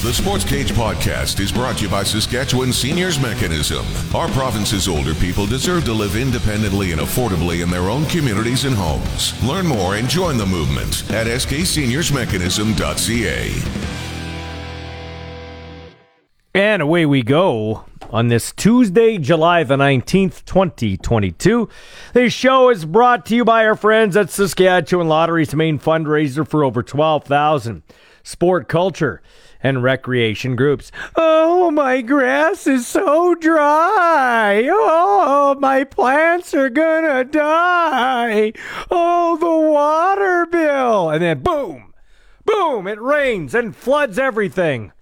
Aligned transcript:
The 0.00 0.14
Sports 0.14 0.44
Cage 0.44 0.70
podcast 0.70 1.40
is 1.40 1.50
brought 1.50 1.78
to 1.78 1.82
you 1.82 1.88
by 1.88 2.04
Saskatchewan 2.04 2.72
Seniors 2.72 3.18
Mechanism. 3.18 3.84
Our 4.14 4.28
province's 4.28 4.86
older 4.86 5.12
people 5.12 5.44
deserve 5.44 5.84
to 5.86 5.92
live 5.92 6.14
independently 6.14 6.92
and 6.92 7.00
affordably 7.00 7.64
in 7.64 7.70
their 7.70 7.90
own 7.90 8.06
communities 8.06 8.64
and 8.64 8.76
homes. 8.76 9.34
Learn 9.42 9.66
more 9.66 9.96
and 9.96 10.08
join 10.08 10.38
the 10.38 10.46
movement 10.46 11.02
at 11.10 11.26
skseniorsmechanism.ca. 11.26 13.50
And 16.54 16.80
away 16.80 17.04
we 17.04 17.24
go 17.24 17.84
on 18.10 18.28
this 18.28 18.52
Tuesday, 18.52 19.18
July 19.18 19.64
the 19.64 19.74
19th, 19.74 20.44
2022. 20.44 21.68
This 22.12 22.32
show 22.32 22.70
is 22.70 22.84
brought 22.84 23.26
to 23.26 23.34
you 23.34 23.44
by 23.44 23.66
our 23.66 23.74
friends 23.74 24.16
at 24.16 24.30
Saskatchewan 24.30 25.08
Lottery's 25.08 25.56
main 25.56 25.80
fundraiser 25.80 26.46
for 26.46 26.62
over 26.62 26.84
12,000 26.84 27.82
sport 28.22 28.68
culture 28.68 29.20
and 29.62 29.82
recreation 29.82 30.56
groups. 30.56 30.90
Oh, 31.16 31.70
my 31.70 32.00
grass 32.00 32.66
is 32.66 32.86
so 32.86 33.34
dry. 33.34 34.68
Oh, 34.70 35.56
my 35.58 35.84
plants 35.84 36.54
are 36.54 36.70
gonna 36.70 37.24
die. 37.24 38.52
Oh, 38.90 39.36
the 39.36 39.70
water 39.70 40.46
bill. 40.46 41.10
And 41.10 41.22
then 41.22 41.40
boom, 41.40 41.94
boom, 42.44 42.86
it 42.86 43.00
rains 43.00 43.54
and 43.54 43.74
floods 43.74 44.18
everything. 44.18 44.92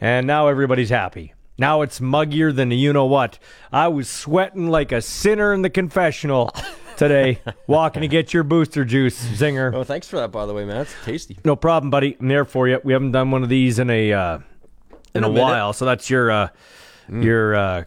And 0.00 0.26
now 0.26 0.48
everybody's 0.48 0.90
happy. 0.90 1.34
Now 1.58 1.82
it's 1.82 2.00
muggier 2.00 2.54
than 2.54 2.70
you 2.70 2.92
know 2.92 3.06
what. 3.06 3.38
I 3.72 3.88
was 3.88 4.08
sweating 4.08 4.68
like 4.68 4.90
a 4.92 5.02
sinner 5.02 5.52
in 5.52 5.62
the 5.62 5.70
confessional 5.70 6.50
today, 6.96 7.40
walking 7.66 8.02
to 8.02 8.08
get 8.08 8.32
your 8.32 8.42
booster 8.42 8.84
juice, 8.84 9.22
Zinger. 9.28 9.74
Oh, 9.74 9.84
thanks 9.84 10.08
for 10.08 10.16
that, 10.16 10.32
by 10.32 10.46
the 10.46 10.54
way, 10.54 10.64
man. 10.64 10.78
That's 10.78 10.94
tasty. 11.04 11.38
No 11.44 11.56
problem, 11.56 11.90
buddy. 11.90 12.16
I'm 12.18 12.28
there 12.28 12.44
for 12.44 12.68
you. 12.68 12.80
We 12.82 12.92
haven't 12.92 13.12
done 13.12 13.30
one 13.30 13.42
of 13.42 13.48
these 13.48 13.78
in 13.78 13.90
a 13.90 14.12
uh, 14.12 14.38
in, 15.14 15.22
In 15.22 15.24
a 15.24 15.28
a, 15.28 15.30
while, 15.30 15.72
so 15.72 15.84
that's 15.84 16.08
your 16.08 16.30
uh, 16.30 16.48
your 17.10 17.54
uh, 17.54 17.84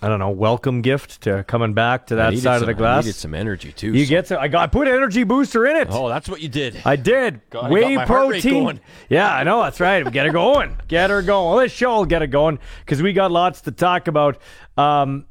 I 0.00 0.08
don't 0.08 0.20
know 0.20 0.30
welcome 0.30 0.80
gift 0.80 1.22
to 1.22 1.42
coming 1.44 1.74
back 1.74 2.06
to 2.08 2.16
that 2.16 2.32
side 2.34 2.42
some, 2.42 2.54
of 2.54 2.66
the 2.66 2.70
I 2.70 2.72
glass. 2.72 3.04
needed 3.04 3.16
some 3.16 3.34
energy 3.34 3.72
too. 3.72 3.92
you 3.92 4.04
so- 4.04 4.10
get 4.10 4.26
to, 4.26 4.40
I 4.40 4.48
got 4.48 4.62
I 4.62 4.66
put 4.68 4.86
energy 4.86 5.24
booster 5.24 5.66
in 5.66 5.76
it. 5.76 5.88
Oh, 5.90 6.08
that's 6.08 6.28
what 6.28 6.40
you 6.40 6.48
did. 6.48 6.80
I 6.84 6.96
did. 6.96 7.40
God, 7.50 7.64
I 7.66 7.70
Whey 7.70 7.80
got 7.80 7.94
my 7.94 8.04
heart 8.06 8.28
rate 8.30 8.42
protein. 8.42 8.80
Yeah, 9.08 9.34
I 9.34 9.42
know. 9.44 9.62
That's 9.62 9.80
right. 9.80 10.10
Get 10.10 10.26
her 10.26 10.32
going. 10.32 10.76
Get 10.88 11.10
her 11.10 11.22
going. 11.22 11.50
Well, 11.50 11.58
this 11.58 11.72
show 11.72 11.96
will 11.96 12.04
get 12.04 12.22
it 12.22 12.28
going 12.28 12.58
because 12.80 13.02
we 13.02 13.12
got 13.12 13.30
lots 13.32 13.62
to 13.62 13.72
talk 13.72 14.06
about. 14.08 14.38
Um, 14.76 15.26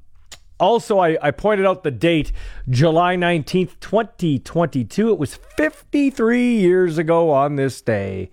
also, 0.60 1.00
I, 1.00 1.18
I 1.22 1.32
pointed 1.32 1.66
out 1.66 1.84
the 1.84 1.92
date, 1.92 2.32
July 2.68 3.16
19th, 3.16 3.80
2022. 3.80 5.12
It 5.12 5.20
was 5.20 5.36
53 5.36 6.58
years 6.58 6.98
ago 6.98 7.30
on 7.30 7.56
this 7.56 7.80
day 7.82 8.32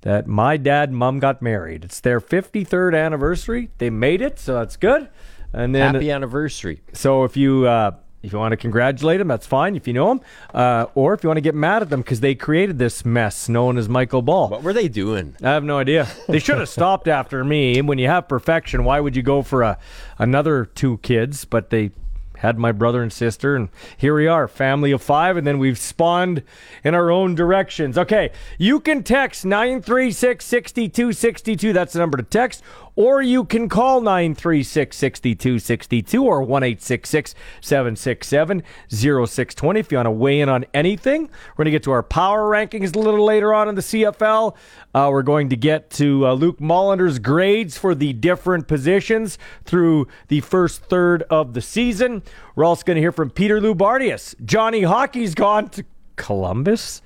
that 0.00 0.26
my 0.26 0.56
dad 0.56 0.88
and 0.88 0.98
mom 0.98 1.18
got 1.18 1.42
married. 1.42 1.84
It's 1.84 2.00
their 2.00 2.20
53rd 2.20 2.96
anniversary. 2.98 3.70
They 3.78 3.90
made 3.90 4.22
it, 4.22 4.38
so 4.38 4.54
that's 4.54 4.76
good. 4.76 5.08
And 5.56 5.74
then 5.74 5.94
Happy 5.94 6.10
anniversary. 6.10 6.82
so 6.92 7.24
if 7.24 7.36
you 7.36 7.66
uh, 7.66 7.92
if 8.22 8.32
you 8.32 8.38
want 8.38 8.52
to 8.52 8.56
congratulate 8.56 9.18
them, 9.18 9.28
that's 9.28 9.46
fine. 9.46 9.76
If 9.76 9.86
you 9.86 9.94
know 9.94 10.08
them, 10.08 10.20
uh, 10.52 10.86
or 10.94 11.14
if 11.14 11.22
you 11.22 11.28
want 11.28 11.36
to 11.36 11.42
get 11.42 11.54
mad 11.54 11.82
at 11.82 11.90
them 11.90 12.00
because 12.00 12.20
they 12.20 12.34
created 12.34 12.78
this 12.78 13.04
mess 13.04 13.48
known 13.48 13.78
as 13.78 13.88
Michael 13.88 14.20
Ball. 14.22 14.48
What 14.48 14.62
were 14.62 14.72
they 14.72 14.88
doing? 14.88 15.36
I 15.42 15.50
have 15.52 15.64
no 15.64 15.78
idea. 15.78 16.08
They 16.28 16.40
should 16.40 16.58
have 16.58 16.68
stopped 16.68 17.08
after 17.08 17.42
me. 17.44 17.80
When 17.80 17.98
you 17.98 18.08
have 18.08 18.28
perfection, 18.28 18.84
why 18.84 19.00
would 19.00 19.16
you 19.16 19.22
go 19.22 19.42
for 19.42 19.62
a 19.62 19.78
another 20.18 20.64
two 20.64 20.98
kids? 20.98 21.44
But 21.44 21.70
they 21.70 21.92
had 22.38 22.58
my 22.58 22.70
brother 22.72 23.02
and 23.02 23.12
sister, 23.12 23.56
and 23.56 23.70
here 23.96 24.14
we 24.14 24.26
are, 24.26 24.46
family 24.46 24.92
of 24.92 25.02
five, 25.02 25.38
and 25.38 25.46
then 25.46 25.58
we've 25.58 25.78
spawned 25.78 26.42
in 26.84 26.94
our 26.94 27.10
own 27.10 27.34
directions. 27.34 27.96
Okay, 27.96 28.30
you 28.58 28.78
can 28.80 29.02
text 29.02 29.44
936 29.46 30.44
6262. 30.44 31.72
That's 31.72 31.92
the 31.94 31.98
number 32.00 32.18
to 32.18 32.22
text. 32.24 32.62
Or 32.96 33.20
you 33.20 33.44
can 33.44 33.68
call 33.68 34.00
936 34.00 34.96
6262 34.96 36.24
or 36.24 36.42
1 36.42 36.78
767 36.78 38.62
0620 38.88 39.80
if 39.80 39.92
you 39.92 39.98
want 39.98 40.06
to 40.06 40.10
weigh 40.10 40.40
in 40.40 40.48
on 40.48 40.64
anything. 40.72 41.28
We're 41.56 41.64
going 41.64 41.66
to 41.66 41.70
get 41.72 41.82
to 41.82 41.92
our 41.92 42.02
power 42.02 42.50
rankings 42.50 42.96
a 42.96 42.98
little 42.98 43.22
later 43.24 43.52
on 43.52 43.68
in 43.68 43.74
the 43.74 43.82
CFL. 43.82 44.56
Uh, 44.94 45.08
we're 45.12 45.22
going 45.22 45.50
to 45.50 45.56
get 45.56 45.90
to 45.90 46.26
uh, 46.26 46.32
Luke 46.32 46.58
Mollender's 46.58 47.18
grades 47.18 47.76
for 47.76 47.94
the 47.94 48.14
different 48.14 48.66
positions 48.66 49.36
through 49.66 50.08
the 50.28 50.40
first 50.40 50.82
third 50.84 51.22
of 51.24 51.52
the 51.52 51.60
season. 51.60 52.22
We're 52.54 52.64
also 52.64 52.84
going 52.84 52.94
to 52.94 53.02
hear 53.02 53.12
from 53.12 53.28
Peter 53.28 53.60
Loubardias. 53.60 54.34
Johnny 54.42 54.82
Hockey's 54.82 55.34
gone 55.34 55.68
to 55.70 55.84
Columbus. 56.16 57.02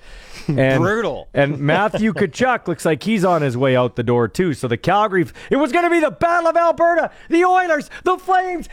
And, 0.49 0.83
Brutal. 0.83 1.29
And 1.35 1.59
Matthew 1.59 2.13
Tkachuk 2.15 2.67
looks 2.67 2.85
like 2.85 3.03
he's 3.03 3.25
on 3.25 3.43
his 3.43 3.57
way 3.57 3.77
out 3.77 3.97
the 3.97 4.03
door, 4.03 4.27
too. 4.29 4.55
So 4.55 4.69
the 4.69 4.77
Calgary, 4.77 5.27
it 5.51 5.57
was 5.57 5.71
going 5.73 5.85
to 5.85 5.91
be 5.91 6.01
the 6.01 6.11
Battle 6.11 6.49
of 6.49 6.57
Alberta, 6.57 7.11
the 7.29 7.45
Oilers, 7.45 7.91
the 8.05 8.17
Flames. 8.19 8.69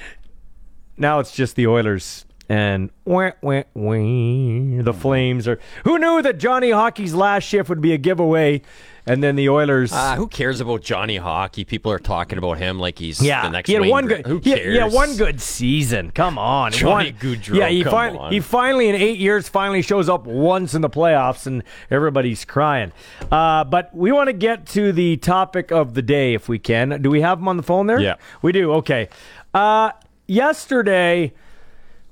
Now 0.97 1.19
it's 1.19 1.31
just 1.31 1.55
the 1.55 1.67
Oilers. 1.67 2.25
And 2.49 2.91
wah, 3.03 3.31
wah, 3.41 3.63
wah, 3.73 3.93
the 3.93 4.95
Flames 4.97 5.47
are. 5.47 5.59
Who 5.83 5.99
knew 5.99 6.21
that 6.21 6.37
Johnny 6.37 6.71
Hockey's 6.71 7.13
last 7.13 7.43
shift 7.43 7.67
would 7.69 7.81
be 7.81 7.91
a 7.91 7.97
giveaway? 7.97 8.61
And 9.07 9.23
then 9.23 9.35
the 9.35 9.49
Oilers. 9.49 9.93
Uh, 9.93 10.15
who 10.15 10.27
cares 10.27 10.59
about 10.59 10.81
Johnny 10.81 11.17
Hockey? 11.17 11.63
People 11.63 11.91
are 11.91 11.99
talking 11.99 12.37
about 12.37 12.57
him 12.57 12.77
like 12.79 12.99
he's 12.99 13.21
yeah, 13.21 13.43
the 13.43 13.49
next 13.49 13.67
he 13.67 13.73
had 13.73 13.81
Wayne 13.83 13.91
one 13.91 14.05
good. 14.07 14.27
Who 14.27 14.39
he 14.39 14.49
had- 14.49 14.59
cares? 14.59 14.75
Yeah, 14.75 14.85
one 14.87 15.15
good 15.15 15.39
season. 15.41 16.11
Come 16.11 16.37
on, 16.37 16.71
Johnny 16.73 17.11
One- 17.11 17.13
Gaudreau, 17.13 17.55
Yeah, 17.57 17.69
he 17.69 17.83
finally 17.83 18.19
on. 18.19 18.31
he 18.33 18.39
finally 18.39 18.89
in 18.89 18.95
eight 18.95 19.17
years 19.17 19.47
finally 19.47 19.81
shows 19.81 20.09
up 20.09 20.25
once 20.27 20.73
in 20.73 20.81
the 20.81 20.89
playoffs, 20.89 21.47
and 21.47 21.63
everybody's 21.89 22.43
crying. 22.45 22.91
Uh, 23.31 23.63
but 23.63 23.95
we 23.95 24.11
want 24.11 24.27
to 24.27 24.33
get 24.33 24.65
to 24.67 24.91
the 24.91 25.17
topic 25.17 25.71
of 25.71 25.93
the 25.93 26.01
day 26.01 26.33
if 26.33 26.49
we 26.49 26.59
can. 26.59 27.01
Do 27.01 27.09
we 27.09 27.21
have 27.21 27.39
him 27.39 27.47
on 27.47 27.57
the 27.57 27.63
phone 27.63 27.87
there? 27.87 27.99
Yeah. 27.99 28.15
we 28.41 28.51
do. 28.51 28.73
Okay. 28.73 29.07
Uh, 29.53 29.91
yesterday, 30.27 31.33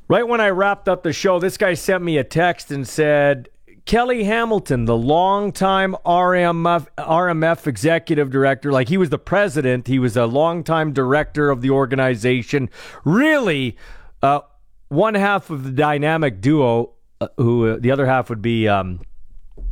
right 0.07 0.27
when 0.27 0.41
I 0.41 0.49
wrapped 0.49 0.87
up 0.89 1.03
the 1.03 1.13
show, 1.13 1.39
this 1.39 1.57
guy 1.57 1.73
sent 1.73 2.03
me 2.03 2.17
a 2.17 2.23
text 2.23 2.71
and 2.71 2.87
said. 2.87 3.49
Kelly 3.85 4.23
Hamilton, 4.23 4.85
the 4.85 4.97
longtime 4.97 5.95
RMF, 6.05 6.87
RMF 6.97 7.67
executive 7.67 8.31
director, 8.31 8.71
like 8.71 8.89
he 8.89 8.97
was 8.97 9.11
the 9.11 9.19
president, 9.19 9.85
he 9.85 9.99
was 9.99 10.17
a 10.17 10.25
longtime 10.25 10.91
director 10.91 11.51
of 11.51 11.61
the 11.61 11.69
organization. 11.69 12.71
Really, 13.03 13.77
uh, 14.23 14.41
one 14.87 15.13
half 15.13 15.51
of 15.51 15.63
the 15.63 15.71
dynamic 15.71 16.41
duo, 16.41 16.93
uh, 17.21 17.27
who 17.37 17.67
uh, 17.67 17.77
the 17.79 17.91
other 17.91 18.07
half 18.07 18.27
would 18.29 18.41
be 18.41 18.67
um, 18.67 19.01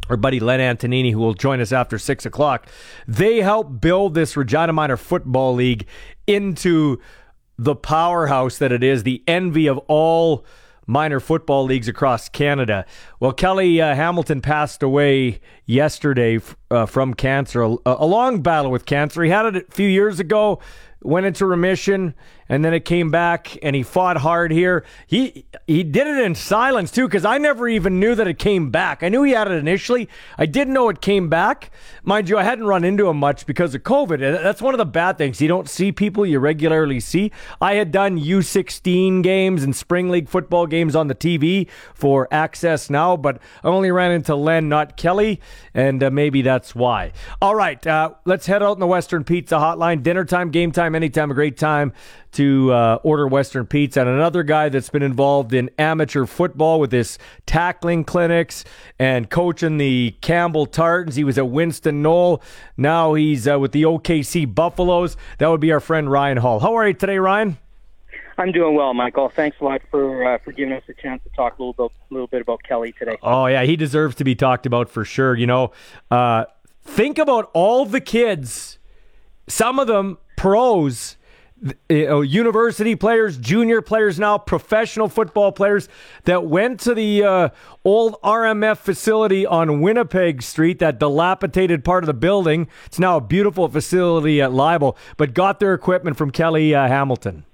our 0.09 0.17
buddy 0.17 0.39
Len 0.39 0.59
Antonini, 0.59 1.11
who 1.11 1.19
will 1.19 1.33
join 1.33 1.59
us 1.59 1.71
after 1.71 1.97
six 1.97 2.23
o'clock. 2.23 2.67
They 3.07 3.41
helped 3.41 3.81
build 3.81 4.13
this 4.13 4.37
Regina 4.37 4.73
Minor 4.73 4.97
Football 4.97 5.55
League 5.55 5.87
into 6.27 7.01
the 7.57 7.75
powerhouse 7.75 8.59
that 8.59 8.71
it 8.71 8.83
is, 8.83 9.01
the 9.01 9.23
envy 9.27 9.65
of 9.65 9.79
all 9.87 10.45
minor 10.85 11.19
football 11.19 11.63
leagues 11.65 11.87
across 11.87 12.29
Canada. 12.29 12.85
Well, 13.19 13.31
Kelly 13.31 13.81
uh, 13.81 13.95
Hamilton 13.95 14.41
passed 14.41 14.83
away 14.83 15.39
yesterday 15.65 16.37
f- 16.37 16.55
uh, 16.69 16.85
from 16.85 17.13
cancer, 17.13 17.61
a, 17.61 17.77
a 17.85 18.05
long 18.05 18.41
battle 18.41 18.71
with 18.71 18.85
cancer. 18.85 19.23
He 19.23 19.29
had 19.29 19.45
it 19.55 19.67
a 19.69 19.71
few 19.71 19.87
years 19.87 20.19
ago, 20.19 20.59
went 21.01 21.25
into 21.25 21.45
remission, 21.45 22.15
and 22.49 22.63
then 22.63 22.73
it 22.73 22.85
came 22.85 23.11
back, 23.11 23.57
and 23.61 23.75
he 23.75 23.83
fought 23.83 24.17
hard 24.17 24.51
here. 24.51 24.83
He 25.07 25.45
he 25.67 25.83
did 25.83 26.07
it 26.07 26.23
in 26.23 26.35
silence 26.35 26.91
too, 26.91 27.07
because 27.07 27.25
I 27.25 27.37
never 27.37 27.67
even 27.67 27.99
knew 27.99 28.15
that 28.15 28.27
it 28.27 28.39
came 28.39 28.69
back. 28.69 29.03
I 29.03 29.09
knew 29.09 29.23
he 29.23 29.31
had 29.31 29.49
it 29.49 29.55
initially. 29.55 30.09
I 30.37 30.45
didn't 30.45 30.73
know 30.73 30.89
it 30.89 31.01
came 31.01 31.29
back. 31.29 31.71
Mind 32.03 32.29
you, 32.29 32.37
I 32.37 32.43
hadn't 32.43 32.65
run 32.65 32.83
into 32.83 33.07
him 33.07 33.17
much 33.17 33.45
because 33.45 33.73
of 33.73 33.83
COVID. 33.83 34.19
That's 34.19 34.61
one 34.61 34.73
of 34.73 34.77
the 34.77 34.85
bad 34.85 35.17
things. 35.17 35.41
You 35.41 35.47
don't 35.47 35.69
see 35.69 35.91
people 35.91 36.25
you 36.25 36.39
regularly 36.39 36.99
see. 36.99 37.31
I 37.61 37.75
had 37.75 37.91
done 37.91 38.19
U16 38.19 39.23
games 39.23 39.63
and 39.63 39.75
spring 39.75 40.09
league 40.09 40.29
football 40.29 40.67
games 40.67 40.95
on 40.95 41.07
the 41.07 41.15
TV 41.15 41.69
for 41.93 42.27
Access 42.31 42.89
Now, 42.89 43.15
but 43.15 43.41
I 43.63 43.67
only 43.67 43.91
ran 43.91 44.11
into 44.11 44.35
Len, 44.35 44.69
not 44.69 44.97
Kelly, 44.97 45.39
and 45.73 46.03
uh, 46.03 46.11
maybe 46.11 46.41
that's 46.41 46.75
why. 46.75 47.13
All 47.41 47.55
right, 47.55 47.85
uh, 47.87 48.11
let's 48.25 48.45
head 48.45 48.61
out 48.61 48.73
in 48.73 48.79
the 48.79 48.87
Western 48.87 49.23
Pizza 49.23 49.55
Hotline. 49.55 50.03
Dinner 50.03 50.25
time, 50.25 50.51
game 50.51 50.71
time, 50.71 50.95
anytime, 50.95 51.31
a 51.31 51.33
great 51.33 51.57
time 51.57 51.93
to 52.33 52.71
uh, 52.71 52.99
order 53.03 53.27
Western 53.27 53.65
Pizza. 53.65 54.01
And 54.01 54.09
another 54.09 54.43
guy 54.43 54.69
that's 54.69 54.89
been 54.89 55.03
involved 55.03 55.53
in 55.53 55.69
amateur 55.77 56.25
football 56.25 56.79
with 56.79 56.91
his 56.91 57.17
tackling 57.45 58.03
clinics 58.03 58.65
and 58.99 59.29
coaching 59.29 59.77
the 59.77 60.15
Campbell 60.21 60.65
Tartans. 60.65 61.15
He 61.15 61.23
was 61.23 61.37
at 61.37 61.47
Winston 61.47 62.01
Knoll. 62.01 62.41
Now 62.77 63.13
he's 63.13 63.47
uh, 63.47 63.59
with 63.59 63.71
the 63.71 63.83
OKC 63.83 64.53
Buffaloes. 64.53 65.15
That 65.37 65.47
would 65.47 65.61
be 65.61 65.71
our 65.71 65.79
friend 65.79 66.11
Ryan 66.11 66.37
Hall. 66.37 66.59
How 66.59 66.75
are 66.75 66.87
you 66.87 66.93
today, 66.93 67.17
Ryan? 67.17 67.57
I'm 68.37 68.51
doing 68.51 68.75
well, 68.75 68.93
Michael. 68.93 69.29
Thanks 69.29 69.57
a 69.61 69.63
lot 69.63 69.81
for 69.91 70.25
uh, 70.25 70.37
for 70.39 70.51
giving 70.51 70.73
us 70.73 70.83
a 70.89 70.93
chance 70.93 71.21
to 71.23 71.29
talk 71.35 71.59
a 71.59 71.61
little 71.63 71.73
bit, 71.73 71.91
a 72.09 72.13
little 72.13 72.27
bit 72.27 72.41
about 72.41 72.63
Kelly 72.63 72.91
today. 72.93 73.17
Oh 73.21 73.45
yeah, 73.45 73.63
he 73.63 73.75
deserves 73.75 74.15
to 74.15 74.23
be 74.23 74.33
talked 74.33 74.65
about 74.65 74.89
for 74.89 75.05
sure. 75.05 75.35
You 75.35 75.45
know, 75.45 75.71
uh, 76.09 76.45
think 76.81 77.19
about 77.19 77.51
all 77.53 77.85
the 77.85 78.01
kids, 78.01 78.79
some 79.47 79.77
of 79.77 79.87
them 79.87 80.17
pros, 80.35 81.17
you 81.89 82.07
know, 82.07 82.21
university 82.21 82.95
players, 82.95 83.37
junior 83.37 83.81
players 83.81 84.19
now, 84.19 84.37
professional 84.37 85.07
football 85.07 85.51
players 85.51 85.87
that 86.25 86.45
went 86.45 86.79
to 86.81 86.93
the 86.93 87.23
uh, 87.23 87.49
old 87.85 88.15
RMF 88.21 88.77
facility 88.77 89.45
on 89.45 89.81
Winnipeg 89.81 90.41
Street, 90.41 90.79
that 90.79 90.99
dilapidated 90.99 91.83
part 91.83 92.03
of 92.03 92.07
the 92.07 92.13
building. 92.13 92.67
It's 92.85 92.99
now 92.99 93.17
a 93.17 93.21
beautiful 93.21 93.67
facility 93.69 94.41
at 94.41 94.51
Leibel, 94.51 94.97
but 95.17 95.33
got 95.33 95.59
their 95.59 95.73
equipment 95.73 96.17
from 96.17 96.31
Kelly 96.31 96.75
uh, 96.75 96.87
Hamilton. 96.87 97.45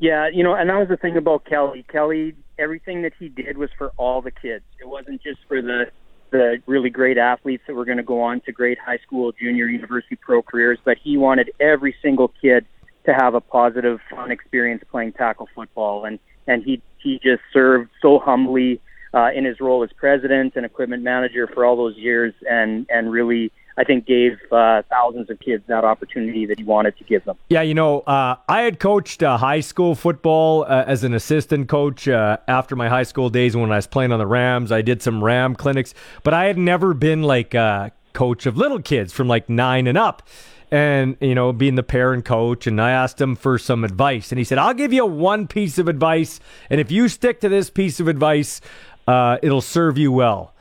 Yeah, 0.00 0.28
you 0.28 0.42
know, 0.44 0.54
and 0.54 0.70
that 0.70 0.78
was 0.78 0.88
the 0.88 0.96
thing 0.96 1.16
about 1.16 1.44
Kelly. 1.44 1.84
Kelly, 1.88 2.34
everything 2.58 3.02
that 3.02 3.12
he 3.18 3.28
did 3.28 3.58
was 3.58 3.70
for 3.76 3.92
all 3.96 4.22
the 4.22 4.30
kids. 4.30 4.64
It 4.80 4.88
wasn't 4.88 5.22
just 5.22 5.40
for 5.48 5.62
the 5.62 5.86
the 6.30 6.62
really 6.66 6.90
great 6.90 7.16
athletes 7.16 7.62
that 7.66 7.74
were 7.74 7.86
going 7.86 7.96
to 7.96 8.02
go 8.02 8.20
on 8.20 8.42
to 8.42 8.52
great 8.52 8.78
high 8.78 8.98
school, 8.98 9.32
junior, 9.32 9.66
university, 9.66 10.14
pro 10.14 10.42
careers, 10.42 10.78
but 10.84 10.98
he 11.02 11.16
wanted 11.16 11.50
every 11.58 11.94
single 12.02 12.28
kid 12.42 12.66
to 13.08 13.14
have 13.14 13.34
a 13.34 13.40
positive, 13.40 14.00
fun 14.10 14.30
experience 14.30 14.84
playing 14.90 15.12
tackle 15.12 15.48
football, 15.54 16.04
and 16.04 16.18
and 16.46 16.62
he 16.62 16.82
he 16.98 17.18
just 17.22 17.42
served 17.52 17.88
so 18.02 18.18
humbly 18.18 18.80
uh, 19.14 19.30
in 19.34 19.46
his 19.46 19.60
role 19.60 19.82
as 19.82 19.90
president 19.96 20.54
and 20.56 20.66
equipment 20.66 21.02
manager 21.02 21.46
for 21.46 21.64
all 21.64 21.74
those 21.74 21.96
years, 21.96 22.34
and 22.48 22.86
and 22.90 23.10
really 23.10 23.50
I 23.78 23.84
think 23.84 24.04
gave 24.04 24.36
uh, 24.52 24.82
thousands 24.90 25.30
of 25.30 25.40
kids 25.40 25.64
that 25.68 25.84
opportunity 25.84 26.44
that 26.46 26.58
he 26.58 26.64
wanted 26.64 26.98
to 26.98 27.04
give 27.04 27.24
them. 27.24 27.38
Yeah, 27.48 27.62
you 27.62 27.72
know, 27.72 28.00
uh, 28.00 28.36
I 28.46 28.60
had 28.60 28.78
coached 28.78 29.22
uh, 29.22 29.38
high 29.38 29.60
school 29.60 29.94
football 29.94 30.64
uh, 30.64 30.84
as 30.86 31.02
an 31.02 31.14
assistant 31.14 31.68
coach 31.70 32.06
uh, 32.08 32.36
after 32.46 32.76
my 32.76 32.90
high 32.90 33.04
school 33.04 33.30
days 33.30 33.56
when 33.56 33.72
I 33.72 33.76
was 33.76 33.86
playing 33.86 34.12
on 34.12 34.18
the 34.18 34.26
Rams. 34.26 34.70
I 34.70 34.82
did 34.82 35.00
some 35.00 35.24
Ram 35.24 35.54
clinics, 35.54 35.94
but 36.24 36.34
I 36.34 36.44
had 36.44 36.58
never 36.58 36.92
been 36.92 37.22
like 37.22 37.54
a 37.54 37.92
coach 38.12 38.44
of 38.44 38.58
little 38.58 38.82
kids 38.82 39.14
from 39.14 39.28
like 39.28 39.48
nine 39.48 39.86
and 39.86 39.96
up. 39.96 40.28
And, 40.70 41.16
you 41.20 41.34
know, 41.34 41.52
being 41.52 41.76
the 41.76 41.82
parent 41.82 42.26
coach, 42.26 42.66
and 42.66 42.78
I 42.78 42.90
asked 42.90 43.18
him 43.20 43.36
for 43.36 43.58
some 43.58 43.84
advice. 43.84 44.30
And 44.30 44.38
he 44.38 44.44
said, 44.44 44.58
I'll 44.58 44.74
give 44.74 44.92
you 44.92 45.06
one 45.06 45.46
piece 45.46 45.78
of 45.78 45.88
advice. 45.88 46.40
And 46.68 46.78
if 46.78 46.90
you 46.90 47.08
stick 47.08 47.40
to 47.40 47.48
this 47.48 47.70
piece 47.70 48.00
of 48.00 48.08
advice, 48.08 48.60
uh, 49.06 49.38
it'll 49.42 49.62
serve 49.62 49.96
you 49.96 50.12
well. 50.12 50.52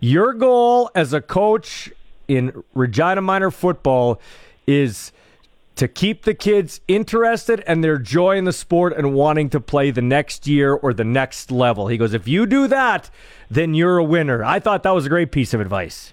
Your 0.00 0.34
goal 0.34 0.90
as 0.94 1.14
a 1.14 1.22
coach 1.22 1.90
in 2.28 2.62
Regina 2.74 3.22
Minor 3.22 3.50
football 3.50 4.20
is 4.66 5.12
to 5.76 5.88
keep 5.88 6.24
the 6.24 6.34
kids 6.34 6.80
interested 6.86 7.64
and 7.66 7.82
their 7.82 7.98
joy 7.98 8.36
in 8.36 8.44
the 8.44 8.52
sport 8.52 8.92
and 8.96 9.14
wanting 9.14 9.50
to 9.50 9.60
play 9.60 9.90
the 9.90 10.02
next 10.02 10.46
year 10.46 10.74
or 10.74 10.92
the 10.92 11.04
next 11.04 11.50
level. 11.50 11.88
He 11.88 11.96
goes, 11.96 12.12
if 12.12 12.28
you 12.28 12.46
do 12.46 12.68
that, 12.68 13.10
then 13.50 13.74
you're 13.74 13.98
a 13.98 14.04
winner. 14.04 14.44
I 14.44 14.60
thought 14.60 14.82
that 14.82 14.94
was 14.94 15.06
a 15.06 15.08
great 15.08 15.32
piece 15.32 15.54
of 15.54 15.60
advice. 15.60 16.12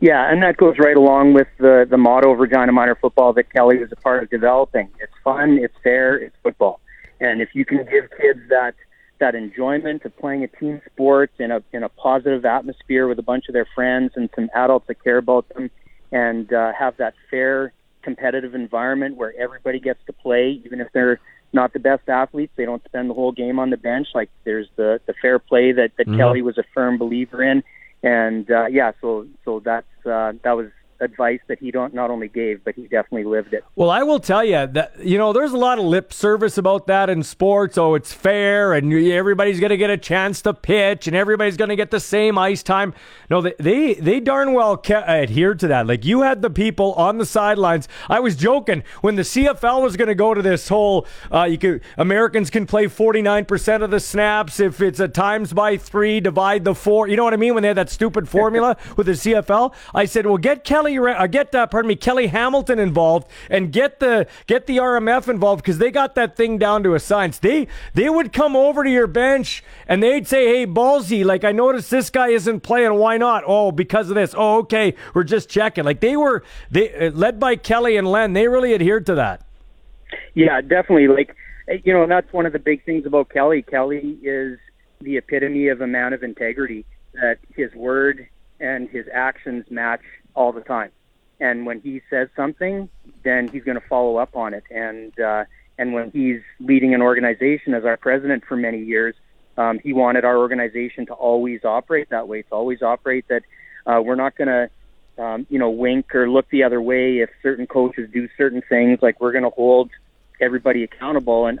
Yeah, 0.00 0.30
and 0.30 0.42
that 0.42 0.56
goes 0.56 0.76
right 0.78 0.96
along 0.96 1.34
with 1.34 1.48
the 1.58 1.86
the 1.88 1.98
motto 1.98 2.32
of 2.32 2.38
Regina 2.38 2.72
Minor 2.72 2.94
football 2.94 3.32
that 3.34 3.52
Kelly 3.52 3.78
was 3.78 3.90
a 3.92 3.96
part 3.96 4.22
of 4.22 4.30
developing. 4.30 4.88
It's 5.00 5.12
fun, 5.24 5.58
it's 5.60 5.74
fair, 5.82 6.16
it's 6.16 6.36
football. 6.42 6.80
And 7.20 7.42
if 7.42 7.50
you 7.54 7.64
can 7.64 7.78
give 7.78 8.10
kids 8.20 8.40
that 8.50 8.74
that 9.18 9.34
enjoyment 9.34 10.04
of 10.04 10.16
playing 10.16 10.44
a 10.44 10.48
team 10.48 10.80
sport 10.92 11.30
in 11.38 11.50
a 11.50 11.62
in 11.72 11.82
a 11.82 11.88
positive 11.88 12.44
atmosphere 12.44 13.08
with 13.08 13.18
a 13.18 13.22
bunch 13.22 13.48
of 13.48 13.52
their 13.52 13.66
friends 13.74 14.12
and 14.14 14.28
some 14.34 14.48
adults 14.54 14.86
that 14.86 15.02
care 15.02 15.18
about 15.18 15.48
them, 15.50 15.70
and 16.12 16.52
uh, 16.52 16.72
have 16.78 16.96
that 16.98 17.14
fair 17.30 17.72
competitive 18.02 18.54
environment 18.54 19.16
where 19.16 19.34
everybody 19.38 19.80
gets 19.80 20.00
to 20.06 20.12
play, 20.12 20.62
even 20.64 20.80
if 20.80 20.88
they're 20.92 21.20
not 21.52 21.72
the 21.72 21.78
best 21.78 22.08
athletes. 22.08 22.52
They 22.56 22.64
don't 22.64 22.84
spend 22.84 23.10
the 23.10 23.14
whole 23.14 23.32
game 23.32 23.58
on 23.58 23.70
the 23.70 23.76
bench. 23.76 24.08
Like 24.14 24.30
there's 24.44 24.68
the 24.76 25.00
the 25.06 25.14
fair 25.20 25.38
play 25.38 25.72
that 25.72 25.92
that 25.98 26.06
mm-hmm. 26.06 26.18
Kelly 26.18 26.42
was 26.42 26.58
a 26.58 26.64
firm 26.74 26.98
believer 26.98 27.42
in, 27.42 27.62
and 28.02 28.50
uh, 28.50 28.66
yeah, 28.66 28.92
so 29.00 29.26
so 29.44 29.60
that's 29.64 29.86
uh, 30.06 30.32
that 30.44 30.52
was 30.52 30.68
advice 31.00 31.40
that 31.48 31.58
he 31.58 31.70
don't 31.70 31.94
not 31.94 32.10
only 32.10 32.28
gave, 32.28 32.64
but 32.64 32.74
he 32.74 32.82
definitely 32.82 33.24
lived 33.24 33.54
it. 33.54 33.64
Well, 33.76 33.90
I 33.90 34.02
will 34.02 34.20
tell 34.20 34.44
you 34.44 34.66
that 34.66 34.92
you 35.02 35.18
know 35.18 35.32
there's 35.32 35.52
a 35.52 35.58
lot 35.58 35.78
of 35.78 35.84
lip 35.84 36.12
service 36.12 36.58
about 36.58 36.86
that 36.86 37.08
in 37.10 37.22
sports. 37.22 37.78
Oh, 37.78 37.94
it's 37.94 38.12
fair, 38.12 38.72
and 38.72 38.92
everybody's 38.92 39.60
going 39.60 39.70
to 39.70 39.76
get 39.76 39.90
a 39.90 39.96
chance 39.96 40.42
to 40.42 40.54
pitch, 40.54 41.06
and 41.06 41.16
everybody's 41.16 41.56
going 41.56 41.70
to 41.70 41.76
get 41.76 41.90
the 41.90 42.00
same 42.00 42.38
ice 42.38 42.62
time. 42.62 42.94
No, 43.30 43.40
they 43.40 43.54
they, 43.58 43.94
they 43.94 44.20
darn 44.20 44.52
well 44.52 44.76
ca- 44.76 45.04
adhered 45.06 45.58
to 45.60 45.68
that. 45.68 45.86
Like 45.86 46.04
you 46.04 46.22
had 46.22 46.42
the 46.42 46.50
people 46.50 46.92
on 46.94 47.18
the 47.18 47.26
sidelines. 47.26 47.88
I 48.08 48.20
was 48.20 48.36
joking 48.36 48.82
when 49.00 49.16
the 49.16 49.22
CFL 49.22 49.82
was 49.82 49.96
going 49.96 50.08
to 50.08 50.14
go 50.14 50.34
to 50.34 50.42
this 50.42 50.68
whole. 50.68 51.06
Uh, 51.32 51.44
you 51.44 51.58
could 51.58 51.82
Americans 51.96 52.50
can 52.50 52.66
play 52.66 52.86
49 52.88 53.44
percent 53.44 53.82
of 53.82 53.90
the 53.90 54.00
snaps 54.00 54.60
if 54.60 54.80
it's 54.80 55.00
a 55.00 55.08
times 55.08 55.52
by 55.52 55.76
three, 55.76 56.20
divide 56.20 56.64
the 56.64 56.74
four. 56.74 57.08
You 57.08 57.16
know 57.16 57.24
what 57.24 57.34
I 57.34 57.36
mean? 57.36 57.54
When 57.54 57.62
they 57.62 57.68
had 57.68 57.76
that 57.76 57.90
stupid 57.90 58.28
formula 58.28 58.76
with 58.96 59.06
the 59.06 59.12
CFL, 59.12 59.74
I 59.94 60.04
said, 60.04 60.26
well, 60.26 60.38
get 60.38 60.64
Kelly 60.64 60.87
Kelly, 60.88 61.14
uh, 61.14 61.26
get 61.26 61.54
uh, 61.54 61.66
pardon 61.66 61.88
me, 61.88 61.96
Kelly 61.96 62.28
Hamilton 62.28 62.78
involved 62.78 63.28
and 63.50 63.72
get 63.72 64.00
the 64.00 64.26
get 64.46 64.66
the 64.66 64.78
RMF 64.78 65.28
involved 65.28 65.62
because 65.62 65.78
they 65.78 65.90
got 65.90 66.14
that 66.14 66.36
thing 66.36 66.58
down 66.58 66.82
to 66.84 66.94
a 66.94 67.00
science. 67.00 67.38
They 67.38 67.68
they 67.94 68.08
would 68.08 68.32
come 68.32 68.56
over 68.56 68.84
to 68.84 68.90
your 68.90 69.06
bench 69.06 69.62
and 69.86 70.02
they'd 70.02 70.26
say, 70.26 70.46
"Hey, 70.46 70.66
Ballsy, 70.66 71.24
like 71.24 71.44
I 71.44 71.52
noticed 71.52 71.90
this 71.90 72.10
guy 72.10 72.28
isn't 72.28 72.60
playing. 72.60 72.94
Why 72.94 73.16
not? 73.16 73.44
Oh, 73.46 73.70
because 73.70 74.08
of 74.08 74.14
this. 74.14 74.34
Oh, 74.36 74.58
okay, 74.58 74.94
we're 75.14 75.24
just 75.24 75.48
checking." 75.48 75.84
Like 75.84 76.00
they 76.00 76.16
were 76.16 76.42
they 76.70 77.08
uh, 77.08 77.10
led 77.10 77.38
by 77.38 77.56
Kelly 77.56 77.96
and 77.96 78.08
Len. 78.08 78.32
They 78.32 78.48
really 78.48 78.74
adhered 78.74 79.06
to 79.06 79.14
that. 79.16 79.44
Yeah, 80.34 80.60
definitely. 80.60 81.08
Like 81.08 81.36
eh, 81.68 81.78
you 81.84 81.92
know, 81.92 82.06
that's 82.06 82.32
one 82.32 82.46
of 82.46 82.52
the 82.52 82.58
big 82.58 82.84
things 82.84 83.04
about 83.06 83.28
Kelly. 83.28 83.62
Kelly 83.62 84.18
is 84.22 84.58
the 85.00 85.16
epitome 85.16 85.68
of 85.68 85.80
a 85.80 85.86
man 85.86 86.12
of 86.12 86.22
integrity. 86.22 86.84
That 87.14 87.38
his 87.56 87.74
word 87.74 88.28
and 88.60 88.88
his 88.88 89.06
actions 89.12 89.64
match 89.70 90.02
all 90.38 90.52
the 90.52 90.60
time. 90.60 90.90
And 91.40 91.66
when 91.66 91.80
he 91.80 92.00
says 92.08 92.28
something, 92.36 92.88
then 93.24 93.48
he's 93.48 93.64
going 93.64 93.80
to 93.80 93.86
follow 93.88 94.16
up 94.16 94.36
on 94.36 94.54
it. 94.54 94.64
And 94.70 95.18
uh, 95.18 95.44
and 95.78 95.92
when 95.92 96.10
he's 96.10 96.40
leading 96.60 96.94
an 96.94 97.02
organization 97.02 97.74
as 97.74 97.84
our 97.84 97.96
president 97.96 98.44
for 98.44 98.56
many 98.56 98.82
years, 98.82 99.14
um, 99.56 99.80
he 99.80 99.92
wanted 99.92 100.24
our 100.24 100.38
organization 100.38 101.06
to 101.06 101.12
always 101.12 101.64
operate 101.64 102.10
that 102.10 102.28
way. 102.28 102.42
To 102.42 102.52
always 102.52 102.82
operate 102.82 103.26
that 103.28 103.42
uh, 103.86 104.00
we're 104.04 104.16
not 104.16 104.36
going 104.36 104.48
to, 104.48 105.22
um, 105.22 105.46
you 105.50 105.58
know, 105.58 105.70
wink 105.70 106.14
or 106.14 106.30
look 106.30 106.48
the 106.50 106.62
other 106.62 106.80
way 106.80 107.18
if 107.18 107.30
certain 107.42 107.66
coaches 107.66 108.08
do 108.12 108.28
certain 108.36 108.62
things. 108.68 109.00
Like 109.02 109.20
we're 109.20 109.32
going 109.32 109.44
to 109.44 109.50
hold 109.50 109.90
everybody 110.40 110.82
accountable. 110.84 111.46
And 111.46 111.58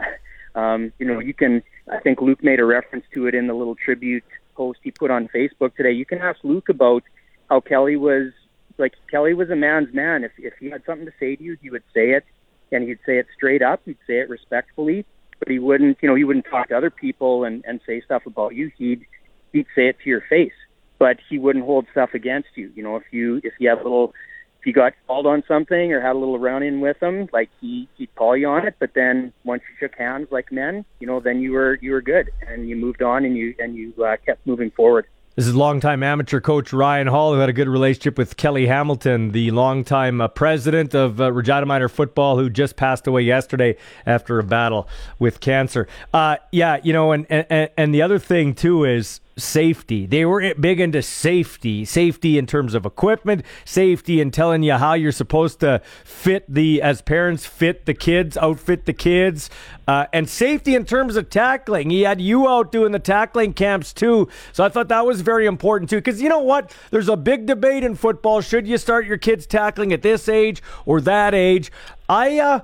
um, 0.54 0.92
you 0.98 1.06
know, 1.06 1.18
you 1.20 1.34
can. 1.34 1.62
I 1.90 1.98
think 2.00 2.20
Luke 2.20 2.44
made 2.44 2.60
a 2.60 2.64
reference 2.64 3.06
to 3.14 3.26
it 3.26 3.34
in 3.34 3.46
the 3.46 3.54
little 3.54 3.74
tribute 3.74 4.24
post 4.54 4.80
he 4.82 4.90
put 4.90 5.10
on 5.10 5.28
Facebook 5.28 5.74
today. 5.76 5.92
You 5.92 6.04
can 6.04 6.18
ask 6.18 6.38
Luke 6.42 6.68
about 6.68 7.02
how 7.48 7.60
Kelly 7.60 7.96
was 7.96 8.32
like 8.78 8.94
Kelly 9.10 9.34
was 9.34 9.50
a 9.50 9.56
man's 9.56 9.92
man. 9.92 10.24
If 10.24 10.32
if 10.38 10.54
he 10.60 10.70
had 10.70 10.82
something 10.86 11.06
to 11.06 11.12
say 11.18 11.36
to 11.36 11.42
you, 11.42 11.56
he 11.60 11.70
would 11.70 11.84
say 11.94 12.10
it, 12.10 12.24
and 12.72 12.86
he'd 12.88 12.98
say 13.04 13.18
it 13.18 13.26
straight 13.34 13.62
up. 13.62 13.80
He'd 13.84 13.98
say 14.06 14.18
it 14.18 14.28
respectfully, 14.28 15.04
but 15.38 15.48
he 15.48 15.58
wouldn't, 15.58 15.98
you 16.00 16.08
know, 16.08 16.14
he 16.14 16.24
wouldn't 16.24 16.46
talk 16.50 16.68
to 16.68 16.76
other 16.76 16.90
people 16.90 17.44
and 17.44 17.64
and 17.66 17.80
say 17.86 18.00
stuff 18.00 18.26
about 18.26 18.54
you. 18.54 18.70
He'd 18.76 19.04
he'd 19.52 19.66
say 19.74 19.88
it 19.88 19.96
to 20.02 20.08
your 20.08 20.22
face, 20.28 20.52
but 20.98 21.18
he 21.28 21.38
wouldn't 21.38 21.64
hold 21.64 21.86
stuff 21.90 22.10
against 22.14 22.48
you. 22.54 22.70
You 22.74 22.82
know, 22.82 22.96
if 22.96 23.04
you 23.10 23.40
if 23.44 23.54
you 23.58 23.68
have 23.68 23.80
a 23.80 23.84
little 23.84 24.14
if 24.60 24.66
you 24.66 24.72
got 24.72 24.94
called 25.06 25.26
on 25.26 25.44
something 25.46 25.92
or 25.92 26.00
had 26.00 26.16
a 26.16 26.18
little 26.18 26.38
run 26.38 26.62
in 26.62 26.80
with 26.80 27.00
him, 27.02 27.28
like 27.32 27.50
he 27.60 27.88
he'd 27.96 28.14
call 28.14 28.36
you 28.36 28.48
on 28.48 28.66
it. 28.66 28.74
But 28.78 28.94
then 28.94 29.32
once 29.44 29.62
you 29.68 29.76
shook 29.78 29.96
hands 29.96 30.28
like 30.30 30.50
men, 30.50 30.84
you 31.00 31.06
know, 31.06 31.20
then 31.20 31.40
you 31.40 31.52
were 31.52 31.78
you 31.80 31.92
were 31.92 32.02
good 32.02 32.30
and 32.46 32.68
you 32.68 32.76
moved 32.76 33.02
on 33.02 33.24
and 33.24 33.36
you 33.36 33.54
and 33.58 33.76
you 33.76 33.94
uh, 34.04 34.16
kept 34.24 34.46
moving 34.46 34.70
forward. 34.70 35.06
This 35.38 35.46
is 35.46 35.54
longtime 35.54 36.02
amateur 36.02 36.40
coach 36.40 36.72
Ryan 36.72 37.06
Hall, 37.06 37.32
who 37.32 37.38
had 37.38 37.48
a 37.48 37.52
good 37.52 37.68
relationship 37.68 38.18
with 38.18 38.36
Kelly 38.36 38.66
Hamilton, 38.66 39.30
the 39.30 39.52
longtime 39.52 40.20
uh, 40.20 40.26
president 40.26 40.96
of 40.96 41.20
uh, 41.20 41.32
Regina 41.32 41.64
Minor 41.64 41.88
Football, 41.88 42.38
who 42.38 42.50
just 42.50 42.74
passed 42.74 43.06
away 43.06 43.22
yesterday 43.22 43.76
after 44.04 44.40
a 44.40 44.42
battle 44.42 44.88
with 45.20 45.38
cancer. 45.38 45.86
Uh, 46.12 46.38
yeah, 46.50 46.80
you 46.82 46.92
know, 46.92 47.12
and, 47.12 47.24
and 47.30 47.70
and 47.76 47.94
the 47.94 48.02
other 48.02 48.18
thing 48.18 48.52
too 48.52 48.84
is 48.84 49.20
safety. 49.38 50.06
They 50.06 50.24
were 50.24 50.54
big 50.54 50.80
into 50.80 51.02
safety, 51.02 51.84
safety 51.84 52.38
in 52.38 52.46
terms 52.46 52.74
of 52.74 52.84
equipment, 52.84 53.44
safety 53.64 54.20
in 54.20 54.30
telling 54.30 54.62
you 54.62 54.74
how 54.74 54.94
you're 54.94 55.12
supposed 55.12 55.60
to 55.60 55.80
fit 56.04 56.44
the, 56.48 56.82
as 56.82 57.02
parents, 57.02 57.46
fit 57.46 57.86
the 57.86 57.94
kids, 57.94 58.36
outfit 58.36 58.84
the 58.86 58.92
kids, 58.92 59.48
uh, 59.86 60.06
and 60.12 60.28
safety 60.28 60.74
in 60.74 60.84
terms 60.84 61.16
of 61.16 61.30
tackling. 61.30 61.90
He 61.90 62.02
had 62.02 62.20
you 62.20 62.48
out 62.48 62.72
doing 62.72 62.92
the 62.92 62.98
tackling 62.98 63.54
camps 63.54 63.92
too. 63.92 64.28
So 64.52 64.64
I 64.64 64.68
thought 64.68 64.88
that 64.88 65.06
was 65.06 65.20
very 65.22 65.46
important 65.46 65.88
too. 65.90 65.96
Because 65.96 66.20
you 66.20 66.28
know 66.28 66.40
what? 66.40 66.74
There's 66.90 67.08
a 67.08 67.16
big 67.16 67.46
debate 67.46 67.84
in 67.84 67.94
football. 67.94 68.40
Should 68.40 68.66
you 68.66 68.78
start 68.78 69.06
your 69.06 69.18
kids 69.18 69.46
tackling 69.46 69.92
at 69.92 70.02
this 70.02 70.28
age 70.28 70.62
or 70.84 71.00
that 71.02 71.34
age? 71.34 71.72
I, 72.08 72.38
uh, 72.38 72.60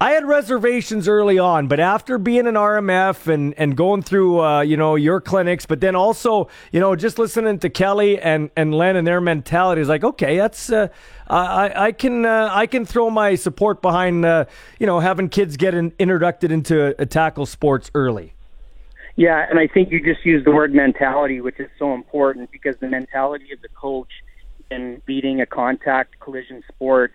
I 0.00 0.10
had 0.10 0.26
reservations 0.26 1.06
early 1.06 1.38
on, 1.38 1.68
but 1.68 1.78
after 1.78 2.18
being 2.18 2.48
an 2.48 2.56
RMF 2.56 3.32
and, 3.32 3.54
and 3.56 3.76
going 3.76 4.02
through 4.02 4.40
uh, 4.40 4.60
you 4.62 4.76
know 4.76 4.96
your 4.96 5.20
clinics, 5.20 5.66
but 5.66 5.80
then 5.80 5.94
also 5.94 6.48
you 6.72 6.80
know 6.80 6.96
just 6.96 7.16
listening 7.16 7.60
to 7.60 7.70
Kelly 7.70 8.20
and, 8.20 8.50
and 8.56 8.74
Len 8.74 8.96
and 8.96 9.06
their 9.06 9.20
mentality 9.20 9.80
is 9.80 9.88
like 9.88 10.02
okay, 10.02 10.36
that's 10.36 10.70
uh, 10.70 10.88
I 11.28 11.86
I 11.86 11.92
can 11.92 12.26
uh, 12.26 12.48
I 12.50 12.66
can 12.66 12.84
throw 12.84 13.08
my 13.08 13.36
support 13.36 13.82
behind 13.82 14.24
uh, 14.24 14.46
you 14.80 14.86
know 14.86 14.98
having 14.98 15.28
kids 15.28 15.56
get 15.56 15.74
in, 15.74 15.92
introduced 15.98 16.42
into 16.42 16.92
tackle 17.06 17.46
sports 17.46 17.90
early. 17.94 18.34
Yeah, 19.16 19.46
and 19.48 19.60
I 19.60 19.68
think 19.68 19.92
you 19.92 20.02
just 20.02 20.26
used 20.26 20.44
the 20.44 20.50
word 20.50 20.74
mentality, 20.74 21.40
which 21.40 21.60
is 21.60 21.70
so 21.78 21.94
important 21.94 22.50
because 22.50 22.74
the 22.80 22.88
mentality 22.88 23.52
of 23.52 23.62
the 23.62 23.68
coach 23.68 24.10
in 24.72 25.00
beating 25.06 25.40
a 25.40 25.46
contact 25.46 26.18
collision 26.18 26.64
sport 26.66 27.12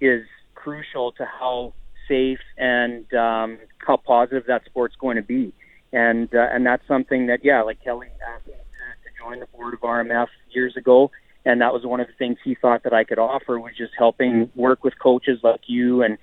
is 0.00 0.24
crucial 0.54 1.12
to 1.12 1.26
how 1.26 1.74
safe 2.08 2.40
and 2.56 3.12
um, 3.14 3.58
how 3.78 3.96
positive 3.96 4.44
that 4.46 4.64
sport's 4.64 4.96
going 4.96 5.16
to 5.16 5.22
be. 5.22 5.52
And 5.92 6.34
uh, 6.34 6.48
and 6.50 6.64
that's 6.64 6.86
something 6.88 7.26
that 7.26 7.44
yeah, 7.44 7.62
like 7.62 7.82
Kelly 7.84 8.08
asked 8.34 8.46
me 8.46 8.54
to, 8.54 8.58
to 8.58 9.22
join 9.22 9.40
the 9.40 9.46
board 9.46 9.74
of 9.74 9.80
RMF 9.80 10.28
years 10.50 10.74
ago, 10.76 11.10
and 11.44 11.60
that 11.60 11.72
was 11.72 11.84
one 11.84 12.00
of 12.00 12.06
the 12.06 12.14
things 12.14 12.38
he 12.42 12.54
thought 12.54 12.84
that 12.84 12.94
I 12.94 13.04
could 13.04 13.18
offer 13.18 13.58
was 13.60 13.72
just 13.76 13.92
helping 13.96 14.50
work 14.54 14.84
with 14.84 14.98
coaches 14.98 15.40
like 15.42 15.60
you 15.66 16.02
and 16.02 16.16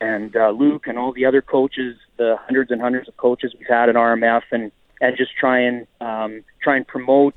and 0.00 0.36
uh, 0.36 0.50
Luke 0.50 0.86
and 0.86 0.98
all 0.98 1.12
the 1.12 1.24
other 1.24 1.40
coaches, 1.40 1.96
the 2.18 2.36
hundreds 2.44 2.70
and 2.70 2.80
hundreds 2.80 3.08
of 3.08 3.16
coaches 3.16 3.54
we've 3.58 3.68
had 3.68 3.88
at 3.88 3.94
RMF, 3.94 4.42
and 4.50 4.70
and 5.00 5.16
just 5.16 5.30
try 5.38 5.60
and 5.60 5.86
um, 6.00 6.44
try 6.62 6.76
and 6.76 6.86
promote 6.86 7.34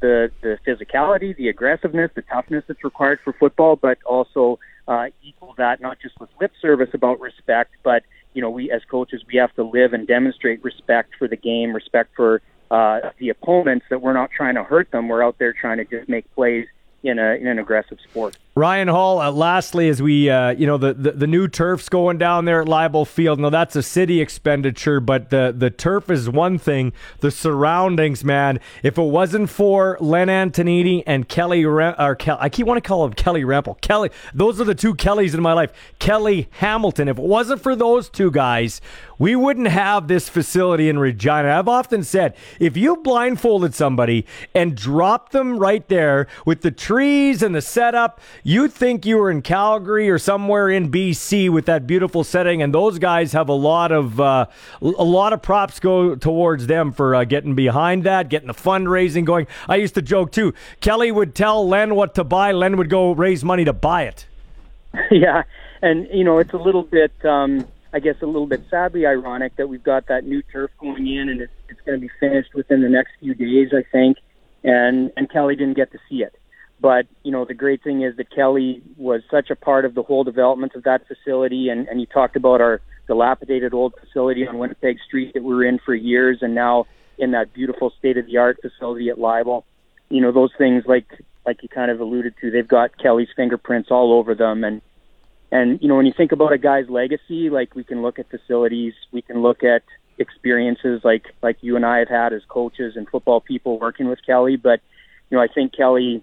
the 0.00 0.30
the 0.42 0.58
physicality, 0.66 1.36
the 1.36 1.48
aggressiveness, 1.48 2.10
the 2.14 2.22
toughness 2.22 2.64
that's 2.66 2.84
required 2.84 3.20
for 3.24 3.32
football, 3.32 3.76
but 3.76 3.98
also 4.04 4.58
uh, 4.90 5.06
equal 5.22 5.54
that 5.56 5.80
not 5.80 5.98
just 6.00 6.18
with 6.18 6.28
lip 6.40 6.50
service 6.60 6.90
about 6.92 7.20
respect, 7.20 7.70
but 7.84 8.02
you 8.34 8.42
know 8.42 8.50
we 8.50 8.70
as 8.72 8.82
coaches 8.90 9.22
we 9.32 9.38
have 9.38 9.54
to 9.54 9.62
live 9.62 9.92
and 9.92 10.06
demonstrate 10.06 10.62
respect 10.64 11.14
for 11.16 11.28
the 11.28 11.36
game, 11.36 11.72
respect 11.72 12.10
for 12.16 12.42
uh, 12.72 12.98
the 13.18 13.28
opponents. 13.28 13.86
That 13.88 14.02
we're 14.02 14.12
not 14.12 14.30
trying 14.32 14.56
to 14.56 14.64
hurt 14.64 14.90
them. 14.90 15.08
We're 15.08 15.24
out 15.24 15.38
there 15.38 15.52
trying 15.52 15.78
to 15.78 15.84
just 15.84 16.08
make 16.08 16.30
plays 16.34 16.66
in, 17.02 17.18
a, 17.18 17.34
in 17.34 17.46
an 17.46 17.58
aggressive 17.58 17.98
sport. 18.00 18.36
Ryan 18.56 18.88
Hall, 18.88 19.20
uh, 19.20 19.30
lastly, 19.30 19.88
as 19.88 20.02
we, 20.02 20.28
uh, 20.28 20.50
you 20.50 20.66
know, 20.66 20.76
the, 20.76 20.92
the, 20.92 21.12
the, 21.12 21.26
new 21.26 21.46
turf's 21.46 21.88
going 21.88 22.18
down 22.18 22.46
there 22.46 22.60
at 22.60 22.66
Leibel 22.66 23.06
Field. 23.06 23.38
Now, 23.38 23.48
that's 23.48 23.76
a 23.76 23.82
city 23.82 24.20
expenditure, 24.20 24.98
but 24.98 25.30
the, 25.30 25.54
the 25.56 25.70
turf 25.70 26.10
is 26.10 26.28
one 26.28 26.58
thing. 26.58 26.92
The 27.20 27.30
surroundings, 27.30 28.24
man, 28.24 28.58
if 28.82 28.98
it 28.98 29.02
wasn't 29.02 29.50
for 29.50 29.96
Len 30.00 30.26
Antonini 30.26 31.04
and 31.06 31.28
Kelly, 31.28 31.64
or 31.64 32.16
Kel, 32.16 32.38
I 32.40 32.48
keep 32.48 32.66
want 32.66 32.82
to 32.82 32.86
call 32.86 33.04
him 33.04 33.12
Kelly 33.12 33.44
Rempel. 33.44 33.80
Kelly, 33.80 34.10
those 34.34 34.60
are 34.60 34.64
the 34.64 34.74
two 34.74 34.94
Kellys 34.94 35.32
in 35.32 35.40
my 35.40 35.52
life. 35.52 35.72
Kelly 36.00 36.48
Hamilton. 36.50 37.08
If 37.08 37.18
it 37.18 37.24
wasn't 37.24 37.62
for 37.62 37.76
those 37.76 38.10
two 38.10 38.32
guys, 38.32 38.80
we 39.20 39.36
wouldn't 39.36 39.68
have 39.68 40.08
this 40.08 40.28
facility 40.28 40.88
in 40.88 40.98
Regina. 40.98 41.56
I've 41.56 41.68
often 41.68 42.02
said, 42.02 42.34
if 42.58 42.76
you 42.76 42.96
blindfolded 42.96 43.74
somebody 43.74 44.26
and 44.54 44.74
dropped 44.74 45.32
them 45.32 45.58
right 45.58 45.86
there 45.88 46.26
with 46.44 46.62
the 46.62 46.70
trees 46.90 47.40
and 47.40 47.54
the 47.54 47.62
setup, 47.62 48.20
you'd 48.42 48.72
think 48.72 49.06
you 49.06 49.16
were 49.16 49.30
in 49.30 49.42
Calgary 49.42 50.10
or 50.10 50.18
somewhere 50.18 50.68
in 50.68 50.90
BC 50.90 51.48
with 51.48 51.66
that 51.66 51.86
beautiful 51.86 52.24
setting. 52.24 52.62
And 52.62 52.74
those 52.74 52.98
guys 52.98 53.32
have 53.32 53.48
a 53.48 53.52
lot 53.52 53.92
of 53.92 54.18
uh, 54.20 54.46
a 54.82 55.04
lot 55.04 55.32
of 55.32 55.40
props 55.40 55.78
go 55.78 56.16
towards 56.16 56.66
them 56.66 56.90
for 56.90 57.14
uh, 57.14 57.22
getting 57.22 57.54
behind 57.54 58.02
that, 58.02 58.28
getting 58.28 58.48
the 58.48 58.54
fundraising 58.54 59.24
going. 59.24 59.46
I 59.68 59.76
used 59.76 59.94
to 59.94 60.02
joke 60.02 60.32
too. 60.32 60.52
Kelly 60.80 61.12
would 61.12 61.36
tell 61.36 61.68
Len 61.68 61.94
what 61.94 62.16
to 62.16 62.24
buy. 62.24 62.50
Len 62.50 62.76
would 62.76 62.90
go 62.90 63.12
raise 63.12 63.44
money 63.44 63.64
to 63.64 63.72
buy 63.72 64.02
it. 64.04 64.26
Yeah, 65.12 65.44
and 65.82 66.08
you 66.12 66.24
know 66.24 66.38
it's 66.38 66.52
a 66.52 66.58
little 66.58 66.82
bit. 66.82 67.12
Um 67.24 67.68
I 67.92 68.00
guess 68.00 68.16
a 68.20 68.26
little 68.26 68.48
bit 68.48 68.64
sadly 68.68 69.06
ironic 69.06 69.54
that 69.56 69.68
we've 69.68 69.82
got 69.82 70.08
that 70.08 70.24
new 70.24 70.42
turf 70.42 70.72
going 70.80 71.06
in 71.06 71.28
and 71.28 71.40
it's, 71.40 71.52
it's 71.68 71.80
going 71.82 72.00
to 72.00 72.00
be 72.00 72.10
finished 72.18 72.54
within 72.54 72.82
the 72.82 72.88
next 72.88 73.10
few 73.18 73.34
days, 73.34 73.68
I 73.72 73.84
think. 73.92 74.16
And 74.64 75.12
and 75.16 75.30
Kelly 75.30 75.54
didn't 75.54 75.76
get 75.76 75.92
to 75.92 75.98
see 76.08 76.24
it. 76.24 76.39
But 76.80 77.06
you 77.22 77.32
know 77.32 77.44
the 77.44 77.54
great 77.54 77.82
thing 77.82 78.02
is 78.02 78.16
that 78.16 78.34
Kelly 78.34 78.82
was 78.96 79.22
such 79.30 79.50
a 79.50 79.56
part 79.56 79.84
of 79.84 79.94
the 79.94 80.02
whole 80.02 80.24
development 80.24 80.74
of 80.74 80.84
that 80.84 81.06
facility, 81.06 81.68
and 81.68 81.88
and 81.88 82.00
you 82.00 82.06
talked 82.06 82.36
about 82.36 82.60
our 82.60 82.80
dilapidated 83.06 83.74
old 83.74 83.94
facility 84.00 84.46
on 84.46 84.58
Winnipeg 84.58 84.98
Street 85.06 85.34
that 85.34 85.42
we 85.42 85.54
were 85.54 85.64
in 85.64 85.78
for 85.84 85.94
years, 85.94 86.38
and 86.40 86.54
now 86.54 86.86
in 87.18 87.32
that 87.32 87.52
beautiful 87.52 87.92
state 87.98 88.16
of 88.16 88.26
the 88.26 88.38
art 88.38 88.58
facility 88.62 89.10
at 89.10 89.18
Leibel. 89.18 89.64
You 90.08 90.20
know 90.22 90.32
those 90.32 90.52
things 90.56 90.84
like 90.86 91.06
like 91.46 91.62
you 91.62 91.68
kind 91.68 91.90
of 91.90 92.00
alluded 92.00 92.34
to, 92.40 92.50
they've 92.50 92.68
got 92.68 92.96
Kelly's 92.98 93.28
fingerprints 93.34 93.90
all 93.90 94.12
over 94.12 94.34
them, 94.34 94.64
and 94.64 94.80
and 95.52 95.80
you 95.82 95.88
know, 95.88 95.96
when 95.96 96.06
you 96.06 96.12
think 96.16 96.32
about 96.32 96.52
a 96.52 96.58
guy's 96.58 96.88
legacy, 96.88 97.50
like 97.50 97.74
we 97.74 97.84
can 97.84 98.02
look 98.02 98.18
at 98.18 98.30
facilities, 98.30 98.94
we 99.12 99.22
can 99.22 99.42
look 99.42 99.64
at 99.64 99.82
experiences 100.18 101.00
like 101.02 101.24
like 101.42 101.56
you 101.60 101.76
and 101.76 101.84
I 101.84 101.98
have 101.98 102.08
had 102.08 102.32
as 102.32 102.42
coaches 102.48 102.94
and 102.96 103.08
football 103.08 103.40
people 103.40 103.78
working 103.78 104.08
with 104.08 104.20
Kelly. 104.24 104.56
But 104.56 104.80
you 105.28 105.36
know, 105.36 105.42
I 105.42 105.48
think 105.48 105.74
Kelly 105.76 106.22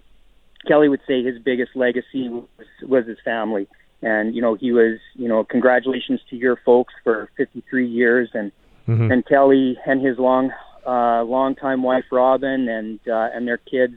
Kelly 0.68 0.88
would 0.88 1.00
say 1.08 1.24
his 1.24 1.38
biggest 1.38 1.74
legacy 1.74 2.28
was, 2.28 2.46
was 2.82 3.06
his 3.06 3.18
family. 3.24 3.66
And 4.02 4.34
you 4.34 4.42
know, 4.42 4.54
he 4.54 4.70
was 4.70 4.98
you 5.14 5.28
know, 5.28 5.42
congratulations 5.42 6.20
to 6.30 6.36
your 6.36 6.56
folks 6.64 6.94
for 7.02 7.30
53 7.36 7.88
years, 7.88 8.28
and 8.34 8.52
mm-hmm. 8.86 9.10
and 9.10 9.26
Kelly 9.26 9.76
and 9.86 10.04
his 10.04 10.18
long 10.18 10.52
uh, 10.86 11.24
longtime 11.24 11.82
wife 11.82 12.04
Robin 12.12 12.68
and 12.68 13.00
uh, 13.08 13.28
and 13.34 13.48
their 13.48 13.58
kids. 13.58 13.94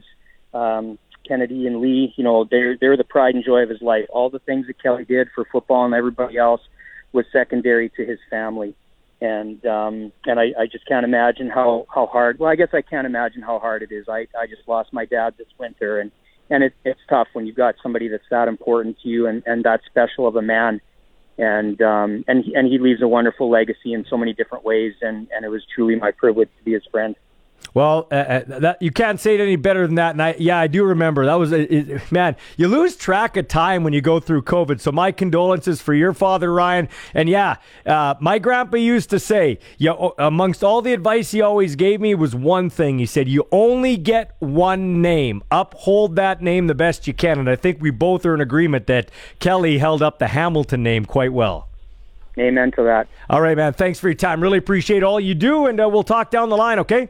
Um, 0.52 0.98
Kennedy 1.26 1.68
and 1.68 1.80
Lee, 1.80 2.12
you 2.16 2.24
know, 2.24 2.46
they're 2.50 2.76
they're 2.76 2.96
the 2.96 3.04
pride 3.04 3.36
and 3.36 3.44
joy 3.44 3.62
of 3.62 3.68
his 3.68 3.80
life. 3.80 4.06
All 4.10 4.28
the 4.28 4.40
things 4.40 4.66
that 4.66 4.82
Kelly 4.82 5.04
did 5.04 5.28
for 5.34 5.46
football 5.50 5.84
and 5.84 5.94
everybody 5.94 6.36
else 6.36 6.60
was 7.12 7.24
secondary 7.32 7.90
to 7.90 8.04
his 8.04 8.18
family. 8.28 8.74
And 9.20 9.64
um 9.64 10.12
and 10.26 10.40
I, 10.40 10.46
I 10.58 10.66
just 10.70 10.86
can't 10.88 11.04
imagine 11.04 11.48
how 11.48 11.86
how 11.94 12.06
hard 12.06 12.40
well 12.40 12.50
I 12.50 12.56
guess 12.56 12.70
I 12.72 12.82
can't 12.82 13.06
imagine 13.06 13.40
how 13.40 13.60
hard 13.60 13.82
it 13.82 13.92
is. 13.92 14.08
I, 14.08 14.26
I 14.36 14.48
just 14.48 14.66
lost 14.66 14.92
my 14.92 15.04
dad 15.04 15.34
this 15.38 15.46
winter 15.58 16.00
and 16.00 16.10
and 16.50 16.62
it, 16.64 16.74
it's 16.84 17.00
tough 17.08 17.28
when 17.32 17.46
you've 17.46 17.56
got 17.56 17.74
somebody 17.82 18.08
that's 18.08 18.24
that 18.30 18.48
important 18.48 18.98
to 19.00 19.08
you 19.08 19.26
and, 19.26 19.42
and 19.46 19.64
that 19.64 19.80
special 19.86 20.26
of 20.26 20.36
a 20.36 20.42
man 20.42 20.80
and 21.38 21.80
um 21.80 22.24
and 22.28 22.44
and 22.44 22.68
he 22.68 22.78
leaves 22.78 23.00
a 23.00 23.08
wonderful 23.08 23.50
legacy 23.50 23.92
in 23.92 24.04
so 24.08 24.16
many 24.16 24.34
different 24.34 24.64
ways 24.64 24.92
and 25.00 25.28
and 25.34 25.44
it 25.44 25.48
was 25.48 25.62
truly 25.74 25.96
my 25.96 26.10
privilege 26.10 26.50
to 26.58 26.64
be 26.64 26.72
his 26.72 26.84
friend. 26.90 27.16
Well, 27.74 28.06
uh, 28.10 28.14
uh, 28.14 28.58
that 28.60 28.82
you 28.82 28.90
can't 28.90 29.18
say 29.18 29.34
it 29.34 29.40
any 29.40 29.56
better 29.56 29.86
than 29.86 29.94
that. 29.96 30.10
And 30.10 30.22
I, 30.22 30.34
yeah, 30.38 30.58
I 30.58 30.66
do 30.66 30.84
remember 30.84 31.24
that 31.24 31.34
was 31.34 31.52
it, 31.52 32.12
man. 32.12 32.36
You 32.56 32.68
lose 32.68 32.96
track 32.96 33.36
of 33.36 33.48
time 33.48 33.82
when 33.82 33.92
you 33.92 34.02
go 34.02 34.20
through 34.20 34.42
COVID. 34.42 34.80
So 34.80 34.92
my 34.92 35.10
condolences 35.10 35.80
for 35.80 35.94
your 35.94 36.12
father, 36.12 36.52
Ryan. 36.52 36.88
And 37.14 37.28
yeah, 37.28 37.56
uh, 37.86 38.14
my 38.20 38.38
grandpa 38.38 38.76
used 38.76 39.08
to 39.10 39.18
say, 39.18 39.58
yeah, 39.78 39.94
amongst 40.18 40.62
all 40.62 40.82
the 40.82 40.92
advice 40.92 41.30
he 41.30 41.40
always 41.40 41.74
gave 41.74 42.00
me 42.00 42.14
was 42.14 42.34
one 42.34 42.68
thing. 42.68 42.98
He 42.98 43.06
said, 43.06 43.26
"You 43.28 43.46
only 43.50 43.96
get 43.96 44.36
one 44.38 45.00
name. 45.00 45.42
Uphold 45.50 46.16
that 46.16 46.42
name 46.42 46.66
the 46.66 46.74
best 46.74 47.06
you 47.06 47.14
can." 47.14 47.38
And 47.38 47.48
I 47.48 47.56
think 47.56 47.80
we 47.80 47.90
both 47.90 48.26
are 48.26 48.34
in 48.34 48.40
agreement 48.42 48.86
that 48.88 49.10
Kelly 49.38 49.78
held 49.78 50.02
up 50.02 50.18
the 50.18 50.28
Hamilton 50.28 50.82
name 50.82 51.06
quite 51.06 51.32
well. 51.32 51.68
Amen 52.38 52.70
to 52.72 52.82
that. 52.82 53.08
All 53.28 53.40
right, 53.40 53.56
man. 53.56 53.72
Thanks 53.72 53.98
for 53.98 54.08
your 54.08 54.14
time. 54.14 54.42
Really 54.42 54.58
appreciate 54.58 55.02
all 55.02 55.20
you 55.20 55.34
do, 55.34 55.66
and 55.66 55.80
uh, 55.80 55.88
we'll 55.88 56.02
talk 56.02 56.30
down 56.30 56.48
the 56.48 56.56
line. 56.56 56.78
Okay. 56.78 57.08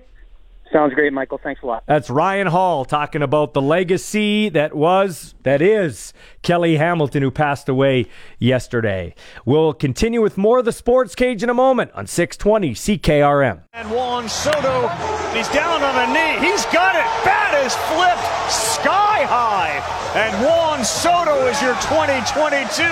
Sounds 0.73 0.95
great, 0.95 1.13
Michael. 1.13 1.39
Thanks 1.43 1.63
a 1.63 1.67
lot. 1.67 1.85
That's 1.87 2.09
Ryan 2.09 2.47
Hall 2.47 2.87
talking 2.87 3.21
about 3.21 3.53
the 3.53 3.61
legacy 3.61 4.49
that 4.51 4.75
was, 4.75 5.35
that 5.43 5.61
is, 5.61 6.15
Kelly 6.41 6.77
Hamilton, 6.77 7.23
who 7.23 7.31
passed 7.31 7.69
away 7.69 8.07
yesterday. 8.39 9.15
We'll 9.45 9.75
continue 9.75 10.23
with 10.23 10.39
more 10.39 10.61
of 10.61 10.65
the 10.65 10.73
Sports 10.73 11.15
Cage 11.15 11.43
in 11.43 11.51
a 11.51 11.55
moment 11.55 11.91
on 11.93 12.07
620 12.07 12.73
CKRM. 12.75 13.65
And 13.75 13.91
Juan 13.91 14.29
Soto, 14.29 14.89
he's 15.35 15.49
down 15.51 15.83
on 15.83 16.09
a 16.09 16.13
knee. 16.13 16.49
He's 16.49 16.65
got 16.67 16.97
it. 16.97 17.05
Bat 17.25 17.65
is 17.67 17.75
flipped 17.75 18.51
sky 18.51 19.25
high. 19.25 19.83
And 20.15 20.45
Juan 20.45 20.85
Soto 20.85 21.47
is 21.47 21.61
your 21.61 21.75
2022 21.83 22.83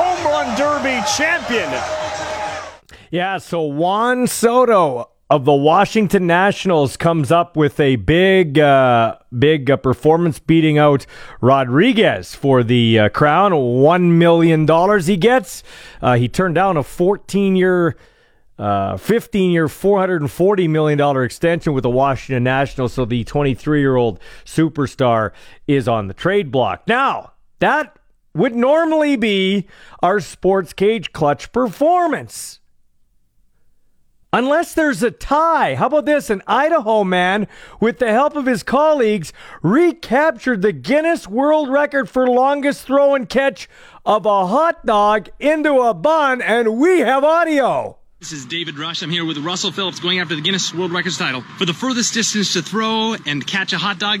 Home 0.00 0.24
Run 0.24 0.56
Derby 0.56 1.04
champion. 1.16 1.70
Yeah, 3.10 3.38
so 3.38 3.62
Juan 3.62 4.26
Soto 4.26 5.10
of 5.30 5.44
the 5.44 5.54
Washington 5.54 6.26
Nationals 6.26 6.96
comes 6.96 7.30
up 7.30 7.56
with 7.56 7.78
a 7.78 7.94
big, 7.94 8.58
uh, 8.58 9.16
big 9.38 9.70
uh, 9.70 9.76
performance, 9.76 10.40
beating 10.40 10.76
out 10.76 11.06
Rodriguez 11.40 12.34
for 12.34 12.64
the 12.64 12.98
uh, 12.98 13.08
crown. 13.10 13.54
One 13.54 14.18
million 14.18 14.66
dollars 14.66 15.06
he 15.06 15.16
gets. 15.16 15.62
Uh, 16.02 16.16
he 16.16 16.28
turned 16.28 16.56
down 16.56 16.76
a 16.76 16.82
14-year 16.82 17.96
uh, 18.58 18.96
15 18.98 19.50
year, 19.52 19.68
$440 19.68 20.68
million 20.68 21.24
extension 21.24 21.72
with 21.72 21.82
the 21.82 21.90
Washington 21.90 22.44
Nationals. 22.44 22.92
So 22.92 23.06
the 23.06 23.24
23 23.24 23.80
year 23.80 23.96
old 23.96 24.20
superstar 24.44 25.30
is 25.66 25.88
on 25.88 26.08
the 26.08 26.14
trade 26.14 26.50
block. 26.50 26.82
Now, 26.86 27.32
that 27.60 27.96
would 28.34 28.54
normally 28.54 29.16
be 29.16 29.66
our 30.02 30.20
sports 30.20 30.74
cage 30.74 31.12
clutch 31.12 31.52
performance. 31.52 32.59
Unless 34.32 34.74
there's 34.74 35.02
a 35.02 35.10
tie. 35.10 35.74
How 35.74 35.86
about 35.86 36.04
this? 36.04 36.30
An 36.30 36.40
Idaho 36.46 37.02
man, 37.02 37.48
with 37.80 37.98
the 37.98 38.12
help 38.12 38.36
of 38.36 38.46
his 38.46 38.62
colleagues, 38.62 39.32
recaptured 39.60 40.62
the 40.62 40.72
Guinness 40.72 41.26
World 41.26 41.68
Record 41.68 42.08
for 42.08 42.28
longest 42.28 42.86
throw 42.86 43.16
and 43.16 43.28
catch 43.28 43.68
of 44.06 44.26
a 44.26 44.46
hot 44.46 44.86
dog 44.86 45.30
into 45.40 45.80
a 45.80 45.94
bun, 45.94 46.40
and 46.42 46.78
we 46.78 47.00
have 47.00 47.24
audio. 47.24 47.98
This 48.20 48.30
is 48.30 48.46
David 48.46 48.78
Rush. 48.78 49.02
I'm 49.02 49.10
here 49.10 49.24
with 49.24 49.38
Russell 49.38 49.72
Phillips 49.72 49.98
going 49.98 50.20
after 50.20 50.36
the 50.36 50.42
Guinness 50.42 50.72
World 50.72 50.92
Records 50.92 51.18
title 51.18 51.42
for 51.58 51.64
the 51.64 51.74
furthest 51.74 52.14
distance 52.14 52.52
to 52.52 52.62
throw 52.62 53.16
and 53.26 53.44
catch 53.44 53.72
a 53.72 53.78
hot 53.78 53.98
dog. 53.98 54.20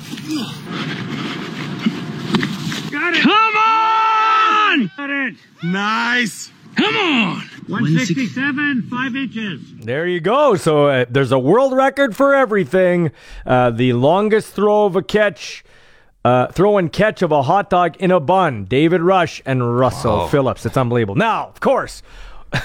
Got 2.90 3.14
it! 3.14 3.22
Come 3.22 3.56
on! 3.56 4.90
Got 4.96 5.10
it. 5.10 5.34
Nice! 5.62 6.50
Come 6.74 6.96
on! 6.96 7.59
167, 7.70 8.82
five 8.90 9.16
inches. 9.16 9.60
There 9.76 10.06
you 10.06 10.20
go. 10.20 10.56
So 10.56 10.88
uh, 10.88 11.04
there's 11.08 11.32
a 11.32 11.38
world 11.38 11.72
record 11.72 12.16
for 12.16 12.34
everything. 12.34 13.12
Uh, 13.46 13.70
the 13.70 13.92
longest 13.92 14.52
throw 14.52 14.86
of 14.86 14.96
a 14.96 15.02
catch, 15.02 15.64
uh, 16.24 16.48
throw 16.48 16.78
and 16.78 16.92
catch 16.92 17.22
of 17.22 17.32
a 17.32 17.42
hot 17.42 17.70
dog 17.70 17.96
in 17.98 18.10
a 18.10 18.20
bun. 18.20 18.64
David 18.64 19.00
Rush 19.00 19.40
and 19.46 19.78
Russell 19.78 20.28
Phillips. 20.28 20.66
It's 20.66 20.76
unbelievable. 20.76 21.14
Now, 21.16 21.48
of 21.48 21.60
course, 21.60 22.02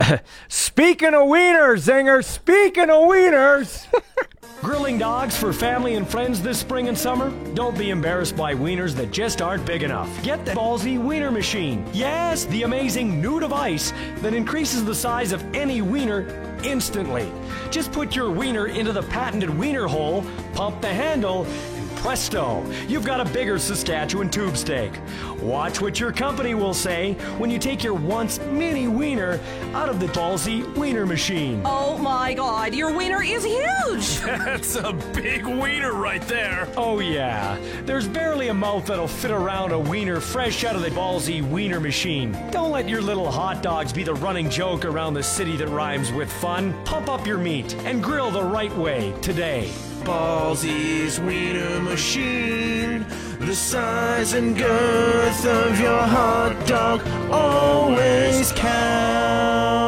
speaking 0.48 1.14
of 1.14 1.22
wieners, 1.22 1.86
Zinger, 1.86 2.24
speaking 2.24 2.84
of 2.84 3.08
wieners. 3.08 3.86
Grilling 4.60 4.98
dogs 4.98 5.36
for 5.36 5.52
family 5.52 5.94
and 5.94 6.08
friends 6.08 6.42
this 6.42 6.58
spring 6.58 6.88
and 6.88 6.98
summer? 6.98 7.30
Don't 7.54 7.78
be 7.78 7.90
embarrassed 7.90 8.36
by 8.36 8.54
wieners 8.54 8.92
that 8.96 9.12
just 9.12 9.40
aren't 9.40 9.64
big 9.64 9.84
enough. 9.84 10.10
Get 10.24 10.44
the 10.44 10.50
Ballsy 10.50 11.00
Wiener 11.00 11.30
Machine. 11.30 11.86
Yes, 11.92 12.44
the 12.46 12.64
amazing 12.64 13.22
new 13.22 13.38
device 13.38 13.92
that 14.16 14.34
increases 14.34 14.84
the 14.84 14.94
size 14.94 15.30
of 15.30 15.44
any 15.54 15.80
wiener 15.80 16.26
instantly. 16.64 17.30
Just 17.70 17.92
put 17.92 18.16
your 18.16 18.32
wiener 18.32 18.66
into 18.66 18.92
the 18.92 19.02
patented 19.04 19.50
wiener 19.50 19.86
hole, 19.86 20.24
pump 20.54 20.80
the 20.80 20.92
handle, 20.92 21.44
and 21.44 21.77
presto, 21.98 22.64
you've 22.86 23.04
got 23.04 23.20
a 23.20 23.30
bigger 23.32 23.58
Saskatchewan 23.58 24.30
tube 24.30 24.56
steak. 24.56 24.92
Watch 25.40 25.80
what 25.80 25.98
your 25.98 26.12
company 26.12 26.54
will 26.54 26.74
say 26.74 27.14
when 27.38 27.50
you 27.50 27.58
take 27.58 27.82
your 27.82 27.94
once 27.94 28.38
mini 28.50 28.88
wiener 28.88 29.40
out 29.74 29.88
of 29.88 30.00
the 30.00 30.06
Ballsy 30.06 30.64
Wiener 30.76 31.06
Machine. 31.06 31.62
Oh 31.64 31.98
my 31.98 32.34
god, 32.34 32.74
your 32.74 32.96
wiener 32.96 33.22
is 33.22 33.44
huge! 33.44 34.18
That's 34.26 34.76
a 34.76 34.92
big 35.12 35.44
wiener 35.46 35.92
right 35.92 36.22
there. 36.22 36.68
Oh, 36.76 37.00
yeah. 37.00 37.58
There's 37.84 38.06
barely 38.06 38.48
a 38.48 38.54
mouth 38.54 38.86
that'll 38.86 39.08
fit 39.08 39.30
around 39.30 39.72
a 39.72 39.78
wiener 39.78 40.20
fresh 40.20 40.64
out 40.64 40.76
of 40.76 40.82
the 40.82 40.90
ballsy 40.90 41.42
wiener 41.42 41.80
machine. 41.80 42.32
Don't 42.50 42.70
let 42.70 42.88
your 42.88 43.02
little 43.02 43.30
hot 43.30 43.62
dogs 43.62 43.92
be 43.92 44.04
the 44.04 44.14
running 44.14 44.48
joke 44.48 44.84
around 44.84 45.14
the 45.14 45.22
city 45.22 45.56
that 45.56 45.68
rhymes 45.68 46.12
with 46.12 46.32
fun. 46.32 46.74
Pump 46.84 47.08
up 47.08 47.26
your 47.26 47.38
meat 47.38 47.74
and 47.84 48.02
grill 48.02 48.30
the 48.30 48.42
right 48.42 48.74
way 48.76 49.14
today. 49.20 49.70
Ballsy's 50.04 51.20
wiener 51.20 51.80
machine. 51.80 53.06
The 53.40 53.54
size 53.54 54.32
and 54.34 54.56
girth 54.56 55.46
of 55.46 55.80
your 55.80 56.02
hot 56.02 56.66
dog 56.66 57.00
always 57.30 58.52
counts. 58.52 59.78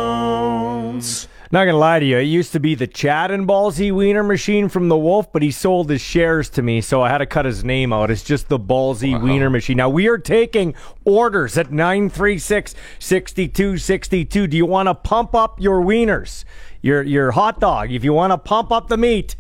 Not 1.53 1.65
gonna 1.65 1.79
lie 1.79 1.99
to 1.99 2.07
you, 2.07 2.19
it 2.19 2.23
used 2.23 2.53
to 2.53 2.61
be 2.61 2.77
the 2.77 2.87
Chad 2.87 3.33
and 3.33 3.45
Ballsy 3.45 3.91
Wiener 3.91 4.23
machine 4.23 4.69
from 4.69 4.89
the 4.89 4.97
Wolf, 4.97 5.33
but 5.33 5.43
he 5.43 5.51
sold 5.51 5.91
his 5.91 6.01
shares 6.01 6.49
to 6.51 6.63
me, 6.63 6.81
so 6.81 7.03
I 7.03 7.09
had 7.09 7.19
to 7.19 7.27
cut 7.27 7.45
his 7.45 7.65
name 7.65 7.93
out. 7.93 8.09
It's 8.09 8.23
just 8.23 8.49
the 8.49 8.59
Ballsy 8.59 9.21
Wiener 9.21 9.51
machine. 9.51 9.79
Now 9.79 9.89
we 9.89 10.07
are 10.07 10.17
taking 10.17 10.75
orders 11.05 11.59
at 11.59 11.73
936 11.73 12.77
6262. 13.01 14.47
Do 14.47 14.57
you 14.57 14.65
want 14.65 14.91
to 14.91 14.95
pump 14.95 15.35
up 15.35 15.61
your 15.61 15.83
wieners? 15.83 16.45
Your 16.83 17.03
your 17.03 17.33
hot 17.33 17.59
dog. 17.59 17.91
If 17.91 18.05
you 18.05 18.13
want 18.13 18.33
to 18.33 18.39
pump 18.39 18.71
up 18.71 18.87
the 18.87 18.97
meat, 18.97 19.35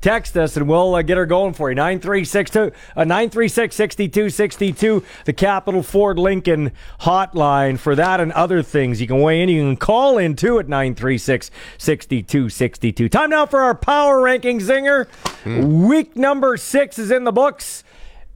text 0.00 0.36
us 0.36 0.56
and 0.56 0.68
we'll 0.68 0.94
uh, 0.94 1.02
get 1.02 1.16
her 1.16 1.26
going 1.26 1.54
for 1.54 1.70
you. 1.70 1.74
9362 1.74 2.76
uh, 2.96 3.04
936 3.04 3.74
6262, 3.74 5.04
the 5.24 5.32
Capital 5.32 5.82
Ford 5.82 6.18
Lincoln 6.18 6.72
hotline 7.00 7.78
for 7.78 7.94
that 7.94 8.20
and 8.20 8.32
other 8.32 8.62
things. 8.62 9.00
You 9.00 9.06
can 9.06 9.20
weigh 9.20 9.42
in. 9.42 9.48
You 9.48 9.62
can 9.62 9.76
call 9.76 10.18
in 10.18 10.36
too 10.36 10.58
at 10.58 10.68
936 10.68 11.50
6262. 11.78 13.08
Time 13.08 13.30
now 13.30 13.46
for 13.46 13.60
our 13.60 13.74
power 13.74 14.20
ranking 14.20 14.60
zinger. 14.60 15.06
Week 15.46 16.16
number 16.16 16.56
six 16.56 16.98
is 16.98 17.10
in 17.10 17.24
the 17.24 17.32
books. 17.32 17.84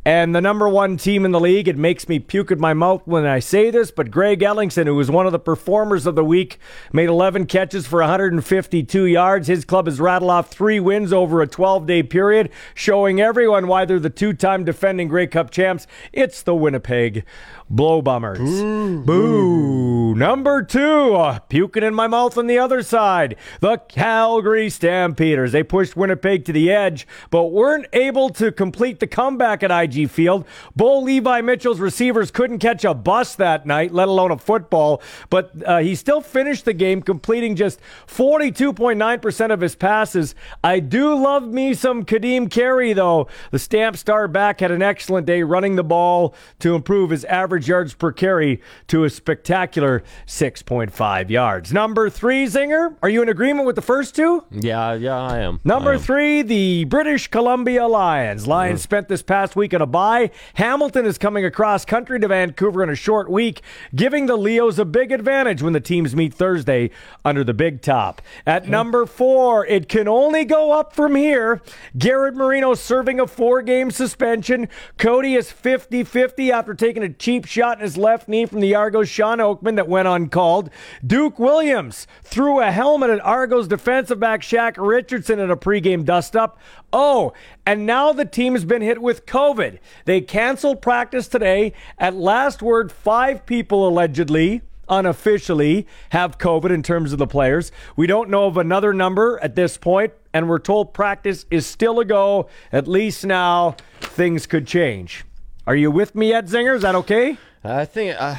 And 0.04 0.34
the 0.34 0.40
number 0.40 0.66
one 0.66 0.96
team 0.96 1.26
in 1.26 1.30
the 1.30 1.40
league, 1.40 1.68
it 1.68 1.76
makes 1.76 2.08
me 2.08 2.18
puke 2.18 2.50
in 2.50 2.58
my 2.58 2.72
mouth 2.72 3.02
when 3.04 3.26
I 3.26 3.38
say 3.38 3.70
this, 3.70 3.90
but 3.90 4.10
Greg 4.10 4.40
Ellingson, 4.40 4.86
who 4.86 4.94
was 4.94 5.10
one 5.10 5.26
of 5.26 5.32
the 5.32 5.38
performers 5.38 6.06
of 6.06 6.14
the 6.14 6.24
week, 6.24 6.58
made 6.90 7.10
11 7.10 7.44
catches 7.44 7.86
for 7.86 8.00
152 8.00 9.04
yards. 9.04 9.46
His 9.46 9.66
club 9.66 9.86
has 9.86 10.00
rattled 10.00 10.30
off 10.30 10.50
three 10.50 10.80
wins 10.80 11.12
over 11.12 11.42
a 11.42 11.46
12 11.46 11.84
day 11.86 12.02
period, 12.02 12.48
showing 12.74 13.20
everyone 13.20 13.66
why 13.66 13.84
they're 13.84 13.98
the 13.98 14.08
two 14.08 14.32
time 14.32 14.64
defending 14.64 15.08
Grey 15.08 15.26
Cup 15.26 15.50
champs. 15.50 15.86
It's 16.14 16.40
the 16.40 16.54
Winnipeg 16.54 17.24
Blow 17.70 18.02
Bummers. 18.02 18.40
Boo. 18.40 20.14
Number 20.16 20.60
two, 20.64 21.14
uh, 21.14 21.38
puking 21.38 21.84
in 21.84 21.94
my 21.94 22.08
mouth 22.08 22.36
on 22.36 22.48
the 22.48 22.58
other 22.58 22.82
side, 22.82 23.36
the 23.60 23.76
Calgary 23.76 24.68
Stampeders. 24.68 25.52
They 25.52 25.62
pushed 25.62 25.96
Winnipeg 25.96 26.44
to 26.46 26.52
the 26.52 26.72
edge, 26.72 27.06
but 27.30 27.52
weren't 27.52 27.86
able 27.92 28.28
to 28.30 28.50
complete 28.50 28.98
the 28.98 29.06
comeback 29.06 29.62
at 29.62 29.70
IG 29.70 30.10
Field. 30.10 30.44
Bo 30.74 30.98
Levi 30.98 31.42
Mitchell's 31.42 31.78
receivers 31.78 32.32
couldn't 32.32 32.58
catch 32.58 32.84
a 32.84 32.92
bus 32.92 33.36
that 33.36 33.66
night, 33.66 33.92
let 33.92 34.08
alone 34.08 34.32
a 34.32 34.38
football, 34.38 35.00
but 35.30 35.52
uh, 35.64 35.78
he 35.78 35.94
still 35.94 36.20
finished 36.20 36.64
the 36.64 36.72
game, 36.72 37.00
completing 37.00 37.54
just 37.54 37.78
42.9% 38.08 39.52
of 39.52 39.60
his 39.60 39.76
passes. 39.76 40.34
I 40.64 40.80
do 40.80 41.14
love 41.14 41.46
me 41.46 41.74
some 41.74 42.04
Ka'Deem 42.04 42.50
Carey, 42.50 42.92
though. 42.94 43.28
The 43.52 43.60
Stamp 43.60 43.96
star 43.96 44.26
back 44.26 44.58
had 44.58 44.72
an 44.72 44.82
excellent 44.82 45.26
day 45.26 45.44
running 45.44 45.76
the 45.76 45.84
ball 45.84 46.34
to 46.58 46.74
improve 46.74 47.10
his 47.10 47.24
average 47.26 47.59
yards 47.68 47.94
per 47.94 48.12
carry 48.12 48.60
to 48.88 49.04
a 49.04 49.10
spectacular 49.10 50.02
6.5 50.26 51.30
yards. 51.30 51.72
Number 51.72 52.10
three, 52.10 52.46
Zinger, 52.46 52.96
are 53.02 53.08
you 53.08 53.22
in 53.22 53.28
agreement 53.28 53.66
with 53.66 53.76
the 53.76 53.82
first 53.82 54.14
two? 54.14 54.44
Yeah, 54.50 54.94
yeah, 54.94 55.18
I 55.20 55.38
am. 55.38 55.60
Number 55.64 55.90
I 55.92 55.94
am. 55.94 56.00
three, 56.00 56.42
the 56.42 56.84
British 56.84 57.28
Columbia 57.28 57.86
Lions. 57.86 58.46
Lions 58.46 58.82
spent 58.82 59.08
this 59.08 59.22
past 59.22 59.56
week 59.56 59.74
on 59.74 59.82
a 59.82 59.86
bye. 59.86 60.30
Hamilton 60.54 61.06
is 61.06 61.18
coming 61.18 61.44
across 61.44 61.84
country 61.84 62.18
to 62.20 62.28
Vancouver 62.28 62.82
in 62.82 62.90
a 62.90 62.94
short 62.94 63.30
week, 63.30 63.60
giving 63.94 64.26
the 64.26 64.36
Leos 64.36 64.78
a 64.78 64.84
big 64.84 65.12
advantage 65.12 65.62
when 65.62 65.72
the 65.72 65.80
teams 65.80 66.14
meet 66.16 66.34
Thursday 66.34 66.90
under 67.24 67.44
the 67.44 67.54
big 67.54 67.82
top. 67.82 68.22
At 68.46 68.68
number 68.68 69.06
four, 69.06 69.66
it 69.66 69.88
can 69.88 70.08
only 70.08 70.44
go 70.44 70.72
up 70.72 70.94
from 70.94 71.14
here. 71.14 71.60
Garrett 71.96 72.34
Marino 72.34 72.74
serving 72.74 73.20
a 73.20 73.26
four 73.26 73.62
game 73.62 73.90
suspension. 73.90 74.68
Cody 74.98 75.34
is 75.34 75.50
50 75.50 76.04
50 76.04 76.52
after 76.52 76.74
taking 76.74 77.02
a 77.02 77.08
cheap 77.08 77.46
shot 77.50 77.78
in 77.78 77.82
his 77.82 77.96
left 77.96 78.28
knee 78.28 78.46
from 78.46 78.60
the 78.60 78.74
Argos 78.74 79.08
Shawn 79.08 79.38
Oakman 79.38 79.76
that 79.76 79.88
went 79.88 80.06
uncalled. 80.06 80.70
Duke 81.04 81.38
Williams 81.38 82.06
threw 82.22 82.60
a 82.60 82.70
helmet 82.70 83.10
at 83.10 83.24
Argos 83.24 83.66
defensive 83.66 84.20
back 84.20 84.40
Shaq 84.40 84.74
Richardson 84.78 85.40
in 85.40 85.50
a 85.50 85.56
pregame 85.56 86.04
dustup. 86.04 86.58
Oh, 86.92 87.32
and 87.66 87.86
now 87.86 88.12
the 88.12 88.24
team's 88.24 88.64
been 88.64 88.82
hit 88.82 89.02
with 89.02 89.26
COVID. 89.26 89.78
They 90.04 90.20
canceled 90.20 90.80
practice 90.80 91.26
today. 91.26 91.72
At 91.98 92.14
last 92.14 92.62
word, 92.62 92.92
five 92.92 93.44
people 93.46 93.86
allegedly 93.86 94.62
unofficially 94.88 95.86
have 96.10 96.38
COVID 96.38 96.70
in 96.70 96.82
terms 96.82 97.12
of 97.12 97.18
the 97.18 97.26
players. 97.26 97.72
We 97.96 98.06
don't 98.06 98.28
know 98.28 98.46
of 98.46 98.56
another 98.56 98.92
number 98.92 99.38
at 99.42 99.54
this 99.54 99.76
point, 99.76 100.12
and 100.32 100.48
we're 100.48 100.58
told 100.58 100.92
practice 100.92 101.46
is 101.50 101.66
still 101.66 102.00
a 102.00 102.04
go. 102.04 102.48
At 102.72 102.88
least 102.88 103.24
now 103.24 103.76
things 104.00 104.46
could 104.46 104.66
change. 104.66 105.24
Are 105.66 105.76
you 105.76 105.90
with 105.90 106.14
me, 106.14 106.32
Ed 106.32 106.46
Zinger? 106.48 106.74
Is 106.74 106.82
that 106.82 106.94
okay? 106.94 107.36
I 107.62 107.84
think 107.84 108.16
uh, 108.18 108.36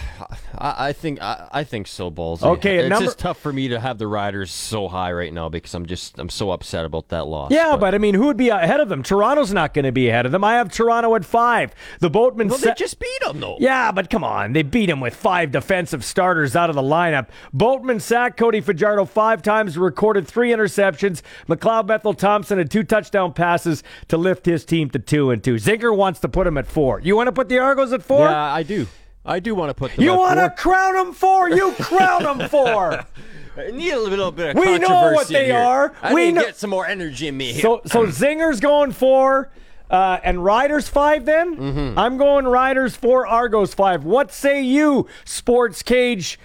I, 0.58 0.88
I 0.88 0.94
think 0.94 1.22
I, 1.22 1.48
I 1.52 1.64
think 1.64 1.86
so, 1.86 2.10
Ballsy. 2.10 2.42
Okay, 2.42 2.78
it's 2.80 2.90
number- 2.90 3.06
just 3.06 3.20
tough 3.20 3.40
for 3.40 3.54
me 3.54 3.68
to 3.68 3.80
have 3.80 4.00
the 4.00 4.08
Riders 4.08 4.50
so 4.50 4.88
high 4.88 5.12
right 5.14 5.32
now 5.32 5.48
because 5.48 5.76
I'm 5.76 5.86
just 5.86 6.18
I'm 6.18 6.30
so 6.30 6.50
upset 6.50 6.86
about 6.86 7.10
that 7.10 7.28
loss. 7.28 7.52
Yeah, 7.52 7.78
but, 7.78 7.94
I 7.94 8.00
mean, 8.00 8.16
who 8.16 8.26
would 8.26 8.38
be 8.38 8.50
ahead 8.50 8.80
of 8.80 8.90
them? 8.90 9.04
Toronto's 9.04 9.54
not 9.54 9.76
going 9.76 9.86
to 9.86 9.92
be 9.92 10.10
ahead 10.10 10.26
of 10.26 10.32
them. 10.32 10.44
I 10.44 10.56
have 10.56 10.72
Toronto 10.72 11.14
at 11.14 11.24
five. 11.24 11.76
The 12.00 12.10
Boatman. 12.10 12.48
well, 12.48 12.58
sa- 12.58 12.70
they 12.70 12.74
just 12.76 12.98
beat 13.00 13.20
them 13.22 13.40
though. 13.40 13.58
Yeah, 13.60 13.92
but 13.92 14.10
come 14.10 14.24
on. 14.24 14.54
They 14.54 14.64
beat 14.64 14.88
them 14.88 15.00
with 15.00 15.16
five 15.16 15.52
defensive 15.52 16.04
starters 16.04 16.56
out 16.56 16.72
of 16.72 16.76
the 16.76 16.82
lineup. 16.82 17.28
Boatman 17.54 18.00
sacked 18.00 18.38
Cody 18.38 18.60
Fajardo 18.60 19.06
five 19.06 19.44
times, 19.44 19.78
recorded 19.78 20.28
three 20.28 20.50
interceptions. 20.50 21.22
McLeod 21.48 21.86
Bethel 21.86 22.16
Thompson 22.16 22.58
had 22.58 22.72
two 22.72 22.82
touchdown 22.84 23.34
passes 23.34 23.84
to 24.08 24.18
lift 24.18 24.48
his 24.48 24.66
team 24.66 24.90
to 24.90 24.98
two 24.98 25.30
and 25.30 25.44
two. 25.44 25.56
Zinger 25.56 25.96
wants 25.96 26.20
to 26.22 26.28
put 26.28 26.48
him 26.48 26.58
at 26.58 26.66
four. 26.66 27.00
You 27.02 27.16
want 27.16 27.28
to 27.28 27.32
put 27.32 27.50
the 27.50 27.60
Argos 27.60 27.94
at 27.94 28.02
four? 28.02 28.28
Yeah, 28.28 28.52
I 28.52 28.64
do. 28.64 28.88
I 29.26 29.40
do 29.40 29.54
want 29.56 29.70
to 29.70 29.74
put 29.74 29.92
them 29.96 30.04
You 30.04 30.16
want 30.16 30.40
to 30.40 30.50
crown 30.50 30.96
them 30.96 31.14
for? 31.14 31.50
You 31.50 31.74
crown 31.74 32.24
them 32.24 32.50
for. 32.50 33.06
I 33.58 33.70
need 33.72 33.92
a 33.92 34.00
little 34.00 34.32
bit 34.32 34.56
of 34.56 34.64
We 34.64 34.78
know 34.80 35.12
what 35.14 35.28
they 35.28 35.48
here. 35.48 35.58
are. 35.58 35.94
I 36.02 36.14
We 36.14 36.26
need 36.28 36.36
know- 36.36 36.42
to 36.42 36.48
get 36.48 36.58
some 36.58 36.70
more 36.70 36.86
energy 36.88 37.28
in 37.28 37.36
me 37.38 37.52
here. 37.52 37.62
So 37.62 37.82
so 37.86 38.06
Zinger's 38.12 38.60
going 38.62 38.92
four, 38.94 39.52
uh, 39.90 40.20
and 40.24 40.44
Riders 40.44 40.88
five. 40.88 41.26
Then 41.26 41.56
Mm-hmm. 41.58 42.00
I'm 42.00 42.18
going 42.18 42.46
Riders 42.48 42.96
four, 42.96 43.28
Argos 43.28 43.74
five. 43.74 44.04
What 44.06 44.32
say 44.32 44.62
you, 44.64 45.08
Sports 45.26 45.84
Cage 45.84 46.40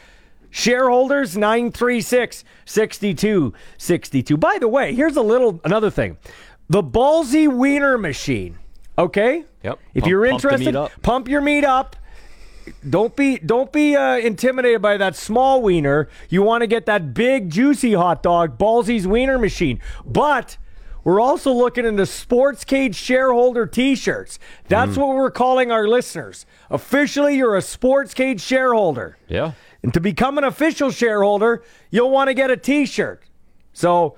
shareholders? 0.50 1.36
936 1.36 2.44
62 2.64 3.54
62. 3.78 4.36
By 4.36 4.58
the 4.58 4.68
way, 4.68 4.94
here's 4.94 5.16
a 5.16 5.22
little 5.22 5.60
another 5.64 5.90
thing. 5.90 6.18
The 6.68 6.82
ballsy 6.82 7.46
wiener 7.48 7.96
machine. 7.96 8.58
Okay. 8.98 9.44
Yep. 9.62 9.78
If 9.94 10.02
Pump- 10.02 10.10
you're 10.10 10.26
interested, 10.26 10.74
up. 10.76 10.90
pump 11.02 11.28
your 11.28 11.40
meat 11.40 11.64
up. 11.64 11.94
Don't 12.88 13.14
be 13.14 13.38
don't 13.38 13.72
be 13.72 13.94
uh, 13.96 14.16
intimidated 14.16 14.83
by 14.83 14.96
that 14.96 15.16
small 15.16 15.62
wiener. 15.62 16.09
You 16.29 16.42
want 16.42 16.62
to 16.62 16.66
get 16.66 16.87
that 16.87 17.14
big 17.14 17.50
juicy 17.50 17.94
hot 17.94 18.22
dog, 18.22 18.59
Ballsy's 18.59 19.07
wiener 19.07 19.38
machine. 19.38 19.81
But 20.05 20.57
we're 21.05 21.20
also 21.20 21.52
looking 21.52 21.85
into 21.85 22.05
sports 22.07 22.64
cage 22.64 22.96
shareholder 22.96 23.66
T-shirts. 23.66 24.38
That's 24.68 24.92
Mm. 24.96 24.98
what 24.98 25.16
we're 25.16 25.31
calling 25.31 25.70
our 25.70 25.87
listeners. 25.87 26.46
Officially, 26.70 27.37
you're 27.37 27.55
a 27.57 27.62
sports 27.62 28.12
cage 28.12 28.40
shareholder, 28.40 29.16
yeah. 29.29 29.52
and 29.85 29.94
to 29.94 30.00
become 30.00 30.37
an 30.37 30.42
official 30.44 30.90
shareholder, 30.90 31.62
you'll 31.90 32.11
want 32.11 32.29
to 32.29 32.35
get 32.35 32.50
a 32.50 32.57
T-shirt. 32.57 33.22
So. 33.72 34.16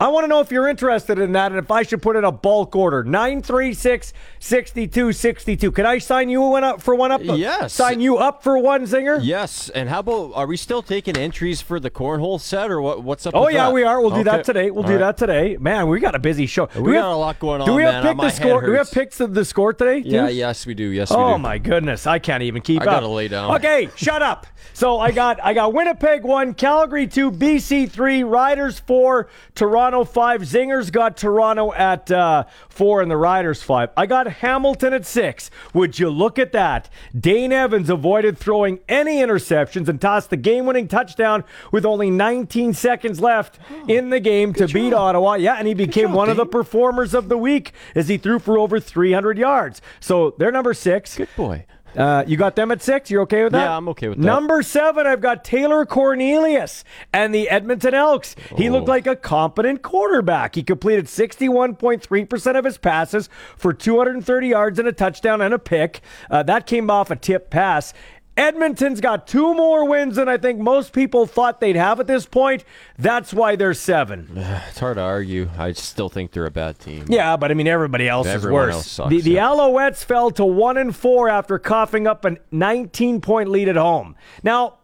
I 0.00 0.06
want 0.08 0.22
to 0.22 0.28
know 0.28 0.38
if 0.38 0.52
you're 0.52 0.68
interested 0.68 1.18
in 1.18 1.32
that 1.32 1.50
and 1.50 1.58
if 1.58 1.72
I 1.72 1.82
should 1.82 2.00
put 2.00 2.14
in 2.14 2.22
a 2.22 2.30
bulk 2.30 2.76
order. 2.76 3.02
936 3.02 4.12
6262. 4.38 5.72
Can 5.72 5.86
I 5.86 5.98
sign 5.98 6.28
you 6.28 6.40
one 6.42 6.62
up 6.62 6.80
for 6.80 6.94
one 6.94 7.10
up? 7.10 7.20
Yes. 7.24 7.72
Sign 7.72 8.00
you 8.00 8.16
up 8.16 8.44
for 8.44 8.56
one 8.58 8.84
zinger? 8.84 9.18
Yes. 9.20 9.68
And 9.70 9.88
how 9.88 9.98
about 9.98 10.32
are 10.34 10.46
we 10.46 10.56
still 10.56 10.82
taking 10.82 11.16
entries 11.16 11.60
for 11.60 11.80
the 11.80 11.90
cornhole 11.90 12.40
set 12.40 12.70
or 12.70 12.80
what? 12.80 13.02
What's 13.02 13.26
up? 13.26 13.34
Oh 13.34 13.48
yeah, 13.48 13.66
that? 13.66 13.72
we 13.74 13.82
are. 13.82 14.00
We'll 14.00 14.14
do 14.14 14.22
that 14.22 14.44
today. 14.44 14.70
We'll 14.70 14.84
All 14.84 14.88
do 14.88 14.94
right. 14.98 15.00
that 15.00 15.16
today. 15.16 15.56
Man, 15.58 15.88
we 15.88 15.98
got 15.98 16.14
a 16.14 16.20
busy 16.20 16.46
show. 16.46 16.66
Do 16.66 16.80
We 16.82 16.92
got 16.92 17.02
have- 17.08 17.12
a 17.12 17.16
lot 17.16 17.38
going 17.40 17.60
on. 17.62 17.66
Do 17.66 17.74
we 17.74 17.82
have 17.82 18.04
man. 18.04 18.12
pick 18.12 18.16
My 18.16 18.24
the 18.26 18.30
score? 18.36 18.60
Do 18.62 18.70
we 18.70 18.76
have 18.76 18.92
picks 18.92 19.18
of 19.18 19.34
the 19.34 19.44
score 19.44 19.72
today? 19.72 20.02
too? 20.02 20.10
Yeah. 20.10 20.28
Yes, 20.28 20.64
we 20.64 20.74
do. 20.74 20.84
Yes, 20.84 21.10
we 21.10 21.16
Oh 21.16 21.32
do. 21.32 21.38
my 21.42 21.58
goodness, 21.58 22.06
I 22.06 22.20
can't 22.20 22.44
even 22.44 22.62
keep 22.62 22.82
I 22.82 22.84
up. 22.84 22.90
gotta 22.90 23.08
lay 23.08 23.26
down. 23.26 23.56
Okay, 23.56 23.88
shut 23.96 24.22
up. 24.22 24.46
So 24.74 25.00
I 25.00 25.10
got 25.10 25.42
I 25.42 25.54
got 25.54 25.72
Winnipeg 25.72 26.22
one, 26.22 26.54
Calgary 26.54 27.08
two, 27.08 27.32
BC 27.32 27.90
three, 27.90 28.22
Riders 28.22 28.78
four, 28.78 29.28
Toronto 29.56 29.87
five. 30.04 30.42
Zingers 30.42 30.92
got 30.92 31.16
Toronto 31.16 31.72
at 31.72 32.10
uh, 32.10 32.44
four, 32.68 33.02
and 33.02 33.10
the 33.10 33.16
Riders 33.16 33.62
five. 33.62 33.90
I 33.96 34.06
got 34.06 34.26
Hamilton 34.26 34.92
at 34.92 35.06
six. 35.06 35.50
Would 35.74 35.98
you 35.98 36.10
look 36.10 36.38
at 36.38 36.52
that? 36.52 36.88
Dane 37.18 37.52
Evans 37.52 37.90
avoided 37.90 38.38
throwing 38.38 38.80
any 38.88 39.18
interceptions 39.18 39.88
and 39.88 40.00
tossed 40.00 40.30
the 40.30 40.36
game-winning 40.36 40.88
touchdown 40.88 41.44
with 41.72 41.84
only 41.84 42.10
19 42.10 42.74
seconds 42.74 43.20
left 43.20 43.58
in 43.86 44.10
the 44.10 44.20
game 44.20 44.52
to 44.54 44.66
beat 44.68 44.92
Ottawa. 44.92 45.34
Yeah, 45.34 45.54
and 45.54 45.66
he 45.66 45.74
became 45.74 46.12
one 46.12 46.28
of 46.28 46.36
the 46.36 46.46
performers 46.46 47.14
of 47.14 47.28
the 47.28 47.38
week 47.38 47.72
as 47.94 48.08
he 48.08 48.18
threw 48.18 48.38
for 48.38 48.58
over 48.58 48.80
300 48.80 49.38
yards. 49.38 49.80
So 50.00 50.34
they're 50.38 50.52
number 50.52 50.74
six. 50.74 51.16
Good 51.16 51.28
boy. 51.36 51.66
Uh, 51.96 52.22
you 52.26 52.36
got 52.36 52.54
them 52.56 52.70
at 52.70 52.82
six? 52.82 53.10
You're 53.10 53.22
okay 53.22 53.42
with 53.44 53.52
that? 53.52 53.64
Yeah, 53.64 53.76
I'm 53.76 53.88
okay 53.88 54.08
with 54.08 54.18
that. 54.18 54.24
Number 54.26 54.62
seven, 54.62 55.06
I've 55.06 55.20
got 55.20 55.44
Taylor 55.44 55.84
Cornelius 55.86 56.84
and 57.12 57.34
the 57.34 57.48
Edmonton 57.48 57.94
Elks. 57.94 58.36
He 58.56 58.68
Oh. 58.68 58.72
looked 58.72 58.88
like 58.88 59.06
a 59.06 59.16
competent 59.16 59.82
quarterback. 59.82 60.54
He 60.54 60.62
completed 60.62 61.08
61.3% 61.08 62.56
of 62.58 62.64
his 62.64 62.78
passes 62.78 63.28
for 63.56 63.72
230 63.72 64.48
yards 64.48 64.78
and 64.78 64.86
a 64.88 64.92
touchdown 64.92 65.40
and 65.40 65.54
a 65.54 65.58
pick. 65.58 66.00
Uh, 66.30 66.42
that 66.44 66.66
came 66.66 66.90
off 66.90 67.10
a 67.10 67.16
tip 67.16 67.50
pass. 67.50 67.92
Edmonton's 68.38 69.00
got 69.00 69.26
two 69.26 69.52
more 69.52 69.84
wins 69.84 70.16
than 70.16 70.28
I 70.28 70.38
think 70.38 70.60
most 70.60 70.92
people 70.92 71.26
thought 71.26 71.60
they'd 71.60 71.76
have 71.76 71.98
at 71.98 72.06
this 72.06 72.24
point. 72.24 72.64
That's 72.96 73.34
why 73.34 73.56
they're 73.56 73.74
seven. 73.74 74.28
It's 74.68 74.78
hard 74.78 74.96
to 74.96 75.02
argue. 75.02 75.50
I 75.58 75.72
still 75.72 76.08
think 76.08 76.30
they're 76.30 76.46
a 76.46 76.50
bad 76.50 76.78
team. 76.78 77.06
Yeah, 77.08 77.36
but 77.36 77.50
I 77.50 77.54
mean 77.54 77.66
everybody 77.66 78.08
else 78.08 78.26
Everyone 78.26 78.62
is 78.62 78.66
worse. 78.66 78.74
else 78.76 78.90
sucks, 78.90 79.10
the 79.10 79.20
the 79.20 79.30
yeah. 79.32 79.46
Alouettes 79.48 80.04
fell 80.04 80.30
to 80.32 80.44
one 80.44 80.76
and 80.76 80.94
four 80.94 81.28
after 81.28 81.58
coughing 81.58 82.06
up 82.06 82.24
a 82.24 82.36
19 82.52 83.20
point 83.20 83.48
lead 83.50 83.68
at 83.68 83.76
home. 83.76 84.14
Now, 84.42 84.78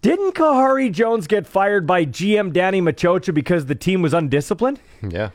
didn't 0.00 0.34
Khari 0.34 0.90
Jones 0.92 1.26
get 1.26 1.46
fired 1.46 1.86
by 1.86 2.04
GM 2.06 2.52
Danny 2.52 2.80
Maciocia 2.80 3.32
because 3.34 3.66
the 3.66 3.74
team 3.74 4.02
was 4.02 4.14
undisciplined? 4.14 4.80
Yeah. 5.06 5.30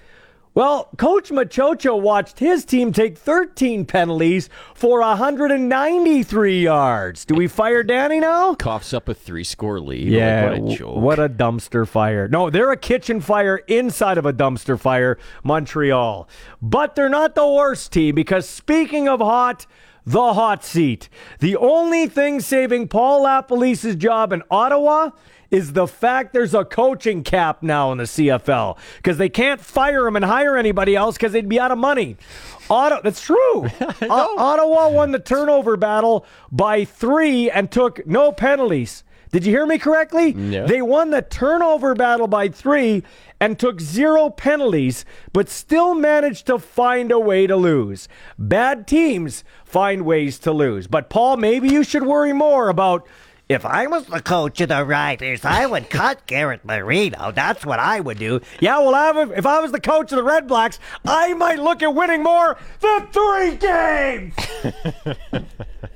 Well, 0.56 0.90
Coach 0.98 1.30
Maciocia 1.30 1.98
watched 2.00 2.40
his 2.40 2.66
team 2.66 2.92
take 2.92 3.18
13 3.18 3.86
penalties 3.86 4.50
for 4.74 5.00
193 5.02 6.64
yards. 6.64 7.24
Do 7.24 7.36
we 7.36 7.48
fire 7.48 7.84
Danny 7.84 8.20
now? 8.20 8.56
Coughs 8.56 8.94
up 8.94 9.08
a 9.08 9.14
three-score 9.14 9.80
lead. 9.80 10.12
Oh 10.14 10.18
yeah, 10.18 10.50
Like, 10.50 10.62
what 10.62 10.72
a 10.74 10.76
joke. 10.76 10.96
what 10.98 11.20
a 11.20 11.30
dumpster 11.30 11.88
fire. 11.88 12.28
No, 12.28 12.50
they're 12.50 12.72
a 12.72 12.78
kitchen 12.78 13.22
fire 13.22 13.58
inside 13.68 14.18
of 14.18 14.26
a 14.26 14.34
dumpster 14.34 14.78
fire, 14.78 15.18
Montreal. 15.44 16.28
But 16.62 16.96
they're 16.96 17.10
not 17.10 17.36
the 17.36 17.48
worst 17.48 17.92
team 17.94 18.16
because 18.16 18.50
speaking 18.50 19.08
of 19.08 19.20
hot, 19.20 19.66
the 20.06 20.34
hot 20.34 20.64
seat. 20.64 21.10
The 21.40 21.56
only 21.58 22.08
thing 22.08 22.40
saving 22.40 22.88
Paul 22.88 23.24
LaPolice's 23.24 23.96
job 23.96 24.34
in 24.34 24.42
Ottawa 24.50 25.12
is 25.52 25.74
the 25.74 25.88
fact 25.88 26.34
there's 26.34 26.54
a 26.54 26.64
coaching 26.66 27.24
cap 27.24 27.64
now 27.64 27.92
in 27.92 27.98
the 27.98 28.04
CFL 28.04 28.78
because 28.98 29.18
they 29.18 29.30
can't 29.30 29.60
fire 29.60 30.06
him 30.08 30.16
and 30.16 30.26
hire 30.26 30.56
anybody 30.58 30.96
else 30.96 31.18
because 31.18 31.32
they'd 31.34 31.50
be 31.50 31.60
out 31.60 31.72
of 31.72 31.78
money. 31.78 32.18
Ottawa, 32.70 33.02
that's 33.02 33.22
true. 33.22 33.38
O- 34.02 34.36
Ottawa 34.38 34.90
won 34.90 35.12
the 35.12 35.20
turnover 35.20 35.76
battle 35.76 36.26
by 36.52 36.86
three 36.86 37.50
and 37.50 37.72
took 37.72 38.06
no 38.06 38.32
penalties. 38.32 39.04
Did 39.32 39.46
you 39.46 39.52
hear 39.52 39.66
me 39.68 39.78
correctly? 39.78 40.32
They 40.66 40.82
won 40.82 41.12
the 41.12 41.22
turnover 41.22 41.94
battle 41.94 42.28
by 42.28 42.50
three 42.50 43.04
and 43.40 43.60
took 43.60 43.80
zero 43.80 44.32
penalties, 44.32 45.06
but 45.34 45.50
still 45.50 45.94
managed 45.94 46.48
to 46.48 46.58
find 46.58 47.12
a 47.12 47.20
way 47.20 47.46
to 47.46 47.56
lose. 47.56 48.08
Bad 48.40 48.88
teams 48.88 49.44
find 49.66 50.04
ways 50.04 50.40
to 50.40 50.52
lose. 50.52 50.88
But, 50.88 51.12
Paul, 51.12 51.38
maybe 51.38 51.70
you 51.70 51.84
should 51.84 52.04
worry 52.04 52.34
more 52.34 52.70
about 52.70 53.08
if 53.50 53.66
I 53.66 53.88
was 53.88 54.06
the 54.06 54.22
coach 54.22 54.62
of 54.62 54.70
the 54.70 54.86
Riders, 54.86 55.44
I 55.44 55.66
would 55.66 55.90
cut 55.90 56.26
Garrett 56.28 56.64
Marino. 56.64 57.32
That's 57.32 57.66
what 57.66 57.80
I 57.80 58.00
would 58.00 58.20
do. 58.20 58.42
Yeah, 58.60 58.78
well, 58.80 58.94
I 58.94 59.12
would- 59.12 59.32
if 59.38 59.46
I 59.48 59.60
was 59.60 59.72
the 59.72 59.82
coach 59.82 60.12
of 60.12 60.18
the 60.18 60.24
Red 60.24 60.48
Blacks, 60.48 60.80
I 61.06 61.34
might 61.34 61.58
look 61.60 61.82
at 61.82 61.94
winning 61.94 62.22
more 62.24 62.58
than 62.80 63.08
three 63.08 63.56
games. 63.56 64.34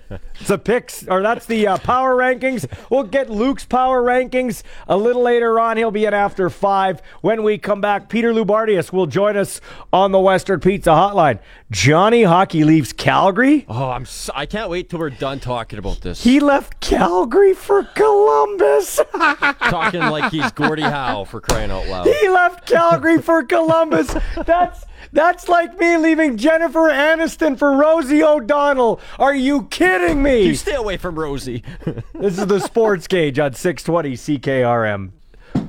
It's 0.40 0.48
the 0.48 0.58
picks, 0.58 1.08
or 1.08 1.22
that's 1.22 1.46
the 1.46 1.68
uh, 1.68 1.78
power 1.78 2.16
rankings. 2.16 2.66
We'll 2.90 3.04
get 3.04 3.30
Luke's 3.30 3.66
power 3.66 4.02
rankings 4.02 4.64
a 4.88 4.98
little 4.98 5.22
later 5.22 5.60
on. 5.60 5.78
He'll 5.78 5.92
be 5.92 6.06
in 6.06 6.14
after 6.14 6.50
five. 6.50 7.02
When 7.22 7.44
we 7.44 7.58
come 7.58 7.82
back, 7.82 8.10
Peter 8.10 8.34
Loubardias 8.34 8.92
will 8.92 9.06
join 9.06 9.38
us 9.38 9.62
on 9.92 10.12
the 10.12 10.20
Western 10.20 10.60
Pizza 10.60 10.90
Hotline. 10.92 11.40
Johnny 11.72 12.24
Hockey 12.24 12.64
leaves 12.64 12.94
Calgary. 12.94 13.66
Oh, 13.68 13.90
I'm. 13.92 14.06
So, 14.06 14.32
I 14.36 14.46
can't 14.46 14.70
wait 14.70 14.90
till 14.90 15.00
we're 15.00 15.10
done 15.10 15.40
talking 15.40 15.80
about 15.80 16.02
this. 16.02 16.24
He 16.24 16.40
left 16.40 16.80
Calgary 16.80 17.54
for 17.54 17.84
Columbus. 17.84 19.00
talking 19.14 20.02
like 20.02 20.32
he's 20.32 20.52
Gordie 20.52 20.82
Howe 20.84 21.26
for 21.26 21.42
crying 21.42 21.72
out 21.72 21.88
loud. 21.88 22.08
he 22.08 22.30
left 22.30 22.68
Calgary 22.68 23.22
for 23.22 23.44
Columbus. 23.44 24.16
That's 24.46 24.86
that's 25.12 25.48
like 25.48 25.78
me 25.80 25.98
leaving 25.98 26.38
Jennifer 26.38 26.90
Aniston 26.90 27.58
for 27.58 27.76
Rosie 27.76 28.24
O'Donnell. 28.24 29.00
Are 29.20 29.36
you 29.36 29.64
kidding 29.64 30.23
me? 30.24 30.44
You 30.44 30.56
stay 30.56 30.76
away 30.76 30.98
from 30.98 31.16
Rosie. 31.20 31.64
This 32.14 32.38
is 32.38 32.46
the 32.48 32.60
Sports 32.60 33.08
Cage 33.08 33.38
on 33.40 33.54
620 33.54 34.14
CKRM 34.40 35.12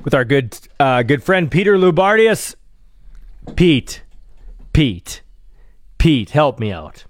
with 0.03 0.13
our 0.13 0.23
good 0.25 0.57
uh, 0.79 1.03
good 1.03 1.21
friend 1.23 1.51
Peter 1.51 1.77
Loubardias. 1.77 2.55
Pete, 3.55 4.01
Pete, 4.73 5.21
Pete, 5.97 6.29
help 6.31 6.59
me 6.59 6.71
out. 6.71 7.05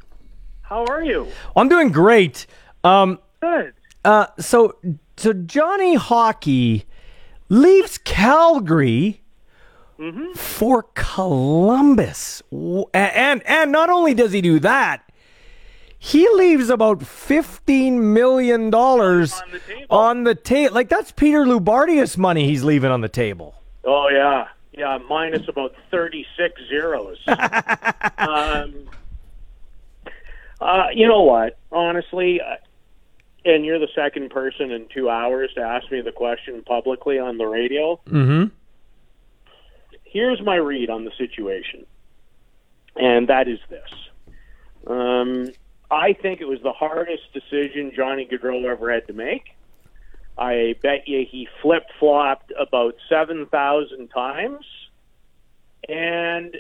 How 0.63 0.83
are 0.85 1.03
you? 1.03 1.27
I'm 1.55 1.69
doing 1.69 1.91
great. 1.91 2.47
Um, 2.83 3.19
Good. 3.41 3.73
uh, 4.03 4.27
so 4.39 4.75
so 5.15 5.31
Johnny 5.33 5.95
Hockey 5.95 6.85
leaves 7.49 7.97
Calgary 7.99 9.21
for 10.35 10.83
Columbus, 10.95 12.41
W- 12.51 12.85
a- 12.93 12.97
and 12.97 13.41
and 13.47 13.71
not 13.71 13.89
only 13.89 14.13
does 14.13 14.31
he 14.33 14.41
do 14.41 14.59
that, 14.59 15.04
he 16.05 16.29
leaves 16.35 16.69
about 16.69 17.01
fifteen 17.01 18.13
million 18.13 18.69
dollars 18.69 19.33
On 19.89 20.23
the 20.23 20.35
table. 20.35 20.43
table. 20.43 20.75
Like 20.75 20.87
that's 20.87 21.11
Peter 21.11 21.45
Loubardias 21.45 22.15
money 22.15 22.45
he's 22.45 22.63
leaving 22.63 22.91
on 22.91 23.01
the 23.01 23.09
table. 23.09 23.55
Oh 23.83 24.09
yeah, 24.09 24.49
yeah. 24.71 24.99
Minus 25.09 25.47
about 25.47 25.73
thirty-six 25.89 26.61
zeros. 26.69 27.17
um, 28.19 28.87
uh, 30.61 30.87
you 30.93 31.07
know 31.07 31.23
what? 31.23 31.57
Honestly, 31.71 32.39
uh, 32.39 32.57
and 33.43 33.65
you're 33.65 33.79
the 33.79 33.89
second 33.95 34.29
person 34.29 34.69
in 34.69 34.85
two 34.93 35.09
hours 35.09 35.49
to 35.55 35.61
ask 35.61 35.91
me 35.91 36.01
the 36.01 36.11
question 36.11 36.61
publicly 36.61 37.17
on 37.17 37.39
the 37.39 37.45
radio. 37.47 37.99
Mm-hmm. 38.05 38.53
Here's 40.03 40.39
my 40.43 40.55
read 40.55 40.91
on 40.91 41.03
the 41.03 41.11
situation, 41.17 41.87
and 42.95 43.27
that 43.27 43.47
is 43.47 43.59
this: 43.71 43.89
um, 44.85 45.49
I 45.95 46.11
think 46.11 46.41
it 46.41 46.45
was 46.45 46.59
the 46.61 46.73
hardest 46.73 47.23
decision 47.31 47.93
Johnny 47.95 48.27
Gaudreau 48.29 48.65
ever 48.65 48.91
had 48.91 49.07
to 49.07 49.13
make. 49.13 49.55
I 50.37 50.75
bet 50.83 51.07
you 51.07 51.25
he 51.25 51.47
flip 51.61 51.83
flopped 51.99 52.51
about 52.59 52.95
7,000 53.07 54.09
times. 54.09 54.65
And 55.87 56.57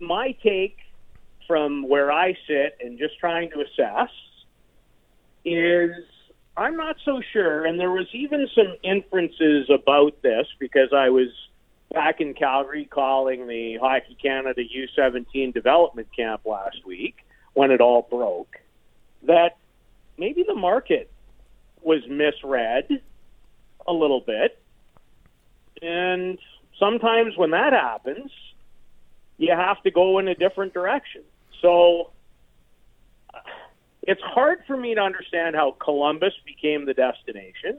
my 0.00 0.34
take 0.42 0.78
from 1.46 1.86
where 1.86 2.10
I 2.10 2.32
sit 2.46 2.78
and 2.80 2.98
just 2.98 3.18
trying 3.18 3.50
to 3.50 3.60
assess 3.60 4.08
is 5.44 5.90
I'm 6.56 6.76
not 6.76 6.96
so 7.04 7.20
sure. 7.30 7.66
And 7.66 7.78
there 7.78 7.90
was 7.90 8.06
even 8.14 8.48
some 8.54 8.74
inferences 8.82 9.68
about 9.68 10.22
this 10.22 10.46
because 10.58 10.94
I 10.96 11.10
was 11.10 11.28
back 11.92 12.22
in 12.22 12.32
Calgary 12.32 12.86
calling 12.86 13.46
the 13.48 13.76
Hockey 13.76 14.16
Canada 14.20 14.62
U17 14.62 15.52
development 15.52 16.08
camp 16.16 16.46
last 16.46 16.86
week 16.86 17.16
when 17.52 17.70
it 17.70 17.82
all 17.82 18.08
broke 18.08 18.56
that 19.28 19.56
maybe 20.18 20.42
the 20.42 20.54
market 20.54 21.10
was 21.80 22.00
misread 22.08 23.00
a 23.86 23.92
little 23.92 24.20
bit. 24.20 24.60
And 25.80 26.38
sometimes 26.78 27.36
when 27.36 27.52
that 27.52 27.72
happens, 27.72 28.32
you 29.36 29.52
have 29.52 29.80
to 29.84 29.90
go 29.90 30.18
in 30.18 30.26
a 30.26 30.34
different 30.34 30.74
direction. 30.74 31.22
So 31.62 32.10
it's 34.02 34.22
hard 34.22 34.60
for 34.66 34.76
me 34.76 34.94
to 34.94 35.00
understand 35.00 35.54
how 35.54 35.72
Columbus 35.72 36.34
became 36.44 36.86
the 36.86 36.94
destination. 36.94 37.78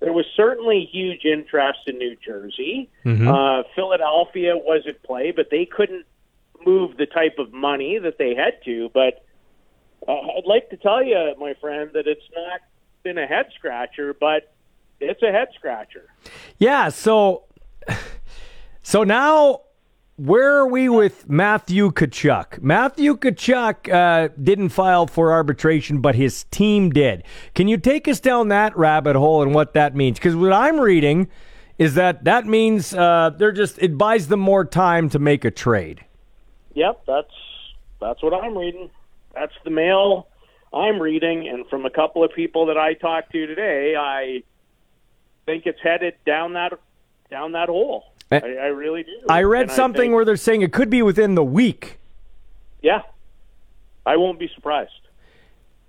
There 0.00 0.12
was 0.12 0.26
certainly 0.34 0.88
huge 0.90 1.24
interest 1.24 1.80
in 1.86 1.98
New 1.98 2.16
Jersey. 2.16 2.88
Mm-hmm. 3.04 3.28
Uh, 3.28 3.62
Philadelphia 3.74 4.56
was 4.56 4.82
at 4.88 5.02
play, 5.02 5.30
but 5.30 5.48
they 5.50 5.66
couldn't 5.66 6.06
move 6.64 6.96
the 6.96 7.06
type 7.06 7.38
of 7.38 7.52
money 7.52 7.98
that 7.98 8.18
they 8.18 8.34
had 8.34 8.62
to. 8.64 8.90
But 8.92 9.24
uh, 10.08 10.12
I'd 10.12 10.46
like 10.46 10.70
to 10.70 10.76
tell 10.76 11.02
you, 11.02 11.34
my 11.38 11.54
friend, 11.60 11.90
that 11.94 12.06
it's 12.06 12.28
not 12.34 12.60
been 13.02 13.18
a 13.18 13.26
head 13.26 13.46
scratcher, 13.56 14.14
but 14.18 14.52
it's 15.00 15.22
a 15.22 15.30
head 15.32 15.48
scratcher. 15.54 16.08
Yeah. 16.58 16.88
So, 16.88 17.44
so 18.82 19.04
now 19.04 19.62
where 20.16 20.56
are 20.56 20.66
we 20.66 20.88
with 20.88 21.28
Matthew 21.28 21.90
Tkachuk? 21.90 22.62
Matthew 22.62 23.16
Tkachuk 23.16 23.92
uh, 23.92 24.32
didn't 24.42 24.70
file 24.70 25.06
for 25.06 25.30
arbitration, 25.30 26.00
but 26.00 26.14
his 26.14 26.44
team 26.44 26.90
did. 26.90 27.22
Can 27.54 27.68
you 27.68 27.76
take 27.76 28.08
us 28.08 28.18
down 28.18 28.48
that 28.48 28.76
rabbit 28.76 29.14
hole 29.14 29.42
and 29.42 29.54
what 29.54 29.74
that 29.74 29.94
means? 29.94 30.18
Because 30.18 30.34
what 30.34 30.54
I'm 30.54 30.80
reading 30.80 31.28
is 31.78 31.94
that 31.94 32.24
that 32.24 32.46
means 32.46 32.94
uh, 32.94 33.30
they're 33.36 33.52
just 33.52 33.78
it 33.78 33.98
buys 33.98 34.28
them 34.28 34.40
more 34.40 34.64
time 34.64 35.10
to 35.10 35.18
make 35.18 35.44
a 35.44 35.50
trade. 35.50 36.02
Yep, 36.74 37.02
that's 37.06 37.32
that's 38.00 38.22
what 38.22 38.32
I'm 38.32 38.56
reading. 38.56 38.90
That's 39.38 39.52
the 39.64 39.70
mail 39.70 40.28
I'm 40.72 41.00
reading, 41.00 41.46
and 41.48 41.66
from 41.68 41.84
a 41.86 41.90
couple 41.90 42.24
of 42.24 42.32
people 42.32 42.66
that 42.66 42.76
I 42.78 42.94
talked 42.94 43.32
to 43.32 43.46
today, 43.46 43.94
I 43.96 44.42
think 45.44 45.66
it's 45.66 45.78
headed 45.82 46.14
down 46.24 46.54
that 46.54 46.72
down 47.30 47.52
that 47.52 47.68
hole. 47.68 48.04
Eh. 48.30 48.40
I, 48.42 48.46
I 48.48 48.66
really 48.68 49.02
do. 49.04 49.10
I 49.28 49.42
read 49.42 49.62
And 49.64 49.70
something 49.72 50.00
think- 50.02 50.14
where 50.14 50.24
they're 50.24 50.36
saying 50.36 50.62
it 50.62 50.72
could 50.72 50.90
be 50.90 51.02
within 51.02 51.34
the 51.34 51.44
week. 51.44 51.98
yeah, 52.82 53.02
I 54.04 54.16
won't 54.16 54.38
be 54.38 54.48
surprised. 54.54 54.90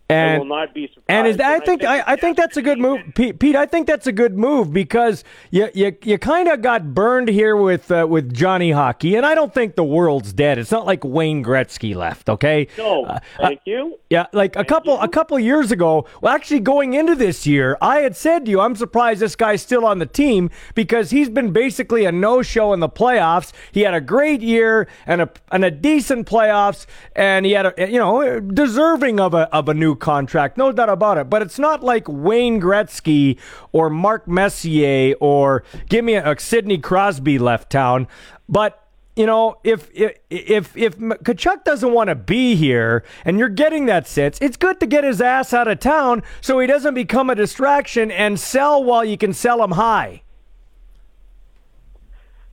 I 0.09 0.13
And 0.13 0.39
will 0.39 0.47
not 0.47 0.73
be 0.73 0.87
surprised. 0.87 1.05
And 1.09 1.27
is 1.27 1.37
that, 1.37 1.61
I 1.61 1.65
think 1.65 1.83
I, 1.83 2.01
I 2.07 2.15
think 2.15 2.37
that's 2.37 2.55
a 2.55 2.61
good 2.61 2.79
move, 2.79 3.01
Pete. 3.13 3.39
Pete, 3.39 3.55
I 3.57 3.65
think 3.65 3.87
that's 3.87 4.07
a 4.07 4.13
good 4.13 4.37
move 4.37 4.71
because 4.71 5.23
you 5.51 5.69
you, 5.73 5.97
you 6.03 6.17
kind 6.17 6.47
of 6.47 6.61
got 6.61 6.93
burned 6.93 7.27
here 7.27 7.57
with 7.57 7.91
uh, 7.91 8.07
with 8.09 8.33
Johnny 8.33 8.71
Hockey, 8.71 9.15
and 9.15 9.25
I 9.25 9.35
don't 9.35 9.53
think 9.53 9.75
the 9.75 9.83
world's 9.83 10.31
dead. 10.31 10.57
It's 10.57 10.71
not 10.71 10.85
like 10.85 11.03
Wayne 11.03 11.43
Gretzky 11.43 11.93
left. 11.93 12.29
Okay. 12.29 12.67
No, 12.77 13.03
Uh, 13.03 13.19
thank 13.37 13.61
you. 13.65 13.99
Yeah, 14.09 14.27
like 14.31 14.55
a 14.55 14.63
couple 14.63 14.97
a 15.01 15.09
couple 15.09 15.37
years 15.39 15.71
ago. 15.73 16.05
Well, 16.21 16.33
actually, 16.33 16.61
going 16.61 16.93
into 16.93 17.13
this 17.13 17.45
year, 17.45 17.77
I 17.81 17.97
had 17.99 18.15
said 18.15 18.45
to 18.45 18.51
you, 18.51 18.61
I'm 18.61 18.77
surprised 18.77 19.19
this 19.19 19.35
guy's 19.35 19.61
still 19.61 19.85
on 19.85 19.99
the 19.99 20.05
team 20.05 20.49
because 20.73 21.09
he's 21.09 21.29
been 21.29 21.51
basically 21.51 22.05
a 22.05 22.13
no 22.13 22.41
show 22.41 22.71
in 22.71 22.79
the 22.79 22.87
playoffs. 22.89 23.51
He 23.73 23.81
had 23.81 23.93
a 23.93 23.99
great 24.01 24.41
year 24.41 24.87
and 25.05 25.21
a 25.21 25.29
and 25.51 25.65
a 25.65 25.71
decent 25.71 26.27
playoffs, 26.27 26.85
and 27.13 27.45
he 27.45 27.51
had 27.51 27.65
a 27.65 27.91
you 27.91 27.99
know 27.99 28.39
deserving 28.39 29.19
of 29.19 29.33
a 29.33 29.53
of 29.53 29.67
a 29.67 29.73
new 29.73 29.96
contract, 29.97 30.57
no 30.57 30.71
doubt 30.71 30.89
about 30.89 31.17
it. 31.17 31.29
But 31.29 31.41
it's 31.41 31.59
not 31.59 31.83
like 31.83 32.07
Wayne 32.07 32.61
Gretzky 32.61 33.37
or 33.71 33.89
Mark 33.89 34.27
Messier 34.27 35.15
or 35.19 35.63
give 35.89 36.05
me 36.05 36.15
a, 36.15 36.31
a 36.31 36.39
Sidney 36.39 36.77
Crosby 36.77 37.37
left 37.39 37.71
town, 37.71 38.07
but 38.47 38.83
you 39.17 39.25
know, 39.25 39.57
if 39.63 39.89
if 39.95 40.13
if 40.29 40.77
if 40.77 40.95
Tkachuk 40.95 41.63
doesn't 41.63 41.91
want 41.91 42.09
to 42.09 42.15
be 42.15 42.55
here, 42.55 43.03
and 43.25 43.39
you're 43.39 43.49
getting 43.49 43.87
that 43.87 44.07
sense, 44.07 44.37
it's 44.39 44.57
good 44.57 44.79
to 44.79 44.85
get 44.85 45.03
his 45.03 45.19
ass 45.19 45.55
out 45.55 45.67
of 45.67 45.79
town 45.79 46.21
so 46.39 46.59
he 46.59 46.67
doesn't 46.67 46.93
become 46.93 47.31
a 47.31 47.35
distraction 47.35 48.11
and 48.11 48.39
sell 48.39 48.83
while 48.83 49.03
you 49.03 49.17
can 49.17 49.33
sell 49.33 49.63
him 49.63 49.71
high. 49.71 50.21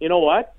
You 0.00 0.08
know 0.08 0.20
what? 0.20 0.53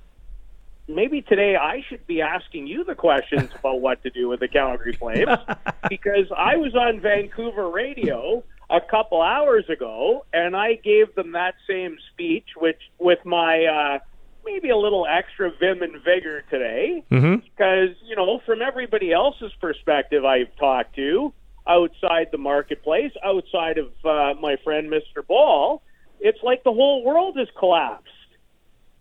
Maybe 0.87 1.21
today 1.21 1.55
I 1.55 1.81
should 1.89 2.05
be 2.05 2.21
asking 2.21 2.67
you 2.67 2.83
the 2.83 2.95
questions 2.95 3.49
about 3.59 3.81
what 3.81 4.03
to 4.03 4.09
do 4.09 4.27
with 4.29 4.39
the 4.39 4.47
Calgary 4.47 4.93
Flames 4.93 5.37
because 5.89 6.27
I 6.35 6.57
was 6.57 6.75
on 6.75 6.99
Vancouver 7.01 7.69
radio 7.69 8.43
a 8.69 8.81
couple 8.81 9.21
hours 9.21 9.65
ago 9.69 10.25
and 10.33 10.55
I 10.55 10.75
gave 10.75 11.13
them 11.15 11.33
that 11.33 11.55
same 11.67 11.97
speech, 12.11 12.49
which 12.57 12.79
with 12.99 13.19
my 13.25 13.65
uh, 13.65 13.99
maybe 14.45 14.69
a 14.69 14.77
little 14.77 15.07
extra 15.09 15.51
vim 15.59 15.81
and 15.81 16.03
vigor 16.03 16.43
today 16.49 17.03
Mm-hmm. 17.11 17.35
because 17.45 17.95
you 18.07 18.15
know 18.15 18.39
from 18.45 18.61
everybody 18.61 19.11
else's 19.11 19.51
perspective 19.59 20.23
I've 20.25 20.55
talked 20.57 20.95
to 20.95 21.33
outside 21.67 22.27
the 22.31 22.37
marketplace, 22.37 23.11
outside 23.23 23.77
of 23.77 23.87
uh, 24.03 24.39
my 24.39 24.55
friend 24.63 24.91
Mr. 24.91 25.25
Ball, 25.25 25.81
it's 26.19 26.37
like 26.43 26.63
the 26.63 26.71
whole 26.71 27.03
world 27.03 27.37
has 27.37 27.47
collapsed. 27.57 28.09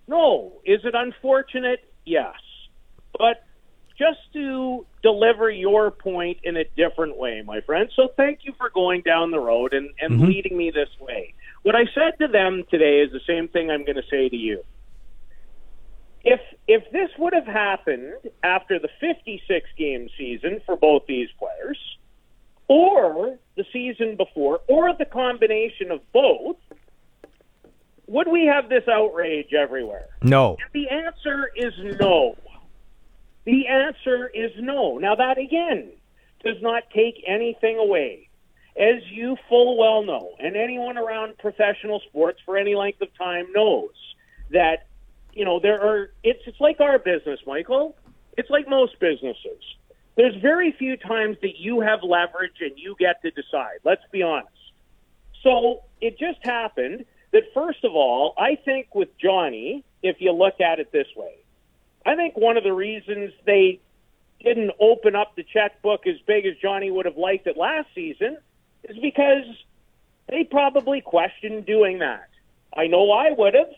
No, 0.06 0.60
is 0.64 0.80
it 0.84 0.94
unfortunate? 0.94 1.80
Yes, 2.04 2.34
but 3.18 3.38
just 3.96 4.18
to 4.32 4.86
deliver 5.02 5.50
your 5.50 5.90
point 5.90 6.38
in 6.42 6.56
a 6.56 6.64
different 6.76 7.16
way, 7.16 7.42
my 7.46 7.60
friend. 7.60 7.88
So 7.94 8.08
thank 8.16 8.40
you 8.42 8.52
for 8.58 8.70
going 8.74 9.02
down 9.02 9.30
the 9.30 9.38
road 9.38 9.72
and, 9.72 9.90
and 10.00 10.20
Mhm. 10.20 10.26
leading 10.26 10.56
me 10.56 10.70
this 10.70 10.88
way. 11.00 11.32
What 11.62 11.76
I 11.76 11.86
said 11.94 12.18
to 12.18 12.28
them 12.28 12.64
today 12.70 13.00
is 13.00 13.12
the 13.12 13.20
same 13.26 13.48
thing 13.48 13.70
I'm 13.70 13.84
going 13.84 13.96
to 13.96 14.06
say 14.10 14.28
to 14.28 14.36
you 14.36 14.64
if 16.24 16.40
if 16.66 16.90
this 16.90 17.10
would 17.18 17.34
have 17.34 17.46
happened 17.46 18.14
after 18.42 18.78
the 18.78 18.88
56 19.00 19.68
game 19.76 20.08
season 20.16 20.60
for 20.64 20.76
both 20.76 21.02
these 21.06 21.28
players 21.38 21.78
or 22.66 23.38
the 23.56 23.64
season 23.72 24.16
before 24.16 24.60
or 24.68 24.94
the 24.96 25.04
combination 25.04 25.90
of 25.90 26.00
both 26.12 26.56
would 28.14 28.29
we 28.29 28.46
have 28.46 28.68
this 28.68 28.85
outrage 28.87 29.53
everywhere? 29.53 30.07
No. 30.22 30.57
and 30.62 30.70
the 30.72 30.88
answer 30.88 31.50
is 31.57 31.72
no. 31.98 32.37
The 33.44 33.66
answer 33.66 34.31
is 34.33 34.53
no. 34.57 34.98
Now 34.98 35.16
that 35.16 35.37
again 35.37 35.90
does 36.44 36.62
not 36.62 36.85
take 36.94 37.22
anything 37.27 37.77
away. 37.77 38.29
As 38.79 39.03
you 39.11 39.37
full 39.48 39.77
well 39.77 40.05
know 40.05 40.31
and 40.38 40.57
anyone 40.57 40.96
around 40.96 41.38
professional 41.38 42.00
sports 42.09 42.38
for 42.44 42.57
any 42.57 42.77
length 42.77 43.00
of 43.03 43.09
time 43.18 43.46
knows 43.53 43.94
that 44.50 44.87
you 45.33 45.44
know 45.44 45.59
there 45.59 45.81
are 45.81 46.11
it's 46.22 46.40
it's 46.46 46.61
like 46.61 46.81
our 46.81 47.00
business 47.00 47.40
michael. 47.48 47.96
It's 48.38 48.50
like 48.50 48.68
most 48.68 48.98
businesses. 49.00 49.62
There's 50.16 50.37
very 50.37 50.70
few 50.79 50.96
times 50.96 51.37
that 51.42 51.59
you 51.59 51.81
have 51.81 52.05
leverage 52.05 52.61
and 52.61 52.72
you 52.77 52.94
get 52.96 53.20
to 53.22 53.33
decide. 53.33 53.79
Let's 53.83 54.03
be 54.12 54.22
honest. 54.22 54.50
So 55.42 55.81
it 56.00 56.16
just 56.16 56.38
happened 56.44 57.05
that 57.35 57.42
first 57.53 57.85
of 57.85 57.92
all 57.94 58.35
i 58.38 58.57
think 58.64 58.94
with 58.94 59.09
johnny 59.18 59.85
if 60.03 60.16
you 60.20 60.33
look 60.33 60.61
at 60.61 60.81
it 60.81 60.90
this 60.90 61.09
way 61.14 61.35
i 62.07 62.16
think 62.16 62.37
one 62.37 62.57
of 62.57 62.64
the 62.64 62.73
reasons 62.73 63.31
they 63.44 63.79
didn't 64.42 64.73
open 64.81 65.14
up 65.14 65.37
the 65.37 65.44
checkbook 65.44 66.07
as 66.07 66.16
big 66.27 66.47
as 66.47 66.57
johnny 66.62 66.90
would 66.90 67.05
have 67.05 67.18
liked 67.18 67.47
it 67.47 67.57
last 67.57 67.88
season 67.94 68.38
is 68.85 68.97
because 68.99 69.44
they 70.29 70.44
probably 70.44 71.03
questioned 71.03 71.66
doing 71.66 71.99
that 71.99 72.31
i 72.75 72.87
know 72.87 73.11
i 73.12 73.31
would 73.31 73.55
have 73.55 73.68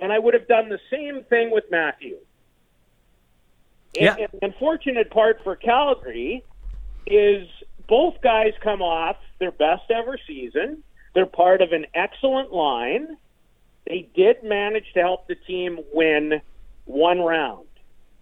and 0.00 0.12
I 0.12 0.18
would 0.18 0.34
have 0.34 0.48
done 0.48 0.68
the 0.68 0.80
same 0.90 1.24
thing 1.24 1.50
with 1.50 1.64
Matthew. 1.70 2.18
Yeah. 3.94 4.12
And, 4.12 4.20
and 4.20 4.28
the 4.32 4.46
unfortunate 4.46 5.10
part 5.10 5.40
for 5.44 5.56
Calgary 5.56 6.44
is 7.06 7.48
both 7.88 8.20
guys 8.22 8.52
come 8.62 8.80
off 8.80 9.16
their 9.38 9.52
best 9.52 9.90
ever 9.90 10.18
season. 10.26 10.82
They're 11.14 11.26
part 11.26 11.60
of 11.62 11.72
an 11.72 11.86
excellent 11.94 12.52
line. 12.52 13.16
They 13.86 14.08
did 14.14 14.42
manage 14.42 14.92
to 14.94 15.00
help 15.00 15.26
the 15.26 15.34
team 15.34 15.80
win 15.92 16.40
one 16.84 17.20
round. 17.20 17.66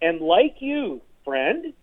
And 0.01 0.19
like 0.19 0.55
you, 0.59 1.01
friend, 1.23 1.73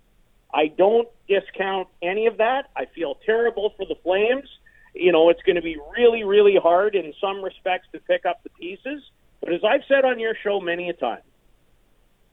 I 0.53 0.67
don't 0.67 1.09
discount 1.29 1.89
any 2.03 2.27
of 2.27 2.39
that. 2.39 2.71
I 2.77 2.87
feel 2.87 3.17
terrible 3.25 3.75
for 3.77 3.87
the 3.87 3.95
Flames. 4.03 4.49
You 4.95 5.13
know, 5.13 5.29
it's 5.31 5.43
going 5.43 5.57
to 5.57 5.63
be 5.63 5.77
really, 5.97 6.25
really 6.25 6.57
hard 6.57 6.95
in 6.95 7.13
some 7.21 7.43
respects 7.43 7.87
to 7.93 8.01
pick 8.01 8.27
up 8.27 8.43
the 8.43 8.51
pieces. 8.51 9.03
But 9.41 9.53
as 9.53 9.61
I've 9.65 9.83
said 9.87 10.05
on 10.05 10.19
your 10.19 10.35
show 10.43 10.61
many 10.61 10.89
a 10.91 10.93
time, 10.93 11.21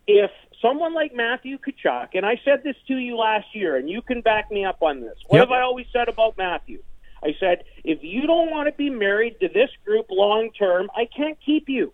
if 0.08 0.32
someone 0.62 0.94
like 0.94 1.14
Matthew 1.14 1.58
Tkachuk, 1.58 2.10
and 2.14 2.26
I 2.26 2.40
said 2.44 2.64
this 2.64 2.76
to 2.88 2.96
you 2.96 3.18
last 3.18 3.48
year, 3.54 3.76
and 3.76 3.90
you 3.90 4.02
can 4.02 4.22
back 4.22 4.52
me 4.52 4.66
up 4.66 4.82
on 4.82 5.02
this. 5.02 5.18
What 5.28 5.40
Yep. 5.40 5.50
have 5.50 5.52
I 5.52 5.62
always 5.62 5.88
said 5.92 6.08
about 6.10 6.38
Matthew? 6.38 6.82
I 7.26 7.36
said, 7.40 7.64
if 7.84 8.04
you 8.04 8.28
don't 8.28 8.52
want 8.52 8.68
to 8.68 8.72
be 8.74 8.92
married 8.92 9.40
to 9.40 9.48
this 9.48 9.70
group 9.84 10.06
long 10.12 10.52
term, 10.52 10.92
I 10.96 11.06
can't 11.06 11.38
keep 11.44 11.68
you. 11.68 11.92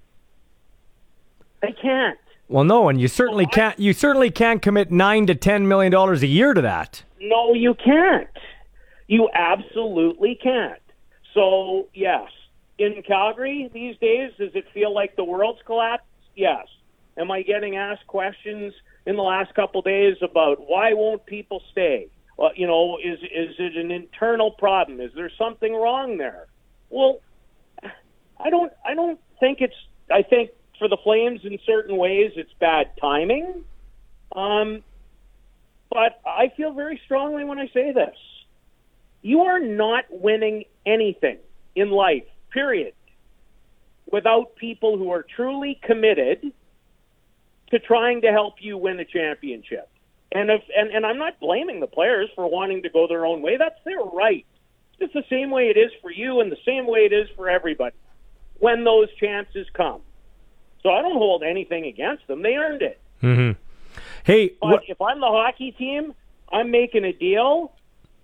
I 1.64 1.72
can't. 1.72 2.20
Well, 2.50 2.66
no, 2.66 2.90
and 2.90 3.00
you 3.00 3.08
certainly 3.08 3.46
can't. 3.46 3.80
You 3.80 3.94
certainly 3.94 4.30
can't 4.30 4.62
commit 4.62 4.92
nine 4.92 5.26
to 5.28 5.36
ten 5.36 5.70
million 5.70 5.90
dollars 5.90 6.22
a 6.22 6.28
year 6.28 6.54
to 6.54 6.62
that. 6.62 7.04
No, 7.22 7.54
you 7.54 7.76
can't. 7.76 8.28
You 9.08 9.30
absolutely 9.34 10.38
can't. 10.42 10.82
So, 11.34 11.88
yes. 11.94 12.30
In 12.78 13.04
Calgary 13.08 13.70
these 13.74 13.96
days, 13.98 14.32
does 14.38 14.52
it 14.54 14.66
feel 14.74 14.94
like 14.94 15.16
the 15.16 15.24
world's 15.24 15.62
collapsed? 15.66 16.08
Yes. 16.36 16.68
Am 17.16 17.32
I 17.32 17.42
getting 17.44 17.78
asked 17.78 18.06
questions 18.08 18.74
in 19.06 19.16
the 19.16 19.22
last 19.22 19.54
couple 19.54 19.82
days 19.82 20.18
about 20.22 20.68
why 20.68 20.94
won't 20.94 21.26
people 21.26 21.62
stay? 21.72 22.08
Well, 22.42 22.54
you 22.56 22.66
know, 22.66 22.98
is 22.98 23.20
is 23.20 23.56
it 23.60 23.78
an 23.78 23.92
internal 23.92 24.50
problem? 24.50 25.00
Is 25.00 25.12
there 25.14 25.30
something 25.38 25.76
wrong 25.76 26.18
there? 26.18 26.48
Well, 26.90 27.20
I 27.84 28.50
don't 28.50 28.74
I 28.84 28.96
don't 28.96 29.20
think 29.40 29.62
it's 29.62 29.76
I 30.10 30.24
think 30.24 30.50
for 30.80 30.88
the 30.88 30.98
Flames 31.04 31.42
in 31.44 31.60
certain 31.68 31.98
ways 31.98 32.32
it's 32.36 32.52
bad 32.60 32.94
timing. 33.00 33.64
Um 34.36 34.82
but 35.92 36.20
I 36.26 36.52
feel 36.58 36.74
very 36.74 37.00
strongly 37.06 37.44
when 37.44 37.60
I 37.60 37.68
say 37.76 37.92
this. 37.92 38.18
You 39.22 39.42
are 39.42 39.60
not 39.60 40.06
winning 40.10 40.64
anything 40.84 41.38
in 41.76 41.92
life, 41.92 42.26
period, 42.50 42.96
without 44.12 44.56
people 44.56 44.98
who 44.98 45.12
are 45.12 45.22
truly 45.36 45.80
committed 45.84 46.52
to 47.70 47.78
trying 47.78 48.22
to 48.22 48.32
help 48.32 48.56
you 48.62 48.80
win 48.80 49.00
a 49.00 49.06
championship. 49.06 49.91
And 50.32 50.50
if 50.50 50.62
and, 50.76 50.90
and 50.92 51.06
I'm 51.06 51.18
not 51.18 51.40
blaming 51.40 51.80
the 51.80 51.88
players 51.88 52.30
for 52.36 52.50
wanting 52.50 52.84
to 52.84 52.90
go 52.90 53.08
their 53.08 53.26
own 53.26 53.42
way. 53.42 53.58
That's 53.58 53.80
their 53.84 54.00
right. 54.00 54.46
It's 55.00 55.14
the 55.14 55.24
same 55.30 55.50
way 55.50 55.70
it 55.70 55.78
is 55.78 55.92
for 56.02 56.12
you 56.12 56.42
and 56.42 56.52
the 56.52 56.58
same 56.66 56.86
way 56.86 57.00
it 57.02 57.14
is 57.14 57.28
for 57.36 57.50
everybody 57.50 57.96
when 58.60 58.84
those 58.84 59.08
chances 59.20 59.68
come. 59.74 60.02
So 60.84 60.90
I 60.90 61.02
don't 61.02 61.18
hold 61.18 61.44
anything 61.44 61.86
against 61.86 62.28
them. 62.28 62.44
They 62.44 62.56
earned 62.56 62.82
it. 62.82 63.00
Mm-hmm. 63.22 63.60
Hey, 64.24 64.54
But 64.62 64.68
what, 64.70 64.84
if 64.88 65.02
I'm 65.02 65.20
the 65.20 65.28
hockey 65.28 65.72
team, 65.72 66.14
I'm 66.52 66.72
making 66.72 67.04
a 67.04 67.14
deal, 67.14 67.74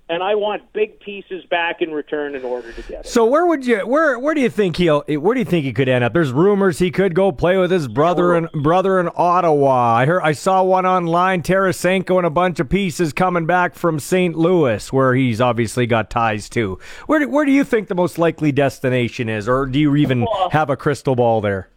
and 0.10 0.24
I 0.24 0.36
want 0.36 0.72
big 0.74 1.00
pieces 1.02 1.44
back 1.46 1.82
in 1.82 1.92
return 1.92 2.34
in 2.36 2.44
order 2.46 2.72
to 2.72 2.82
get 2.84 3.02
it. 3.02 3.08
so 3.08 3.26
where 3.26 3.46
would 3.46 3.66
you 3.66 3.80
where 3.86 4.18
where 4.18 4.34
do 4.34 4.42
you 4.42 4.50
think 4.50 4.78
he'll 4.78 5.02
where 5.02 5.34
do 5.34 5.40
you 5.40 5.46
think 5.46 5.66
he 5.66 5.74
could 5.74 5.90
end 5.90 6.04
up? 6.04 6.14
There's 6.14 6.32
rumors 6.32 6.80
he 6.80 6.92
could 6.92 7.14
go 7.14 7.32
play 7.32 7.58
with 7.58 7.72
his 7.72 7.88
brother 7.88 8.34
and 8.34 8.50
brother 8.52 9.00
in 9.00 9.10
Ottawa. 9.16 9.96
I 9.96 10.06
heard 10.06 10.22
I 10.24 10.32
saw 10.32 10.64
one 10.64 10.86
online. 10.86 11.42
Tarasenko 11.42 12.18
and 12.18 12.26
a 12.26 12.30
bunch 12.30 12.60
of 12.60 12.70
pieces 12.70 13.12
coming 13.14 13.46
back 13.46 13.76
from 13.76 14.00
St. 14.00 14.36
Louis, 14.36 14.92
where 14.94 15.14
he's 15.14 15.42
obviously 15.42 15.86
got 15.86 16.10
ties 16.10 16.48
to. 16.50 16.80
Where 17.08 17.20
do, 17.20 17.30
where 17.30 17.46
do 17.46 17.52
you 17.52 17.64
think 17.64 17.88
the 17.88 17.96
most 17.96 18.18
likely 18.18 18.52
destination 18.52 19.28
is, 19.30 19.48
or 19.50 19.66
do 19.66 19.78
you 19.80 19.96
even 19.98 20.22
Well- 20.22 20.50
have 20.52 20.70
a 20.70 20.78
crystal 20.78 21.16
ball 21.16 21.42
there? 21.42 21.70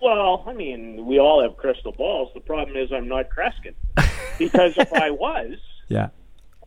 Well, 0.00 0.42
I 0.48 0.52
mean, 0.52 1.06
we 1.06 1.20
all 1.20 1.40
have 1.42 1.56
crystal 1.56 1.92
balls. 1.92 2.30
The 2.34 2.40
problem 2.40 2.76
is 2.76 2.92
I'm 2.92 3.06
not 3.08 3.26
Kreskin. 3.30 3.74
Because 4.38 4.76
if 4.78 4.92
I 4.92 5.10
was, 5.10 5.56
Yeah. 5.88 6.08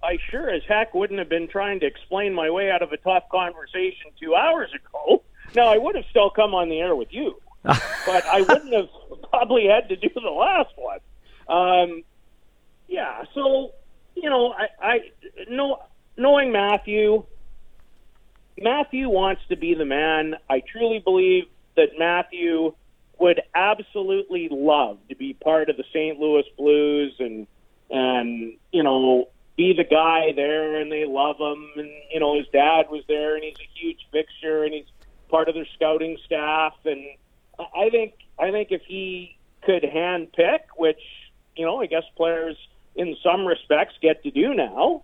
I 0.05 0.17
sure 0.29 0.49
as 0.49 0.61
heck 0.67 0.93
wouldn't 0.93 1.19
have 1.19 1.29
been 1.29 1.47
trying 1.47 1.79
to 1.79 1.87
explain 1.87 2.33
my 2.33 2.49
way 2.49 2.69
out 2.69 2.81
of 2.81 2.91
a 2.91 2.97
tough 2.97 3.23
conversation 3.29 4.11
two 4.21 4.35
hours 4.35 4.69
ago. 4.73 5.23
Now, 5.55 5.67
I 5.67 5.77
would 5.77 5.95
have 5.95 6.05
still 6.09 6.29
come 6.29 6.53
on 6.53 6.69
the 6.69 6.79
air 6.79 6.95
with 6.95 7.11
you, 7.11 7.41
but 7.63 8.25
I 8.25 8.41
wouldn't 8.41 8.73
have 8.73 8.89
probably 9.29 9.65
had 9.67 9.89
to 9.89 9.95
do 9.95 10.09
the 10.13 10.29
last 10.29 10.73
one. 10.75 10.99
Um, 11.47 12.03
yeah, 12.87 13.23
so, 13.33 13.73
you 14.15 14.29
know, 14.29 14.53
I, 14.53 14.67
I 14.81 14.99
know, 15.49 15.81
knowing 16.17 16.51
Matthew, 16.51 17.25
Matthew 18.59 19.09
wants 19.09 19.41
to 19.49 19.55
be 19.55 19.73
the 19.73 19.85
man. 19.85 20.35
I 20.49 20.61
truly 20.71 20.99
believe 20.99 21.45
that 21.75 21.89
Matthew 21.97 22.73
would 23.19 23.41
absolutely 23.53 24.49
love 24.51 24.99
to 25.09 25.15
be 25.15 25.33
part 25.33 25.69
of 25.69 25.77
the 25.77 25.85
St. 25.91 26.19
Louis 26.19 26.43
Blues 26.57 27.15
and 27.19 27.47
and 27.89 28.57
you 28.71 28.81
know 28.81 29.29
be 29.57 29.73
the 29.73 29.83
guy 29.83 30.33
there 30.35 30.75
and 30.75 30.91
they 30.91 31.05
love 31.05 31.37
him 31.39 31.69
and 31.77 31.89
you 32.11 32.19
know 32.19 32.37
his 32.37 32.47
dad 32.51 32.85
was 32.89 33.03
there 33.07 33.35
and 33.35 33.43
he's 33.43 33.57
a 33.59 33.79
huge 33.79 33.99
fixture 34.11 34.63
and 34.63 34.73
he's 34.73 34.85
part 35.29 35.47
of 35.47 35.55
their 35.55 35.67
scouting 35.75 36.17
staff 36.25 36.73
and 36.85 37.01
I 37.59 37.89
think 37.89 38.13
I 38.39 38.51
think 38.51 38.69
if 38.71 38.81
he 38.87 39.37
could 39.63 39.83
hand 39.83 40.33
pick 40.33 40.67
which 40.75 40.99
you 41.55 41.65
know 41.65 41.81
I 41.81 41.85
guess 41.85 42.03
players 42.17 42.57
in 42.95 43.15
some 43.23 43.45
respects 43.45 43.95
get 44.01 44.23
to 44.23 44.31
do 44.31 44.53
now 44.53 45.03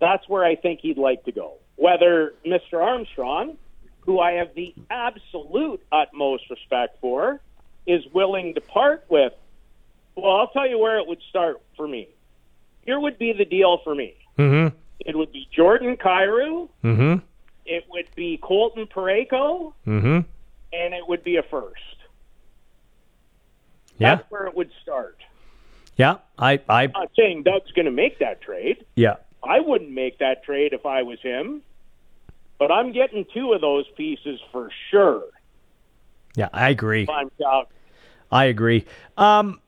that's 0.00 0.28
where 0.28 0.44
I 0.44 0.56
think 0.56 0.80
he'd 0.80 0.98
like 0.98 1.24
to 1.24 1.32
go 1.32 1.54
whether 1.76 2.34
Mr. 2.46 2.82
Armstrong 2.82 3.56
who 4.08 4.20
I 4.20 4.32
have 4.32 4.54
the 4.54 4.74
absolute 4.88 5.82
utmost 5.92 6.44
respect 6.48 6.98
for, 6.98 7.42
is 7.86 8.02
willing 8.14 8.54
to 8.54 8.60
part 8.62 9.04
with. 9.10 9.34
Well, 10.16 10.34
I'll 10.34 10.48
tell 10.48 10.66
you 10.66 10.78
where 10.78 10.98
it 10.98 11.06
would 11.06 11.20
start 11.28 11.60
for 11.76 11.86
me. 11.86 12.08
Here 12.88 12.98
would 12.98 13.18
be 13.18 13.34
the 13.34 13.44
deal 13.44 13.82
for 13.84 13.94
me. 13.94 14.14
Mm-hmm. 14.38 14.74
It 15.00 15.14
would 15.14 15.30
be 15.30 15.46
Jordan 15.54 15.98
Kyrou, 15.98 16.70
Mm-hmm. 16.82 17.18
it 17.66 17.84
would 17.90 18.06
be 18.16 18.38
Colton 18.42 18.86
Parayko, 18.86 19.74
Mm-hmm. 19.86 20.20
and 20.72 20.94
it 20.94 21.06
would 21.06 21.22
be 21.22 21.36
a 21.36 21.42
first. 21.42 21.82
Yeah. 23.98 24.14
That's 24.14 24.30
where 24.30 24.46
it 24.46 24.56
would 24.56 24.70
start. 24.82 25.18
Yeah. 25.98 26.14
I 26.38 26.60
I 26.66 26.84
I'm 26.84 26.92
not 26.92 27.10
saying 27.14 27.42
Doug's 27.42 27.70
going 27.72 27.84
to 27.84 27.90
make 27.92 28.20
that 28.20 28.40
trade. 28.40 28.86
yeah. 28.96 29.16
I 29.42 29.60
wouldn't 29.60 29.90
make 29.92 30.18
that 30.20 30.42
trade 30.44 30.72
if 30.72 30.86
I 30.86 31.02
was 31.02 31.20
him. 31.20 31.60
But 32.58 32.72
I'm 32.72 32.92
getting 32.92 33.26
two 33.34 33.52
of 33.52 33.60
those 33.60 33.84
pieces 33.98 34.40
for 34.50 34.70
sure. 34.90 35.24
Yeah, 36.36 36.48
I 36.54 36.70
agree. 36.70 37.06
I'm. 37.06 37.30
I 38.32 38.44
agree. 38.46 38.86
Um, 39.18 39.60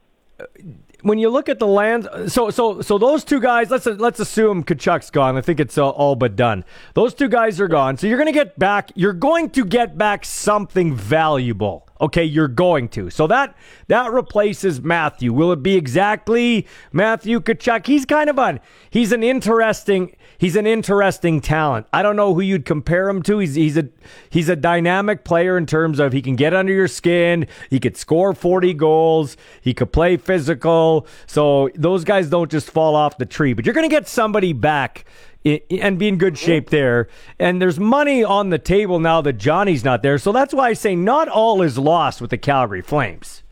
when 1.03 1.19
you 1.19 1.31
look 1.31 1.49
at 1.49 1.59
the 1.59 1.67
land, 1.67 2.09
so 2.29 2.51
so 2.51 2.81
so 2.81 2.99
those 2.99 3.25
two 3.25 3.41
guys. 3.41 3.71
Let's 3.71 3.87
let's 3.87 4.21
assume 4.21 4.65
Tkachuk's 4.65 5.11
gone. 5.11 5.37
I 5.37 5.41
think 5.41 5.61
it's 5.61 5.77
uh, 5.79 5.89
all 5.89 6.17
but 6.17 6.37
done. 6.37 6.65
Those 6.95 7.15
two 7.15 7.29
guys 7.29 7.61
are 7.61 7.69
gone. 7.69 7.97
So 7.97 8.07
you're 8.07 8.19
going 8.19 8.27
to 8.27 8.33
get 8.33 8.59
back. 8.59 8.93
You're 8.95 9.13
going 9.13 9.51
to 9.51 9.65
get 9.65 9.99
back 9.99 10.25
something 10.25 10.95
valuable. 10.95 11.90
Okay, 12.01 12.25
you're 12.25 12.49
going 12.49 12.89
to. 12.91 13.11
So 13.11 13.27
that 13.27 13.55
that 13.89 14.11
replaces 14.11 14.81
Matthew. 14.81 15.33
Will 15.33 15.53
it 15.53 15.63
be 15.63 15.77
exactly 15.77 16.67
Matthew 16.93 17.41
Tkachuk? 17.41 17.87
He's 17.87 18.07
kind 18.07 18.31
of 18.31 18.39
an 18.39 18.61
he's 18.91 19.13
an 19.13 19.23
interesting 19.23 20.17
he's 20.39 20.57
an 20.57 20.67
interesting 20.67 21.41
talent. 21.41 21.87
I 21.93 22.03
don't 22.03 22.17
know 22.17 22.35
who 22.35 22.41
you'd 22.41 22.65
compare 22.65 23.09
him 23.09 23.23
to. 23.25 23.39
He's 23.39 23.55
he's 23.55 23.77
a 23.77 23.89
he's 24.31 24.49
a 24.49 24.57
dynamic 24.57 25.25
player 25.25 25.59
in 25.59 25.67
terms 25.67 25.99
of 25.99 26.13
he 26.13 26.23
can 26.23 26.37
get 26.37 26.55
under 26.55 26.73
your 26.73 26.89
skin. 26.89 27.47
He 27.69 27.79
could 27.79 27.97
score 27.97 28.33
40 28.33 28.75
goals. 28.75 29.37
He 29.61 29.75
could 29.75 29.93
play 29.93 30.17
physical. 30.17 31.07
So 31.27 31.71
those 31.75 32.05
guys 32.05 32.31
don't 32.31 32.51
just 32.51 32.71
fall 32.71 32.97
off 32.97 33.19
the 33.19 33.27
tree. 33.27 33.53
But 33.53 33.67
you're 33.67 33.75
going 33.75 33.89
to 33.89 33.95
get 33.95 34.09
somebody 34.09 34.53
back 34.53 35.05
and 35.45 35.99
be 35.99 36.09
in 36.09 36.19
good 36.19 36.37
shape 36.37 36.71
there. 36.71 37.09
And 37.39 37.61
there's 37.61 37.79
money 37.79 38.23
on 38.23 38.51
the 38.51 38.59
table 38.59 38.99
now 38.99 39.21
that 39.23 39.35
Johnny's 39.35 39.85
not 39.85 40.03
there. 40.03 40.19
So 40.19 40.33
that's 40.33 40.53
why 40.53 40.69
I 40.69 40.73
say 40.75 40.95
not 40.95 41.29
all 41.29 41.63
is 41.63 41.79
lost 41.79 42.21
with 42.21 42.31
the 42.31 42.39
Calgary 42.39 42.83
Flames. 42.83 43.43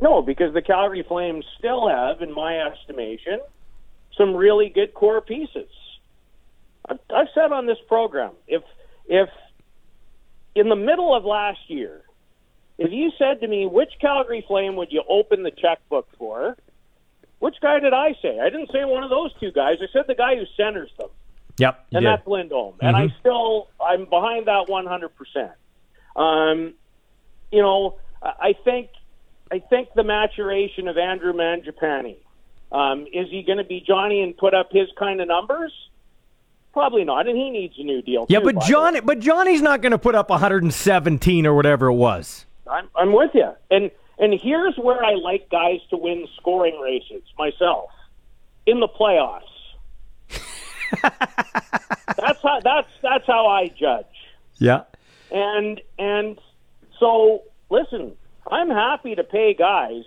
No, 0.00 0.22
because 0.22 0.54
the 0.54 0.62
Calgary 0.62 1.04
Flames 1.06 1.44
still 1.58 1.88
have, 1.88 2.20
in 2.20 2.32
my 2.32 2.58
estimation, 2.58 3.40
some 4.16 4.34
really 4.34 4.68
good 4.68 4.94
core 4.94 5.20
pieces. 5.20 5.68
I've, 6.88 6.98
I've 7.14 7.28
said 7.34 7.52
on 7.52 7.66
this 7.66 7.78
program, 7.88 8.32
if 8.46 8.62
if 9.06 9.28
in 10.54 10.68
the 10.68 10.76
middle 10.76 11.14
of 11.14 11.24
last 11.24 11.58
year, 11.68 12.02
if 12.78 12.92
you 12.92 13.10
said 13.18 13.40
to 13.40 13.48
me, 13.48 13.66
which 13.66 13.90
Calgary 14.00 14.44
Flame 14.46 14.76
would 14.76 14.92
you 14.92 15.02
open 15.08 15.42
the 15.42 15.50
checkbook 15.50 16.08
for? 16.18 16.56
Which 17.38 17.56
guy 17.60 17.78
did 17.80 17.92
I 17.92 18.14
say? 18.22 18.40
I 18.40 18.48
didn't 18.50 18.70
say 18.72 18.84
one 18.84 19.04
of 19.04 19.10
those 19.10 19.32
two 19.38 19.52
guys. 19.52 19.76
I 19.80 19.86
said 19.92 20.04
the 20.06 20.14
guy 20.14 20.36
who 20.36 20.44
centers 20.56 20.90
them, 20.98 21.10
Yep. 21.58 21.86
and 21.92 22.02
did. 22.02 22.08
that's 22.08 22.26
Lindholm. 22.26 22.76
And 22.80 22.96
I 22.96 23.08
still, 23.20 23.68
I'm 23.80 24.06
behind 24.06 24.46
that 24.46 24.66
100%. 24.68 26.20
Um, 26.20 26.74
you 27.52 27.62
know, 27.62 27.98
I 28.22 28.54
think, 28.64 28.90
I 29.52 29.60
think 29.60 29.88
the 29.94 30.04
maturation 30.04 30.88
of 30.88 30.98
Andrew 30.98 31.32
Mangiapane. 31.32 32.16
Um, 32.72 33.06
is 33.12 33.28
he 33.30 33.44
going 33.44 33.58
to 33.58 33.64
be 33.64 33.84
Johnny 33.86 34.22
and 34.22 34.36
put 34.36 34.52
up 34.52 34.70
his 34.72 34.88
kind 34.98 35.20
of 35.20 35.28
numbers? 35.28 35.72
Probably 36.72 37.04
not, 37.04 37.28
and 37.28 37.36
he 37.36 37.50
needs 37.50 37.74
a 37.78 37.84
new 37.84 38.02
deal. 38.02 38.26
yeah, 38.28 38.40
too, 38.40 38.46
but 38.46 38.54
by 38.56 38.58
the 38.58 38.64
way. 38.64 38.68
Johnny, 38.68 39.00
but 39.00 39.20
Johnny's 39.20 39.62
not 39.62 39.80
going 39.80 39.92
to 39.92 39.98
put 39.98 40.16
up 40.16 40.28
117 40.28 41.46
or 41.46 41.54
whatever 41.54 41.86
it 41.86 41.94
was. 41.94 42.46
I'm, 42.68 42.88
I'm 42.96 43.12
with 43.12 43.30
you. 43.32 43.52
And 43.70 43.92
and 44.18 44.38
here's 44.40 44.76
where 44.76 45.04
I 45.04 45.14
like 45.14 45.48
guys 45.50 45.80
to 45.90 45.96
win 45.96 46.26
scoring 46.36 46.80
races 46.80 47.22
myself 47.38 47.90
in 48.66 48.80
the 48.80 48.88
playoffs. 48.88 49.42
that's 51.02 52.42
how 52.42 52.60
that's 52.62 52.88
that's 53.02 53.26
how 53.26 53.46
I 53.46 53.68
judge. 53.68 54.06
Yeah. 54.58 54.82
And 55.30 55.80
and 55.98 56.38
so 56.98 57.42
listen, 57.70 58.12
I'm 58.50 58.70
happy 58.70 59.14
to 59.14 59.24
pay 59.24 59.54
guys 59.54 60.04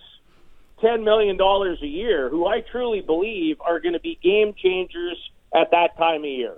ten 0.81 1.03
million 1.03 1.37
dollars 1.37 1.79
a 1.81 1.87
year, 1.87 2.29
who 2.29 2.47
I 2.47 2.61
truly 2.61 3.01
believe 3.01 3.59
are 3.61 3.79
going 3.79 3.93
to 3.93 3.99
be 3.99 4.19
game 4.21 4.53
changers 4.53 5.17
at 5.55 5.71
that 5.71 5.97
time 5.97 6.21
of 6.23 6.29
year, 6.29 6.55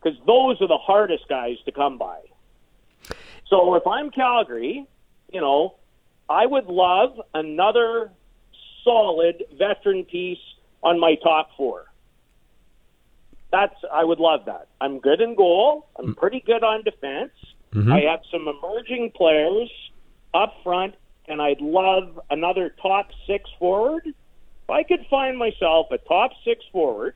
because 0.00 0.18
those 0.26 0.60
are 0.60 0.68
the 0.68 0.78
hardest 0.78 1.28
guys 1.28 1.56
to 1.64 1.72
come 1.72 1.98
by. 1.98 2.20
So 3.48 3.74
if 3.74 3.86
I'm 3.86 4.10
Calgary, 4.10 4.86
you 5.32 5.40
know, 5.40 5.76
I 6.28 6.44
would 6.44 6.66
love 6.66 7.20
another 7.34 8.10
solid 8.84 9.44
veteran 9.56 10.04
piece 10.04 10.38
on 10.82 11.00
my 11.00 11.16
top 11.22 11.50
four. 11.56 11.86
That's 13.50 13.74
I 13.92 14.04
would 14.04 14.20
love 14.20 14.44
that. 14.46 14.68
I'm 14.80 14.98
good 14.98 15.20
in 15.20 15.34
goal. 15.34 15.86
I'm 15.98 16.14
pretty 16.14 16.40
good 16.40 16.62
on 16.62 16.82
defense. 16.82 17.32
Mhm. 17.72 17.92
I 17.92 18.10
have 18.10 18.20
some 18.30 18.46
emerging 18.48 19.12
players 19.12 19.70
up 20.34 20.54
front, 20.62 20.94
and 21.26 21.40
I'd 21.40 21.60
love 21.60 22.20
another 22.30 22.74
top 22.80 23.10
six 23.26 23.48
forward. 23.58 24.06
If 24.06 24.70
I 24.70 24.82
could 24.82 25.06
find 25.06 25.38
myself 25.38 25.90
a 25.90 25.98
top 25.98 26.32
six 26.44 26.64
forward, 26.72 27.14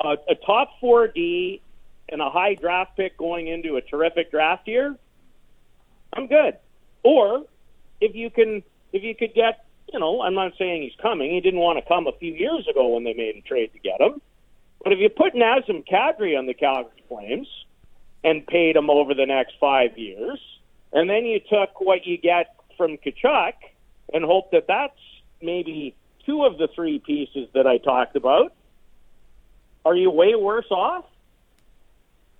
a, 0.00 0.16
a 0.28 0.34
top 0.34 0.78
four 0.80 1.08
D, 1.08 1.62
and 2.10 2.20
a 2.20 2.30
high 2.30 2.54
draft 2.54 2.96
pick 2.96 3.16
going 3.16 3.48
into 3.48 3.76
a 3.76 3.80
terrific 3.80 4.30
draft 4.30 4.68
year, 4.68 4.96
I'm 6.12 6.26
good. 6.26 6.56
Or 7.02 7.44
if 8.00 8.14
you 8.14 8.30
can, 8.30 8.62
if 8.92 9.02
you 9.02 9.14
could 9.14 9.34
get, 9.34 9.64
you 9.92 9.98
know, 9.98 10.20
I'm 10.20 10.34
not 10.34 10.52
saying 10.58 10.82
he's 10.82 10.96
coming. 11.00 11.30
He 11.30 11.40
didn't 11.40 11.60
want 11.60 11.78
to 11.78 11.88
come 11.88 12.06
a 12.06 12.12
few 12.12 12.32
years 12.32 12.66
ago 12.68 12.88
when 12.88 13.04
they 13.04 13.14
made 13.14 13.36
a 13.36 13.40
trade 13.40 13.72
to 13.72 13.78
get 13.78 14.00
him. 14.00 14.20
But 14.86 14.92
if 14.92 15.00
you 15.00 15.08
put 15.08 15.34
Nazem 15.34 15.84
Kadri 15.84 16.38
on 16.38 16.46
the 16.46 16.54
Calgary 16.54 17.02
Flames 17.08 17.48
and 18.22 18.46
paid 18.46 18.76
him 18.76 18.88
over 18.88 19.14
the 19.14 19.26
next 19.26 19.54
five 19.58 19.98
years, 19.98 20.38
and 20.92 21.10
then 21.10 21.24
you 21.26 21.40
took 21.40 21.80
what 21.80 22.06
you 22.06 22.16
get 22.16 22.54
from 22.76 22.96
Tkachuk 22.98 23.54
and 24.14 24.24
hope 24.24 24.52
that 24.52 24.68
that's 24.68 24.96
maybe 25.42 25.96
two 26.24 26.44
of 26.44 26.58
the 26.58 26.68
three 26.72 27.00
pieces 27.00 27.48
that 27.52 27.66
I 27.66 27.78
talked 27.78 28.14
about, 28.14 28.52
are 29.84 29.96
you 29.96 30.08
way 30.08 30.36
worse 30.36 30.70
off? 30.70 31.04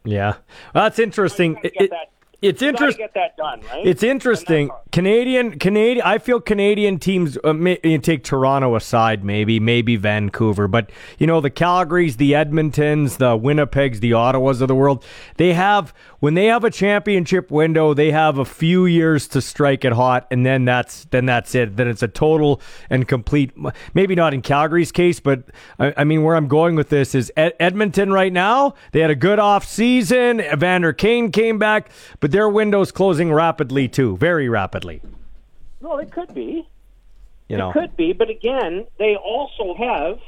Yeah, 0.05 0.35
well, 0.73 0.85
that's 0.85 1.01
interesting. 1.01 1.55
Get 1.55 1.73
it- 1.75 1.91
that- 1.91 2.11
it's 2.43 2.63
interesting. 2.63 3.05
get 3.05 3.15
that 3.15 3.37
done, 3.37 3.61
right? 3.63 3.87
It's 3.87 4.03
interesting. 4.03 4.71
Canadian, 4.93 5.59
Canadian. 5.59 6.07
I 6.07 6.19
feel 6.19 6.41
Canadian 6.41 6.99
teams. 6.99 7.39
Uh, 7.43 7.53
may, 7.53 7.79
you 7.83 7.99
take 7.99 8.25
Toronto 8.25 8.77
aside, 8.77 9.25
maybe, 9.25 9.59
maybe 9.61 9.97
Vancouver, 9.97 10.69
but 10.69 10.91
you 11.19 11.27
know 11.27 11.41
the 11.41 11.51
Calgarys, 11.51 12.17
the 12.17 12.33
Edmontons, 12.33 13.19
the 13.19 13.39
Winnipegs, 13.39 14.01
the 14.01 14.13
Ottawas 14.13 14.61
of 14.61 14.69
the 14.69 14.75
world. 14.75 15.05
They 15.37 15.55
have 15.55 15.93
when 16.21 16.35
they 16.35 16.47
have 16.47 16.65
a 16.65 16.71
championship 16.71 17.51
window, 17.51 17.95
they 17.95 18.11
have 18.11 18.39
a 18.39 18.45
few 18.45 18.87
years 18.87 19.29
to 19.29 19.41
strike 19.41 19.85
it 19.85 19.93
hot, 19.93 20.27
and 20.31 20.45
then 20.45 20.65
that's 20.65 21.05
then 21.07 21.27
that's 21.27 21.55
it. 21.55 21.77
Then 21.77 21.89
it's 21.89 22.03
a 22.03 22.09
total 22.09 22.61
and 22.91 23.07
complete. 23.07 23.53
Maybe 23.95 24.15
not 24.15 24.35
in 24.35 24.43
Calgary's 24.43 24.93
case, 24.93 25.21
but 25.21 25.45
I, 25.79 25.95
I 25.99 26.05
mean 26.05 26.23
where 26.23 26.37
I'm 26.37 26.49
going 26.49 26.75
with 26.75 26.89
this 26.89 27.15
is 27.15 27.33
Ed, 27.37 27.55
Edmonton 27.61 28.13
right 28.13 28.33
now. 28.33 28.75
They 28.93 29.01
had 29.01 29.11
a 29.11 29.15
good 29.15 29.39
off 29.39 29.65
season. 29.67 30.41
Evander 30.41 30.93
Kane 30.93 31.31
came 31.33 31.59
back, 31.59 31.91
but 32.21 32.26
their 32.29 32.49
window's 32.49 32.93
closing 32.93 33.33
rapidly 33.33 33.89
too, 33.89 34.17
very 34.17 34.49
rapidly. 34.49 35.01
Well, 35.81 35.99
it 35.99 36.11
could 36.11 36.35
be. 36.35 36.69
You 37.49 37.57
know, 37.57 37.71
It 37.71 37.75
could 37.75 37.97
be, 37.97 38.13
but 38.13 38.29
again, 38.29 38.87
they 38.99 39.15
also 39.17 39.75
have 39.79 40.19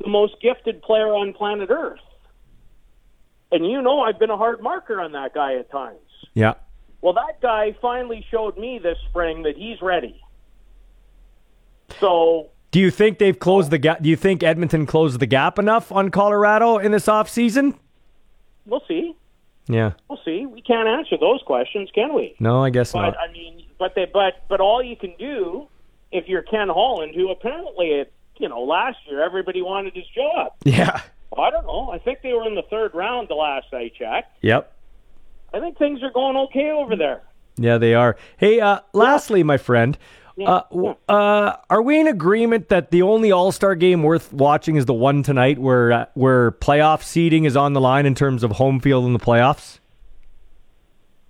the 0.00 0.08
most 0.08 0.36
gifted 0.40 0.80
player 0.82 1.08
on 1.08 1.32
planet 1.32 1.70
Earth. 1.70 1.98
And 3.50 3.66
you 3.66 3.80
know 3.82 4.00
I've 4.00 4.18
been 4.18 4.30
a 4.30 4.36
hard 4.36 4.60
marker 4.62 5.00
on 5.00 5.12
that 5.12 5.34
guy 5.34 5.54
at 5.56 5.70
times. 5.70 5.98
yeah. 6.34 6.54
Well, 7.02 7.12
that 7.14 7.40
guy 7.40 7.76
finally 7.80 8.24
showed 8.30 8.56
me 8.58 8.78
this 8.82 8.96
spring 9.08 9.42
that 9.42 9.56
he's 9.56 9.80
ready. 9.82 10.20
So, 12.00 12.48
Do 12.72 12.80
you 12.80 12.90
think 12.90 13.18
they've 13.18 13.38
closed 13.38 13.70
the 13.70 13.78
gap? 13.78 14.02
Do 14.02 14.08
you 14.08 14.16
think 14.16 14.42
Edmonton 14.42 14.86
closed 14.86 15.20
the 15.20 15.26
gap 15.26 15.58
enough 15.58 15.92
on 15.92 16.10
Colorado 16.10 16.78
in 16.78 16.92
this 16.92 17.06
offseason? 17.06 17.74
we'll 18.66 18.82
see. 18.88 19.14
Yeah. 19.68 19.92
We'll 20.08 20.20
see. 20.24 20.46
We 20.46 20.62
can't 20.62 20.88
answer 20.88 21.16
those 21.18 21.42
questions, 21.44 21.90
can 21.94 22.14
we? 22.14 22.36
No, 22.38 22.62
I 22.62 22.70
guess 22.70 22.92
But 22.92 23.02
not. 23.02 23.16
I 23.18 23.32
mean, 23.32 23.64
but 23.78 23.94
they, 23.94 24.04
but 24.04 24.44
but 24.48 24.60
all 24.60 24.82
you 24.82 24.96
can 24.96 25.14
do 25.18 25.68
if 26.12 26.28
you're 26.28 26.42
Ken 26.42 26.68
Holland, 26.68 27.14
who 27.14 27.30
apparently, 27.30 27.88
it, 27.88 28.12
you 28.38 28.48
know, 28.48 28.62
last 28.62 28.98
year 29.08 29.22
everybody 29.22 29.62
wanted 29.62 29.94
his 29.94 30.06
job. 30.14 30.52
Yeah. 30.64 31.00
I 31.36 31.50
don't 31.50 31.66
know. 31.66 31.90
I 31.92 31.98
think 31.98 32.22
they 32.22 32.32
were 32.32 32.46
in 32.46 32.54
the 32.54 32.62
third 32.70 32.94
round 32.94 33.28
the 33.28 33.34
last 33.34 33.66
I 33.72 33.90
checked. 33.98 34.38
Yep. 34.42 34.72
I 35.52 35.60
think 35.60 35.76
things 35.78 36.02
are 36.02 36.10
going 36.10 36.36
okay 36.36 36.70
over 36.70 36.96
there. 36.96 37.22
Yeah, 37.56 37.78
they 37.78 37.94
are. 37.94 38.16
Hey, 38.36 38.60
uh, 38.60 38.80
lastly, 38.92 39.42
my 39.42 39.56
friend, 39.56 39.98
uh, 40.44 40.62
uh, 41.08 41.56
are 41.70 41.82
we 41.82 41.98
in 42.00 42.06
agreement 42.06 42.68
that 42.68 42.90
the 42.90 43.02
only 43.02 43.32
All 43.32 43.52
Star 43.52 43.74
game 43.74 44.02
worth 44.02 44.32
watching 44.32 44.76
is 44.76 44.84
the 44.86 44.94
one 44.94 45.22
tonight, 45.22 45.58
where 45.58 45.92
uh, 45.92 46.06
where 46.14 46.52
playoff 46.52 47.02
seeding 47.02 47.44
is 47.44 47.56
on 47.56 47.72
the 47.72 47.80
line 47.80 48.06
in 48.06 48.14
terms 48.14 48.42
of 48.42 48.52
home 48.52 48.80
field 48.80 49.06
in 49.06 49.12
the 49.12 49.18
playoffs? 49.18 49.78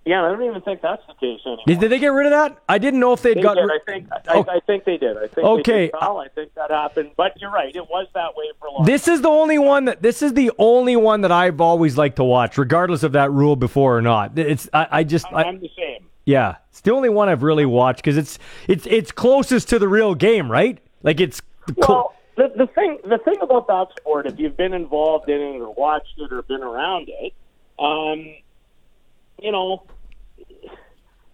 Yeah, 0.05 0.25
I 0.25 0.29
don't 0.31 0.45
even 0.45 0.63
think 0.63 0.83
that's 0.83 1.03
the 1.09 1.15
case 1.15 1.41
anymore. 1.45 1.65
Did, 1.67 1.81
did 1.81 1.91
they 1.91 1.99
get 1.99 2.13
rid 2.13 2.27
of 2.27 2.31
that? 2.31 2.63
I 2.69 2.79
didn't 2.79 3.01
know 3.01 3.13
if 3.13 3.23
they'd 3.23 3.37
They 3.37 3.43
got. 3.43 3.55
did. 3.55 3.65
I 3.69 3.79
think 3.85 4.09
I, 4.29 4.39
I 4.49 4.61
think 4.61 4.85
they 4.85 4.97
did. 4.99 5.17
I 5.17 5.27
think 5.27 5.39
Okay. 5.39 5.73
They 5.73 5.87
did, 5.87 5.95
I 5.97 6.29
think 6.33 6.55
that 6.55 6.71
happened. 6.71 7.11
But 7.17 7.41
you're 7.41 7.51
right. 7.51 7.75
It 7.75 7.89
was 7.91 8.07
that 8.15 8.37
way 8.37 8.45
for 8.61 8.69
a 8.69 8.73
long. 8.73 8.85
This 8.85 9.09
is 9.09 9.23
the 9.23 9.29
only 9.29 9.59
one 9.59 9.87
that 9.87 10.03
this 10.03 10.23
is 10.23 10.35
the 10.35 10.53
only 10.59 10.95
one 10.95 11.23
that 11.23 11.33
I've 11.33 11.61
always 11.61 11.99
liked 11.99 12.17
to 12.17 12.25
watch, 12.25 12.57
regardless 12.57 13.03
of 13.03 13.13
that 13.13 13.33
rule 13.33 13.57
before 13.57 13.99
or 13.99 14.03
not. 14.03 14.39
It's 14.39 14.69
I, 14.73 14.87
I 14.93 15.03
just 15.05 15.27
I, 15.33 15.43
I'm 15.43 15.59
the 15.59 15.71
same. 15.77 16.06
Yeah, 16.27 16.57
it's 16.71 16.81
the 16.81 16.91
only 16.91 17.09
one 17.09 17.29
I've 17.29 17.45
really 17.45 17.65
watched 17.65 17.99
because 17.99 18.17
it's 18.17 18.39
it's 18.69 18.87
it's 18.87 19.13
closest 19.13 19.69
to 19.71 19.79
the 19.79 19.89
real 19.89 20.15
game, 20.15 20.51
right? 20.51 20.79
Like 21.03 21.21
it's 21.21 21.41
Well, 21.77 22.15
the, 22.37 22.53
the 22.55 22.67
thing 22.67 22.99
the 23.05 23.19
thing 23.19 23.37
about 23.41 23.69
that 23.69 23.89
sport, 23.99 24.27
if 24.27 24.39
you've 24.39 24.57
been 24.57 24.75
involved 24.75 25.29
in 25.31 25.41
it 25.41 25.61
or 25.61 25.73
watched 25.73 26.19
it 26.19 26.33
or 26.33 26.43
been 26.43 26.63
around 26.63 27.09
it, 27.09 27.33
um, 27.79 28.35
you 29.41 29.53
know, 29.53 29.85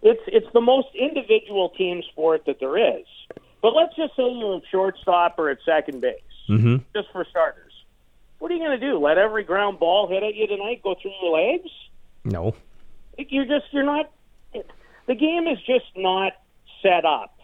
it's 0.03 0.21
it's 0.27 0.47
the 0.53 0.61
most 0.61 0.89
individual 0.93 1.69
team 1.69 2.03
sport 2.11 2.45
that 2.45 2.59
there 2.59 2.77
is. 2.77 3.05
But 3.61 3.73
let's 3.73 3.95
just 3.95 4.15
say 4.15 4.29
you're 4.29 4.57
at 4.57 4.63
shortstop 4.69 5.39
or 5.39 5.49
at 5.49 5.57
second 5.65 6.01
base, 6.01 6.19
mm-hmm. 6.49 6.77
just 6.93 7.11
for 7.11 7.25
starters. 7.29 7.71
What 8.39 8.51
are 8.51 8.55
you 8.55 8.59
going 8.59 8.77
to 8.77 8.85
do? 8.85 8.99
Let 8.99 9.17
every 9.17 9.43
ground 9.43 9.79
ball 9.79 10.07
hit 10.07 10.21
at 10.21 10.35
you 10.35 10.45
tonight 10.47 10.83
go 10.83 10.95
through 11.01 11.13
your 11.21 11.31
legs? 11.31 11.69
no. 12.23 12.53
You're 13.17 13.45
just 13.45 13.65
you're 13.71 13.83
not. 13.83 14.11
The 15.05 15.15
game 15.15 15.47
is 15.47 15.59
just 15.65 15.85
not 15.95 16.33
set 16.81 17.05
up. 17.05 17.39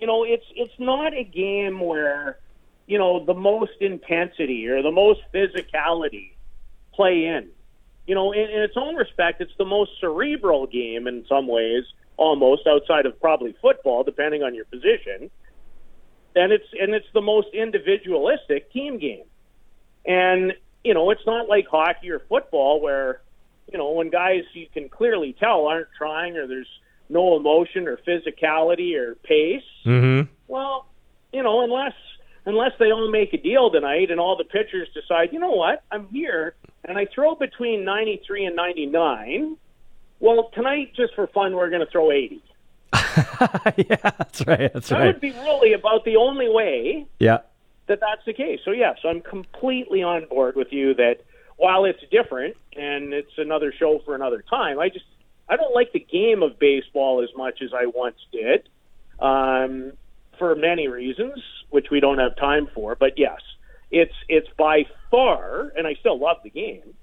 You 0.00 0.06
know, 0.06 0.24
it's 0.24 0.46
it's 0.54 0.78
not 0.78 1.14
a 1.14 1.24
game 1.24 1.80
where 1.80 2.38
you 2.86 2.98
know 2.98 3.24
the 3.24 3.34
most 3.34 3.72
intensity 3.80 4.66
or 4.68 4.82
the 4.82 4.90
most 4.90 5.20
physicality 5.34 6.32
play 6.94 7.26
in. 7.26 7.48
You 8.06 8.14
know, 8.14 8.32
in, 8.32 8.50
in 8.50 8.62
its 8.62 8.74
own 8.76 8.96
respect, 8.96 9.40
it's 9.40 9.52
the 9.58 9.64
most 9.64 9.92
cerebral 10.00 10.66
game 10.66 11.06
in 11.06 11.24
some 11.28 11.46
ways, 11.46 11.84
almost 12.16 12.66
outside 12.66 13.06
of 13.06 13.20
probably 13.20 13.54
football, 13.60 14.02
depending 14.04 14.42
on 14.42 14.54
your 14.54 14.64
position. 14.64 15.30
And 16.34 16.52
it's 16.52 16.66
and 16.80 16.94
it's 16.94 17.06
the 17.12 17.20
most 17.20 17.48
individualistic 17.52 18.72
team 18.72 18.98
game. 18.98 19.24
And 20.06 20.54
you 20.82 20.94
know, 20.94 21.10
it's 21.10 21.26
not 21.26 21.48
like 21.48 21.66
hockey 21.68 22.10
or 22.10 22.20
football 22.20 22.80
where 22.80 23.20
you 23.72 23.78
know 23.78 23.90
when 23.92 24.10
guys 24.10 24.42
you 24.54 24.66
can 24.72 24.88
clearly 24.88 25.34
tell 25.38 25.66
aren't 25.66 25.88
trying 25.96 26.36
or 26.36 26.46
there's 26.46 26.68
no 27.08 27.36
emotion 27.36 27.88
or 27.88 27.98
physicality 27.98 28.96
or 28.96 29.14
pace. 29.16 29.62
Mm-hmm. 29.84 30.30
Well, 30.48 30.86
you 31.32 31.42
know, 31.42 31.62
unless 31.64 31.94
unless 32.46 32.72
they 32.78 32.90
all 32.92 33.10
make 33.10 33.32
a 33.34 33.38
deal 33.38 33.70
tonight 33.70 34.10
and 34.10 34.20
all 34.20 34.36
the 34.36 34.44
pitchers 34.44 34.88
decide, 34.94 35.32
you 35.32 35.38
know 35.38 35.50
what, 35.50 35.82
I'm 35.90 36.08
here 36.08 36.54
and 36.84 36.96
I 36.96 37.06
throw 37.14 37.34
between 37.34 37.84
93 37.84 38.46
and 38.46 38.56
99. 38.56 39.56
Well, 40.20 40.50
tonight, 40.54 40.92
just 40.96 41.14
for 41.14 41.26
fun, 41.28 41.54
we're 41.54 41.70
going 41.70 41.84
to 41.84 41.90
throw 41.90 42.10
80. 42.10 42.42
yeah, 42.94 43.96
That's 44.02 44.46
right. 44.46 44.72
That's 44.72 44.88
That 44.88 44.98
right. 44.98 45.04
That 45.04 45.14
would 45.14 45.20
be 45.20 45.30
really 45.32 45.72
about 45.72 46.04
the 46.04 46.16
only 46.16 46.48
way 46.48 47.06
Yeah. 47.18 47.38
that 47.86 48.00
that's 48.00 48.24
the 48.26 48.32
case. 48.32 48.60
So 48.64 48.70
yes, 48.72 48.96
yeah, 48.96 49.02
so 49.02 49.08
I'm 49.08 49.20
completely 49.20 50.02
on 50.02 50.26
board 50.26 50.56
with 50.56 50.72
you 50.72 50.94
that 50.94 51.20
while 51.60 51.84
it's 51.84 52.00
different 52.10 52.56
and 52.74 53.12
it's 53.12 53.36
another 53.36 53.70
show 53.78 54.00
for 54.06 54.14
another 54.14 54.42
time, 54.48 54.78
I 54.78 54.88
just 54.88 55.04
I 55.46 55.56
don't 55.56 55.74
like 55.74 55.92
the 55.92 56.00
game 56.00 56.42
of 56.42 56.58
baseball 56.58 57.22
as 57.22 57.28
much 57.36 57.60
as 57.62 57.70
I 57.74 57.84
once 57.84 58.16
did, 58.32 58.66
um, 59.18 59.92
for 60.38 60.54
many 60.54 60.88
reasons, 60.88 61.42
which 61.68 61.88
we 61.90 62.00
don't 62.00 62.18
have 62.18 62.34
time 62.36 62.66
for. 62.74 62.94
But 62.94 63.18
yes, 63.18 63.40
it's 63.90 64.14
it's 64.26 64.48
by 64.56 64.84
far, 65.10 65.70
and 65.76 65.86
I 65.86 65.96
still 66.00 66.18
love 66.18 66.38
the 66.42 66.50
game, 66.50 66.94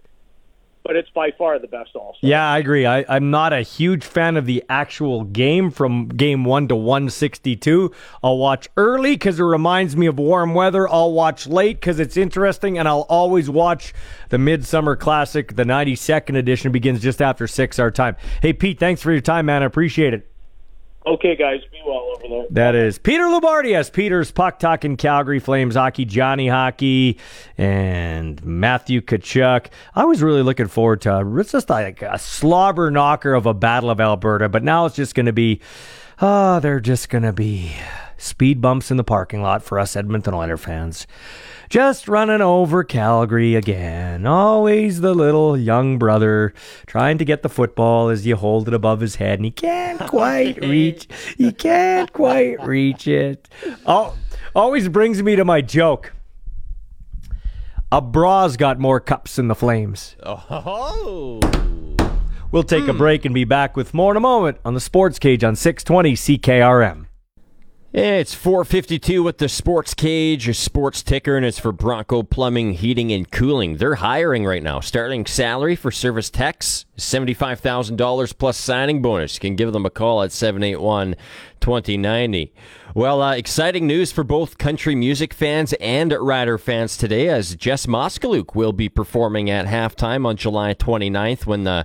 but 0.87 0.95
it's 0.95 1.09
by 1.09 1.31
far 1.37 1.59
the 1.59 1.67
best 1.67 1.89
all. 1.95 2.15
Yeah, 2.21 2.49
I 2.49 2.59
agree. 2.59 2.85
I, 2.85 3.03
I'm 3.09 3.29
not 3.29 3.51
a 3.51 3.61
huge 3.61 4.05
fan 4.05 4.37
of 4.37 4.45
the 4.45 4.63
actual 4.69 5.25
game 5.25 5.69
from 5.69 6.07
game 6.07 6.45
one 6.45 6.69
to 6.69 6.77
162. 6.77 7.91
I'll 8.23 8.37
watch 8.37 8.69
early 8.77 9.11
because 9.11 9.37
it 9.37 9.43
reminds 9.43 9.97
me 9.97 10.07
of 10.07 10.17
warm 10.17 10.53
weather. 10.53 10.87
I'll 10.87 11.11
watch 11.11 11.45
late 11.45 11.81
because 11.81 11.99
it's 11.99 12.15
interesting, 12.15 12.79
and 12.79 12.87
I'll 12.87 13.05
always 13.09 13.49
watch 13.49 13.93
the 14.29 14.37
Midsummer 14.37 14.95
Classic. 14.95 15.53
The 15.57 15.65
92nd 15.65 16.37
edition 16.37 16.71
begins 16.71 17.01
just 17.01 17.21
after 17.21 17.47
six 17.47 17.79
our 17.79 17.91
time. 17.91 18.15
Hey, 18.41 18.53
Pete, 18.53 18.79
thanks 18.79 19.01
for 19.01 19.11
your 19.11 19.21
time, 19.21 19.47
man. 19.47 19.63
I 19.63 19.65
appreciate 19.65 20.13
it. 20.13 20.31
Okay, 21.07 21.37
guys, 21.37 21.61
be 21.71 21.81
well 21.85 22.13
over 22.15 22.27
there. 22.27 22.45
That 22.49 22.75
is 22.75 22.97
Peter 22.97 23.23
Loubardias, 23.23 23.93
Peter's 23.93 24.29
Puck 24.29 24.59
Talking 24.59 24.97
Calgary 24.97 25.39
Flames 25.39 25.75
Hockey, 25.75 26.03
Johnny 26.03 26.49
Hockey, 26.49 27.17
and 27.57 28.43
Matthew 28.43 28.99
Tkachuk. 28.99 29.67
I 29.95 30.03
was 30.03 30.21
really 30.21 30.41
looking 30.41 30.67
forward 30.67 30.99
to 31.01 31.25
it's 31.37 31.53
just 31.53 31.69
like 31.69 32.01
a 32.01 32.19
slobber 32.19 32.91
knocker 32.91 33.33
of 33.35 33.45
a 33.45 33.53
Battle 33.53 33.89
of 33.89 34.01
Alberta, 34.01 34.49
but 34.49 34.63
now 34.63 34.85
it's 34.85 34.97
just 34.97 35.15
going 35.15 35.27
to 35.27 35.33
be, 35.33 35.61
ah, 36.19 36.57
oh, 36.57 36.59
they're 36.59 36.81
just 36.81 37.07
going 37.07 37.23
to 37.23 37.31
be 37.31 37.71
speed 38.17 38.59
bumps 38.59 38.91
in 38.91 38.97
the 38.97 39.03
parking 39.05 39.41
lot 39.41 39.63
for 39.63 39.79
us 39.79 39.95
Edmonton 39.95 40.33
Oilers 40.33 40.59
fans. 40.59 41.07
Just 41.69 42.07
running 42.07 42.41
over 42.41 42.83
Calgary 42.83 43.55
again. 43.55 44.25
Always 44.25 45.01
the 45.01 45.13
little 45.13 45.57
young 45.57 45.97
brother 45.97 46.53
trying 46.85 47.17
to 47.17 47.25
get 47.25 47.41
the 47.43 47.49
football 47.49 48.07
as 48.07 48.25
you 48.25 48.37
hold 48.37 48.69
it 48.69 48.73
above 48.73 49.01
his 49.01 49.15
head 49.15 49.39
and 49.39 49.45
he 49.45 49.51
can't 49.51 49.99
quite 50.09 50.61
reach. 50.61 51.07
He 51.37 51.51
can't 51.53 52.11
quite 52.13 52.65
reach 52.65 53.07
it. 53.07 53.49
Oh, 53.85 54.15
always 54.55 54.87
brings 54.87 55.21
me 55.21 55.35
to 55.35 55.43
my 55.43 55.61
joke. 55.61 56.13
A 57.91 58.01
bra's 58.01 58.57
got 58.57 58.79
more 58.79 58.99
cups 58.99 59.35
than 59.35 59.47
the 59.47 59.55
Flames. 59.55 60.15
Oh. 60.23 61.39
We'll 62.51 62.63
take 62.63 62.87
a 62.87 62.93
hmm. 62.93 62.97
break 62.97 63.25
and 63.25 63.35
be 63.35 63.43
back 63.43 63.75
with 63.75 63.93
more 63.93 64.11
in 64.11 64.17
a 64.17 64.21
moment 64.21 64.57
on 64.63 64.73
the 64.73 64.79
Sports 64.79 65.19
Cage 65.19 65.43
on 65.43 65.55
620 65.55 66.13
CKRM. 66.13 67.07
It's 67.99 68.35
452 68.35 69.23
with 69.23 69.39
the 69.39 69.49
Sports 69.49 69.95
Cage, 69.95 70.45
your 70.45 70.53
sports 70.53 71.01
ticker, 71.01 71.35
and 71.35 71.43
it's 71.43 71.57
for 71.57 71.71
Bronco 71.71 72.21
Plumbing, 72.21 72.73
Heating, 72.73 73.11
and 73.11 73.31
Cooling. 73.31 73.77
They're 73.77 73.95
hiring 73.95 74.45
right 74.45 74.61
now. 74.61 74.81
Starting 74.81 75.25
salary 75.25 75.75
for 75.75 75.89
service 75.89 76.29
techs, 76.29 76.85
$75,000 76.99 78.37
plus 78.37 78.55
signing 78.55 79.01
bonus. 79.01 79.33
You 79.33 79.39
can 79.39 79.55
give 79.55 79.73
them 79.73 79.83
a 79.83 79.89
call 79.89 80.21
at 80.21 80.31
781 80.31 81.15
2090. 81.59 82.53
Well, 82.93 83.19
uh, 83.19 83.33
exciting 83.33 83.87
news 83.87 84.11
for 84.11 84.23
both 84.23 84.59
country 84.59 84.93
music 84.93 85.33
fans 85.33 85.73
and 85.79 86.11
Rider 86.13 86.59
fans 86.59 86.97
today 86.97 87.29
as 87.29 87.55
Jess 87.55 87.87
Moskaluke 87.87 88.53
will 88.53 88.73
be 88.73 88.89
performing 88.89 89.49
at 89.49 89.65
halftime 89.65 90.23
on 90.27 90.37
July 90.37 90.75
29th 90.75 91.47
when 91.47 91.63
the 91.63 91.83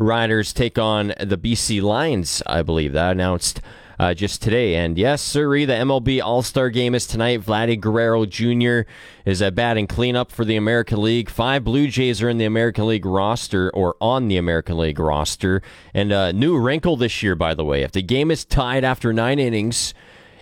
Riders 0.00 0.52
take 0.52 0.76
on 0.76 1.14
the 1.20 1.38
BC 1.38 1.80
Lions, 1.80 2.42
I 2.48 2.62
believe. 2.62 2.92
That 2.94 3.12
announced 3.12 3.60
uh, 3.98 4.14
just 4.14 4.42
today. 4.42 4.76
And 4.76 4.98
yes, 4.98 5.22
sirree, 5.22 5.64
the 5.64 5.74
MLB 5.74 6.22
All 6.22 6.42
Star 6.42 6.70
game 6.70 6.94
is 6.94 7.06
tonight. 7.06 7.40
Vladdy 7.40 7.78
Guerrero 7.78 8.26
Jr. 8.26 8.88
is 9.24 9.40
a 9.40 9.50
batting 9.50 9.86
cleanup 9.86 10.32
for 10.32 10.44
the 10.44 10.56
American 10.56 11.02
League. 11.02 11.28
Five 11.30 11.64
Blue 11.64 11.88
Jays 11.88 12.22
are 12.22 12.28
in 12.28 12.38
the 12.38 12.44
American 12.44 12.86
League 12.86 13.06
roster 13.06 13.70
or 13.70 13.96
on 14.00 14.28
the 14.28 14.36
American 14.36 14.78
League 14.78 14.98
roster. 14.98 15.62
And 15.94 16.12
a 16.12 16.32
new 16.32 16.58
wrinkle 16.58 16.96
this 16.96 17.22
year, 17.22 17.34
by 17.34 17.54
the 17.54 17.64
way. 17.64 17.82
If 17.82 17.92
the 17.92 18.02
game 18.02 18.30
is 18.30 18.44
tied 18.44 18.84
after 18.84 19.12
nine 19.12 19.38
innings, 19.38 19.94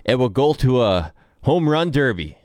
it 0.05 0.15
will 0.15 0.29
go 0.29 0.53
to 0.53 0.81
a 0.81 1.13
home 1.43 1.69
run 1.69 1.91
derby. 1.91 2.37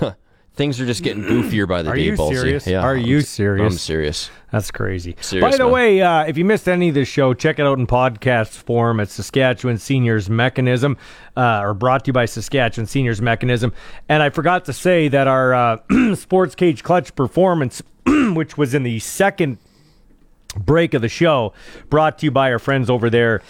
Things 0.54 0.80
are 0.80 0.86
just 0.86 1.02
getting 1.02 1.24
goofier 1.24 1.66
by 1.66 1.82
the 1.82 1.90
Are 1.90 1.96
day, 1.96 2.02
you 2.02 2.16
serious? 2.16 2.64
Yeah, 2.64 2.80
Are 2.80 2.94
I'm- 2.94 3.04
you 3.04 3.22
serious? 3.22 3.72
I'm 3.72 3.76
serious. 3.76 4.30
That's 4.52 4.70
crazy. 4.70 5.16
Serious, 5.20 5.50
By 5.50 5.56
the 5.56 5.64
man. 5.64 5.72
way, 5.72 6.00
uh, 6.00 6.22
if 6.26 6.38
you 6.38 6.44
missed 6.44 6.68
any 6.68 6.90
of 6.90 6.94
this 6.94 7.08
show, 7.08 7.34
check 7.34 7.58
it 7.58 7.66
out 7.66 7.76
in 7.76 7.88
podcast 7.88 8.50
form 8.50 9.00
at 9.00 9.08
Saskatchewan 9.08 9.78
Seniors 9.78 10.30
Mechanism, 10.30 10.96
uh, 11.36 11.58
or 11.60 11.74
brought 11.74 12.04
to 12.04 12.10
you 12.10 12.12
by 12.12 12.26
Saskatchewan 12.26 12.86
Seniors 12.86 13.20
Mechanism. 13.20 13.72
And 14.08 14.22
I 14.22 14.30
forgot 14.30 14.64
to 14.66 14.72
say 14.72 15.08
that 15.08 15.26
our 15.26 15.54
uh, 15.54 15.78
Sports 16.14 16.54
Cage 16.54 16.84
Clutch 16.84 17.12
performance, 17.16 17.82
which 18.06 18.56
was 18.56 18.74
in 18.74 18.84
the 18.84 19.00
second 19.00 19.58
break 20.56 20.94
of 20.94 21.02
the 21.02 21.08
show, 21.08 21.52
brought 21.90 22.18
to 22.20 22.26
you 22.26 22.30
by 22.30 22.52
our 22.52 22.60
friends 22.60 22.88
over 22.88 23.10
there 23.10 23.42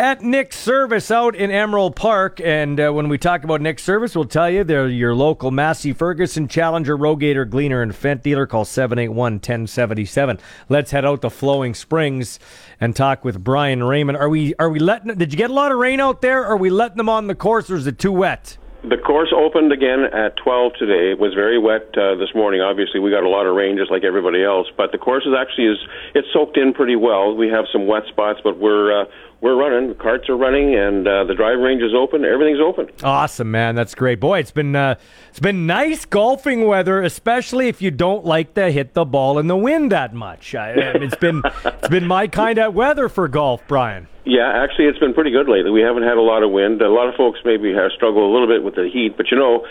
at 0.00 0.22
Nick's 0.22 0.58
Service 0.58 1.10
out 1.10 1.36
in 1.36 1.50
Emerald 1.50 1.94
Park. 1.94 2.40
And 2.40 2.80
uh, 2.80 2.90
when 2.90 3.10
we 3.10 3.18
talk 3.18 3.44
about 3.44 3.60
Nick's 3.60 3.82
Service, 3.82 4.14
we'll 4.14 4.24
tell 4.24 4.48
you 4.48 4.64
they're 4.64 4.88
your 4.88 5.14
local 5.14 5.50
Massey 5.50 5.92
Ferguson 5.92 6.48
Challenger 6.48 6.96
Rogator 6.96 7.48
Gleaner 7.48 7.82
and 7.82 7.92
Fendt 7.92 8.22
dealer. 8.22 8.46
Call 8.46 8.64
781 8.64 9.34
1077. 9.34 10.38
Let's 10.70 10.92
head 10.92 11.04
out 11.04 11.20
to 11.20 11.28
Flowing 11.28 11.74
Springs 11.74 12.38
and 12.80 12.96
talk 12.96 13.26
with 13.26 13.44
Brian 13.44 13.84
Raymond. 13.84 14.16
Are 14.16 14.30
we 14.30 14.54
are 14.58 14.70
we 14.70 14.78
letting 14.78 15.14
did 15.18 15.34
you 15.34 15.36
get 15.36 15.50
a 15.50 15.52
lot 15.54 15.70
of 15.70 15.76
rain 15.76 16.00
out 16.00 16.22
there? 16.22 16.46
Are 16.46 16.56
we 16.56 16.70
letting 16.70 16.96
them 16.96 17.10
on 17.10 17.26
the 17.26 17.34
course 17.34 17.68
or 17.68 17.76
is 17.76 17.86
it 17.86 17.98
too 17.98 18.12
wet? 18.12 18.56
The 18.82 18.96
course 18.96 19.28
opened 19.36 19.72
again 19.72 20.04
at 20.04 20.38
12 20.38 20.72
today. 20.78 21.10
It 21.12 21.18
was 21.18 21.34
very 21.34 21.58
wet 21.58 21.92
uh, 21.98 22.14
this 22.14 22.34
morning. 22.34 22.62
Obviously, 22.62 22.98
we 22.98 23.10
got 23.10 23.24
a 23.24 23.28
lot 23.28 23.44
of 23.44 23.54
rain 23.54 23.76
just 23.76 23.90
like 23.90 24.04
everybody 24.04 24.42
else, 24.42 24.68
but 24.74 24.90
the 24.90 24.96
course 24.96 25.26
is 25.26 25.34
actually 25.36 25.66
is 25.66 25.76
it's 26.14 26.28
soaked 26.32 26.56
in 26.56 26.72
pretty 26.72 26.96
well. 26.96 27.36
We 27.36 27.48
have 27.48 27.66
some 27.70 27.86
wet 27.86 28.04
spots, 28.08 28.40
but 28.42 28.58
we're 28.58 29.02
uh, 29.02 29.04
we're 29.40 29.56
running. 29.56 29.88
The 29.88 29.94
carts 29.94 30.28
are 30.28 30.36
running, 30.36 30.74
and 30.74 31.06
uh, 31.06 31.24
the 31.24 31.34
driving 31.34 31.60
range 31.60 31.82
is 31.82 31.92
open. 31.94 32.24
Everything's 32.24 32.60
open. 32.60 32.88
Awesome, 33.02 33.50
man. 33.50 33.74
That's 33.74 33.94
great. 33.94 34.20
Boy, 34.20 34.40
it's 34.40 34.50
been 34.50 34.76
uh, 34.76 34.96
it's 35.30 35.40
been 35.40 35.66
nice 35.66 36.04
golfing 36.04 36.66
weather, 36.66 37.02
especially 37.02 37.68
if 37.68 37.80
you 37.80 37.90
don't 37.90 38.24
like 38.24 38.54
to 38.54 38.70
hit 38.70 38.94
the 38.94 39.04
ball 39.04 39.38
in 39.38 39.46
the 39.46 39.56
wind 39.56 39.92
that 39.92 40.12
much. 40.12 40.54
I, 40.54 40.72
it's 40.72 41.16
been 41.16 41.42
it's 41.64 41.88
been 41.88 42.06
my 42.06 42.26
kind 42.26 42.58
of 42.58 42.74
weather 42.74 43.08
for 43.08 43.28
golf, 43.28 43.62
Brian. 43.66 44.08
Yeah, 44.24 44.52
actually, 44.62 44.84
it's 44.84 44.98
been 44.98 45.14
pretty 45.14 45.30
good 45.30 45.48
lately. 45.48 45.70
We 45.70 45.80
haven't 45.80 46.02
had 46.02 46.18
a 46.18 46.22
lot 46.22 46.42
of 46.42 46.50
wind. 46.50 46.82
A 46.82 46.90
lot 46.90 47.08
of 47.08 47.14
folks 47.14 47.40
maybe 47.44 47.72
have 47.72 47.90
struggled 47.92 48.22
a 48.22 48.32
little 48.32 48.46
bit 48.46 48.62
with 48.62 48.74
the 48.74 48.88
heat, 48.92 49.16
but 49.16 49.30
you 49.30 49.38
know, 49.38 49.66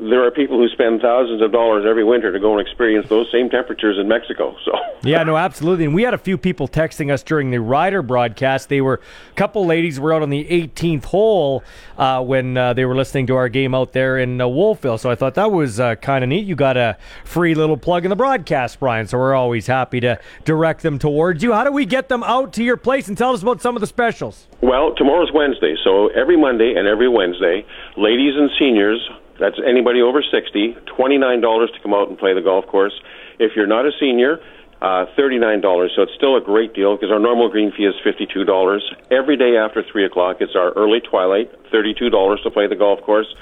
there 0.00 0.26
are 0.26 0.30
people 0.30 0.58
who 0.58 0.68
spend 0.68 1.00
thousands 1.00 1.40
of 1.40 1.52
dollars 1.52 1.84
every 1.88 2.02
winter 2.02 2.32
to 2.32 2.40
go 2.40 2.58
and 2.58 2.60
experience 2.60 3.08
those 3.08 3.30
same 3.30 3.48
temperatures 3.48 3.98
in 3.98 4.08
Mexico. 4.08 4.56
So. 4.64 4.72
Yeah, 5.04 5.22
no, 5.22 5.36
absolutely. 5.36 5.84
And 5.84 5.94
we 5.94 6.02
had 6.02 6.14
a 6.14 6.18
few 6.18 6.36
people 6.36 6.66
texting 6.66 7.12
us 7.12 7.22
during 7.22 7.50
the 7.50 7.60
Ryder 7.60 8.02
broadcast. 8.02 8.68
They 8.68 8.80
were 8.80 9.00
couple 9.34 9.66
ladies 9.66 9.98
were 9.98 10.12
out 10.12 10.22
on 10.22 10.30
the 10.30 10.44
18th 10.44 11.04
hole 11.04 11.64
uh, 11.96 12.22
when 12.22 12.56
uh, 12.56 12.72
they 12.72 12.84
were 12.84 12.94
listening 12.94 13.26
to 13.28 13.36
our 13.36 13.48
game 13.48 13.74
out 13.74 13.92
there 13.92 14.18
in 14.18 14.40
uh, 14.40 14.46
Wolfville. 14.46 14.98
So 14.98 15.10
I 15.10 15.14
thought 15.14 15.34
that 15.34 15.50
was 15.50 15.80
uh, 15.80 15.94
kind 15.96 16.22
of 16.22 16.28
neat. 16.28 16.46
You 16.46 16.54
got 16.54 16.76
a 16.76 16.96
free 17.24 17.54
little 17.54 17.76
plug 17.76 18.04
in 18.04 18.10
the 18.10 18.16
broadcast, 18.16 18.80
Brian. 18.80 19.06
So 19.06 19.18
we're 19.18 19.34
always 19.34 19.66
happy 19.66 20.00
to 20.00 20.18
direct 20.44 20.82
them 20.82 20.98
towards 20.98 21.42
you. 21.42 21.52
How 21.52 21.64
do 21.64 21.72
we 21.72 21.86
get 21.86 22.08
them 22.08 22.22
out 22.22 22.52
to 22.54 22.64
your 22.64 22.76
place 22.76 23.08
and 23.08 23.16
tell 23.16 23.32
us 23.32 23.42
about 23.42 23.62
some 23.62 23.76
of 23.76 23.80
the 23.80 23.86
specials? 23.86 24.48
Well, 24.60 24.94
tomorrow's 24.94 25.32
Wednesday, 25.32 25.76
so 25.82 26.08
every 26.08 26.36
Monday 26.36 26.74
and 26.76 26.86
every 26.86 27.08
Wednesday, 27.08 27.64
ladies 27.96 28.34
and 28.36 28.50
seniors, 28.58 29.10
that's 29.40 29.56
anybody 29.66 30.00
over 30.02 30.22
60, 30.22 30.76
$29 30.86 31.40
to 31.40 31.80
come 31.82 31.94
out 31.94 32.08
and 32.08 32.18
play 32.18 32.34
the 32.34 32.40
golf 32.40 32.66
course. 32.66 32.92
If 33.38 33.56
you're 33.56 33.66
not 33.66 33.86
a 33.86 33.90
senior, 33.98 34.38
uh, 34.82 35.06
$39. 35.16 35.62
So 35.94 36.02
it's 36.02 36.12
still 36.14 36.36
a 36.36 36.40
great 36.40 36.74
deal 36.74 36.96
because 36.96 37.12
our 37.12 37.20
normal 37.20 37.48
green 37.48 37.70
fee 37.70 37.84
is 37.84 37.94
$52. 38.04 38.80
Every 39.12 39.36
day 39.36 39.56
after 39.56 39.82
3 39.82 40.04
o'clock, 40.04 40.38
it's 40.40 40.56
our 40.56 40.72
early 40.72 41.00
twilight, 41.00 41.50
$32 41.70 42.42
to 42.42 42.50
play 42.50 42.66
the 42.66 42.74
golf 42.74 43.00
course. 43.02 43.32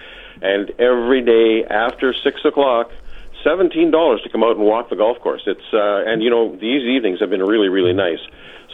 And 0.43 0.70
every 0.78 1.22
day 1.22 1.64
after 1.64 2.12
6 2.12 2.45
o'clock, 2.45 2.91
seventeen 3.43 3.91
dollars 3.91 4.20
to 4.20 4.28
come 4.28 4.43
out 4.43 4.57
and 4.57 4.66
walk 4.66 4.91
the 4.91 4.97
golf 4.97 5.18
course. 5.20 5.43
It's 5.47 5.72
uh, 5.72 6.05
and 6.07 6.22
you 6.22 6.28
know 6.28 6.53
these 6.57 6.82
evenings 6.82 7.20
have 7.20 7.30
been 7.30 7.43
really 7.43 7.68
really 7.68 7.95
nice. 7.95 8.20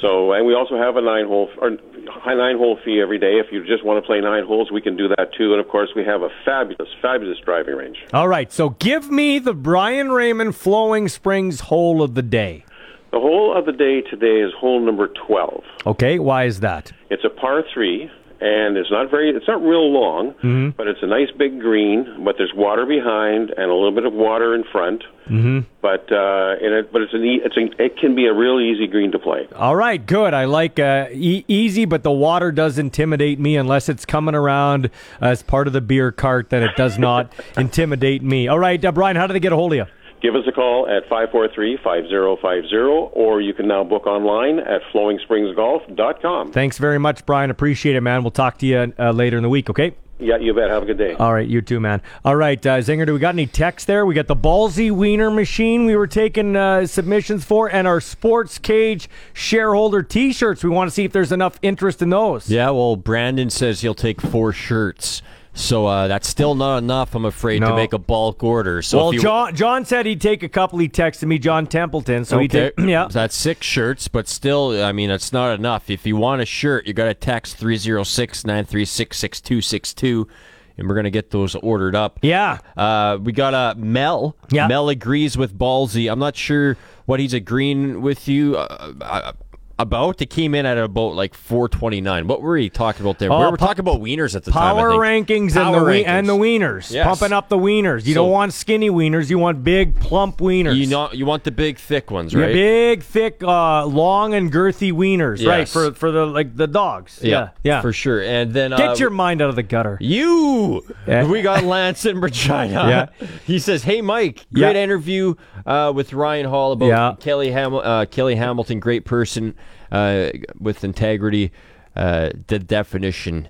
So 0.01 0.33
and 0.33 0.45
we 0.45 0.55
also 0.55 0.77
have 0.77 0.97
a 0.97 1.01
nine 1.01 1.27
hole 1.27 1.51
or 1.59 1.71
high 2.09 2.35
nine 2.35 2.57
hole 2.57 2.79
fee 2.85 3.01
every 3.01 3.19
day. 3.19 3.35
If 3.35 3.53
you 3.53 3.65
just 3.65 3.85
want 3.85 4.03
to 4.03 4.07
play 4.07 4.21
nine 4.21 4.45
holes, 4.45 4.71
we 4.71 4.81
can 4.81 4.97
do 4.97 5.09
that 5.09 5.29
too. 5.37 5.53
And 5.53 5.61
of 5.61 5.69
course, 5.69 5.91
we 5.95 6.05
have 6.05 6.23
a 6.23 6.29
fabulous 6.45 6.89
fabulous 7.01 7.39
driving 7.45 7.75
range. 7.75 7.99
All 8.13 8.29
right, 8.29 8.53
so 8.53 8.71
give 8.71 9.11
me 9.11 9.39
the 9.39 9.55
Brian 9.55 10.11
Raymond 10.11 10.57
Flowing 10.57 11.09
Springs 11.09 11.61
hole 11.61 12.03
of 12.03 12.15
the 12.15 12.23
day. 12.23 12.65
The 13.13 13.21
hole 13.21 13.57
of 13.57 13.67
the 13.67 13.73
day 13.73 14.03
today 14.03 14.41
is 14.41 14.53
hole 14.59 14.85
number 14.85 15.09
twelve. 15.27 15.63
Okay, 15.87 16.19
why 16.19 16.45
is 16.45 16.61
that? 16.61 16.93
It's 17.09 17.25
a 17.25 17.31
par 17.31 17.63
three, 17.73 18.11
and 18.41 18.77
it's 18.77 18.91
not 18.91 19.11
very, 19.11 19.31
it's 19.31 19.49
not 19.49 19.63
real 19.63 19.91
long, 19.93 20.33
Mm-hmm. 20.43 20.71
but 20.77 20.87
it's 20.89 21.01
a 21.03 21.07
nice 21.07 21.31
big 21.39 21.61
green. 21.61 22.25
But 22.25 22.37
there's 22.39 22.53
water 22.55 22.85
behind 22.87 23.51
and 23.51 23.71
a 23.71 23.75
little 23.75 23.93
bit 23.95 24.05
of 24.05 24.13
water 24.13 24.55
in 24.55 24.65
front. 24.71 25.03
Mm-hmm. 25.29 25.61
But 25.83 26.11
uh, 26.13 26.55
and 26.65 26.75
it, 26.75 26.93
but 26.93 27.03
it's 27.03 27.13
an, 27.15 27.25
e- 27.25 27.41
it's 27.45 27.57
a, 27.57 27.83
it 27.83 27.99
can 27.99 28.15
be 28.15 28.27
a 28.27 28.33
real 28.35 28.61
easy 28.61 28.87
green 28.87 29.11
to 29.13 29.19
play. 29.19 29.49
All 29.57 29.75
right, 29.75 30.05
good. 30.05 30.35
I 30.35 30.45
like 30.45 30.79
uh, 30.79 31.07
e- 31.13 31.45
easy, 31.49 31.85
but 31.85 32.03
the 32.03 32.13
water 32.13 32.53
does 32.53 32.79
intimidate 32.79 33.41
me 33.41 33.57
unless 33.57 33.89
it's 33.89 34.05
coming 34.05 34.35
around 34.35 34.91
as 35.21 35.43
part 35.43 35.67
of 35.67 35.73
the 35.73 35.81
beer 35.81 36.13
cart. 36.13 36.51
Then 36.51 36.63
it 36.63 36.77
does 36.77 36.99
not 36.99 37.33
intimidate 37.57 38.23
me. 38.23 38.47
All 38.49 38.59
right, 38.59 38.83
uh, 38.85 38.93
Brian, 38.93 39.17
how 39.17 39.27
do 39.27 39.33
they 39.33 39.41
get 39.41 39.53
a 39.53 39.57
hold 39.57 39.73
of 39.73 39.77
you? 39.77 39.87
Give 40.23 40.35
us 40.35 40.45
a 40.49 40.53
call 40.53 40.89
at 40.89 41.09
543-5050, 41.09 43.11
or 43.13 43.41
you 43.41 43.53
can 43.53 43.69
now 43.69 43.85
book 43.85 44.07
online 44.07 44.59
at 44.59 44.81
flowingspringsgolf.com. 44.93 46.53
Thanks 46.53 46.79
very 46.79 46.99
much, 46.99 47.27
Brian. 47.27 47.51
Appreciate 47.51 47.97
it, 47.97 48.01
man. 48.01 48.23
We'll 48.23 48.31
talk 48.31 48.59
to 48.59 48.67
you 48.67 48.93
uh, 48.99 49.11
later 49.11 49.37
in 49.37 49.43
the 49.43 49.49
week. 49.49 49.69
Okay. 49.69 49.95
Yeah, 50.19 50.39
you 50.39 50.55
bet. 50.55 50.71
Have 50.71 50.83
a 50.83 50.87
good 50.87 50.97
day. 50.97 51.13
All 51.13 51.35
right, 51.35 51.47
you 51.47 51.61
too, 51.61 51.79
man. 51.79 52.01
All 52.25 52.37
right, 52.37 52.65
uh, 52.65 52.79
Zinger, 52.79 53.05
do 53.05 53.13
we 53.13 53.19
got 53.19 53.35
any 53.35 53.47
text 53.47 53.87
there? 53.87 54.07
We 54.07 54.15
got 54.15 54.29
the 54.29 54.37
Ballsy 54.37 54.91
Wiener 54.91 55.31
machine 55.31 55.85
we 55.85 55.95
were 55.95 56.07
taking 56.07 56.57
uh, 56.57 56.87
submissions 56.87 57.45
for, 57.45 57.71
and 57.71 57.87
our 57.87 58.01
Sports 58.01 58.59
Cage 58.59 59.11
shareholder 59.35 60.03
T-shirts. 60.03 60.65
We 60.65 60.71
want 60.71 60.89
to 60.89 60.95
see 60.95 61.05
if 61.05 61.13
there's 61.13 61.33
enough 61.33 61.59
interest 61.61 62.01
in 62.01 62.09
those. 62.09 62.49
Yeah, 62.49 62.71
well, 62.71 62.97
Brandon 62.97 63.51
says 63.51 63.83
he'll 63.83 63.95
take 63.95 64.23
four 64.23 64.55
shirts. 64.55 65.21
So 65.57 65.87
uh, 65.87 66.07
that's 66.07 66.29
still 66.29 66.55
not 66.55 66.79
enough, 66.79 67.15
I'm 67.15 67.25
afraid, 67.25 67.61
to 67.61 67.75
make 67.75 67.95
a 67.95 67.99
bulk 67.99 68.45
order. 68.45 68.83
So 68.83 68.99
well, 68.99 69.15
you, 69.15 69.21
John 69.21 69.57
John 69.57 69.87
said 69.87 70.05
he'd 70.05 70.21
take 70.21 70.43
a 70.43 70.49
couple. 70.49 70.79
He 70.79 70.89
texted 70.89 71.25
me, 71.25 71.39
John 71.39 71.67
Templeton. 71.67 72.27
So 72.27 72.39
he 72.39 72.45
okay, 72.45 72.73
take 72.77 72.79
yeah. 72.87 73.09
that's 73.11 73.35
six 73.35 73.67
shirts, 73.67 74.07
but 74.07 74.29
still, 74.29 74.85
I 74.85 74.93
mean, 74.93 75.09
it's 75.11 75.33
not 75.33 75.59
enough. 75.59 75.89
If 75.89 76.07
you 76.07 76.17
want 76.17 76.43
a 76.43 76.47
shirt, 76.47 76.87
you 76.87 76.93
got 76.93 77.07
to 77.07 77.15
text 77.15 77.59
306-936-6262, 77.59 80.29
and 80.77 80.89
we're 80.89 80.95
gonna 80.95 81.11
get 81.11 81.31
those 81.31 81.55
ordered 81.55 81.95
up. 81.95 82.19
Yeah. 82.21 82.59
Uh, 82.77 83.17
we 83.21 83.33
got 83.33 83.55
uh, 83.55 83.75
Mel. 83.79 84.37
Yeah. 84.51 84.69
Mel 84.69 84.91
agrees 84.91 85.39
with 85.39 85.59
Ballsy. 85.59 86.13
I'm 86.13 86.19
not 86.19 86.37
sure 86.37 86.77
what 87.07 87.19
he's 87.19 87.33
agreeing 87.33 88.03
with 88.03 88.29
you 88.29 88.57
uh, 88.57 88.93
uh, 89.01 89.33
about. 89.79 90.21
It 90.23 90.31
came 90.31 90.55
in 90.55 90.65
at 90.67 90.79
about 90.79 91.15
like 91.15 91.35
429. 91.35 92.27
What 92.27 92.41
were 92.43 92.53
we 92.55 92.69
talking 92.71 93.03
about 93.05 93.19
there? 93.19 93.31
Oh, 93.33 93.39
we 93.39 93.45
were 93.47 93.57
po- 93.57 93.67
talking 93.67 93.81
about 93.81 94.01
wieners 94.01 94.35
at 94.35 94.45
the 94.45 94.51
time. 94.53 94.77
Power 94.77 94.91
think. 94.91 95.03
rankings, 95.29 95.57
and 95.57 95.75
the 95.75 95.79
rankings. 95.79 96.07
and 96.07 96.29
the 96.29 96.33
wieners, 96.35 96.93
Yes. 96.93 97.07
pumping 97.07 97.33
up 97.35 97.49
the 97.49 97.59
wieners. 97.59 98.07
You 98.07 98.15
So- 98.15 98.23
don't 98.23 98.31
want 98.31 98.53
skinny 98.53 98.91
wieners. 98.91 99.29
You 99.31 99.39
want 99.39 99.63
big, 99.65 99.99
plump 100.01 100.39
wieners. 100.39 100.77
You 100.77 100.87
know, 100.87 101.09
you 101.13 101.27
want 101.27 101.45
the 101.45 101.51
big, 101.51 101.79
thick 101.79 102.11
ones, 102.11 102.33
Yeah, 102.33 102.41
right? 102.45 102.53
big, 102.55 103.03
thick, 103.03 103.43
uh, 103.43 103.85
long 103.87 104.35
and 104.35 104.53
girthy 104.53 104.93
wieners, 104.93 105.47
right? 105.47 105.69
For 105.69 105.93
for 105.93 106.11
the 106.11 106.25
like 106.27 106.57
the 106.57 106.67
dogs. 106.67 107.21
Yeah, 107.23 107.49
yeah. 107.63 107.81
for 107.81 107.93
sure. 107.93 108.23
And 108.23 108.53
then 108.55 108.73
uh, 108.73 108.77
Get 108.79 108.99
your 109.01 109.11
mind 109.11 109.43
out 109.43 109.51
of 109.51 109.57
the 109.57 109.63
gutter. 109.63 109.99
You. 110.01 110.85
Yeah. 111.07 111.27
We 111.27 111.43
got 111.43 111.65
Lance 111.65 112.05
in 112.07 112.21
Regina. 112.21 112.67
Yeah. 112.87 113.07
He 113.47 113.59
says, 113.59 113.83
"Hey, 113.85 114.01
Mike, 114.01 114.47
great 114.53 114.77
Yeah. 114.77 114.83
interview 114.83 115.35
uh, 115.67 115.93
with 115.95 116.13
Ryan 116.13 116.47
Hall 116.47 116.73
about 116.73 116.87
Yeah. 116.87 117.15
Kelly 117.21 117.51
Ham- 117.51 117.75
uh, 117.75 118.05
Kelly 118.07 118.37
Hamilton, 118.37 118.79
great 118.81 119.05
person 119.05 119.55
uh, 119.91 120.31
with 120.59 120.85
integrity, 120.85 121.53
uh, 121.95 122.31
the 122.47 122.59
definition 122.59 123.49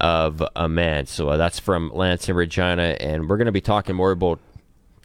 of 0.00 0.42
a 0.56 0.68
man." 0.68 1.06
So 1.06 1.30
uh, 1.30 1.36
that's 1.36 1.58
from 1.58 1.90
Lance 1.94 2.28
in 2.28 2.36
Regina, 2.36 2.96
and 3.00 3.28
we're 3.28 3.36
going 3.36 3.46
to 3.46 3.52
be 3.52 3.60
talking 3.60 3.96
more 3.96 4.10
about 4.10 4.40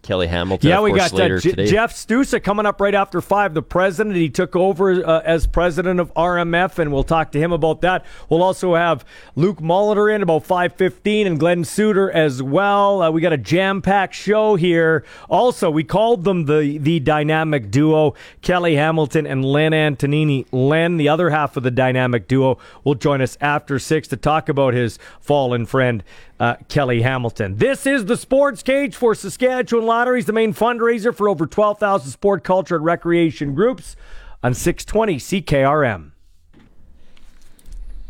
Kelly 0.02 0.28
Hamilton. 0.28 0.70
Yeah, 0.70 0.82
we 0.82 0.92
course, 0.92 1.12
got 1.12 1.32
uh, 1.32 1.40
J-. 1.40 1.66
Jeff 1.66 1.94
Stusek 1.94 2.44
coming 2.44 2.66
up 2.66 2.80
right 2.80 2.96
after 2.96 3.22
five. 3.22 3.54
The 3.54 3.62
president, 3.62 4.16
he 4.16 4.30
took 4.30 4.56
over 4.56 5.06
uh, 5.06 5.22
as 5.26 5.48
president 5.48 6.00
of 6.00 6.14
RMF, 6.14 6.80
and 6.80 6.92
we'll 6.92 7.04
talk 7.04 7.32
to 7.34 7.40
him 7.40 7.52
about 7.52 7.82
that. 7.82 8.06
We'll 8.30 8.44
also 8.44 8.76
have 8.76 9.06
Luke 9.36 9.60
Molitor 9.60 10.14
in 10.14 10.22
about 10.22 10.46
five 10.46 10.74
fifteen, 10.74 11.28
and 11.28 11.40
Glenn 11.40 11.64
Suter 11.64 12.10
as 12.12 12.42
well. 12.42 13.02
Uh, 13.02 13.12
we 13.12 13.22
got 13.22 13.34
a 13.34 13.38
jam 13.38 13.82
packed 13.82 14.16
show 14.16 14.56
here. 14.56 15.04
Also, 15.30 15.70
we 15.70 15.84
called 15.84 16.24
them 16.24 16.46
the 16.46 16.78
the 16.78 17.00
dynamic 17.00 17.70
duo, 17.72 18.14
Kelly 18.42 18.76
Hamilton 18.76 19.28
and 19.28 19.44
Len 19.44 19.72
Antonini. 19.72 20.46
Len, 20.52 20.98
the 20.98 21.10
other 21.10 21.30
half 21.30 21.58
of 21.58 21.64
the 21.64 21.72
dynamic 21.72 22.28
duo, 22.28 22.58
will 22.84 22.96
join 22.96 23.22
us 23.22 23.38
after 23.42 23.80
six 23.80 24.08
to 24.08 24.18
talk 24.18 24.50
about 24.50 24.74
his 24.74 24.98
fallen 25.20 25.66
friend 25.66 26.04
uh, 26.40 26.56
Kelly 26.68 27.02
Hamilton. 27.02 27.58
This 27.58 27.86
is 27.86 28.06
the 28.06 28.18
Sports 28.18 28.64
Cage 28.64 28.96
for 28.96 29.14
Saskatchewan 29.14 29.86
Lotteries, 29.86 30.26
the 30.26 30.34
main 30.34 30.54
fundraiser 30.54 31.14
for 31.14 31.28
over 31.28 31.46
12,000 31.46 32.12
sport, 32.12 32.44
culture, 32.44 32.78
and 32.78 32.86
recreation 32.86 33.54
groups 33.54 33.96
on 34.42 34.54
620 34.54 35.18
CKRM. 35.18 36.12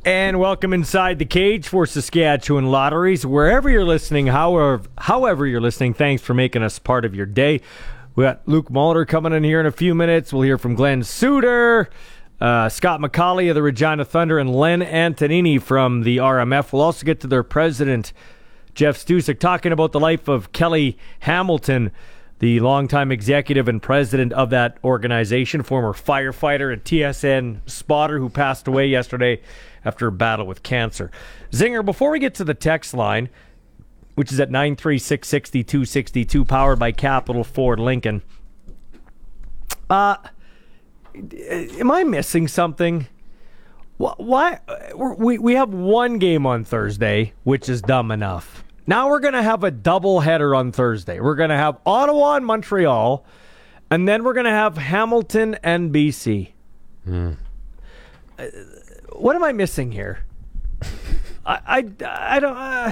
And 0.05 0.39
welcome 0.39 0.73
inside 0.73 1.19
the 1.19 1.25
cage 1.25 1.67
for 1.67 1.85
Saskatchewan 1.85 2.71
Lotteries. 2.71 3.25
Wherever 3.25 3.69
you're 3.69 3.83
listening, 3.83 4.27
however, 4.27 4.83
however 4.97 5.45
you're 5.45 5.59
listening, 5.59 5.93
thanks 5.93 6.23
for 6.23 6.33
making 6.33 6.63
us 6.63 6.79
part 6.79 7.03
of 7.03 7.13
your 7.13 7.25
day. 7.25 7.61
We 8.15 8.23
got 8.23 8.47
Luke 8.47 8.69
Mulder 8.69 9.05
coming 9.05 9.33
in 9.33 9.43
here 9.43 9.59
in 9.59 9.65
a 9.65 9.71
few 9.71 9.93
minutes. 9.93 10.31
We'll 10.31 10.43
hear 10.43 10.57
from 10.57 10.75
Glenn 10.75 11.03
Suter, 11.03 11.89
uh, 12.41 12.69
Scott 12.69 13.01
McCauley 13.01 13.49
of 13.49 13.55
the 13.55 13.61
Regina 13.61 14.05
Thunder, 14.05 14.39
and 14.39 14.53
Len 14.53 14.81
Antonini 14.81 15.61
from 15.61 16.03
the 16.03 16.17
RMF. 16.17 16.71
We'll 16.71 16.81
also 16.81 17.05
get 17.05 17.19
to 17.21 17.27
their 17.27 17.43
president, 17.43 18.13
Jeff 18.73 18.97
Stusek, 18.97 19.39
talking 19.39 19.71
about 19.71 19.91
the 19.91 19.99
life 19.99 20.27
of 20.27 20.51
Kelly 20.51 20.97
Hamilton, 21.19 21.91
the 22.39 22.61
longtime 22.61 23.11
executive 23.11 23.67
and 23.67 23.81
president 23.81 24.31
of 24.33 24.49
that 24.51 24.77
organization, 24.83 25.63
former 25.63 25.91
firefighter 25.91 26.71
and 26.71 26.83
TSN 26.83 27.59
spotter 27.69 28.19
who 28.19 28.29
passed 28.29 28.67
away 28.67 28.87
yesterday 28.87 29.41
after 29.83 30.07
a 30.07 30.11
battle 30.11 30.47
with 30.47 30.63
cancer. 30.63 31.11
Zinger, 31.51 31.83
before 31.83 32.11
we 32.11 32.19
get 32.19 32.33
to 32.35 32.45
the 32.45 32.53
text 32.53 32.93
line, 32.93 33.29
which 34.15 34.31
is 34.31 34.39
at 34.39 34.49
936 34.49 35.27
6262, 35.27 36.45
powered 36.45 36.79
by 36.79 36.91
Capital 36.91 37.43
Ford 37.43 37.79
Lincoln. 37.79 38.21
Uh, 39.89 40.17
am 41.79 41.91
I 41.91 42.03
missing 42.03 42.47
something? 42.47 43.07
Why 43.97 44.59
we 44.95 45.37
we 45.37 45.55
have 45.55 45.73
one 45.73 46.19
game 46.19 46.45
on 46.45 46.63
Thursday, 46.63 47.33
which 47.43 47.67
is 47.67 47.81
dumb 47.81 48.11
enough. 48.11 48.63
Now 48.87 49.09
we're 49.09 49.19
gonna 49.19 49.43
have 49.43 49.63
a 49.63 49.71
double 49.71 50.21
header 50.21 50.55
on 50.55 50.71
Thursday. 50.71 51.19
We're 51.19 51.35
gonna 51.35 51.57
have 51.57 51.77
Ottawa 51.85 52.35
and 52.35 52.45
Montreal, 52.45 53.25
and 53.91 54.07
then 54.07 54.23
we're 54.23 54.33
gonna 54.33 54.51
have 54.51 54.77
Hamilton 54.77 55.55
and 55.63 55.93
BC. 55.93 56.53
Uh, 58.39 58.45
what 59.13 59.35
am 59.35 59.43
I 59.43 59.51
missing 59.51 59.91
here? 59.91 60.19
I 61.45 61.59
I, 61.67 62.35
I 62.35 62.39
don't. 62.39 62.55
Uh, 62.57 62.91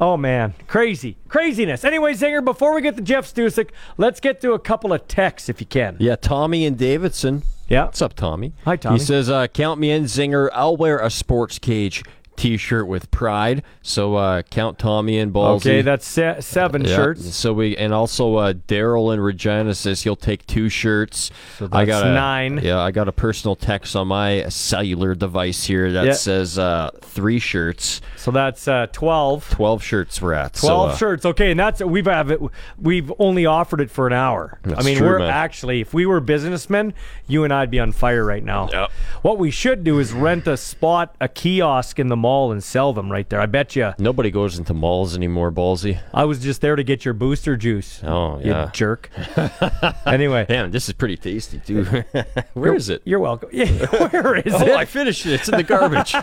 oh 0.00 0.16
man, 0.16 0.54
crazy 0.66 1.16
craziness. 1.28 1.84
Anyway, 1.84 2.14
Zinger, 2.14 2.44
before 2.44 2.74
we 2.74 2.82
get 2.82 2.96
to 2.96 3.02
Jeff 3.02 3.32
Stusek, 3.32 3.70
let's 3.96 4.18
get 4.18 4.40
to 4.40 4.52
a 4.52 4.58
couple 4.58 4.92
of 4.92 5.06
texts 5.06 5.48
if 5.48 5.60
you 5.60 5.66
can. 5.66 5.96
Yeah, 6.00 6.16
Tommy 6.16 6.66
and 6.66 6.76
Davidson. 6.76 7.42
Yeah. 7.68 7.84
What's 7.84 8.02
up, 8.02 8.14
Tommy? 8.14 8.52
Hi, 8.64 8.74
Tommy. 8.74 8.98
He 8.98 9.04
says, 9.04 9.30
uh, 9.30 9.46
count 9.46 9.78
me 9.78 9.92
in, 9.92 10.04
Zinger. 10.04 10.50
I'll 10.52 10.76
wear 10.76 10.98
a 10.98 11.08
sports 11.08 11.60
cage 11.60 12.02
t-shirt 12.40 12.86
with 12.86 13.10
pride. 13.10 13.62
So 13.82 14.16
uh, 14.16 14.40
count 14.42 14.78
Tommy 14.78 15.18
and 15.18 15.30
Ballsy. 15.32 15.56
Okay, 15.56 15.82
that's 15.82 16.06
se- 16.06 16.40
seven 16.40 16.84
Yeah, 16.84 16.96
shirts. 16.96 17.34
So 17.36 17.52
we 17.52 17.76
and 17.76 17.92
also 17.92 18.36
uh, 18.36 18.54
Daryl 18.54 19.12
and 19.12 19.22
Regina 19.22 19.74
says 19.74 20.02
he'll 20.02 20.16
take 20.16 20.46
two 20.46 20.70
shirts. 20.70 21.30
So 21.58 21.68
I 21.70 21.84
got 21.84 22.06
a, 22.06 22.14
nine. 22.14 22.60
Yeah, 22.62 22.78
I 22.80 22.92
got 22.92 23.08
a 23.08 23.12
personal 23.12 23.56
text 23.56 23.94
on 23.94 24.08
my 24.08 24.48
cellular 24.48 25.14
device 25.14 25.64
here 25.64 25.92
that 25.92 26.06
Yeah. 26.06 26.12
says 26.12 26.58
uh, 26.58 26.90
three 27.02 27.38
shirts. 27.38 28.00
So 28.16 28.30
that's 28.30 28.66
uh, 28.66 28.86
twelve. 28.90 29.48
Twelve 29.50 29.82
shirts 29.82 30.22
we're 30.22 30.32
at. 30.32 30.56
So, 30.56 30.68
Twelve 30.68 30.90
uh, 30.92 30.96
shirts. 30.96 31.26
Okay, 31.26 31.50
and 31.50 31.60
that's 31.60 31.82
we've 31.82 32.06
have 32.06 32.30
it. 32.30 32.40
We've 32.78 33.12
only 33.18 33.44
offered 33.44 33.82
it 33.82 33.90
for 33.90 34.06
an 34.06 34.14
hour. 34.14 34.58
I 34.64 34.82
mean, 34.82 34.96
true, 34.96 35.08
we're 35.08 35.18
man. 35.18 35.28
actually, 35.28 35.82
if 35.82 35.92
we 35.92 36.06
were 36.06 36.20
businessmen, 36.20 36.94
you 37.26 37.44
and 37.44 37.52
I'd 37.52 37.70
be 37.70 37.78
on 37.80 37.92
fire 37.92 38.24
right 38.24 38.42
now. 38.42 38.70
Yep. 38.72 38.90
What 39.20 39.36
we 39.38 39.50
should 39.50 39.84
do 39.84 39.98
is 39.98 40.14
rent 40.14 40.46
a 40.46 40.56
spot, 40.56 41.14
a 41.20 41.28
kiosk 41.28 41.98
in 41.98 42.08
the 42.08 42.16
mall, 42.16 42.29
and 42.52 42.62
sell 42.62 42.92
them 42.92 43.10
right 43.10 43.28
there. 43.28 43.40
I 43.40 43.46
bet 43.46 43.74
you. 43.76 43.92
Nobody 43.98 44.30
goes 44.30 44.58
into 44.58 44.72
malls 44.74 45.14
anymore, 45.16 45.50
Ballsy. 45.50 46.00
I 46.14 46.24
was 46.24 46.38
just 46.38 46.60
there 46.60 46.76
to 46.76 46.82
get 46.84 47.04
your 47.04 47.14
booster 47.14 47.56
juice. 47.56 48.00
Oh 48.04 48.38
you 48.38 48.50
yeah, 48.50 48.70
jerk. 48.72 49.10
anyway, 50.06 50.46
Damn, 50.48 50.70
this 50.70 50.88
is 50.88 50.94
pretty 50.94 51.16
tasty 51.16 51.58
too. 51.58 51.84
Where 52.54 52.74
is 52.74 52.88
it? 52.88 53.02
You're 53.04 53.18
welcome. 53.20 53.50
Yeah, 53.52 53.66
where 54.08 54.36
is 54.36 54.54
Oh, 54.54 54.66
it? 54.66 54.70
Oh, 54.70 54.76
I 54.76 54.84
finished 54.84 55.26
it. 55.26 55.32
It's 55.34 55.48
in 55.48 55.56
the 55.56 55.62
garbage. 55.62 56.14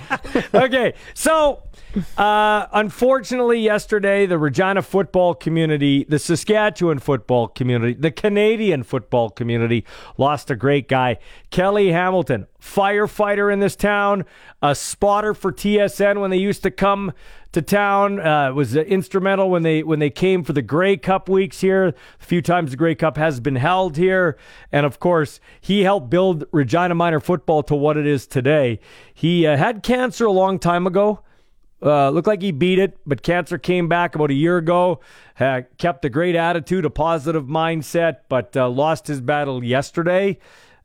okay, 0.53 0.93
so 1.13 1.63
uh, 2.17 2.67
unfortunately, 2.71 3.59
yesterday 3.59 4.25
the 4.25 4.37
Regina 4.37 4.81
football 4.81 5.33
community, 5.33 6.05
the 6.07 6.19
Saskatchewan 6.19 6.99
football 6.99 7.47
community, 7.47 7.93
the 7.93 8.11
Canadian 8.11 8.83
football 8.83 9.29
community 9.29 9.85
lost 10.17 10.51
a 10.51 10.55
great 10.55 10.87
guy, 10.87 11.17
Kelly 11.49 11.91
Hamilton, 11.91 12.47
firefighter 12.61 13.51
in 13.51 13.59
this 13.59 13.75
town, 13.75 14.25
a 14.61 14.75
spotter 14.75 15.33
for 15.33 15.51
TSN 15.51 16.19
when 16.19 16.31
they 16.31 16.37
used 16.37 16.63
to 16.63 16.71
come 16.71 17.13
to 17.51 17.61
town. 17.61 18.19
Uh, 18.19 18.53
was 18.53 18.75
instrumental 18.75 19.49
when 19.49 19.63
they 19.63 19.83
when 19.83 19.99
they 19.99 20.09
came 20.09 20.43
for 20.43 20.53
the 20.53 20.61
Grey 20.61 20.97
Cup 20.97 21.29
weeks 21.29 21.61
here. 21.61 21.87
A 21.87 21.93
few 22.23 22.41
times 22.41 22.71
the 22.71 22.77
Grey 22.77 22.95
Cup 22.95 23.17
has 23.17 23.39
been 23.39 23.55
held 23.55 23.97
here, 23.97 24.37
and 24.71 24.85
of 24.85 24.99
course 24.99 25.39
he 25.59 25.83
helped 25.83 26.09
build 26.09 26.45
Regina 26.51 26.95
Minor 26.95 27.19
football 27.19 27.63
to 27.63 27.75
what 27.75 27.97
it 27.97 28.05
is 28.05 28.27
today. 28.27 28.79
He 29.13 29.45
uh, 29.47 29.57
had 29.57 29.83
cancer 29.83 30.25
a 30.25 30.31
long 30.31 30.59
time 30.59 30.87
ago. 30.87 31.21
Uh, 31.81 32.09
looked 32.09 32.27
like 32.27 32.41
he 32.41 32.51
beat 32.51 32.79
it, 32.79 32.97
but 33.05 33.21
cancer 33.21 33.57
came 33.57 33.87
back 33.87 34.15
about 34.15 34.31
a 34.31 34.33
year 34.33 34.57
ago. 34.57 34.99
Uh, 35.39 35.61
kept 35.77 36.03
a 36.05 36.09
great 36.09 36.35
attitude, 36.35 36.85
a 36.85 36.89
positive 36.89 37.45
mindset, 37.45 38.21
but 38.29 38.57
uh, 38.57 38.67
lost 38.67 39.07
his 39.07 39.21
battle 39.21 39.63
yesterday. 39.63 40.39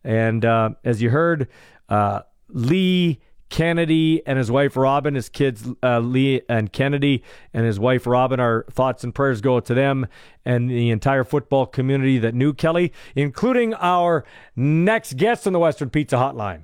And 0.05 0.45
uh, 0.45 0.71
as 0.85 1.01
you 1.01 1.11
heard, 1.11 1.49
uh, 1.89 2.23
Lee 2.49 3.21
Kennedy 3.53 4.23
and 4.27 4.39
his 4.39 4.51
wife 4.51 4.77
Robin, 4.77 5.15
his 5.15 5.29
kids 5.29 5.69
uh, 5.83 6.01
Lee 6.01 6.41
and 6.49 6.73
Kennedy, 6.73 7.23
and 7.53 7.67
his 7.67 7.79
wife 7.79 8.07
Robin, 8.07 8.41
our 8.41 8.65
thoughts 8.71 9.05
and 9.05 9.15
prayers 9.15 9.43
go 9.43 9.61
to 9.61 9.75
them 9.75 10.07
and 10.45 10.71
the 10.71 10.91
entire 10.91 11.23
football 11.23 11.67
community 11.67 12.19
that 12.19 12.35
knew 12.35 12.55
Kelly, 12.55 12.93
including 13.15 13.75
our 13.75 14.25
next 14.57 15.19
guest 15.19 15.47
on 15.47 15.53
the 15.53 15.59
Western 15.59 15.91
Pizza 15.91 16.17
Hotline. 16.17 16.63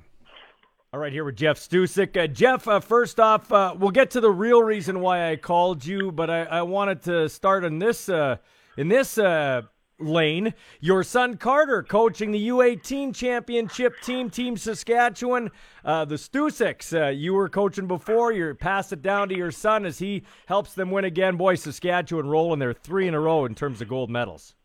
All 0.91 0.99
right, 0.99 1.13
here 1.13 1.23
with 1.23 1.35
Jeff 1.35 1.59
Stusek. 1.59 2.17
Uh, 2.17 2.25
Jeff, 2.25 2.67
uh, 2.67 2.79
first 2.79 3.19
off, 3.19 3.51
uh, 3.51 3.75
we'll 3.77 3.91
get 3.91 4.09
to 4.11 4.21
the 4.21 4.31
real 4.31 4.63
reason 4.63 5.01
why 5.01 5.29
I 5.29 5.35
called 5.35 5.85
you, 5.85 6.11
but 6.11 6.31
I, 6.31 6.45
I 6.45 6.61
wanted 6.63 7.03
to 7.03 7.29
start 7.29 7.63
in 7.63 7.77
this 7.77 8.09
uh, 8.09 8.37
in 8.75 8.87
this 8.87 9.19
uh, 9.19 9.61
lane. 9.99 10.51
Your 10.79 11.03
son 11.03 11.37
Carter 11.37 11.83
coaching 11.83 12.31
the 12.31 12.47
U18 12.47 13.13
championship 13.13 14.01
team, 14.01 14.31
Team 14.31 14.57
Saskatchewan. 14.57 15.51
Uh, 15.85 16.05
the 16.05 16.15
Stuseks, 16.15 17.15
you 17.15 17.35
were 17.35 17.49
coaching 17.49 17.85
before. 17.85 18.31
You 18.31 18.55
passed 18.55 18.91
it 18.91 19.03
down 19.03 19.29
to 19.29 19.37
your 19.37 19.51
son 19.51 19.85
as 19.85 19.99
he 19.99 20.23
helps 20.47 20.73
them 20.73 20.89
win 20.89 21.05
again. 21.05 21.37
Boy, 21.37 21.53
Saskatchewan 21.53 22.27
rolling 22.27 22.57
their 22.57 22.73
three 22.73 23.07
in 23.07 23.13
a 23.13 23.19
row 23.19 23.45
in 23.45 23.53
terms 23.53 23.79
of 23.79 23.89
gold 23.89 24.09
medals. 24.09 24.55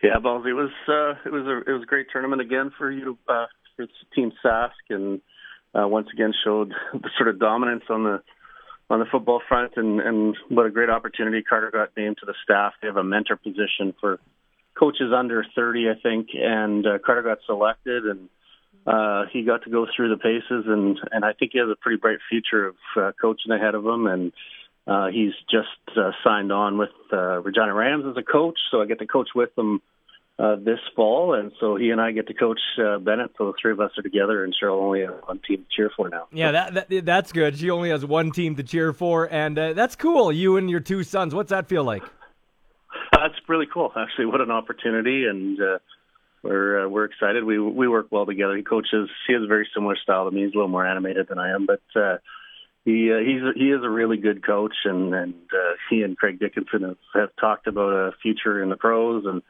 Yeah, 0.00 0.20
Ballsy, 0.22 0.50
it 0.50 0.54
was 0.54 0.70
it 1.24 1.32
was 1.32 1.44
a 1.44 1.68
it 1.68 1.74
was 1.74 1.82
a 1.82 1.86
great 1.86 2.06
tournament 2.12 2.40
again 2.40 2.70
for 2.78 2.92
you 2.92 3.18
uh, 3.28 3.46
for 3.76 3.86
Team 4.14 4.32
Sask, 4.44 4.70
and 4.90 5.20
uh, 5.74 5.86
once 5.86 6.08
again 6.12 6.32
showed 6.44 6.70
the 6.92 7.10
sort 7.16 7.28
of 7.28 7.38
dominance 7.38 7.84
on 7.88 8.04
the 8.04 8.22
on 8.88 9.00
the 9.00 9.06
football 9.06 9.42
front, 9.48 9.72
and 9.76 10.00
and 10.00 10.36
what 10.48 10.66
a 10.66 10.70
great 10.70 10.90
opportunity 10.90 11.42
Carter 11.42 11.70
got 11.70 11.90
named 11.96 12.18
to 12.20 12.26
the 12.26 12.34
staff. 12.42 12.74
They 12.80 12.88
have 12.88 12.96
a 12.96 13.04
mentor 13.04 13.36
position 13.36 13.94
for 14.00 14.18
coaches 14.78 15.12
under 15.16 15.44
30, 15.54 15.88
I 15.88 16.00
think, 16.00 16.28
and 16.34 16.86
uh, 16.86 16.98
Carter 17.04 17.22
got 17.22 17.38
selected, 17.46 18.04
and 18.04 18.28
uh, 18.86 19.24
he 19.32 19.42
got 19.42 19.64
to 19.64 19.70
go 19.70 19.86
through 19.94 20.10
the 20.10 20.16
paces, 20.16 20.64
and 20.66 20.98
and 21.10 21.24
I 21.24 21.32
think 21.32 21.52
he 21.52 21.58
has 21.58 21.68
a 21.68 21.76
pretty 21.76 21.98
bright 21.98 22.18
future 22.30 22.68
of 22.68 22.76
uh, 22.96 23.12
coaching 23.20 23.52
ahead 23.52 23.74
of 23.74 23.84
him, 23.84 24.06
and 24.06 24.32
uh, 24.86 25.08
he's 25.08 25.32
just 25.50 25.98
uh, 25.98 26.12
signed 26.22 26.52
on 26.52 26.78
with 26.78 26.90
uh, 27.12 27.40
Regina 27.42 27.74
Rams 27.74 28.04
as 28.08 28.16
a 28.16 28.22
coach, 28.22 28.58
so 28.70 28.80
I 28.80 28.86
get 28.86 29.00
to 29.00 29.06
coach 29.06 29.30
with 29.34 29.54
them 29.56 29.82
uh, 30.38 30.56
this 30.56 30.78
fall, 30.94 31.32
and 31.32 31.52
so 31.58 31.76
he 31.76 31.90
and 31.90 32.00
I 32.00 32.12
get 32.12 32.26
to 32.26 32.34
coach 32.34 32.60
uh, 32.78 32.98
Bennett. 32.98 33.32
So 33.38 33.46
the 33.46 33.52
three 33.60 33.72
of 33.72 33.80
us 33.80 33.92
are 33.96 34.02
together, 34.02 34.44
and 34.44 34.54
Cheryl 34.54 34.82
only 34.82 35.00
has 35.00 35.14
one 35.24 35.40
team 35.46 35.58
to 35.58 35.64
cheer 35.74 35.90
for 35.96 36.10
now. 36.10 36.26
Yeah, 36.30 36.52
that, 36.52 36.90
that 36.90 37.04
that's 37.06 37.32
good. 37.32 37.58
She 37.58 37.70
only 37.70 37.88
has 37.88 38.04
one 38.04 38.32
team 38.32 38.56
to 38.56 38.62
cheer 38.62 38.92
for, 38.92 39.32
and 39.32 39.58
uh, 39.58 39.72
that's 39.72 39.96
cool. 39.96 40.30
You 40.30 40.58
and 40.58 40.68
your 40.68 40.80
two 40.80 41.04
sons. 41.04 41.34
What's 41.34 41.50
that 41.50 41.68
feel 41.68 41.84
like? 41.84 42.02
That's 43.12 43.34
really 43.48 43.66
cool. 43.72 43.90
Actually, 43.96 44.26
what 44.26 44.42
an 44.42 44.50
opportunity, 44.50 45.24
and 45.24 45.58
uh, 45.58 45.78
we're 46.42 46.84
uh, 46.84 46.88
we're 46.88 47.06
excited. 47.06 47.44
We 47.44 47.58
we 47.58 47.88
work 47.88 48.08
well 48.10 48.26
together. 48.26 48.56
He 48.56 48.62
coaches. 48.62 49.08
He 49.26 49.32
has 49.32 49.42
a 49.42 49.46
very 49.46 49.66
similar 49.74 49.96
style 50.02 50.26
to 50.26 50.30
me. 50.30 50.44
He's 50.44 50.52
a 50.52 50.56
little 50.56 50.68
more 50.68 50.86
animated 50.86 51.28
than 51.28 51.38
I 51.38 51.54
am, 51.54 51.66
but. 51.66 51.80
uh 52.00 52.18
he 52.84 53.12
uh, 53.12 53.18
he's 53.18 53.42
a, 53.42 53.52
he 53.58 53.72
is 53.72 53.82
a 53.82 53.90
really 53.90 54.16
good 54.16 54.46
coach, 54.46 54.74
and 54.84 55.12
and 55.12 55.34
uh, 55.52 55.72
he 55.90 56.02
and 56.02 56.16
Craig 56.16 56.38
Dickenson 56.38 56.82
have, 56.82 56.96
have 57.14 57.30
talked 57.40 57.66
about 57.66 57.90
a 57.90 58.12
future 58.22 58.62
in 58.62 58.68
the 58.68 58.76
pros 58.76 59.24
and 59.26 59.42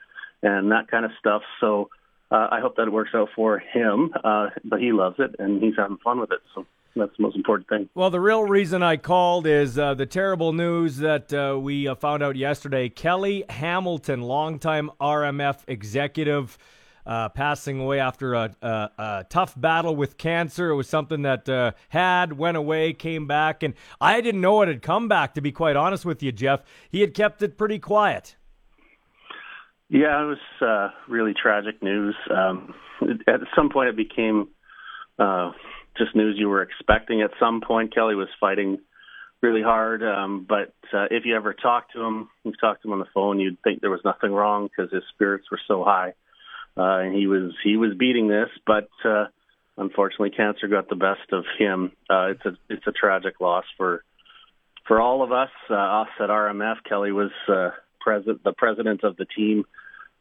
and 0.42 0.70
that 0.72 0.88
kind 0.90 1.04
of 1.04 1.10
stuff. 1.18 1.42
So 1.60 1.90
uh, 2.30 2.48
I 2.50 2.60
hope 2.60 2.76
that 2.76 2.88
it 2.88 2.92
works 2.92 3.10
out 3.14 3.28
for 3.34 3.58
him. 3.58 4.12
Uh, 4.22 4.48
but 4.64 4.80
he 4.80 4.92
loves 4.92 5.16
it 5.18 5.36
and 5.38 5.62
he's 5.62 5.74
having 5.76 5.98
fun 5.98 6.20
with 6.20 6.32
it. 6.32 6.40
So 6.54 6.66
that's 6.96 7.16
the 7.16 7.22
most 7.22 7.36
important 7.36 7.68
thing. 7.68 7.88
Well, 7.94 8.10
the 8.10 8.20
real 8.20 8.44
reason 8.44 8.82
I 8.82 8.96
called 8.96 9.46
is 9.46 9.78
uh, 9.78 9.94
the 9.94 10.06
terrible 10.06 10.52
news 10.52 10.96
that 10.98 11.32
uh, 11.32 11.58
we 11.58 11.86
uh, 11.86 11.94
found 11.94 12.22
out 12.22 12.36
yesterday. 12.36 12.88
Kelly 12.88 13.44
Hamilton, 13.48 14.22
longtime 14.22 14.90
RMF 15.00 15.62
executive, 15.68 16.58
uh, 17.04 17.28
passing 17.28 17.80
away 17.80 18.00
after 18.00 18.34
a, 18.34 18.56
a, 18.60 18.90
a, 18.98 19.26
tough 19.28 19.54
battle 19.60 19.94
with 19.94 20.18
cancer. 20.18 20.70
It 20.70 20.74
was 20.74 20.88
something 20.88 21.22
that 21.22 21.48
uh, 21.48 21.72
had, 21.90 22.32
went 22.32 22.56
away, 22.56 22.94
came 22.94 23.28
back, 23.28 23.62
and 23.62 23.74
I 24.00 24.20
didn't 24.20 24.40
know 24.40 24.62
it 24.62 24.68
had 24.68 24.82
come 24.82 25.06
back, 25.06 25.34
to 25.34 25.40
be 25.40 25.52
quite 25.52 25.76
honest 25.76 26.04
with 26.04 26.20
you, 26.20 26.32
Jeff. 26.32 26.62
He 26.90 27.02
had 27.02 27.14
kept 27.14 27.42
it 27.42 27.56
pretty 27.56 27.78
quiet. 27.78 28.34
Yeah, 29.88 30.22
it 30.22 30.26
was 30.26 30.38
uh, 30.60 30.88
really 31.08 31.32
tragic 31.40 31.82
news. 31.82 32.16
Um, 32.30 32.74
at 33.28 33.40
some 33.54 33.70
point, 33.70 33.88
it 33.90 33.96
became 33.96 34.48
uh, 35.18 35.52
just 35.96 36.16
news 36.16 36.36
you 36.38 36.48
were 36.48 36.62
expecting. 36.62 37.22
At 37.22 37.30
some 37.38 37.60
point, 37.60 37.94
Kelly 37.94 38.16
was 38.16 38.28
fighting 38.40 38.78
really 39.42 39.62
hard. 39.62 40.02
Um, 40.02 40.44
but 40.48 40.74
uh, 40.92 41.06
if 41.10 41.24
you 41.24 41.36
ever 41.36 41.54
talked 41.54 41.92
to 41.92 42.02
him, 42.02 42.28
you 42.42 42.52
talked 42.60 42.82
to 42.82 42.88
him 42.88 42.94
on 42.94 42.98
the 42.98 43.06
phone, 43.14 43.38
you'd 43.38 43.62
think 43.62 43.80
there 43.80 43.90
was 43.90 44.00
nothing 44.04 44.32
wrong 44.32 44.68
because 44.68 44.92
his 44.92 45.04
spirits 45.14 45.46
were 45.50 45.60
so 45.68 45.84
high, 45.84 46.14
uh, 46.76 46.98
and 47.04 47.14
he 47.14 47.28
was 47.28 47.52
he 47.62 47.76
was 47.76 47.92
beating 47.96 48.26
this. 48.26 48.48
But 48.66 48.88
uh, 49.04 49.26
unfortunately, 49.76 50.30
cancer 50.30 50.66
got 50.66 50.88
the 50.88 50.96
best 50.96 51.32
of 51.32 51.44
him. 51.58 51.92
Uh, 52.10 52.30
it's 52.30 52.44
a 52.44 52.56
it's 52.68 52.86
a 52.88 52.92
tragic 52.92 53.40
loss 53.40 53.64
for 53.76 54.02
for 54.88 55.00
all 55.00 55.22
of 55.22 55.30
us. 55.30 55.50
Uh, 55.70 55.74
us 55.74 56.08
at 56.18 56.28
RMF, 56.28 56.76
Kelly 56.88 57.12
was. 57.12 57.30
Uh, 57.48 57.70
president, 58.06 58.44
the 58.44 58.52
president 58.52 59.02
of 59.02 59.16
the 59.16 59.24
team 59.24 59.64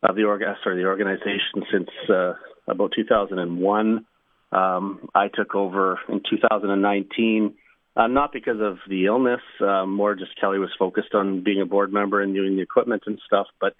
of 0.10 0.16
the 0.16 0.24
org, 0.24 0.41
sorry, 0.64 0.82
the 0.82 0.88
organization 0.88 1.64
since 1.72 1.89
uh, 2.10 2.34
about 2.68 2.93
2001. 2.95 4.06
Um, 4.51 5.10
I 5.14 5.28
took 5.34 5.56
over 5.56 5.99
in 6.08 6.22
2019, 6.30 7.56
uh, 7.97 8.08
not 8.08 8.32
because 8.32 8.62
of 8.62 8.78
the 8.88 9.06
illness, 9.06 9.41
uh, 9.62 9.86
more 9.86 10.16
just 10.16 10.39
Kelly 10.39 10.60
was 10.60 10.70
focused 10.78 11.14
on 11.14 11.43
being 11.43 11.62
a 11.62 11.66
board 11.66 11.91
member 11.91 12.22
and 12.22 12.34
doing 12.34 12.56
the 12.56 12.62
equipment 12.62 13.03
and 13.06 13.20
stuff. 13.26 13.47
But 13.60 13.74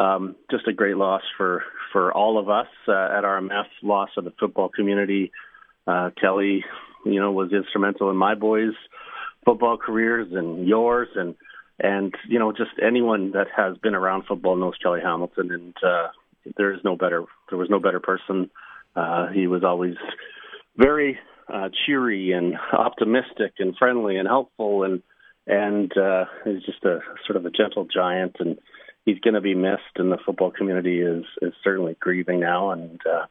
um, 0.00 0.36
just 0.50 0.66
a 0.68 0.72
great 0.72 0.96
loss 0.96 1.22
for 1.36 1.64
for 1.92 2.12
all 2.12 2.38
of 2.38 2.48
us 2.48 2.68
uh, 2.86 2.92
at 2.92 3.24
RMF, 3.24 3.66
loss 3.82 4.10
of 4.16 4.24
the 4.24 4.32
football 4.38 4.68
community. 4.68 5.32
Uh, 5.86 6.10
Kelly, 6.20 6.64
you 7.04 7.20
know, 7.20 7.32
was 7.32 7.52
instrumental 7.52 8.10
in 8.10 8.16
my 8.16 8.34
boys' 8.34 8.74
football 9.44 9.76
careers 9.76 10.28
and 10.32 10.68
yours, 10.68 11.08
and 11.16 11.34
and 11.78 12.14
you 12.28 12.38
know 12.38 12.52
just 12.52 12.72
anyone 12.82 13.32
that 13.32 13.46
has 13.56 13.76
been 13.78 13.94
around 13.94 14.24
football 14.26 14.56
knows 14.56 14.74
Kelly 14.82 15.00
Hamilton, 15.02 15.52
and 15.52 15.74
uh, 15.82 16.08
there 16.56 16.72
is 16.72 16.80
no 16.84 16.96
better 16.96 17.24
there 17.48 17.58
was 17.58 17.70
no 17.70 17.80
better 17.80 18.00
person. 18.00 18.50
Uh, 18.96 19.28
he 19.28 19.46
was 19.46 19.62
always 19.64 19.94
very 20.76 21.18
uh, 21.52 21.68
cheery 21.86 22.32
and 22.32 22.54
optimistic 22.72 23.54
and 23.58 23.76
friendly 23.76 24.16
and 24.16 24.28
helpful, 24.28 24.82
and 24.84 25.02
and 25.46 25.96
uh, 25.96 26.24
he's 26.44 26.62
just 26.62 26.84
a 26.84 27.00
sort 27.26 27.36
of 27.36 27.46
a 27.46 27.50
gentle 27.50 27.86
giant, 27.92 28.36
and 28.40 28.58
he's 29.04 29.20
going 29.20 29.34
to 29.34 29.40
be 29.40 29.54
missed. 29.54 29.96
And 29.96 30.12
the 30.12 30.18
football 30.24 30.50
community 30.50 31.00
is 31.00 31.24
is 31.42 31.52
certainly 31.62 31.96
grieving 31.98 32.40
now, 32.40 32.70
and 32.70 33.00
uh, 33.06 33.26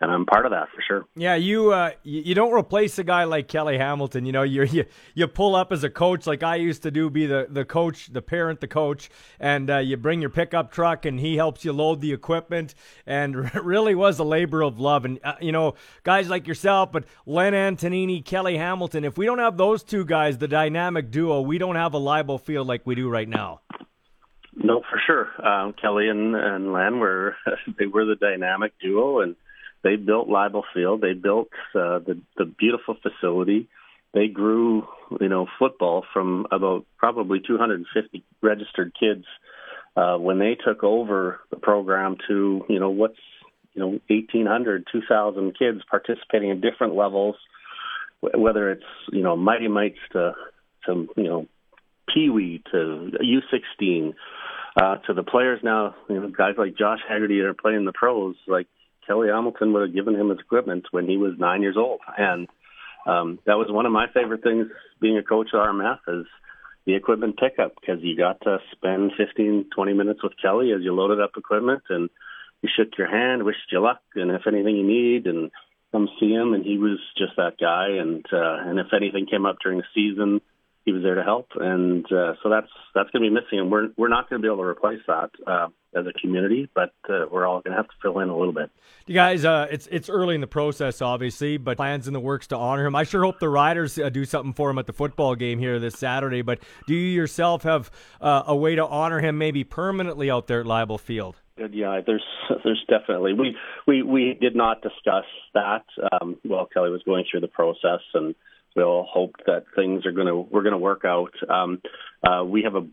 and 0.00 0.10
I'm 0.10 0.26
part 0.26 0.46
of 0.46 0.52
that 0.52 0.68
for 0.74 0.80
sure. 0.86 1.06
Yeah, 1.16 1.34
you 1.34 1.72
uh, 1.72 1.90
you 2.04 2.34
don't 2.34 2.52
replace 2.52 2.98
a 2.98 3.04
guy 3.04 3.24
like 3.24 3.48
Kelly 3.48 3.78
Hamilton. 3.78 4.26
You 4.26 4.32
know, 4.32 4.42
you 4.42 4.62
you 4.64 4.84
you 5.14 5.26
pull 5.26 5.56
up 5.56 5.72
as 5.72 5.82
a 5.82 5.90
coach 5.90 6.26
like 6.26 6.42
I 6.42 6.56
used 6.56 6.82
to 6.84 6.90
do, 6.90 7.10
be 7.10 7.26
the 7.26 7.46
the 7.50 7.64
coach, 7.64 8.12
the 8.12 8.22
parent, 8.22 8.60
the 8.60 8.68
coach, 8.68 9.10
and 9.40 9.68
uh, 9.68 9.78
you 9.78 9.96
bring 9.96 10.20
your 10.20 10.30
pickup 10.30 10.70
truck, 10.70 11.04
and 11.04 11.18
he 11.18 11.36
helps 11.36 11.64
you 11.64 11.72
load 11.72 12.00
the 12.00 12.12
equipment, 12.12 12.74
and 13.06 13.52
really 13.64 13.94
was 13.94 14.18
a 14.18 14.24
labor 14.24 14.62
of 14.62 14.78
love. 14.78 15.04
And 15.04 15.18
uh, 15.24 15.34
you 15.40 15.52
know, 15.52 15.74
guys 16.04 16.28
like 16.28 16.46
yourself, 16.46 16.92
but 16.92 17.04
Len 17.26 17.52
Antonini, 17.52 18.24
Kelly 18.24 18.56
Hamilton. 18.56 19.04
If 19.04 19.18
we 19.18 19.26
don't 19.26 19.38
have 19.38 19.56
those 19.56 19.82
two 19.82 20.04
guys, 20.04 20.38
the 20.38 20.48
dynamic 20.48 21.10
duo, 21.10 21.40
we 21.40 21.58
don't 21.58 21.76
have 21.76 21.94
a 21.94 22.00
Leibel 22.00 22.40
field 22.40 22.68
like 22.68 22.86
we 22.86 22.94
do 22.94 23.08
right 23.08 23.28
now. 23.28 23.60
No, 24.54 24.82
for 24.90 25.00
sure. 25.04 25.28
Um, 25.44 25.72
Kelly 25.72 26.08
and 26.08 26.36
and 26.36 26.72
Len 26.72 27.00
were 27.00 27.36
they 27.78 27.86
were 27.86 28.04
the 28.04 28.16
dynamic 28.16 28.72
duo 28.80 29.20
and 29.20 29.34
they 29.82 29.96
built 29.96 30.28
Leibel 30.28 30.62
Field. 30.74 31.00
They 31.00 31.12
built 31.12 31.48
uh, 31.74 32.00
the 32.00 32.20
the 32.36 32.44
beautiful 32.44 32.96
facility. 33.02 33.68
They 34.14 34.28
grew, 34.28 34.86
you 35.20 35.28
know, 35.28 35.46
football 35.58 36.04
from 36.12 36.46
about 36.50 36.86
probably 36.96 37.40
250 37.46 38.24
registered 38.42 38.92
kids 38.98 39.24
uh, 39.96 40.16
when 40.16 40.38
they 40.38 40.54
took 40.54 40.82
over 40.82 41.40
the 41.50 41.56
program 41.56 42.16
to, 42.28 42.64
you 42.68 42.80
know, 42.80 42.90
what's, 42.90 43.18
you 43.74 43.82
know, 43.82 43.88
1,800, 44.08 44.86
2,000 44.90 45.58
kids 45.58 45.80
participating 45.90 46.50
in 46.50 46.60
different 46.60 46.94
levels, 46.94 47.36
whether 48.20 48.70
it's, 48.70 48.84
you 49.12 49.22
know, 49.22 49.36
Mighty 49.36 49.68
Mites 49.68 49.98
to, 50.12 50.32
to 50.86 51.08
you 51.16 51.24
know, 51.24 51.46
Pee 52.12 52.30
Wee 52.30 52.62
to 52.72 53.10
U16. 53.20 54.14
Uh, 54.80 54.96
to 54.98 55.12
the 55.12 55.24
players 55.24 55.58
now, 55.64 55.96
you 56.08 56.20
know, 56.20 56.28
guys 56.28 56.54
like 56.56 56.76
Josh 56.76 57.00
Haggerty 57.08 57.40
that 57.40 57.48
are 57.48 57.54
playing 57.54 57.84
the 57.84 57.92
pros, 57.92 58.36
like 58.46 58.68
Kelly 59.08 59.28
Hamilton 59.28 59.72
would 59.72 59.82
have 59.82 59.94
given 59.94 60.14
him 60.14 60.28
his 60.28 60.38
equipment 60.38 60.86
when 60.92 61.08
he 61.08 61.16
was 61.16 61.32
nine 61.38 61.62
years 61.62 61.76
old, 61.76 62.00
and 62.16 62.46
um, 63.06 63.38
that 63.46 63.56
was 63.56 63.68
one 63.70 63.86
of 63.86 63.92
my 63.92 64.06
favorite 64.12 64.42
things 64.42 64.66
being 65.00 65.16
a 65.16 65.22
coach 65.22 65.48
at 65.52 65.58
RMF 65.58 65.98
is 66.08 66.26
the 66.84 66.94
equipment 66.94 67.38
pickup 67.38 67.74
because 67.80 68.02
you 68.02 68.16
got 68.16 68.40
to 68.42 68.58
spend 68.72 69.12
15, 69.16 69.70
20 69.74 69.92
minutes 69.94 70.22
with 70.22 70.32
Kelly 70.40 70.72
as 70.72 70.82
you 70.82 70.94
loaded 70.94 71.20
up 71.20 71.32
equipment 71.36 71.82
and 71.88 72.10
you 72.62 72.68
shook 72.76 72.96
your 72.98 73.10
hand, 73.10 73.44
wished 73.44 73.70
you 73.70 73.80
luck, 73.80 74.00
and 74.14 74.30
if 74.30 74.46
anything 74.46 74.76
you 74.76 74.86
need, 74.86 75.26
and 75.26 75.50
come 75.92 76.08
see 76.20 76.30
him. 76.30 76.54
And 76.54 76.64
he 76.64 76.76
was 76.78 76.98
just 77.16 77.32
that 77.36 77.56
guy. 77.60 78.00
And 78.00 78.24
uh, 78.32 78.68
and 78.68 78.78
if 78.78 78.88
anything 78.94 79.26
came 79.26 79.46
up 79.46 79.56
during 79.62 79.78
the 79.78 79.84
season, 79.94 80.40
he 80.84 80.92
was 80.92 81.02
there 81.02 81.14
to 81.14 81.22
help. 81.22 81.48
And 81.54 82.04
uh, 82.06 82.34
so 82.42 82.50
that's 82.50 82.70
that's 82.94 83.10
going 83.10 83.22
to 83.22 83.30
be 83.30 83.34
missing, 83.34 83.60
and 83.60 83.70
we're 83.70 83.90
we're 83.96 84.08
not 84.08 84.28
going 84.28 84.42
to 84.42 84.46
be 84.46 84.52
able 84.52 84.64
to 84.64 84.68
replace 84.68 85.00
that. 85.06 85.30
Uh, 85.46 85.68
as 85.94 86.06
a 86.06 86.12
community, 86.20 86.68
but 86.74 86.92
uh, 87.08 87.24
we're 87.30 87.46
all 87.46 87.60
going 87.60 87.72
to 87.72 87.76
have 87.76 87.88
to 87.88 87.94
fill 88.02 88.18
in 88.20 88.28
a 88.28 88.36
little 88.36 88.52
bit. 88.52 88.70
You 89.06 89.14
guys, 89.14 89.44
uh, 89.44 89.66
it's 89.70 89.88
it's 89.90 90.08
early 90.08 90.34
in 90.34 90.40
the 90.40 90.46
process, 90.46 91.00
obviously, 91.00 91.56
but 91.56 91.76
plans 91.76 92.06
in 92.06 92.12
the 92.12 92.20
works 92.20 92.46
to 92.48 92.56
honor 92.56 92.86
him. 92.86 92.94
I 92.94 93.04
sure 93.04 93.24
hope 93.24 93.38
the 93.38 93.48
Riders 93.48 93.98
uh, 93.98 94.08
do 94.10 94.24
something 94.24 94.52
for 94.52 94.70
him 94.70 94.78
at 94.78 94.86
the 94.86 94.92
football 94.92 95.34
game 95.34 95.58
here 95.58 95.78
this 95.78 95.98
Saturday. 95.98 96.42
But 96.42 96.60
do 96.86 96.94
you 96.94 97.08
yourself 97.08 97.62
have 97.62 97.90
uh, 98.20 98.42
a 98.46 98.56
way 98.56 98.74
to 98.74 98.86
honor 98.86 99.20
him, 99.20 99.38
maybe 99.38 99.64
permanently 99.64 100.30
out 100.30 100.46
there 100.46 100.60
at 100.60 100.66
Leibel 100.66 101.00
Field? 101.00 101.36
Yeah, 101.56 102.00
there's 102.06 102.24
there's 102.64 102.84
definitely 102.88 103.32
we 103.32 103.56
we 103.86 104.02
we 104.02 104.36
did 104.40 104.54
not 104.54 104.82
discuss 104.82 105.24
that 105.54 105.84
um, 106.12 106.36
while 106.42 106.66
Kelly 106.66 106.90
was 106.90 107.02
going 107.04 107.24
through 107.30 107.40
the 107.40 107.48
process, 107.48 108.00
and 108.14 108.34
we 108.78 108.84
all 108.84 109.08
hope 109.10 109.34
that 109.46 109.64
things 109.74 110.06
are 110.06 110.12
going 110.12 110.28
to 110.28 110.36
we're 110.36 110.62
going 110.62 110.72
to 110.72 110.78
work 110.78 111.04
out. 111.04 111.32
Um, 111.48 111.82
uh, 112.22 112.44
we 112.44 112.62
have 112.62 112.76
a 112.76 112.86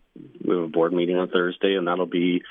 we 0.44 0.56
have 0.56 0.64
a 0.64 0.68
board 0.68 0.94
meeting 0.94 1.16
on 1.16 1.30
Thursday, 1.30 1.76
and 1.76 1.88
that'll 1.88 2.08
be 2.08 2.42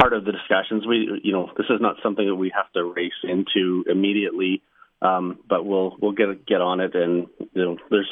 part 0.00 0.12
of 0.12 0.24
the 0.24 0.30
discussions. 0.30 0.86
We 0.86 1.20
you 1.24 1.32
know 1.32 1.50
this 1.56 1.66
is 1.70 1.80
not 1.80 1.96
something 2.04 2.24
that 2.24 2.36
we 2.36 2.52
have 2.54 2.72
to 2.74 2.84
race 2.84 3.12
into 3.24 3.84
immediately, 3.90 4.62
um, 5.02 5.40
but 5.48 5.66
we'll 5.66 5.96
we'll 6.00 6.12
get 6.12 6.46
get 6.46 6.60
on 6.60 6.78
it. 6.78 6.94
And 6.94 7.26
you 7.52 7.64
know, 7.64 7.76
there's 7.90 8.10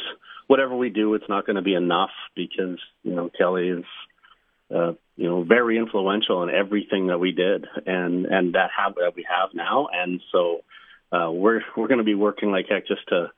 whatever 0.49 0.77
we 0.77 0.91
do, 0.91 1.15
it's 1.15 1.29
not 1.29 1.47
going 1.47 1.57
to 1.57 1.63
be 1.63 1.75
enough 1.75 2.11
because 2.35 2.79
you 3.05 3.15
know 3.15 3.31
Kelly 3.39 3.69
is 3.69 3.85
uh, 4.75 4.95
you 5.17 5.29
know 5.29 5.45
very 5.45 5.79
influential 5.79 6.43
in 6.43 6.51
everything 6.51 7.07
that 7.07 7.19
we 7.19 7.31
did, 7.31 7.67
and 7.87 8.27
and 8.27 8.55
that 8.55 8.71
habit 8.77 8.99
that 8.99 9.15
we 9.15 9.25
have 9.31 9.51
now, 9.55 9.87
and 9.93 10.21
so 10.33 10.63
uh, 11.13 11.31
we're 11.31 11.61
we're 11.77 11.87
going 11.87 11.99
to 11.99 12.05
be 12.05 12.17
working 12.17 12.51
like 12.51 12.67
heck 12.69 12.89
just 12.89 13.07
to 13.11 13.31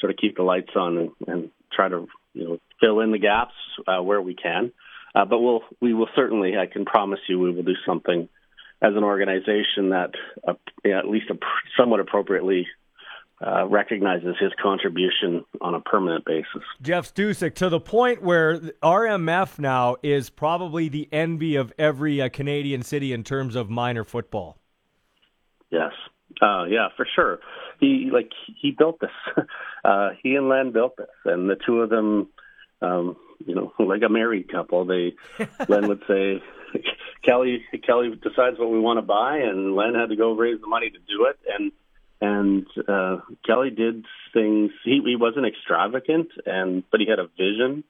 sort 0.00 0.10
of 0.10 0.16
keep 0.16 0.36
the 0.36 0.42
lights 0.42 0.70
on 0.76 0.98
and, 0.98 1.10
and 1.26 1.50
try 1.72 1.88
to 1.88 2.06
you 2.34 2.44
know 2.44 2.58
fill 2.80 3.00
in 3.00 3.12
the 3.12 3.18
gaps 3.18 3.54
uh, 3.86 4.02
where 4.02 4.20
we 4.20 4.34
can. 4.34 4.72
Uh, 5.14 5.24
but 5.24 5.38
we'll 5.38 5.62
we 5.80 5.92
will 5.94 6.08
certainly 6.16 6.56
I 6.56 6.66
can 6.66 6.84
promise 6.84 7.20
you 7.28 7.38
we 7.38 7.52
will 7.52 7.62
do 7.62 7.76
something 7.86 8.28
as 8.80 8.96
an 8.96 9.04
organization 9.04 9.90
that 9.90 10.10
uh, 10.46 10.54
at 10.84 11.08
least 11.08 11.30
a, 11.30 11.38
somewhat 11.78 12.00
appropriately 12.00 12.66
uh, 13.44 13.66
recognizes 13.66 14.36
his 14.40 14.52
contribution 14.62 15.44
on 15.60 15.74
a 15.74 15.80
permanent 15.80 16.24
basis. 16.24 16.62
Jeff 16.80 17.12
Stusek, 17.12 17.54
to 17.56 17.68
the 17.68 17.80
point 17.80 18.22
where 18.22 18.58
RMF 18.58 19.58
now 19.58 19.96
is 20.02 20.30
probably 20.30 20.88
the 20.88 21.08
envy 21.12 21.56
of 21.56 21.72
every 21.78 22.22
uh, 22.22 22.28
Canadian 22.28 22.82
city 22.82 23.12
in 23.12 23.24
terms 23.24 23.56
of 23.56 23.68
minor 23.68 24.04
football. 24.04 24.58
Yes, 25.70 25.92
uh, 26.40 26.64
yeah, 26.64 26.88
for 26.96 27.06
sure. 27.16 27.40
He 27.82 28.10
like 28.12 28.30
he 28.60 28.70
built 28.70 29.00
this. 29.00 29.10
Uh, 29.84 30.10
he 30.22 30.36
and 30.36 30.48
Len 30.48 30.70
built 30.70 30.96
this, 30.96 31.08
and 31.24 31.50
the 31.50 31.56
two 31.56 31.80
of 31.80 31.90
them, 31.90 32.28
um, 32.82 33.16
you 33.44 33.52
know, 33.52 33.72
like 33.80 34.02
a 34.06 34.08
married 34.08 34.48
couple. 34.48 34.84
They 34.84 35.14
Len 35.68 35.88
would 35.88 36.04
say, 36.06 36.40
Kelly 37.24 37.64
Kelly 37.84 38.10
decides 38.10 38.60
what 38.60 38.70
we 38.70 38.78
want 38.78 38.98
to 38.98 39.02
buy, 39.02 39.38
and 39.38 39.74
Len 39.74 39.96
had 39.96 40.10
to 40.10 40.14
go 40.14 40.34
raise 40.34 40.60
the 40.60 40.68
money 40.68 40.88
to 40.88 40.98
do 40.98 41.26
it, 41.26 41.36
and 41.52 41.72
and 42.20 42.66
uh, 42.88 43.22
Kelly 43.44 43.70
did 43.70 44.04
things. 44.32 44.70
He 44.84 45.00
he 45.04 45.16
wasn't 45.16 45.46
extravagant, 45.46 46.28
and 46.46 46.84
but 46.88 47.00
he 47.00 47.08
had 47.08 47.18
a 47.18 47.26
vision. 47.26 47.82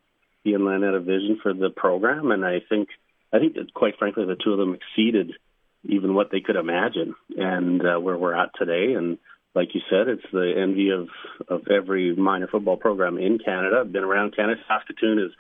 He 0.45 0.55
and 0.55 0.65
Len 0.65 0.81
had 0.81 0.95
a 0.95 1.01
vision 1.01 1.41
for 1.43 1.53
the 1.53 1.69
program, 1.69 2.31
and 2.31 2.43
I 2.43 2.61
think 2.67 2.89
I 3.35 3.39
think 3.39 3.57
that 3.57 3.75
quite 3.75 3.99
frankly 3.99 4.25
the 4.25 4.37
two 4.43 4.53
of 4.53 4.59
them 4.59 4.75
exceeded 4.75 5.33
even 5.85 6.15
what 6.15 6.31
they 6.31 6.41
could 6.41 6.57
imagine 6.57 7.15
and 7.37 7.83
uh, 7.83 7.99
where 7.99 8.17
we're 8.17 8.35
at 8.35 8.51
today. 8.59 8.95
And 8.95 9.19
like 9.55 9.75
you 9.75 9.81
said, 9.91 10.09
it's 10.09 10.25
the 10.33 10.53
envy 10.57 10.91
of, 10.91 11.09
of 11.49 11.69
every 11.69 12.15
minor 12.15 12.49
football 12.49 12.77
program 12.77 13.19
in 13.19 13.39
Canada. 13.39 13.81
I've 13.81 13.93
been 13.93 14.05
around 14.05 14.35
Canada. 14.35 14.61
Saskatoon 14.67 15.19
is 15.19 15.33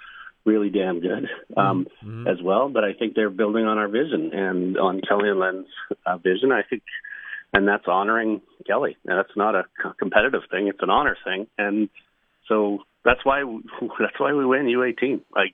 really 0.44 0.70
damn 0.70 1.00
good 1.00 1.28
um, 1.56 1.86
mm-hmm. 2.04 2.26
as 2.26 2.36
well. 2.42 2.68
But 2.68 2.84
I 2.84 2.92
think 2.92 3.14
they're 3.14 3.30
building 3.30 3.64
on 3.64 3.78
our 3.78 3.88
vision 3.88 4.30
and 4.32 4.76
on 4.76 5.00
Kelly 5.06 5.30
and 5.30 5.40
Len's 5.40 5.66
uh, 6.04 6.18
vision. 6.18 6.52
I 6.52 6.62
think, 6.68 6.82
and 7.52 7.66
that's 7.66 7.84
honoring 7.86 8.42
Kelly. 8.66 8.96
And 9.06 9.18
that's 9.18 9.36
not 9.36 9.54
a 9.54 9.64
competitive 9.98 10.42
thing; 10.50 10.68
it's 10.68 10.82
an 10.82 10.90
honor 10.90 11.16
thing. 11.24 11.46
And 11.56 11.88
so 12.48 12.78
that's 13.04 13.24
why 13.24 13.42
that's 13.98 14.18
why 14.18 14.34
we 14.34 14.44
win 14.44 14.66
U18. 14.66 15.22
Like 15.34 15.52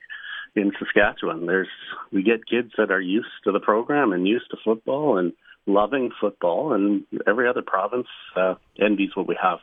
in 0.56 0.72
Saskatchewan. 0.78 1.46
There's 1.46 1.68
we 2.12 2.22
get 2.22 2.46
kids 2.48 2.72
that 2.76 2.90
are 2.90 3.00
used 3.00 3.26
to 3.44 3.52
the 3.52 3.60
program 3.60 4.12
and 4.12 4.26
used 4.26 4.50
to 4.50 4.56
football 4.64 5.18
and 5.18 5.32
loving 5.68 6.10
football, 6.20 6.72
and 6.72 7.04
every 7.26 7.48
other 7.48 7.62
province 7.62 8.08
uh, 8.36 8.54
envies 8.80 9.10
what 9.14 9.28
we 9.28 9.36
have. 9.40 9.58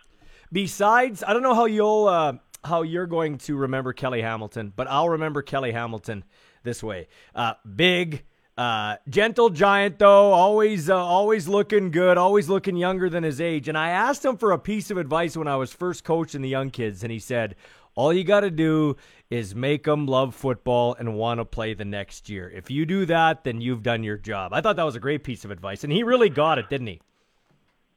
Besides, 0.52 1.24
I 1.28 1.34
don't 1.34 1.44
know 1.44 1.56
how 1.56 1.66
you'll 1.66 2.08
uh, 2.08 2.34
how 2.64 2.84
you're 2.84 3.08
going 3.08 3.38
to 3.40 3.58
remember 3.58 3.92
Kelly 3.94 4.22
Hamilton, 4.22 4.72
but 4.76 4.88
I'll 4.88 5.10
remember 5.10 5.42
Kelly 5.42 5.72
Hamilton 5.72 6.24
this 6.64 6.82
way: 6.84 7.08
uh, 7.34 7.54
big. 7.76 8.24
Uh, 8.58 8.96
gentle 9.10 9.50
giant 9.50 10.00
though, 10.00 10.32
always 10.32 10.90
uh, 10.90 10.96
always 10.96 11.46
looking 11.46 11.92
good, 11.92 12.18
always 12.18 12.48
looking 12.48 12.78
younger 12.78 13.10
than 13.10 13.22
his 13.22 13.42
age. 13.42 13.68
And 13.68 13.78
I 13.78 13.90
asked 13.90 14.24
him 14.24 14.38
for 14.38 14.54
a 14.54 14.58
piece 14.58 14.90
of 14.90 14.98
advice 14.98 15.36
when 15.36 15.50
I 15.50 15.58
was 15.58 15.74
first 15.74 16.06
coaching 16.06 16.42
the 16.42 16.48
young 16.48 16.70
kids, 16.70 17.04
and 17.04 17.12
he 17.12 17.20
said, 17.20 17.58
all 17.96 18.14
you 18.14 18.24
got 18.24 18.42
to 18.42 18.52
do 18.52 18.98
is 19.30 19.56
make 19.56 19.86
them 19.86 20.06
love 20.06 20.36
football 20.36 20.96
and 21.00 21.16
want 21.16 21.40
to 21.40 21.46
play 21.46 21.74
the 21.74 21.86
next 21.86 22.30
year. 22.30 22.50
If 22.50 22.70
you 22.70 22.86
do 22.86 23.06
that, 23.08 23.44
then 23.44 23.62
you've 23.62 23.84
done 23.84 24.04
your 24.04 24.18
job. 24.18 24.54
I 24.54 24.62
thought 24.62 24.76
that 24.76 24.84
was 24.84 24.96
a 24.96 25.00
great 25.00 25.24
piece 25.24 25.46
of 25.46 25.52
advice, 25.52 25.84
and 25.84 25.92
he 25.92 26.04
really 26.04 26.30
got 26.30 26.60
it, 26.60 26.70
didn't 26.70 26.88
he? 26.88 27.02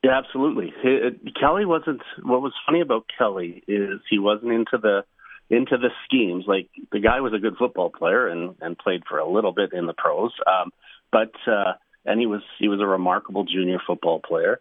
Yeah, 0.03 0.17
absolutely. 0.17 0.73
Kelly 1.39 1.67
wasn't. 1.67 2.01
What 2.23 2.41
was 2.41 2.53
funny 2.65 2.81
about 2.81 3.07
Kelly 3.19 3.65
is 3.67 4.01
he 4.09 4.19
wasn't 4.19 4.53
into 4.53 4.79
the 4.81 5.05
into 5.51 5.77
the 5.77 5.91
schemes. 6.05 6.45
Like 6.47 6.69
the 6.93 7.01
guy 7.01 7.21
was 7.21 7.33
a 7.33 7.39
good 7.39 7.57
football 7.59 7.91
player 7.91 8.29
and 8.29 8.55
and 8.61 8.79
played 8.79 9.03
for 9.09 9.19
a 9.19 9.29
little 9.29 9.53
bit 9.53 9.73
in 9.73 9.87
the 9.87 9.95
pros, 9.95 10.31
um, 10.47 10.71
but 11.11 11.33
uh, 11.47 11.73
and 12.05 12.21
he 12.21 12.27
was 12.27 12.43
he 12.61 12.69
was 12.69 12.81
a 12.81 12.87
remarkable 12.87 13.45
junior 13.45 13.79
football 13.85 14.21
player. 14.21 14.61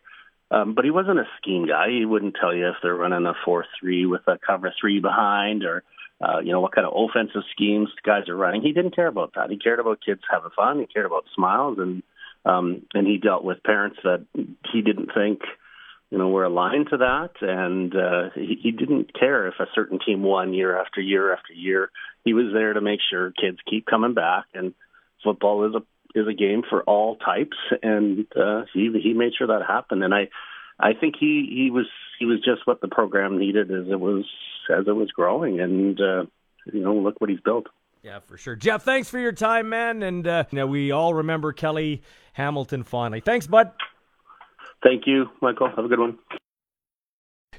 Um, 0.50 0.76
but 0.76 0.86
he 0.86 0.92
wasn't 0.92 1.20
a 1.20 1.28
scheme 1.42 1.68
guy. 1.68 1.90
He 1.90 2.06
wouldn't 2.06 2.36
tell 2.40 2.56
you 2.56 2.70
if 2.70 2.76
they're 2.82 2.96
running 2.96 3.26
a 3.26 3.34
four-three 3.44 4.06
with 4.06 4.22
a 4.28 4.38
cover 4.38 4.74
three 4.80 5.00
behind, 5.00 5.64
or 5.66 5.84
uh, 6.22 6.40
you 6.40 6.52
know 6.52 6.62
what 6.62 6.74
kind 6.74 6.88
of 6.88 6.94
offensive 6.96 7.44
schemes 7.52 7.90
guys 8.04 8.30
are 8.30 8.36
running. 8.36 8.62
He 8.62 8.72
didn't 8.72 8.96
care 8.96 9.08
about 9.08 9.34
that. 9.36 9.50
He 9.50 9.58
cared 9.58 9.80
about 9.80 10.00
kids 10.06 10.22
having 10.30 10.52
fun. 10.56 10.80
He 10.80 10.86
cared 10.86 11.06
about 11.06 11.26
smiles, 11.36 11.78
and 11.80 12.02
um, 12.46 12.84
and 12.94 13.06
he 13.06 13.18
dealt 13.18 13.44
with 13.44 13.64
parents 13.64 13.98
that 14.04 14.26
he 14.72 14.82
didn't 14.82 15.10
think 15.14 15.42
you 16.10 16.18
know 16.18 16.30
were 16.30 16.46
aligned 16.46 16.88
to 16.92 16.98
that, 16.98 17.32
and 17.42 17.94
uh, 17.94 18.30
he, 18.34 18.58
he 18.64 18.72
didn't 18.72 19.14
care 19.20 19.48
if 19.48 19.56
a 19.60 19.68
certain 19.76 20.00
team 20.00 20.24
won 20.24 20.54
year 20.54 20.80
after 20.80 21.02
year 21.02 21.34
after 21.34 21.52
year. 21.54 21.92
He 22.24 22.34
was 22.34 22.54
there 22.54 22.74
to 22.74 22.82
make 22.82 23.02
sure 23.10 23.32
kids 23.32 23.58
keep 23.70 23.86
coming 23.86 24.14
back, 24.14 24.46
and 24.54 24.74
football 25.24 25.68
is 25.68 25.76
a 25.76 25.84
is 26.18 26.28
a 26.28 26.34
game 26.34 26.64
for 26.68 26.84
all 26.84 27.16
types, 27.16 27.58
and 27.82 28.26
uh, 28.36 28.64
he 28.74 28.92
he 29.02 29.14
made 29.14 29.34
sure 29.38 29.48
that 29.48 29.66
happened. 29.68 30.04
And 30.04 30.14
I 30.14 30.30
I 30.80 30.94
think 30.94 31.16
he 31.20 31.48
he 31.50 31.72
was 31.72 31.88
he 32.20 32.26
was 32.26 32.40
just 32.40 32.66
what 32.66 32.82
the 32.82 32.88
program 32.88 33.38
needed 33.38 33.72
as 33.72 33.88
it 33.90 34.00
was 34.00 34.26
as 34.70 34.88
it 34.88 34.96
was 34.96 35.12
growing, 35.12 35.60
and 35.60 36.00
uh, 36.00 36.26
you 36.72 36.82
know 36.82 36.96
look 36.96 37.20
what 37.20 37.30
he's 37.30 37.40
built. 37.40 37.68
Yeah, 38.04 38.20
for 38.20 38.38
sure. 38.38 38.56
Jeff, 38.56 38.84
thanks 38.84 39.10
for 39.10 39.20
your 39.20 39.32
time, 39.32 39.70
man, 39.70 40.04
and 40.04 40.28
uh, 40.28 40.46
you 40.52 40.58
know, 40.58 40.68
we 40.68 40.92
all 40.92 41.14
remember 41.14 41.52
Kelly 41.52 42.04
Hamilton 42.34 42.84
fondly. 42.84 43.20
Thanks, 43.20 43.48
bud. 43.48 43.72
Thank 44.84 45.08
you, 45.08 45.30
Michael. 45.42 45.70
Have 45.76 45.86
a 45.86 45.88
good 45.88 46.00
one. 46.00 46.18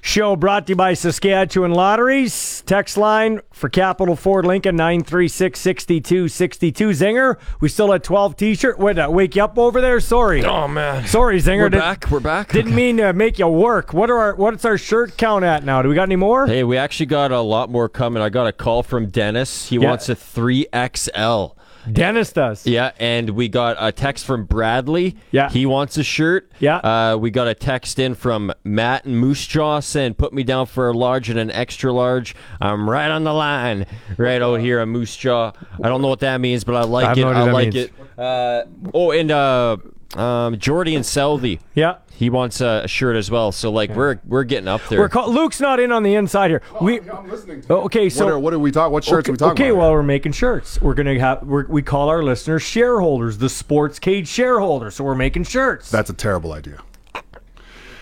Show 0.01 0.35
brought 0.35 0.67
to 0.67 0.71
you 0.71 0.75
by 0.77 0.93
Saskatchewan 0.93 1.71
Lotteries. 1.71 2.63
Text 2.65 2.97
line 2.97 3.41
for 3.51 3.67
Capital 3.69 4.15
Ford 4.15 4.45
Lincoln 4.45 4.75
936 4.75 5.59
6262. 5.59 6.89
Zinger, 6.91 7.37
we 7.59 7.67
still 7.69 7.91
had 7.91 8.03
12 8.03 8.35
t 8.37 8.55
shirt. 8.55 8.79
Wait, 8.79 8.97
uh, 8.97 9.09
wake 9.11 9.35
you 9.35 9.43
up 9.43 9.57
over 9.57 9.81
there? 9.81 9.99
Sorry. 9.99 10.43
Oh, 10.45 10.67
man. 10.67 11.05
Sorry, 11.05 11.37
Zinger. 11.39 11.63
We're 11.63 11.69
Did, 11.69 11.79
back. 11.79 12.09
We're 12.09 12.19
back. 12.19 12.51
Didn't 12.51 12.67
Okay. 12.71 12.75
mean 12.75 12.97
to 12.97 13.13
make 13.13 13.39
you 13.39 13.47
work. 13.47 13.93
What 13.93 14.09
are 14.09 14.17
our, 14.17 14.35
what's 14.35 14.63
our 14.65 14.77
shirt 14.77 15.17
count 15.17 15.43
at 15.43 15.63
now? 15.65 15.81
Do 15.81 15.89
we 15.89 15.95
got 15.95 16.03
any 16.03 16.15
more? 16.15 16.47
Hey, 16.47 16.63
we 16.63 16.77
actually 16.77 17.07
got 17.07 17.31
a 17.31 17.41
lot 17.41 17.69
more 17.69 17.89
coming. 17.89 18.23
I 18.23 18.29
got 18.29 18.47
a 18.47 18.51
call 18.53 18.83
from 18.83 19.07
Dennis. 19.09 19.67
He 19.69 19.75
Yeah. 19.77 19.89
wants 19.89 20.07
a 20.09 20.15
3XL. 20.15 21.55
Dennis 21.91 22.33
does. 22.33 22.65
Yeah, 22.65 22.91
and 22.99 23.31
we 23.31 23.47
got 23.49 23.77
a 23.79 23.91
text 23.91 24.25
from 24.25 24.45
Bradley. 24.45 25.15
Yeah. 25.31 25.49
He 25.49 25.65
wants 25.65 25.97
a 25.97 26.03
shirt. 26.03 26.51
Yeah. 26.59 26.77
Uh, 26.77 27.17
we 27.17 27.31
got 27.31 27.47
a 27.47 27.53
text 27.53 27.99
in 27.99 28.15
from 28.15 28.53
Matt 28.63 29.05
and 29.05 29.17
Moose 29.17 29.45
Jaw 29.45 29.79
saying, 29.79 30.15
put 30.15 30.33
me 30.33 30.43
down 30.43 30.65
for 30.65 30.89
a 30.89 30.93
large 30.93 31.29
and 31.29 31.39
an 31.39 31.51
extra 31.51 31.91
large. 31.91 32.35
I'm 32.59 32.89
right 32.89 33.09
on 33.09 33.23
the 33.23 33.33
line 33.33 33.85
right 34.17 34.41
out 34.41 34.59
here 34.59 34.81
on 34.81 34.89
Moose 34.89 35.15
Jaw. 35.15 35.51
I 35.81 35.89
don't 35.89 36.01
know 36.01 36.09
what 36.09 36.19
that 36.19 36.41
means, 36.41 36.63
but 36.63 36.75
I 36.75 36.83
like 36.83 37.17
I 37.17 37.21
it. 37.21 37.25
I 37.25 37.51
like 37.51 37.73
means. 37.73 37.75
it. 37.75 37.93
Uh, 38.17 38.65
oh, 38.93 39.11
and 39.11 39.31
uh, 39.31 39.77
um, 40.15 40.57
Jordy 40.57 40.95
and 40.95 41.05
Selby. 41.05 41.59
Yeah. 41.75 41.97
He 42.11 42.29
wants 42.29 42.59
a 42.59 42.85
shirt 42.85 43.15
as 43.15 43.31
well. 43.31 43.53
So, 43.53 43.71
like, 43.71 43.91
we're 43.91 44.19
we're 44.25 44.43
getting 44.43 44.67
up 44.67 44.81
there. 44.89 44.99
We're 44.99 45.07
call- 45.07 45.31
Luke's 45.31 45.61
not 45.61 45.79
in 45.79 45.89
on 45.93 46.03
the 46.03 46.15
inside 46.15 46.49
here. 46.49 46.61
we 46.81 46.99
I'm 47.09 47.29
listening. 47.29 47.63
Oh, 47.69 47.83
okay, 47.85 48.09
so 48.09 48.25
what 48.25 48.33
are, 48.33 48.39
what 48.39 48.53
are 48.53 48.59
we 48.59 48.71
talking? 48.71 48.91
What 48.91 49.05
shirts 49.05 49.29
okay, 49.29 49.29
are 49.29 49.33
we 49.33 49.37
talking 49.37 49.63
okay, 49.63 49.69
about? 49.69 49.79
well, 49.79 49.91
we're 49.93 50.03
making 50.03 50.33
shirts. 50.33 50.81
We're 50.81 50.95
gonna 50.95 51.17
have 51.17 51.43
we're, 51.43 51.65
we 51.67 51.81
call 51.81 52.09
our 52.09 52.21
listeners 52.21 52.61
shareholders, 52.61 53.37
the 53.37 53.47
Sports 53.47 53.99
Cage 53.99 54.27
shareholders. 54.27 54.95
So 54.95 55.05
we're 55.05 55.15
making 55.15 55.45
shirts. 55.45 55.89
That's 55.89 56.09
a 56.09 56.13
terrible 56.13 56.51
idea. 56.51 56.81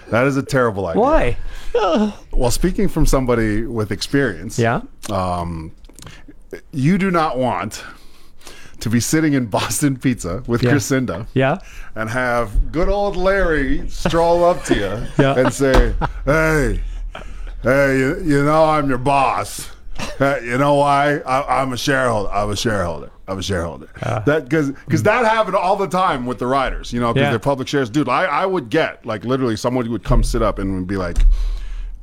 That 0.09 0.25
is 0.25 0.35
a 0.37 0.43
terrible 0.43 0.87
idea. 0.87 1.01
Why? 1.01 1.37
Well, 2.31 2.51
speaking 2.51 2.87
from 2.87 3.05
somebody 3.07 3.65
with 3.65 3.91
experience, 3.91 4.59
yeah, 4.59 4.81
um, 5.11 5.71
you 6.71 6.97
do 6.97 7.09
not 7.09 7.37
want 7.37 7.83
to 8.87 8.93
be 8.93 8.99
sitting 8.99 9.33
in 9.33 9.45
Boston 9.47 9.97
Pizza 9.97 10.43
with 10.47 10.63
Yeah. 10.63 10.71
Crescenda, 10.71 11.27
Yeah. 11.33 11.57
and 11.95 12.09
have 12.09 12.71
good 12.71 12.87
old 12.89 13.15
Larry 13.17 13.87
stroll 13.89 14.45
up 14.45 14.63
to 14.65 14.75
you 14.75 15.07
Yeah. 15.23 15.37
and 15.37 15.53
say, 15.53 15.93
"Hey, 16.25 16.81
hey, 17.63 17.99
you, 17.99 18.21
you 18.23 18.43
know 18.45 18.63
I'm 18.65 18.87
your 18.89 18.97
boss. 18.97 19.69
Hey, 20.19 20.41
you 20.45 20.57
know 20.57 20.75
why? 20.75 21.17
I, 21.17 21.61
I'm 21.61 21.73
a 21.73 21.77
shareholder. 21.77 22.29
I'm 22.31 22.49
a 22.51 22.55
shareholder. 22.55 23.09
I'm 23.27 23.39
a 23.39 23.43
shareholder. 23.43 23.87
that 24.25 24.45
because 24.45 24.71
because 24.85 25.03
that 25.03 25.25
happened 25.25 25.55
all 25.57 25.75
the 25.75 25.87
time 25.87 26.25
with 26.25 26.37
the 26.39 26.47
riders. 26.47 26.93
You 26.93 27.01
know, 27.01 27.13
because 27.13 27.25
Yeah. 27.25 27.29
they're 27.31 27.39
public 27.39 27.67
shares. 27.67 27.89
Dude, 27.89 28.07
I, 28.07 28.23
I 28.25 28.45
would 28.45 28.69
get 28.69 29.05
like 29.05 29.25
literally 29.25 29.57
someone 29.57 29.89
would 29.91 30.03
come 30.03 30.23
sit 30.23 30.41
up 30.41 30.59
and 30.59 30.87
be 30.87 30.95
like, 30.97 31.17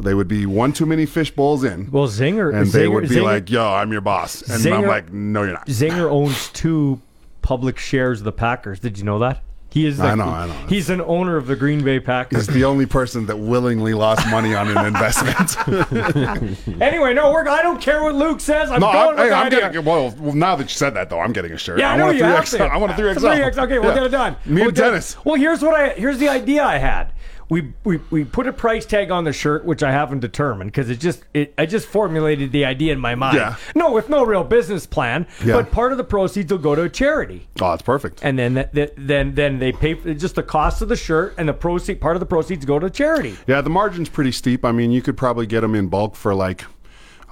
They 0.01 0.14
would 0.14 0.28
be 0.28 0.45
one 0.45 0.72
too 0.72 0.86
many 0.86 1.07
fish 1.07 1.30
bowls 1.30 1.62
in. 1.64 1.90
Well, 1.90 2.09
Zinger 2.09 2.53
and 2.55 2.66
they 2.66 2.86
Zinger- 2.86 2.95
would 2.95 3.09
be 3.09 3.16
Zinger- 3.16 3.22
like, 3.22 3.51
"Yo, 3.51 3.64
I'm 3.64 3.92
your 3.92 4.01
boss," 4.01 4.42
and 4.42 4.53
I'm 4.55 4.82
Zinger- 4.82 4.88
like, 4.88 5.12
"No, 5.12 5.42
you're 5.45 5.53
not." 5.53 5.66
Zinger 5.66 6.11
owns 6.11 6.49
two 6.51 7.01
public 7.42 7.78
shares 7.78 8.20
of 8.20 8.24
the 8.24 8.32
Packers. 8.32 8.80
Did 8.80 8.99
you 8.99 9.05
know 9.05 9.18
that? 9.20 9.40
He 9.70 9.86
is. 9.86 9.99
The, 9.99 10.05
I 10.05 10.14
know, 10.14 10.24
I 10.28 10.47
know. 10.47 10.53
He's 10.68 10.88
an 10.88 11.01
owner 11.01 11.36
of 11.36 11.49
the 11.49 11.57
Green 11.57 11.82
Bay 11.82 11.99
Packers. 11.99 12.47
He's 12.47 12.55
the 12.55 12.64
only 12.64 12.86
person 12.86 13.26
that 13.26 13.36
willingly 13.38 13.92
lost 13.92 14.24
money 14.28 14.55
on 14.55 14.68
an 14.68 14.86
investment. 14.86 15.57
anyway, 16.80 17.12
no, 17.12 17.32
we're, 17.32 17.49
I 17.49 17.61
don't 17.61 17.80
care 17.80 18.03
what 18.05 18.14
Luke 18.14 18.40
says. 18.40 18.70
I'm 18.70 18.80
no, 18.80 18.92
going 18.92 19.18
I'm, 19.18 19.26
hey, 19.26 19.32
I'm 19.32 19.51
getting. 19.51 19.84
Well, 19.84 20.12
now 20.32 20.55
that 20.57 20.64
you 20.64 20.68
said 20.76 20.95
that, 20.95 21.11
though, 21.11 21.18
I'm 21.18 21.32
getting 21.32 21.51
a 21.53 21.59
shirt. 21.59 21.78
Yeah, 21.80 21.90
I, 21.90 21.95
I, 21.95 21.97
know 21.97 22.05
want 22.07 22.14
a 22.14 22.18
you 22.18 22.24
three 22.24 22.34
have 22.34 22.51
to. 22.51 22.64
I 22.64 22.76
want 22.76 22.92
a 22.92 22.97
three 22.97 23.11
It's 23.11 23.20
XL. 23.20 23.26
3XL. 23.26 23.59
Okay, 23.64 23.78
we'll 23.80 23.88
Yeah. 23.88 23.95
get 23.95 24.03
it 24.05 24.09
done. 24.11 24.36
Me 24.45 24.55
We'll 24.61 24.68
and 24.68 24.76
Dennis. 24.76 25.16
Well, 25.24 25.34
here's 25.36 25.61
what 25.62 25.74
I 25.74 25.88
here's 25.90 26.18
the 26.18 26.28
idea 26.28 26.64
I 26.64 26.78
had. 26.78 27.12
We, 27.49 27.72
we, 27.84 28.01
we 28.11 28.24
put 28.24 28.47
a 28.47 28.53
price 28.53 28.86
tag 28.86 29.11
on 29.11 29.24
the 29.24 29.32
shirt, 29.32 29.64
which 29.64 29.82
I 29.82 29.92
haven't 29.92 30.20
determined 30.20 30.72
because 30.72 30.88
it 30.90 31.01
just 31.01 31.22
it, 31.34 31.53
I 31.59 31.66
just 31.66 31.86
formulated 31.86 32.53
the 32.53 32.64
idea 32.64 32.92
in 32.92 33.01
my 33.01 33.14
mind. 33.14 33.36
Yeah. 33.36 33.57
No, 33.74 33.92
with 33.92 34.09
no 34.09 34.24
real 34.24 34.45
business 34.45 34.86
plan. 34.86 35.26
Yeah. 35.45 35.55
But 35.55 35.70
part 35.70 35.92
of 35.92 35.99
the 35.99 36.05
proceeds 36.05 36.51
will 36.51 36.59
go 36.59 36.74
to 36.74 36.82
a 36.82 36.88
charity, 36.88 37.47
Oh, 37.61 37.70
that's 37.70 37.82
perfect. 37.82 38.20
and 38.22 38.38
then 38.38 38.55
that, 38.55 38.72
that, 38.74 38.95
then 38.97 39.34
then 39.34 39.59
they 39.59 39.72
pay 39.72 39.95
for 39.95 40.14
just 40.14 40.34
the 40.36 40.42
cost 40.42 40.80
of 40.82 40.88
the 40.88 40.97
shirt, 40.97 41.34
and 41.38 41.49
the 41.49 41.53
proceed 41.55 42.01
part 42.01 42.16
of 42.16 42.20
the 42.20 42.26
proceeds 42.26 42.64
go 42.64 42.78
to 42.78 42.88
charity. 42.90 43.36
Yeah, 43.47 43.61
the 43.61 43.70
margin's 43.70 44.09
pretty 44.09 44.32
steep. 44.32 44.64
I 44.64 44.72
mean, 44.72 44.90
you 44.90 45.03
could 45.03 45.16
probably 45.16 45.47
get 45.47 45.61
them 45.61 45.74
in 45.74 45.88
bulk 45.88 46.16
for 46.16 46.34
like, 46.34 46.64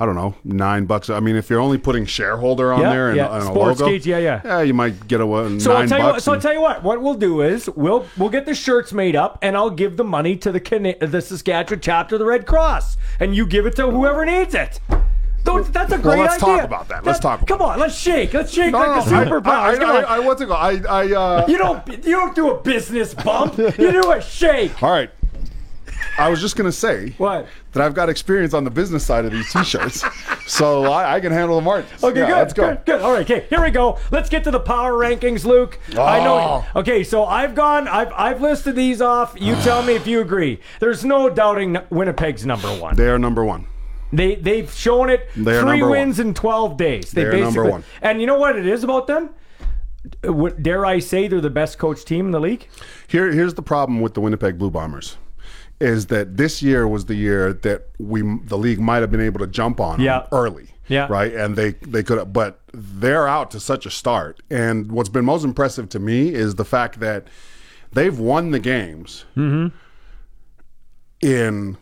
I 0.00 0.06
don't 0.06 0.14
know, 0.14 0.34
nine 0.44 0.86
bucks. 0.86 1.10
I 1.10 1.20
mean, 1.20 1.36
if 1.36 1.50
you're 1.50 1.60
only 1.60 1.78
putting 1.78 2.06
shareholder 2.06 2.72
on 2.72 2.80
Yeah, 2.80 2.90
there 2.90 3.08
and, 3.08 3.16
yeah. 3.16 3.32
and 3.34 3.42
a 3.42 3.46
Sports 3.46 3.80
logo, 3.80 3.92
yeah, 3.94 4.18
yeah. 4.18 4.40
yeah, 4.44 4.60
you 4.62 4.74
might 4.74 5.06
get 5.06 5.20
a 5.20 5.26
one, 5.26 5.60
So 5.60 5.72
I'll 5.72 5.86
tell 5.86 5.98
you. 5.98 6.04
What, 6.06 6.22
so 6.22 6.32
I'll 6.32 6.40
tell 6.40 6.52
you 6.54 6.60
what. 6.60 6.82
What 6.82 7.02
we'll 7.02 7.14
do 7.14 7.42
is 7.42 7.68
we'll 7.70 8.06
we'll 8.16 8.30
get 8.30 8.46
the 8.46 8.54
shirts 8.54 8.92
made 8.92 9.14
up, 9.16 9.38
and 9.42 9.56
I'll 9.56 9.70
give 9.70 9.96
the 9.96 10.04
money 10.04 10.36
to 10.36 10.50
the 10.52 10.96
the 11.00 11.20
Saskatchewan 11.20 11.80
chapter 11.80 12.14
of 12.14 12.18
the 12.20 12.24
Red 12.26 12.46
Cross, 12.46 12.96
and 13.20 13.36
you 13.36 13.46
give 13.46 13.66
it 13.66 13.76
to 13.76 13.90
whoever 13.90 14.24
needs 14.24 14.54
it. 14.54 14.80
Though, 15.44 15.60
That's 15.60 15.92
a 15.92 15.98
great 15.98 16.18
well, 16.18 16.26
let's 16.28 16.40
idea. 16.42 16.56
talk 16.58 16.64
about 16.64 16.88
that. 16.88 17.04
Let's 17.04 17.18
talk 17.18 17.42
about 17.42 17.48
Come 17.48 17.62
on, 17.68 17.78
let's 17.80 17.96
shake. 17.98 18.32
Let's 18.32 18.52
shake 18.52 18.70
No, 18.70 18.78
like 18.78 19.04
no, 19.06 19.10
the 19.10 19.16
I- 19.16 19.24
superpowers. 19.24 19.74
I, 19.74 19.76
Come 19.76 19.90
I, 19.90 19.96
on. 19.98 20.04
I, 20.04 20.18
what's 20.20 20.40
it 20.40 20.46
called? 20.46 20.86
I, 20.86 21.00
I, 21.02 21.12
uh, 21.12 21.46
you 21.48 21.58
don't 21.58 21.86
you 21.88 22.12
don't 22.12 22.34
do 22.36 22.50
a 22.52 22.60
business 22.62 23.12
bump. 23.12 23.58
you 23.58 23.72
do 23.72 24.12
a 24.12 24.22
shake. 24.22 24.80
All 24.82 24.90
right. 24.90 25.10
I 26.22 26.28
was 26.28 26.40
just 26.40 26.56
gonna 26.56 26.72
say 26.72 27.14
what 27.18 27.46
that 27.72 27.82
I've 27.82 27.94
got 27.94 28.08
experience 28.08 28.54
on 28.54 28.64
the 28.64 28.70
business 28.70 29.04
side 29.04 29.24
of 29.24 29.32
these 29.32 29.50
T-shirts, 29.52 30.04
so 30.46 30.84
I, 30.84 31.14
I 31.14 31.20
can 31.20 31.32
handle 31.32 31.56
the 31.56 31.62
margins. 31.62 32.02
Okay, 32.02 32.20
Yeah, 32.20 32.26
good. 32.26 32.36
Let's 32.36 32.52
go. 32.54 32.68
Good, 32.68 32.84
good. 32.86 33.00
All 33.02 33.12
right, 33.12 33.28
okay. 33.30 33.46
Here 33.50 33.62
we 33.62 33.70
go. 33.70 33.98
Let's 34.10 34.28
get 34.28 34.44
to 34.44 34.50
the 34.50 34.60
power 34.60 34.92
rankings, 34.92 35.44
Luke. 35.44 35.78
I 35.90 36.22
know. 36.24 36.64
Oh. 36.74 36.80
Okay, 36.80 37.02
so 37.04 37.24
I've 37.24 37.54
gone. 37.54 37.88
I've 37.88 38.12
I've 38.14 38.40
listed 38.40 38.76
these 38.76 39.00
off. 39.00 39.34
You 39.40 39.54
tell 39.56 39.82
me 39.82 39.94
if 39.94 40.06
you 40.06 40.20
agree. 40.20 40.60
There's 40.80 41.04
no 41.04 41.28
doubting 41.28 41.78
Winnipeg's 41.90 42.46
number 42.46 42.68
one. 42.68 42.96
They 42.96 43.08
are 43.08 43.18
number 43.18 43.44
one. 43.44 43.66
They 44.12 44.34
they've 44.34 44.70
shown 44.72 45.08
it. 45.10 45.28
They 45.36 45.58
three 45.60 45.82
wins 45.82 46.20
in 46.20 46.34
twelve 46.34 46.76
days. 46.76 47.10
They, 47.10 47.22
They 47.22 47.28
are 47.28 47.32
basically 47.32 47.54
number 47.56 47.70
one. 47.70 47.84
and 48.02 48.20
you 48.20 48.26
know 48.26 48.38
what 48.38 48.56
it 48.56 48.66
is 48.66 48.84
about 48.84 49.06
them. 49.06 49.30
Dare 50.60 50.84
I 50.84 50.98
say 50.98 51.28
they're 51.28 51.40
the 51.40 51.48
best 51.50 51.78
coach 51.78 52.04
team 52.04 52.26
in 52.26 52.32
the 52.32 52.40
league? 52.40 52.66
Here, 53.06 53.30
here's 53.30 53.54
the 53.54 53.62
problem 53.62 54.00
with 54.00 54.14
the 54.14 54.20
Winnipeg 54.20 54.58
Blue 54.58 54.70
Bombers, 54.70 55.16
is 55.82 56.06
that 56.06 56.36
this 56.36 56.62
year 56.62 56.86
was 56.86 57.06
the 57.06 57.14
year 57.14 57.52
that 57.52 57.88
we, 57.98 58.22
the 58.44 58.56
league, 58.56 58.78
might 58.80 58.98
have 59.00 59.10
been 59.10 59.20
able 59.20 59.40
to 59.40 59.46
jump 59.46 59.80
on 59.80 60.00
Yeah. 60.00 60.26
early. 60.32 60.68
Yeah. 60.88 61.06
Right. 61.10 61.32
And 61.34 61.56
they 61.56 61.72
they 61.86 62.02
could, 62.02 62.32
but 62.32 62.60
they're 62.72 63.26
out 63.28 63.50
to 63.52 63.60
such 63.60 63.86
a 63.86 63.90
start. 63.90 64.42
And 64.50 64.90
what's 64.92 65.08
been 65.08 65.24
most 65.24 65.44
impressive 65.44 65.88
to 65.90 65.98
me 65.98 66.34
is 66.34 66.54
the 66.56 66.64
fact 66.64 67.00
that 67.00 67.28
they've 67.92 68.18
won 68.18 68.50
the 68.50 68.58
games 68.58 69.24
Mm-hmm. 69.36 69.74
in 71.20 71.76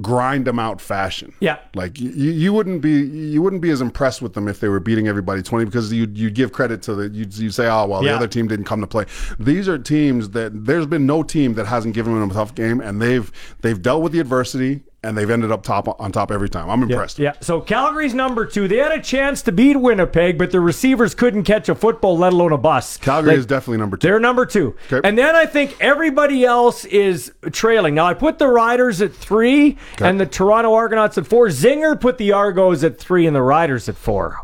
grind 0.00 0.44
them 0.46 0.58
out 0.58 0.80
fashion. 0.80 1.32
Yeah. 1.40 1.58
Like 1.74 1.98
you, 2.00 2.10
you 2.10 2.52
wouldn't 2.52 2.80
be 2.82 3.00
you 3.02 3.42
wouldn't 3.42 3.62
be 3.62 3.70
as 3.70 3.80
impressed 3.80 4.20
with 4.22 4.34
them 4.34 4.48
if 4.48 4.60
they 4.60 4.68
were 4.68 4.80
beating 4.80 5.08
everybody 5.08 5.42
twenty 5.42 5.64
because 5.64 5.92
you 5.92 6.06
you 6.12 6.30
give 6.30 6.52
credit 6.52 6.82
to 6.82 6.94
the 6.94 7.08
you 7.08 7.26
you 7.30 7.50
say 7.50 7.66
oh 7.68 7.86
well 7.86 8.04
Yeah. 8.04 8.12
the 8.12 8.16
other 8.16 8.28
team 8.28 8.48
didn't 8.48 8.66
come 8.66 8.80
to 8.80 8.86
play. 8.86 9.04
These 9.38 9.68
are 9.68 9.78
teams 9.78 10.30
that 10.30 10.52
there's 10.66 10.86
been 10.86 11.06
no 11.06 11.22
team 11.22 11.54
that 11.54 11.66
hasn't 11.66 11.94
given 11.94 12.18
them 12.18 12.30
a 12.30 12.34
tough 12.34 12.54
game 12.54 12.80
and 12.80 13.00
they've 13.00 13.30
they've 13.62 13.80
dealt 13.80 14.02
with 14.02 14.12
the 14.12 14.20
adversity 14.20 14.82
and 15.06 15.16
they've 15.16 15.30
ended 15.30 15.50
up 15.52 15.62
top 15.62 15.88
on 16.00 16.12
top 16.12 16.30
every 16.30 16.48
time. 16.48 16.68
I'm 16.68 16.82
impressed. 16.82 17.18
Yeah. 17.18 17.32
So 17.40 17.60
Calgary's 17.60 18.12
number 18.14 18.44
two. 18.44 18.66
They 18.68 18.76
had 18.78 18.92
a 18.92 19.00
chance 19.00 19.40
to 19.42 19.52
beat 19.52 19.76
Winnipeg, 19.76 20.36
but 20.36 20.50
the 20.50 20.60
receivers 20.60 21.14
couldn't 21.14 21.44
catch 21.44 21.68
a 21.68 21.74
football, 21.74 22.18
let 22.18 22.32
alone 22.32 22.52
a 22.52 22.58
bus. 22.58 22.96
Calgary 22.96 23.30
Like, 23.32 23.38
is 23.38 23.46
definitely 23.46 23.78
number 23.78 23.96
two. 23.96 24.08
They're 24.08 24.20
number 24.20 24.44
two. 24.44 24.76
Okay. 24.92 25.06
And 25.08 25.16
then 25.16 25.34
I 25.34 25.46
think 25.46 25.76
everybody 25.80 26.44
else 26.44 26.84
is 26.84 27.32
trailing. 27.52 27.94
Now 27.94 28.06
I 28.06 28.14
put 28.14 28.38
the 28.38 28.48
Riders 28.48 29.00
at 29.00 29.14
three 29.14 29.78
Okay. 29.94 30.08
and 30.08 30.20
the 30.20 30.26
Toronto 30.26 30.74
Argonauts 30.74 31.16
at 31.16 31.26
four. 31.26 31.46
Zinger 31.48 31.98
put 32.00 32.18
the 32.18 32.32
Argos 32.32 32.82
at 32.84 32.98
three 32.98 33.26
and 33.26 33.34
the 33.36 33.42
Riders 33.42 33.88
at 33.88 33.96
four. 33.96 34.40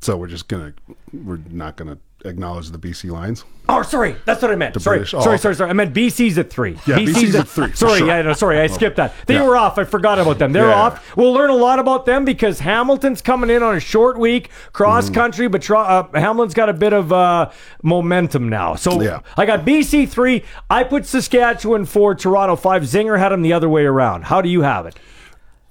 So 0.00 0.16
we're 0.16 0.28
just 0.28 0.48
gonna 0.48 0.72
we're 1.12 1.40
not 1.50 1.76
gonna 1.76 1.98
acknowledge 2.24 2.70
the 2.70 2.78
BC 2.78 3.10
Lions. 3.10 3.44
Oh, 3.68 3.82
sorry. 3.82 4.16
That's 4.24 4.42
what 4.42 4.50
I 4.50 4.56
meant. 4.56 4.74
The 4.74 4.80
sorry. 4.80 4.98
British- 4.98 5.14
oh, 5.14 5.20
sorry, 5.20 5.38
sorry, 5.38 5.54
sorry. 5.54 5.70
I 5.70 5.72
meant 5.74 5.94
BC's 5.94 6.36
at 6.38 6.50
three. 6.50 6.72
Yeah, 6.86 6.96
BC's 6.98 7.34
at 7.36 7.46
three, 7.46 7.72
Sorry, 7.72 7.98
sure. 7.98 8.06
yeah, 8.08 8.20
no, 8.22 8.32
sorry. 8.32 8.58
I 8.60 8.66
skipped 8.66 8.96
that. 8.96 9.14
They 9.26 9.34
Yeah. 9.34 9.44
were 9.44 9.56
off. 9.56 9.78
I 9.78 9.84
forgot 9.84 10.18
about 10.18 10.38
them. 10.38 10.52
They're 10.52 10.68
Yeah. 10.68 10.74
off. 10.74 11.16
We'll 11.16 11.32
learn 11.32 11.50
a 11.50 11.54
lot 11.54 11.78
about 11.78 12.04
them 12.04 12.24
because 12.24 12.58
Hamilton's 12.60 13.22
coming 13.22 13.48
in 13.48 13.62
on 13.62 13.76
a 13.76 13.80
short 13.80 14.18
week, 14.18 14.50
cross 14.72 15.04
Mm-hmm. 15.06 15.14
country, 15.14 15.48
but 15.48 15.62
tro- 15.62 15.78
uh, 15.80 16.06
Hamilton's 16.18 16.54
got 16.54 16.68
a 16.68 16.72
bit 16.72 16.92
of 16.92 17.12
uh, 17.12 17.50
momentum 17.82 18.48
now. 18.48 18.74
So 18.74 19.00
Yeah. 19.00 19.20
I 19.36 19.46
got 19.46 19.64
BC 19.64 20.04
three. 20.06 20.42
I 20.68 20.82
put 20.82 21.06
Saskatchewan 21.06 21.84
four, 21.86 22.14
Toronto 22.16 22.56
five. 22.56 22.82
Zinger 22.82 23.18
had 23.18 23.28
them 23.30 23.42
the 23.42 23.52
other 23.52 23.68
way 23.68 23.84
around. 23.84 24.24
How 24.24 24.40
do 24.42 24.48
you 24.48 24.62
have 24.62 24.84
it? 24.86 24.96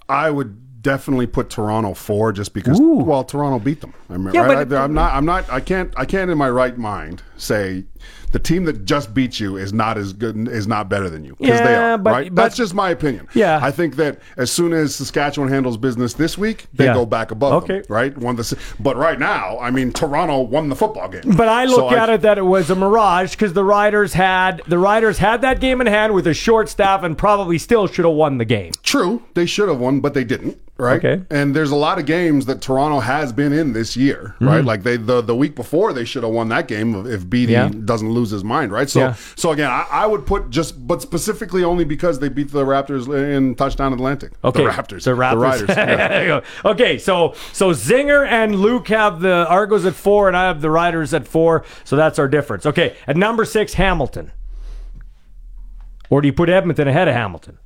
I 0.08 0.30
would 0.30 0.56
definitely 0.82 1.28
put 1.28 1.50
Toronto 1.50 1.94
four 1.94 2.32
just 2.32 2.54
because. 2.54 2.80
Well, 2.82 3.24
Toronto 3.24 3.60
beat 3.60 3.82
them. 3.82 3.94
I'm, 4.10 4.32
Yeah, 4.34 4.42
right? 4.46 4.68
but- 4.68 4.78
I, 4.78 4.84
am 4.84 4.94
not. 4.94 5.14
I'm 5.14 5.26
not. 5.26 5.50
I 5.50 5.60
can't. 5.60 5.94
I 5.98 6.06
can't 6.06 6.30
in 6.32 6.38
my 6.38 6.50
right 6.50 6.78
mind 6.78 7.24
say 7.38 7.86
the 8.32 8.40
team 8.40 8.66
that 8.66 8.86
just 8.86 9.14
beat 9.14 9.40
you 9.40 9.58
is 9.58 9.74
not 9.74 9.98
as 9.98 10.14
good. 10.14 10.48
Is 10.48 10.68
not 10.68 10.90
better 10.90 11.10
than 11.10 11.24
you 11.26 11.36
because 11.40 11.60
they 11.62 11.72
Yeah, 11.72 11.94
are. 11.94 11.98
but- 11.98 12.12
right. 12.12 12.34
but- 12.36 12.42
That's 12.42 12.56
just 12.56 12.74
my 12.74 12.90
opinion. 12.92 13.28
Yeah. 13.34 13.60
I 13.62 13.72
think 13.72 13.96
that 13.98 14.20
as 14.38 14.52
soon 14.52 14.74
as 14.74 14.96
Saskatchewan 14.96 15.50
handles 15.50 15.78
business 15.78 16.14
this 16.14 16.38
week, 16.38 16.68
they 16.74 16.86
Yeah. 16.86 16.94
go 16.94 17.06
back 17.06 17.32
above. 17.32 17.64
Okay. 17.64 17.76
Them, 17.80 17.84
right. 17.90 18.18
Won 18.18 18.36
the. 18.36 18.58
But 18.80 18.98
right 18.98 19.20
now, 19.20 19.58
I 19.60 19.72
mean, 19.72 19.92
Toronto 19.92 20.42
won 20.42 20.70
the 20.70 20.76
football 20.76 21.10
game. 21.10 21.22
But 21.36 21.48
I 21.48 21.66
So 21.68 21.78
look 21.88 21.94
at 21.94 22.10
it 22.10 22.22
that 22.22 22.38
it 22.38 22.46
was 22.46 22.70
a 22.70 22.76
mirage 22.76 23.32
because 23.32 23.54
the 23.54 23.64
Riders 23.64 24.14
had 24.14 24.62
the 24.68 24.78
Riders 24.78 25.18
had 25.18 25.42
that 25.42 25.60
game 25.60 25.82
in 25.82 25.88
hand 25.88 26.14
with 26.14 26.28
a 26.28 26.34
short 26.34 26.70
staff 26.70 27.04
and 27.04 27.18
probably 27.18 27.58
still 27.58 27.88
should 27.88 28.06
have 28.06 28.14
won 28.14 28.38
the 28.38 28.46
game. 28.46 28.72
True, 28.84 29.24
they 29.34 29.46
should 29.46 29.70
have 29.70 29.80
won, 29.80 30.00
but 30.00 30.14
they 30.14 30.24
didn't. 30.24 30.58
Right. 30.78 31.04
Okay. 31.04 31.22
And 31.30 31.54
there's 31.54 31.72
a 31.72 31.76
lot 31.76 32.00
of 32.00 32.06
games 32.06 32.46
that 32.46 32.62
Toronto 32.62 33.02
has 33.02 33.34
been 33.34 33.52
in 33.52 33.74
this 33.74 33.98
year. 33.98 34.36
Right. 34.40 34.64
Mhm. 34.64 34.66
Like 34.66 34.84
they 34.84 34.96
the 34.96 35.20
the 35.22 35.36
week 35.36 35.54
before 35.54 35.92
they 35.92 36.06
should 36.06 36.24
have 36.24 36.32
won 36.32 36.48
that 36.50 36.70
game 36.70 37.06
if 37.06 37.30
Beatty 37.30 37.52
Yeah. 37.52 37.70
Doesn't 37.90 38.10
lose 38.12 38.30
his 38.30 38.44
mind. 38.44 38.72
Right. 38.72 38.90
So 38.90 39.00
Yeah. 39.00 39.16
so 39.36 39.52
again, 39.52 39.70
I, 39.70 39.86
I 39.92 40.06
would 40.06 40.26
put 40.26 40.50
just 40.50 40.88
but 40.88 41.02
specifically 41.02 41.64
only 41.64 41.84
because 41.84 42.20
they 42.20 42.30
beat 42.30 42.52
the 42.52 42.64
Raptors 42.64 43.04
in 43.36 43.56
touchdown 43.56 43.92
Atlantic. 43.92 44.32
Okay, 44.44 44.64
The 44.64 44.70
Raptors. 44.70 45.04
The 45.04 45.12
Raptors. 45.12 45.42
Riders. 45.42 45.70
Yeah. 45.70 46.08
There 46.08 46.22
you 46.22 46.28
go. 46.64 46.70
okay, 46.72 46.98
so 46.98 47.34
so 47.52 47.72
Zinger 47.72 48.26
and 48.26 48.56
Luke 48.56 48.88
have 48.90 49.20
the 49.20 49.46
Argos 49.50 49.86
at 49.86 49.96
four, 49.96 50.28
and 50.28 50.38
I 50.38 50.46
have 50.48 50.62
the 50.62 50.70
Riders 50.70 51.14
at 51.14 51.28
four. 51.28 51.66
So 51.84 51.96
that's 51.96 52.18
our 52.20 52.28
difference. 52.28 52.66
Okay, 52.66 52.96
at 53.08 53.18
number 53.18 53.44
six, 53.44 53.74
Hamilton. 53.74 54.32
Or 56.10 56.22
do 56.22 56.28
you 56.28 56.34
put 56.34 56.50
Edmonton 56.50 56.88
ahead 56.88 57.08
of 57.08 57.14
Hamilton? 57.16 57.58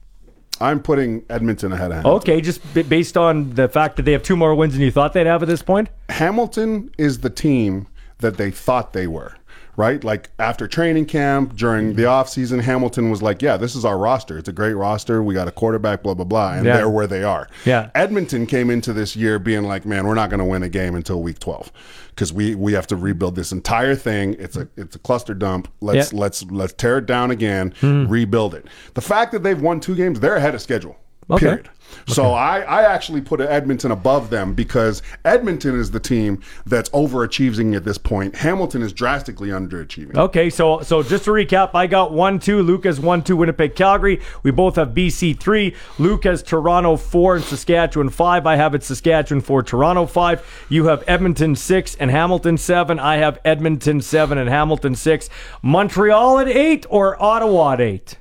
I'm 0.61 0.82
putting 0.82 1.24
Edmonton 1.30 1.71
ahead 1.74 1.91
of 1.91 1.97
Hamilton. 1.97 2.21
Okay, 2.34 2.41
just 2.41 2.61
b- 2.74 2.84
based 2.84 3.17
on 3.17 3.53
the 3.55 3.67
fact 3.67 3.95
that 3.97 4.03
they 4.03 4.11
have 4.13 4.24
two 4.24 4.36
more 4.38 4.53
wins 4.55 4.74
than 4.74 4.82
you 4.82 4.91
thought 4.91 5.13
they'd 5.13 5.28
have 5.28 5.41
at 5.43 5.49
this 5.49 5.61
point. 5.63 5.89
Hamilton 6.09 6.91
is 6.97 7.19
the 7.19 7.30
team 7.30 7.88
that 8.19 8.38
they 8.38 8.51
thought 8.51 8.93
they 8.93 9.07
were. 9.07 9.36
Right? 9.76 10.03
Like 10.03 10.30
after 10.38 10.67
training 10.67 11.05
camp, 11.05 11.55
during 11.55 11.95
the 11.95 12.03
offseason, 12.03 12.61
Hamilton 12.61 13.09
was 13.09 13.24
like, 13.24 13.41
Yeah, 13.41 13.57
this 13.57 13.76
is 13.76 13.84
our 13.86 13.97
roster. 13.97 14.38
It's 14.38 14.47
a 14.49 14.53
great 14.53 14.74
roster. 14.76 15.24
We 15.24 15.34
got 15.34 15.47
a 15.47 15.51
quarterback, 15.51 16.03
blah, 16.03 16.13
blah, 16.13 16.26
blah. 16.26 16.53
And 16.53 16.65
Yeah. 16.65 16.78
they're 16.78 16.89
where 16.89 17.07
they 17.07 17.24
are. 17.24 17.47
Yeah. 17.65 17.89
Edmonton 17.95 18.45
came 18.45 18.69
into 18.69 18.93
this 18.93 19.15
year 19.15 19.39
being 19.39 19.63
like, 19.63 19.84
Man, 19.86 20.05
we're 20.05 20.13
not 20.13 20.30
gonna 20.30 20.45
win 20.45 20.61
a 20.61 20.69
game 20.69 20.93
until 20.95 21.24
week 21.24 21.39
twelve. 21.39 21.71
Because 22.09 22.32
we, 22.32 22.53
we 22.53 22.74
have 22.74 22.86
to 22.88 22.95
rebuild 22.95 23.36
this 23.36 23.51
entire 23.51 23.95
thing. 23.95 24.36
It's 24.38 24.55
a 24.55 24.67
it's 24.78 24.95
a 24.95 24.99
cluster 24.99 25.34
dump. 25.34 25.67
Let's 25.82 26.13
Yeah. 26.13 26.19
let's 26.19 26.43
let's 26.51 26.74
tear 26.74 26.99
it 26.99 27.07
down 27.07 27.32
again, 27.32 27.74
Mhm. 27.82 28.07
rebuild 28.11 28.53
it. 28.53 28.67
The 28.93 29.01
fact 29.01 29.32
that 29.32 29.41
they've 29.41 29.59
won 29.59 29.80
two 29.80 29.95
games, 29.95 30.19
they're 30.19 30.36
ahead 30.36 30.53
of 30.53 30.61
schedule. 30.61 30.97
Okay. 31.30 31.45
Period. 31.47 31.69
So 32.07 32.34
I, 32.34 32.61
I 32.61 32.84
actually 32.84 33.21
put 33.21 33.39
Edmonton 33.39 33.91
above 33.91 34.30
them 34.30 34.53
because 34.53 35.01
Edmonton 35.26 35.80
is 35.80 35.91
the 35.91 35.99
team 35.99 36.41
that's 36.65 36.89
overachieving 36.89 37.76
at 37.76 37.84
this 37.84 37.97
point. 37.97 38.36
Hamilton 38.36 38.82
is 38.82 38.93
drastically 38.93 39.49
underachieving. 39.49 40.15
Okay, 40.15 40.49
so 40.49 40.82
so 40.82 41.01
just 41.03 41.26
to 41.26 41.32
recap, 41.32 41.71
I 41.74 41.88
got 41.88 42.11
one 42.11 42.39
two. 42.39 42.61
Luke 42.61 42.86
has 42.86 42.99
one 42.99 43.24
two. 43.24 43.38
Winnipeg, 43.38 43.76
Calgary. 43.76 44.21
We 44.43 44.51
both 44.51 44.76
have 44.76 44.89
BC 44.89 45.39
three. 45.39 45.76
Luke 45.97 46.26
has 46.26 46.43
Toronto 46.43 46.97
four 46.97 47.36
and 47.36 47.45
Saskatchewan 47.45 48.09
five. 48.09 48.45
I 48.45 48.55
have 48.55 48.76
it 48.76 48.84
Saskatchewan 48.84 49.41
four, 49.41 49.63
Toronto 49.63 50.05
five. 50.05 50.65
You 50.69 50.88
have 50.88 51.03
Edmonton 51.07 51.55
six 51.55 51.95
and 51.95 52.11
Hamilton 52.11 52.57
seven. 52.57 52.99
I 52.99 53.17
have 53.17 53.39
Edmonton 53.45 54.01
seven 54.01 54.38
and 54.38 54.49
Hamilton 54.49 54.95
six. 54.95 55.30
Montreal 55.61 56.39
at 56.39 56.47
eight 56.47 56.86
or 56.89 57.21
Ottawa 57.21 57.74
at 57.74 57.82
eight. 57.82 58.17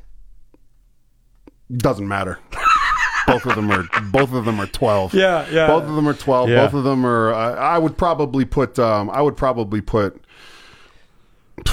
Doesn't 1.75 2.07
matter. 2.07 2.39
both 3.27 3.47
of 3.47 3.55
them 3.55 3.71
are 3.71 3.85
both 4.11 4.33
of 4.33 4.45
them 4.45 4.61
are 4.61 4.67
twelve. 4.67 5.15
Yeah, 5.15 5.47
yeah. 5.51 5.67
Both 5.67 5.85
of 5.85 5.95
them 5.95 6.09
are 6.09 6.15
twelve. 6.15 6.49
Yeah. 6.49 6.65
Both 6.65 6.75
of 6.75 6.85
them 6.85 7.05
are. 7.07 7.33
I, 7.33 7.53
I 7.53 7.79
would 7.79 7.97
probably 7.97 8.45
put. 8.45 8.79
Um, 8.79 9.11
I 9.11 9.23
would 9.23 9.37
probably 9.37 9.81
put. 9.81 10.23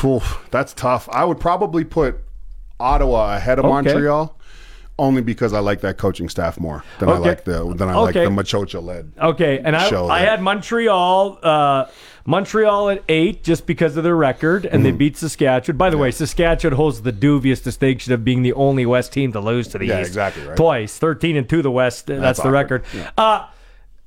Oof, 0.04 0.47
that's 0.52 0.74
tough. 0.74 1.10
I 1.12 1.26
would 1.26 1.39
probably 1.39 1.84
put 1.84 2.20
Ottawa 2.80 3.36
ahead 3.36 3.60
of 3.60 3.66
Okay. 3.66 3.74
Montreal, 3.74 4.38
only 4.97 5.22
because 5.22 5.54
I 5.54 5.60
like 5.60 5.82
that 5.82 5.97
coaching 5.97 6.30
staff 6.30 6.60
more 6.60 6.84
than 7.00 7.10
I 7.10 7.18
like 7.18 7.43
the 7.43 7.74
than 7.76 7.89
I 7.89 7.95
like 7.95 8.14
the 8.14 8.22
Maciocia 8.22 8.84
led. 8.84 9.12
Okay, 9.20 9.60
and 9.60 9.76
I, 9.76 10.08
I 10.08 10.20
had 10.20 10.41
Montreal, 10.41 11.39
uh, 11.41 11.86
Montreal 12.30 12.90
at 12.92 13.04
eight 13.10 13.44
just 13.44 13.66
because 13.66 13.98
of 13.98 14.04
their 14.04 14.16
record, 14.16 14.64
and 14.66 14.76
Mm-hmm. 14.76 14.84
they 14.84 14.92
beat 14.92 15.18
Saskatchewan. 15.18 15.78
By 15.78 15.90
the 15.90 15.98
way, 15.98 16.12
Saskatchewan 16.12 16.76
holds 16.76 17.02
the 17.02 17.12
dubious 17.12 17.60
distinction 17.60 18.14
of 18.14 18.24
being 18.24 18.44
the 18.44 18.54
only 18.54 18.86
West 18.86 19.12
team 19.12 19.32
to 19.34 19.40
lose 19.40 19.68
to 19.70 19.80
the 19.80 19.88
Yeah, 19.88 20.02
East. 20.02 20.10
exactly 20.10 20.46
right. 20.46 20.56
Twice, 20.56 20.98
thirteen 21.00 21.36
and 21.36 21.50
two 21.50 21.64
the 21.64 21.72
West. 21.72 22.06
That's, 22.06 22.22
That's 22.22 22.38
the 22.42 22.50
awkward. 22.50 22.84
record. 22.84 23.12
Uh, 23.18 23.48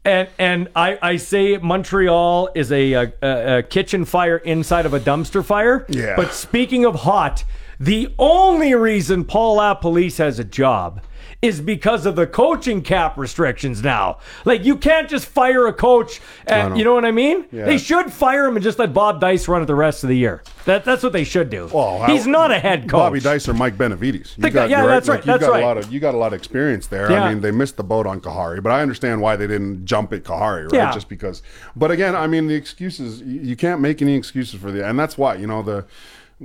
and 0.04 0.28
and 0.38 0.68
I, 0.76 0.98
I 1.02 1.16
say 1.16 1.56
Montreal 1.58 2.50
is 2.54 2.70
a, 2.70 2.92
a, 2.92 3.12
a, 3.58 3.62
kitchen 3.64 4.04
fire 4.04 4.36
inside 4.36 4.86
of 4.86 4.94
a 4.94 5.00
dumpster 5.00 5.44
fire. 5.44 5.84
Yeah. 5.88 6.14
But 6.16 6.32
speaking 6.32 6.84
of 6.84 6.94
hot, 7.00 7.44
the 7.80 8.14
only 8.20 8.74
reason 8.76 9.24
Paul 9.24 9.58
LaPolice 9.58 10.18
has 10.18 10.38
a 10.38 10.44
job 10.44 11.00
is 11.42 11.60
because 11.60 12.06
of 12.06 12.14
the 12.14 12.24
coaching 12.24 12.80
cap 12.82 13.18
restrictions 13.18 13.82
now. 13.82 14.18
Like 14.44 14.64
you 14.64 14.76
can't 14.76 15.10
just 15.10 15.26
fire 15.26 15.66
a 15.66 15.72
coach 15.72 16.20
and 16.46 16.78
you 16.78 16.84
know 16.84 16.94
what 16.94 17.04
I 17.04 17.10
mean? 17.10 17.46
Yeah. 17.50 17.64
They 17.64 17.78
should 17.78 18.12
fire 18.12 18.46
him 18.46 18.54
and 18.54 18.62
just 18.62 18.78
let 18.78 18.94
Bob 18.94 19.20
Dyce 19.20 19.48
run 19.48 19.60
it 19.60 19.64
the 19.66 19.74
rest 19.74 20.04
of 20.04 20.08
the 20.08 20.16
year. 20.16 20.44
That 20.66 20.84
that's 20.84 21.02
what 21.02 21.12
they 21.12 21.24
should 21.24 21.50
do. 21.50 21.68
Well, 21.74 22.04
He's 22.04 22.26
how- 22.26 22.30
not 22.30 22.50
a 22.52 22.60
head 22.60 22.82
coach. 22.82 22.92
Bobby 22.92 23.18
Dyce 23.18 23.48
or 23.48 23.54
Mike 23.54 23.76
Benevides. 23.76 24.36
You 24.36 24.42
The 24.42 24.50
guy- 24.50 24.66
yeah, 24.66 24.86
that's 24.86 25.08
right, 25.08 25.16
You've 25.16 25.26
that's 25.26 25.40
got 25.40 25.50
right. 25.50 25.62
a 25.64 25.66
lot 25.66 25.78
of 25.78 25.92
you 25.92 25.98
got 25.98 26.14
a 26.14 26.16
lot 26.18 26.28
of 26.32 26.38
experience 26.38 26.86
there. 26.86 27.10
Yeah. 27.10 27.24
I 27.24 27.30
mean, 27.30 27.42
they 27.42 27.50
missed 27.50 27.76
the 27.76 27.82
boat 27.84 28.06
on 28.06 28.20
Khari, 28.20 28.62
but 28.62 28.70
I 28.70 28.80
understand 28.80 29.20
why 29.20 29.34
they 29.34 29.48
didn't 29.48 29.84
jump 29.84 30.12
at 30.12 30.22
Khari, 30.22 30.66
right? 30.66 30.72
Yeah. 30.74 30.92
Just 30.92 31.08
because. 31.08 31.42
But 31.74 31.90
again, 31.90 32.14
I 32.14 32.28
mean, 32.28 32.46
the 32.46 32.54
excuses 32.54 33.20
you, 33.20 33.40
you 33.40 33.56
can't 33.56 33.80
make 33.80 34.00
any 34.00 34.14
excuses 34.14 34.60
for 34.60 34.70
the, 34.70 34.86
and 34.88 34.96
that's 34.96 35.18
why 35.18 35.34
you 35.34 35.48
know 35.48 35.62
the. 35.62 35.86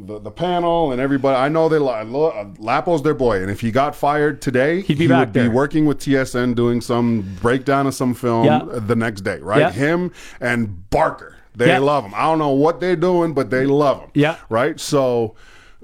The, 0.05 0.19
the 0.19 0.31
panel 0.31 0.91
and 0.91 1.01
everybody, 1.01 1.35
I 1.37 1.49
know 1.49 1.69
they 1.69 1.79
lo- 1.79 2.27
uh, 2.29 2.45
Lapo's 2.59 3.01
their 3.03 3.13
boy, 3.15 3.41
and 3.41 3.49
if 3.49 3.61
he 3.61 3.71
got 3.71 3.95
fired 3.95 4.41
today, 4.41 4.81
He'd 4.81 4.97
be 4.97 5.05
he 5.05 5.07
back 5.07 5.19
would 5.19 5.33
be 5.33 5.39
there. 5.41 5.49
working 5.51 5.85
with 5.85 5.99
TSN 5.99 6.55
doing 6.55 6.81
some 6.81 7.35
breakdown 7.41 7.87
of 7.87 7.95
some 7.95 8.13
film 8.13 8.45
Yeah. 8.45 8.61
the 8.71 8.95
next 8.95 9.21
day, 9.21 9.39
right? 9.39 9.59
Yeah. 9.59 9.71
Him 9.71 10.11
and 10.39 10.89
Barker, 10.89 11.35
they 11.55 11.67
Yeah. 11.67 11.79
love 11.79 12.03
him. 12.05 12.13
I 12.15 12.23
don't 12.23 12.37
know 12.39 12.51
what 12.51 12.79
they're 12.79 12.95
doing, 12.95 13.33
but 13.33 13.49
they 13.49 13.65
love 13.65 14.01
him 14.01 14.09
Yeah. 14.13 14.35
right? 14.49 14.79
So, 14.79 15.35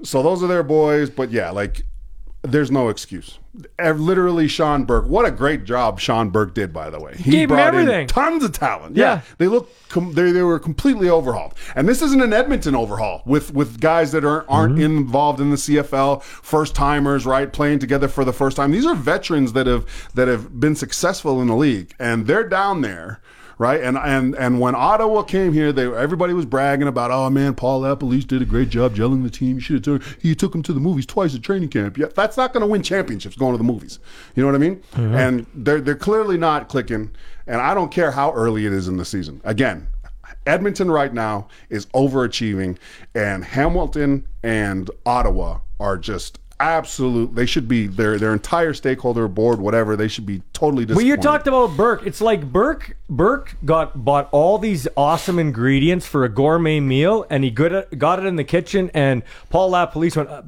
so 0.02 0.22
those 0.22 0.42
are 0.42 0.46
their 0.48 0.62
boys. 0.62 1.10
But 1.10 1.30
yeah, 1.32 1.50
like 1.50 1.82
there's 2.44 2.70
no 2.70 2.88
excuse. 2.90 3.38
Literally, 3.80 4.48
Shawn 4.48 4.84
Burke. 4.84 5.06
What 5.06 5.24
a 5.24 5.30
great 5.30 5.64
job 5.64 5.98
Shawn 6.00 6.30
Burke 6.30 6.54
did, 6.54 6.72
by 6.72 6.90
the 6.90 6.98
way. 7.00 7.14
He 7.16 7.30
Gave 7.30 7.48
brought 7.48 7.72
in 7.74 7.80
everything. 7.82 8.06
tons 8.08 8.42
of 8.44 8.52
talent. 8.52 8.96
Yeah. 8.96 9.04
Yeah, 9.04 9.20
they 9.38 9.46
look. 9.48 9.70
Com- 9.88 10.12
they 10.12 10.32
they 10.32 10.42
were 10.42 10.58
completely 10.58 11.08
overhauled. 11.08 11.54
And 11.76 11.88
this 11.88 12.02
isn't 12.02 12.20
an 12.20 12.32
Edmonton 12.32 12.74
overhaul 12.74 13.22
with 13.24 13.54
with 13.54 13.80
guys 13.80 14.12
that 14.12 14.24
aren't 14.24 14.46
aren't 14.48 14.74
Mm-hmm. 14.74 14.82
involved 14.98 15.40
in 15.40 15.50
the 15.50 15.56
CFL, 15.56 16.22
first 16.22 16.74
timers, 16.74 17.24
right? 17.26 17.52
Playing 17.52 17.78
together 17.78 18.08
for 18.08 18.24
the 18.24 18.32
first 18.32 18.56
time. 18.56 18.72
These 18.72 18.86
are 18.86 18.94
veterans 18.94 19.52
that 19.52 19.66
have 19.66 19.86
that 20.14 20.26
have 20.28 20.58
been 20.60 20.74
successful 20.74 21.40
in 21.40 21.46
the 21.48 21.56
league, 21.56 21.94
and 21.98 22.26
they're 22.26 22.48
down 22.48 22.80
there 22.80 23.20
right? 23.64 23.82
And 23.82 23.96
and 23.96 24.34
and 24.36 24.60
when 24.60 24.74
Ottawa 24.74 25.22
came 25.22 25.54
here, 25.54 25.72
they 25.72 25.86
everybody 25.86 26.34
was 26.34 26.44
bragging 26.44 26.86
about, 26.86 27.10
oh 27.10 27.30
man, 27.30 27.54
Paul 27.54 27.80
LaPolice 27.80 28.26
did 28.26 28.42
a 28.42 28.44
great 28.44 28.68
job 28.68 28.94
gelling 28.94 29.22
the 29.22 29.30
team. 29.30 29.54
You 29.56 29.60
should 29.60 29.76
have 29.76 30.02
took 30.02 30.20
he 30.20 30.34
took 30.34 30.54
him 30.54 30.62
to 30.64 30.74
the 30.74 30.80
movies 30.80 31.06
twice 31.06 31.34
at 31.34 31.42
training 31.42 31.70
camp. 31.70 31.96
Yeah, 31.96 32.08
that's 32.14 32.36
not 32.36 32.52
going 32.52 32.60
to 32.60 32.66
win 32.66 32.82
championships 32.82 33.36
going 33.36 33.52
to 33.52 33.58
the 33.58 33.64
movies. 33.64 34.00
You 34.36 34.42
know 34.42 34.48
what 34.48 34.54
I 34.54 34.58
mean? 34.58 34.82
And 34.94 35.46
they're 35.54 35.80
they're 35.80 35.94
clearly 35.94 36.36
not 36.36 36.68
clicking. 36.68 37.10
And 37.46 37.60
I 37.60 37.72
don't 37.72 37.90
care 37.90 38.10
how 38.10 38.32
early 38.32 38.66
it 38.66 38.72
is 38.72 38.86
in 38.86 38.98
the 38.98 39.04
season. 39.04 39.40
Again. 39.44 39.88
Edmonton 40.46 40.90
right 40.90 41.14
now 41.14 41.48
is 41.70 41.86
overachieving, 41.86 42.76
and 43.14 43.42
Hamilton 43.42 44.26
and 44.42 44.90
Ottawa 45.06 45.60
are 45.80 45.96
just 45.96 46.38
absolute. 46.64 47.34
They 47.34 47.46
should 47.46 47.68
be 47.68 47.86
their 47.86 48.18
their 48.18 48.32
entire 48.32 48.72
stakeholder 48.72 49.28
board, 49.28 49.60
whatever. 49.60 49.96
They 49.96 50.08
should 50.08 50.26
be 50.26 50.42
totally 50.52 50.84
Well, 50.86 51.04
you 51.04 51.16
talked 51.16 51.46
about 51.46 51.76
Burke. 51.76 52.06
It's 52.06 52.20
like 52.20 52.52
Burke. 52.52 52.96
Burke 53.08 53.56
got 53.64 54.04
bought 54.04 54.28
all 54.32 54.58
these 54.58 54.88
awesome 54.96 55.38
ingredients 55.38 56.06
for 56.06 56.24
a 56.24 56.28
gourmet 56.28 56.80
meal, 56.80 57.26
and 57.30 57.44
he 57.44 57.50
good 57.50 57.86
got 57.98 58.18
it 58.18 58.26
in 58.26 58.36
the 58.36 58.44
kitchen. 58.44 58.90
And 58.94 59.22
Paul 59.50 59.70
LaPolice 59.70 60.16
went, 60.16 60.28
uh, 60.28 60.42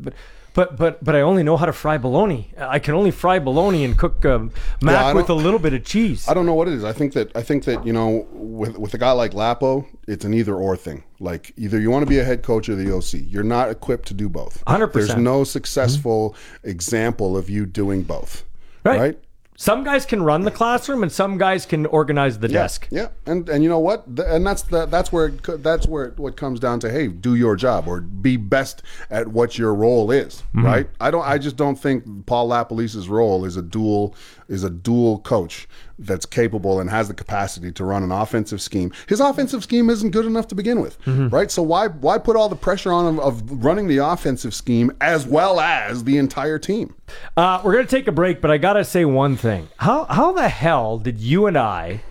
but, 0.56 0.76
but 0.76 1.04
but 1.04 1.14
I 1.14 1.20
only 1.20 1.42
know 1.42 1.58
how 1.58 1.66
to 1.66 1.72
fry 1.72 1.98
bologna. 1.98 2.50
I 2.58 2.78
can 2.78 2.94
only 2.94 3.10
fry 3.10 3.38
bologna 3.38 3.84
and 3.84 3.96
cook 3.96 4.24
um, 4.24 4.52
mac 4.80 5.14
with 5.14 5.28
a 5.28 5.34
little 5.34 5.58
bit 5.58 5.74
of 5.74 5.84
cheese. 5.84 6.26
I 6.26 6.32
don't 6.32 6.46
know 6.46 6.54
what 6.54 6.66
it 6.66 6.72
is. 6.72 6.82
I 6.82 6.92
think 6.92 7.12
that 7.12 7.30
I 7.36 7.42
think 7.42 7.64
that 7.64 7.86
you 7.86 7.92
know, 7.92 8.26
with 8.32 8.78
with 8.78 8.94
a 8.94 8.98
guy 8.98 9.12
like 9.12 9.34
Lapo, 9.34 9.86
it's 10.08 10.24
an 10.24 10.32
either 10.32 10.54
or 10.54 10.74
thing. 10.74 11.04
Like 11.20 11.52
either 11.58 11.78
you 11.78 11.90
want 11.90 12.04
to 12.04 12.08
be 12.08 12.18
a 12.18 12.24
head 12.24 12.42
coach 12.42 12.70
or 12.70 12.74
the 12.74 12.90
OC. 12.90 13.26
You're 13.28 13.42
not 13.42 13.70
equipped 13.70 14.08
to 14.08 14.14
do 14.14 14.30
both. 14.30 14.64
100%. 14.64 14.92
There's 14.92 15.16
no 15.16 15.44
successful 15.44 16.34
example 16.62 17.36
of 17.36 17.50
you 17.50 17.66
doing 17.66 18.02
both. 18.02 18.44
Right. 18.82 19.00
right? 19.00 19.18
Some 19.56 19.84
guys 19.84 20.04
can 20.04 20.22
run 20.22 20.42
the 20.42 20.50
classroom, 20.50 21.02
and 21.02 21.10
some 21.10 21.38
guys 21.38 21.64
can 21.64 21.86
organize 21.86 22.38
the 22.38 22.48
Yeah, 22.48 22.62
desk. 22.62 22.88
Yeah, 22.90 23.08
and 23.24 23.48
and 23.48 23.62
you 23.62 23.68
know 23.68 23.78
what? 23.78 24.06
And 24.06 24.46
that's 24.46 24.62
the, 24.62 24.86
that's 24.86 25.10
where 25.10 25.26
it, 25.26 25.62
that's 25.62 25.86
where 25.86 26.06
it, 26.06 26.18
what 26.18 26.36
comes 26.36 26.60
down 26.60 26.80
to. 26.80 26.90
Hey, 26.90 27.08
do 27.08 27.34
your 27.34 27.56
job 27.56 27.88
or 27.88 28.00
be 28.00 28.36
best 28.36 28.82
at 29.10 29.28
what 29.28 29.58
your 29.58 29.74
role 29.74 30.10
is. 30.10 30.42
Mm-hmm. 30.54 30.64
Right? 30.66 30.88
I 31.00 31.10
don't. 31.10 31.24
I 31.24 31.38
just 31.38 31.56
don't 31.56 31.76
think 31.76 32.26
Paul 32.26 32.48
LaPolice's 32.48 33.08
role 33.08 33.44
is 33.44 33.56
a 33.56 33.62
dual 33.62 34.14
is 34.48 34.62
a 34.64 34.70
dual 34.70 35.18
coach 35.20 35.66
that's 35.98 36.26
capable 36.26 36.78
and 36.78 36.90
has 36.90 37.08
the 37.08 37.14
capacity 37.14 37.72
to 37.72 37.84
run 37.84 38.02
an 38.02 38.12
offensive 38.12 38.60
scheme. 38.60 38.92
His 39.08 39.18
offensive 39.20 39.62
scheme 39.62 39.88
isn't 39.90 40.10
good 40.10 40.26
enough 40.26 40.46
to 40.48 40.54
begin 40.54 40.80
with. 40.80 41.00
Mm-hmm. 41.04 41.28
Right? 41.28 41.50
So 41.50 41.62
why 41.62 41.88
why 41.88 42.18
put 42.18 42.36
all 42.36 42.48
the 42.48 42.56
pressure 42.56 42.92
on 42.92 43.06
him 43.06 43.18
of 43.20 43.64
running 43.64 43.88
the 43.88 43.98
offensive 43.98 44.54
scheme 44.54 44.92
as 45.00 45.26
well 45.26 45.58
as 45.60 46.04
the 46.04 46.18
entire 46.18 46.58
team? 46.58 46.94
Uh, 47.36 47.60
we're 47.64 47.72
gonna 47.72 47.86
take 47.86 48.06
a 48.08 48.12
break, 48.12 48.40
but 48.40 48.50
I 48.50 48.58
gotta 48.58 48.84
say 48.84 49.04
one 49.04 49.36
thing. 49.36 49.68
How 49.78 50.04
how 50.04 50.32
the 50.32 50.48
hell 50.48 50.98
did 50.98 51.18
you 51.18 51.46
and 51.46 51.56
I, 51.56 52.02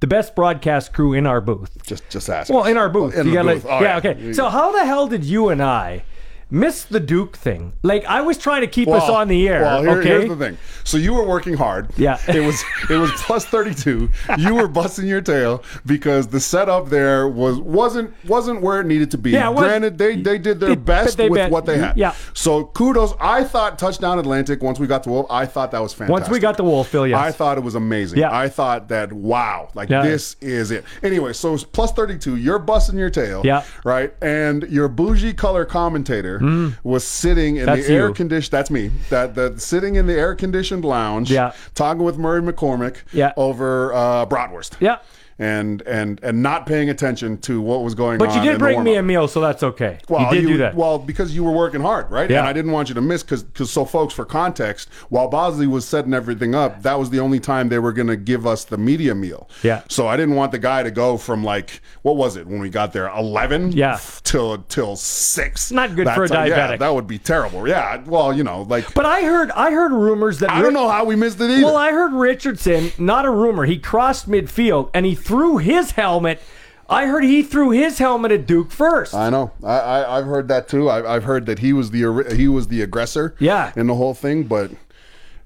the 0.00 0.06
best 0.06 0.34
broadcast 0.34 0.92
crew 0.92 1.12
in 1.14 1.26
our 1.26 1.40
booth, 1.40 1.82
Just 1.86 2.08
just 2.10 2.28
ask. 2.28 2.52
well, 2.52 2.64
in 2.64 2.76
our 2.76 2.88
booth, 2.88 3.16
In 3.16 3.28
you 3.28 3.32
gotta- 3.34 3.54
booth. 3.54 3.64
Yeah, 3.64 3.80
yeah. 3.80 3.96
okay. 3.98 4.32
So 4.32 4.48
how 4.48 4.72
the 4.72 4.84
hell 4.84 5.06
did 5.08 5.24
you 5.24 5.48
and 5.48 5.62
I 5.62 6.04
miss 6.50 6.84
the 6.84 7.00
Duke 7.00 7.36
thing? 7.36 7.72
Like 7.82 8.04
I 8.04 8.20
was 8.20 8.38
trying 8.38 8.60
to 8.62 8.66
keep 8.66 8.88
us 8.88 9.08
on 9.08 9.28
the 9.28 9.48
air. 9.48 9.62
Well, 9.62 9.82
here- 9.82 9.90
okay. 9.98 10.08
here's 10.08 10.28
the 10.28 10.36
thing. 10.36 10.58
So 10.84 10.96
you 10.96 11.14
were 11.14 11.26
working 11.26 11.54
hard. 11.54 11.90
Yeah. 11.96 12.18
it 12.28 12.40
was 12.40 12.62
it 12.88 12.96
was 12.96 13.10
plus 13.16 13.44
thirty 13.44 13.74
two. 13.74 14.10
You 14.38 14.54
were 14.54 14.68
busting 14.68 15.06
your 15.06 15.20
tail 15.20 15.62
because 15.84 16.28
the 16.28 16.38
setup 16.40 16.88
there 16.88 17.28
was 17.28 17.58
wasn't 17.58 18.12
wasn't 18.26 18.62
where 18.62 18.80
it 18.80 18.86
needed 18.86 19.10
to 19.12 19.18
be. 19.18 19.30
Yeah, 19.32 19.48
it 19.50 19.54
was- 19.54 19.64
Granted, 19.64 19.98
they 19.98 20.16
they 20.16 20.38
did 20.38 20.60
their 20.60 20.70
They- 20.70 20.76
best 20.76 21.18
with 21.18 21.32
bet- 21.34 21.50
what 21.50 21.66
they 21.66 21.78
had. 21.78 21.96
yeah. 21.96 22.14
So 22.34 22.64
kudos. 22.66 23.14
I 23.20 23.42
thought 23.44 23.78
touchdown 23.78 24.18
Atlantic. 24.18 24.62
Once 24.62 24.78
we 24.78 24.86
got 24.86 25.02
to 25.04 25.10
Wolf, 25.10 25.26
I 25.30 25.46
thought 25.46 25.70
that 25.72 25.82
was 25.82 25.92
fantastic. 25.92 26.12
Once 26.12 26.28
we 26.28 26.38
got 26.38 26.56
the 26.56 26.64
Wolfville, 26.64 27.06
yes. 27.06 27.18
I 27.18 27.32
thought 27.32 27.58
it 27.58 27.64
was 27.64 27.74
amazing. 27.74 28.18
Yeah. 28.20 28.36
I 28.36 28.48
thought 28.48 28.88
that 28.88 29.12
wow, 29.12 29.68
like 29.74 29.88
Yeah. 29.90 30.02
this 30.02 30.36
is 30.40 30.70
it. 30.70 30.84
Anyway, 31.02 31.32
so 31.32 31.56
plus 31.58 31.92
thirty 31.92 32.16
two. 32.18 32.36
You're 32.36 32.58
busting 32.60 32.98
your 32.98 33.10
tail. 33.10 33.42
Yeah. 33.44 33.64
Right, 33.84 34.14
and 34.22 34.62
your 34.70 34.88
bougie 34.88 35.32
color 35.32 35.64
commentator 35.64 36.35
was 36.82 37.04
sitting 37.04 37.56
in 37.56 37.62
Mm. 37.62 37.66
That's 37.66 37.86
the 37.86 37.94
air 37.94 38.10
conditioned. 38.12 38.52
That's 38.52 38.70
me. 38.70 38.90
That 39.10 39.34
that 39.34 39.60
sitting 39.60 39.96
in 39.96 40.06
the 40.06 40.14
air 40.14 40.34
conditioned 40.34 40.84
lounge. 40.84 41.30
Yeah. 41.30 41.52
Talking 41.74 42.02
with 42.04 42.18
Murray 42.18 42.42
McCormick. 42.42 42.96
Yeah. 43.12 43.32
Over 43.36 43.92
uh, 43.92 44.26
bratwurst. 44.26 44.76
Yeah. 44.80 44.98
And 45.38 45.82
and 45.82 46.18
and 46.22 46.42
not 46.42 46.64
paying 46.64 46.88
attention 46.88 47.36
to 47.42 47.60
what 47.60 47.82
was 47.82 47.94
going 47.94 48.22
on. 48.22 48.26
But 48.26 48.34
you 48.34 48.40
did 48.42 48.58
bring 48.58 48.82
me 48.82 48.94
a 48.94 49.02
meal, 49.02 49.28
so 49.28 49.42
that's 49.42 49.62
okay. 49.62 49.98
Well, 50.08 50.32
you 50.32 50.40
did 50.40 50.46
do 50.48 50.56
that. 50.58 50.74
Well, 50.74 50.98
because 50.98 51.34
you 51.36 51.44
were 51.44 51.52
working 51.52 51.82
hard, 51.82 52.10
right? 52.10 52.30
Yeah. 52.30 52.38
And 52.38 52.48
I 52.48 52.54
didn't 52.54 52.72
want 52.72 52.88
you 52.88 52.94
to 52.94 53.02
miss 53.02 53.22
because, 53.22 53.44
so 53.70 53.84
folks, 53.84 54.14
for 54.14 54.24
context, 54.24 54.88
while 55.10 55.30
Ballsy 55.30 55.66
was 55.66 55.86
setting 55.86 56.14
everything 56.14 56.54
up, 56.54 56.80
that 56.84 56.98
was 56.98 57.10
the 57.10 57.20
only 57.20 57.38
time 57.38 57.68
they 57.68 57.78
were 57.78 57.92
going 57.92 58.06
to 58.08 58.16
give 58.16 58.46
us 58.46 58.64
the 58.64 58.78
media 58.78 59.14
meal. 59.14 59.50
Yeah. 59.62 59.82
So 59.90 60.06
I 60.08 60.16
didn't 60.16 60.36
want 60.36 60.52
the 60.52 60.58
guy 60.58 60.82
to 60.82 60.90
go 60.90 61.18
from 61.18 61.44
like 61.44 61.82
what 62.00 62.16
was 62.16 62.36
it 62.36 62.46
when 62.46 62.60
we 62.60 62.70
got 62.70 62.94
there, 62.94 63.08
eleven? 63.08 63.72
Yeah. 63.72 63.98
Till 64.24 64.56
till 64.68 64.96
six. 64.96 65.70
Not 65.70 65.94
good 65.94 66.08
for 66.08 66.24
a 66.24 66.28
That's- 66.28 66.48
Yeah, 66.48 66.68
diabetic. 66.76 66.78
that 66.78 66.94
would 66.94 67.06
be 67.06 67.18
terrible. 67.18 67.68
Yeah. 67.68 68.02
Well, 68.06 68.32
you 68.32 68.42
know, 68.42 68.62
like 68.62 68.94
but 68.94 69.04
I 69.04 69.20
heard 69.20 69.50
I 69.50 69.70
heard 69.70 69.92
rumors 69.92 70.38
that 70.38 70.50
I 70.50 70.62
don't 70.62 70.72
know 70.72 70.88
how 70.88 71.04
we 71.04 71.14
missed 71.14 71.38
it 71.42 71.50
either. 71.50 71.62
Well, 71.66 71.76
I 71.76 71.90
heard 71.90 72.14
Richardson, 72.14 72.90
not 72.96 73.26
a 73.26 73.30
rumor, 73.30 73.66
he 73.66 73.78
crossed 73.78 74.30
midfield 74.30 74.88
and 74.94 75.04
he 75.04 75.14
threw 75.26 75.58
his 75.58 75.92
helmet. 75.92 76.40
I 76.88 77.06
heard 77.06 77.24
he 77.24 77.42
threw 77.42 77.70
his 77.70 77.98
helmet 77.98 78.30
at 78.30 78.46
Duke 78.46 78.70
first. 78.70 79.12
I 79.14 79.28
know. 79.28 79.50
I, 79.64 79.78
I 79.78 80.18
I've 80.18 80.26
heard 80.26 80.46
that 80.48 80.68
too. 80.68 80.88
I, 80.88 81.16
I've 81.16 81.24
heard 81.24 81.46
that 81.46 81.58
he 81.58 81.72
was 81.72 81.90
the 81.90 82.34
he 82.36 82.46
was 82.48 82.68
the 82.68 82.82
aggressor. 82.82 83.34
Yeah. 83.40 83.72
In 83.76 83.86
the 83.88 83.94
whole 83.96 84.14
thing, 84.14 84.44
but 84.44 84.70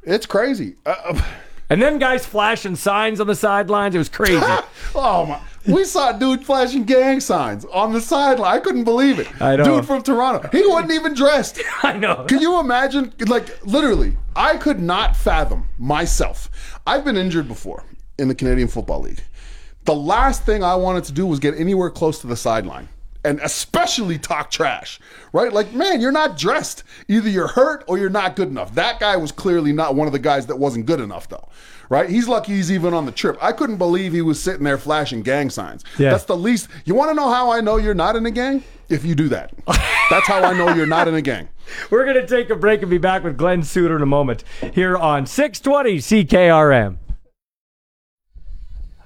it's 0.03 0.26
crazy. 0.26 0.76
Uh, 0.85 1.20
And 1.70 1.81
then 1.81 1.99
guys 2.01 2.26
flashing 2.26 2.74
signs 2.74 3.20
on 3.20 3.28
the 3.28 3.35
sidelines. 3.36 3.94
It 3.94 3.98
was 3.98 4.09
crazy. 4.09 4.44
oh 4.94 5.24
my! 5.27 5.40
We 5.73 5.85
saw 5.85 6.15
a 6.15 6.19
dude 6.19 6.44
flashing 6.44 6.82
gang 6.85 7.20
signs 7.20 7.65
on 7.66 7.93
the 7.93 8.01
sideline. 8.01 8.52
I 8.57 8.59
couldn't 8.59 8.82
believe 8.85 9.19
it. 9.20 9.28
I 9.40 9.55
know. 9.57 9.65
Dude 9.77 9.86
from 9.86 10.02
Toronto. 10.02 10.48
He 10.51 10.66
wasn't 10.66 10.93
even 10.93 11.15
dressed. 11.15 11.61
I 11.85 11.97
know. 11.97 12.24
Can 12.28 12.40
you 12.40 12.59
imagine? 12.59 13.12
Like 13.28 13.65
literally, 13.65 14.16
I 14.35 14.57
could 14.57 14.81
not 14.81 15.16
fathom 15.16 15.69
myself. 15.78 16.51
I've 16.86 17.05
been 17.05 17.16
injured 17.16 17.47
before 17.47 17.85
in 18.19 18.27
the 18.28 18.35
Canadian 18.35 18.69
Football 18.69 19.02
League. 19.02 19.20
The 19.85 19.94
last 19.94 20.44
thing 20.44 20.62
I 20.62 20.74
wanted 20.74 21.05
to 21.05 21.12
do 21.12 21.27
was 21.27 21.39
get 21.40 21.59
anywhere 21.59 21.90
close 21.90 22.20
to 22.20 22.27
the 22.27 22.36
sideline. 22.36 22.89
And 23.23 23.39
especially 23.40 24.19
talk 24.19 24.51
trash, 24.51 24.98
right? 25.35 25.52
Like, 25.52 25.74
man, 25.74 26.01
you're 26.01 26.11
not 26.11 26.39
dressed. 26.39 26.85
Either 27.07 27.28
you're 27.28 27.48
hurt 27.48 27.85
or 27.86 27.98
you're 27.98 28.09
not 28.09 28.35
good 28.35 28.48
enough. 28.48 28.74
That 28.74 28.98
guy 28.98 29.16
was 29.19 29.31
clearly 29.31 29.74
not 29.74 29.94
one 29.94 30.07
of 30.07 30.12
the 30.15 30.19
guys 30.19 30.47
that 30.47 30.57
wasn't 30.57 30.86
good 30.86 31.01
enough, 31.01 31.28
though, 31.28 31.47
right? 31.90 32.09
He's 32.09 32.28
lucky 32.28 32.52
he's 32.55 32.73
even 32.73 32.94
on 32.94 33.05
the 33.05 33.12
trip. 33.12 33.36
I 33.43 33.52
couldn't 33.52 33.77
believe 33.77 34.15
he 34.15 34.23
was 34.23 34.43
sitting 34.43 34.65
there 34.65 34.78
flashing 34.78 35.20
gang 35.20 35.51
signs. 35.51 35.85
Yeah. 35.98 36.12
That's 36.12 36.24
the 36.24 36.36
least. 36.36 36.69
You 36.86 36.94
want 36.94 37.11
to 37.11 37.15
know 37.15 37.28
how 37.28 37.51
I 37.51 37.61
know 37.61 37.77
you're 37.77 37.93
not 37.93 38.16
in 38.16 38.24
a 38.24 38.31
gang? 38.31 38.65
If 38.89 39.05
you 39.05 39.15
do 39.15 39.28
that. 39.28 39.52
That's 40.11 40.27
how 40.27 40.43
I 40.43 40.52
know 40.57 40.74
you're 40.74 40.86
not 40.86 41.07
in 41.07 41.15
a 41.15 41.23
gang. 41.23 41.48
We're 41.90 42.05
going 42.05 42.16
to 42.16 42.27
take 42.27 42.48
a 42.51 42.57
break 42.57 42.81
and 42.81 42.90
be 42.90 42.98
back 42.98 43.23
with 43.23 43.36
Glenn 43.36 43.62
Suitor 43.62 43.97
in 43.97 44.02
a 44.02 44.07
moment 44.07 44.44
here 44.73 44.97
on 44.97 45.27
620 45.27 45.98
CKRM. 45.98 46.97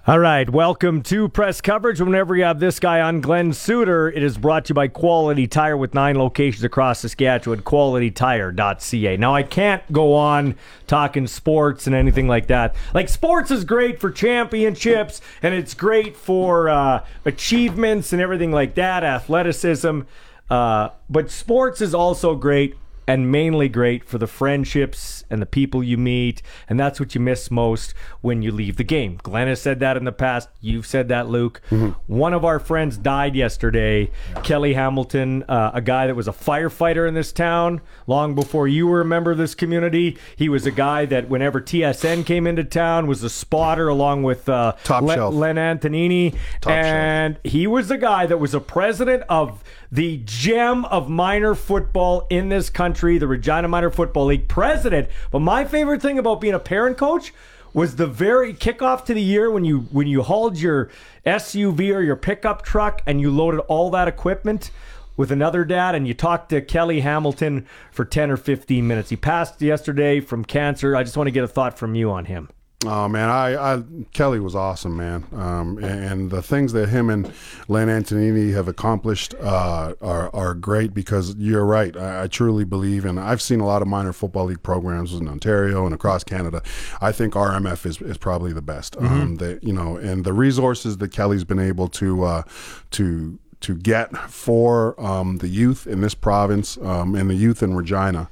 All 0.07 0.19
right, 0.19 0.51
welcome 0.51 1.01
to 1.05 1.31
press 1.31 1.63
coverage. 1.63 1.99
Whenever 1.99 2.37
you 2.37 2.45
have 2.45 2.61
this 2.61 2.79
guy 2.79 3.01
on, 3.01 3.23
Glenn 3.23 3.55
Suitor, 3.55 4.11
it 4.11 4.23
is 4.23 4.37
brought 4.37 4.67
to 4.67 4.73
you 4.73 4.75
by 4.75 4.87
Quality 4.87 5.47
Tire 5.47 5.79
with 5.79 5.95
nine 5.95 6.19
locations 6.19 6.63
across 6.63 7.01
Saskatchewan, 7.01 7.63
qualitytire.ca. 7.63 9.17
Now, 9.17 9.35
I 9.35 9.43
can't 9.43 9.83
go 9.91 10.13
on 10.13 10.57
talking 10.87 11.27
sports 11.27 11.87
and 11.87 11.97
anything 11.97 12.29
like 12.29 12.49
that. 12.49 12.77
Like, 12.93 13.09
sports 13.09 13.51
is 13.51 13.65
great 13.65 13.99
for 13.99 14.11
championships 14.11 15.23
and 15.43 15.55
it's 15.55 15.73
great 15.73 16.19
for 16.19 16.69
uh, 16.69 17.03
achievements 17.25 18.13
and 18.13 18.21
everything 18.21 18.53
like 18.53 18.75
that, 18.75 19.05
athleticism. 19.05 20.03
Uh, 20.51 20.91
but 21.09 21.31
sports 21.31 21.81
is 21.81 21.95
also 21.95 22.35
great 22.35 22.77
and 23.07 23.31
mainly 23.31 23.69
great 23.69 24.05
for 24.05 24.19
the 24.19 24.27
friendships 24.27 25.25
and 25.31 25.41
the 25.43 25.47
people 25.47 25.83
you 25.83 25.97
meet. 25.99 26.43
And 26.69 26.79
that's 26.79 26.99
what 27.01 27.15
you 27.15 27.21
miss 27.21 27.51
most 27.51 27.95
when 28.21 28.43
you 28.43 28.51
leave 28.53 28.77
the 28.77 28.85
game. 28.85 29.19
Glenn 29.23 29.49
has 29.49 29.61
said 29.61 29.81
that 29.81 29.97
in 29.97 30.05
the 30.05 30.13
past. 30.13 30.49
You've 30.61 30.87
said 30.87 31.09
that, 31.09 31.29
Luke. 31.29 31.61
One 32.07 32.33
of 32.35 32.45
our 32.45 32.59
friends 32.59 32.97
died 32.97 33.35
yesterday, 33.35 34.11
Kelly 34.43 34.75
Hamilton, 34.75 35.43
uh, 35.49 35.71
a 35.75 35.81
guy 35.81 36.07
that 36.07 36.15
was 36.15 36.29
a 36.29 36.33
firefighter 36.33 37.07
in 37.07 37.15
this 37.15 37.33
town 37.33 37.81
long 38.07 38.35
before 38.35 38.69
you 38.69 38.87
were 38.87 39.01
a 39.01 39.05
member 39.05 39.31
of 39.31 39.39
this 39.39 39.55
community. 39.55 40.17
He 40.37 40.49
was 40.49 40.67
a 40.67 40.71
guy 40.71 41.05
that, 41.07 41.29
whenever 41.29 41.61
TSN 41.61 42.25
came 42.27 42.47
into 42.47 42.65
town, 42.65 43.07
was 43.07 43.23
a 43.23 43.31
spotter 43.31 43.89
along 43.89 44.23
with 44.23 44.49
uh, 44.49 44.75
Top 44.85 45.03
Len, 45.03 45.17
shelf. 45.17 45.35
Antonini. 45.35 46.37
and 46.67 47.39
he 47.45 47.67
was 47.67 47.89
the 47.89 47.99
guy 47.99 48.27
that 48.27 48.39
was 48.39 48.55
a 48.55 48.61
president 48.61 49.23
of 49.29 49.63
the 49.91 50.21
gem 50.25 50.85
of 50.87 51.09
minor 51.09 51.55
football 51.55 52.27
in 52.29 52.49
this 52.49 52.69
country, 52.69 52.94
the 52.95 53.27
Regina 53.27 53.69
Minor 53.69 53.91
Football 53.91 54.27
League 54.27 54.49
president. 54.49 55.09
But 55.31 55.41
my 55.41 55.65
favorite 55.65 56.01
thing 56.01 56.19
about 56.19 56.41
being 56.41 56.55
a 56.55 56.59
parent 56.59 56.97
coach 56.97 57.33
was 57.73 57.97
the 57.97 58.07
very 58.07 58.55
kickoff 58.55 59.05
to 59.05 59.15
the 59.15 59.23
year 59.23 59.51
when 59.51 59.65
you 59.65 59.81
when 59.91 60.07
you 60.07 60.23
hauled 60.23 60.59
your 60.59 60.89
SUV 61.27 61.95
or 61.95 62.01
your 62.01 62.17
pickup 62.17 62.63
truck 62.63 63.03
and 63.05 63.21
you 63.21 63.31
loaded 63.31 63.61
all 63.61 63.91
that 63.91 64.09
equipment 64.09 64.71
with 65.17 65.31
another 65.31 65.65
dad 65.65 65.95
and 65.95 66.07
you 66.09 66.15
talked 66.15 66.49
to 66.51 66.61
Kelly 66.61 67.01
Hamilton 67.01 67.67
for 67.91 68.05
10 68.05 68.31
or 68.31 68.37
15 68.37 68.87
minutes. 68.87 69.11
He 69.11 69.17
passed 69.17 69.61
yesterday 69.61 70.21
from 70.21 70.45
cancer. 70.45 70.97
I 70.97 71.03
just 71.03 71.17
want 71.17 71.27
to 71.27 71.33
get 71.33 71.45
a 71.45 71.49
thought 71.49 71.79
from 71.79 71.95
you 71.95 72.11
on 72.11 72.27
him. 72.27 72.49
Oh 72.87 73.09
man, 73.09 73.29
I, 73.29 73.75
I 73.75 73.83
Kelly 74.13 74.41
was 74.41 74.55
awesome, 74.55 74.97
man. 74.97 75.27
Um, 75.33 75.79
and, 75.79 76.05
and 76.05 76.31
the 76.31 76.43
things 76.43 76.73
that 76.73 76.89
him 76.89 77.11
and 77.11 77.33
Len 77.69 77.89
Antonini 77.89 78.53
have 78.53 78.69
accomplished 78.69 79.35
uh, 79.41 79.95
are 80.01 80.35
are 80.35 80.55
great 80.55 80.95
because 80.95 81.35
you're 81.37 81.65
right. 81.65 81.97
I, 81.97 82.25
I 82.25 82.27
truly 82.29 82.65
believe, 82.65 83.05
and 83.05 83.19
I've 83.19 83.43
seen 83.43 83.61
a 83.61 83.67
lot 83.67 83.83
of 83.83 83.89
minor 83.89 84.13
football 84.13 84.47
league 84.47 84.63
programs 84.63 85.13
in 85.13 85.29
Ontario 85.29 85.85
and 85.87 85.95
across 85.95 86.25
Canada. 86.25 86.63
I 87.01 87.13
think 87.13 87.35
RMF 87.35 87.87
is, 87.87 88.01
is 88.01 88.19
probably 88.19 88.53
the 88.53 88.63
best. 88.63 88.97
Um, 88.97 89.37
that 89.37 89.63
you 89.65 89.73
know, 89.73 89.97
and 89.97 90.25
the 90.25 90.33
resources 90.33 90.99
that 90.99 91.13
Kelly's 91.13 91.45
been 91.45 91.59
able 91.59 91.89
to 91.89 92.25
uh, 92.25 92.43
to 92.93 93.39
to 93.61 93.75
get 93.75 94.15
for 94.31 95.01
um, 95.01 95.39
the 95.39 95.49
youth 95.49 95.87
in 95.87 96.03
this 96.03 96.15
province 96.15 96.77
um, 96.79 97.15
and 97.15 97.31
the 97.31 97.35
youth 97.35 97.63
in 97.63 97.75
Regina, 97.75 98.29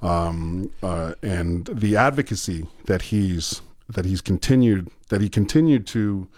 um, 0.00 0.70
uh, 0.82 1.14
and 1.22 1.66
the 1.66 1.96
advocacy 1.96 2.66
that 2.86 3.02
he's 3.02 3.62
that 3.88 4.04
he's 4.04 4.20
continued 4.20 4.88
that 5.08 5.20
he 5.20 5.28
continued 5.28 5.86
to 5.86 6.28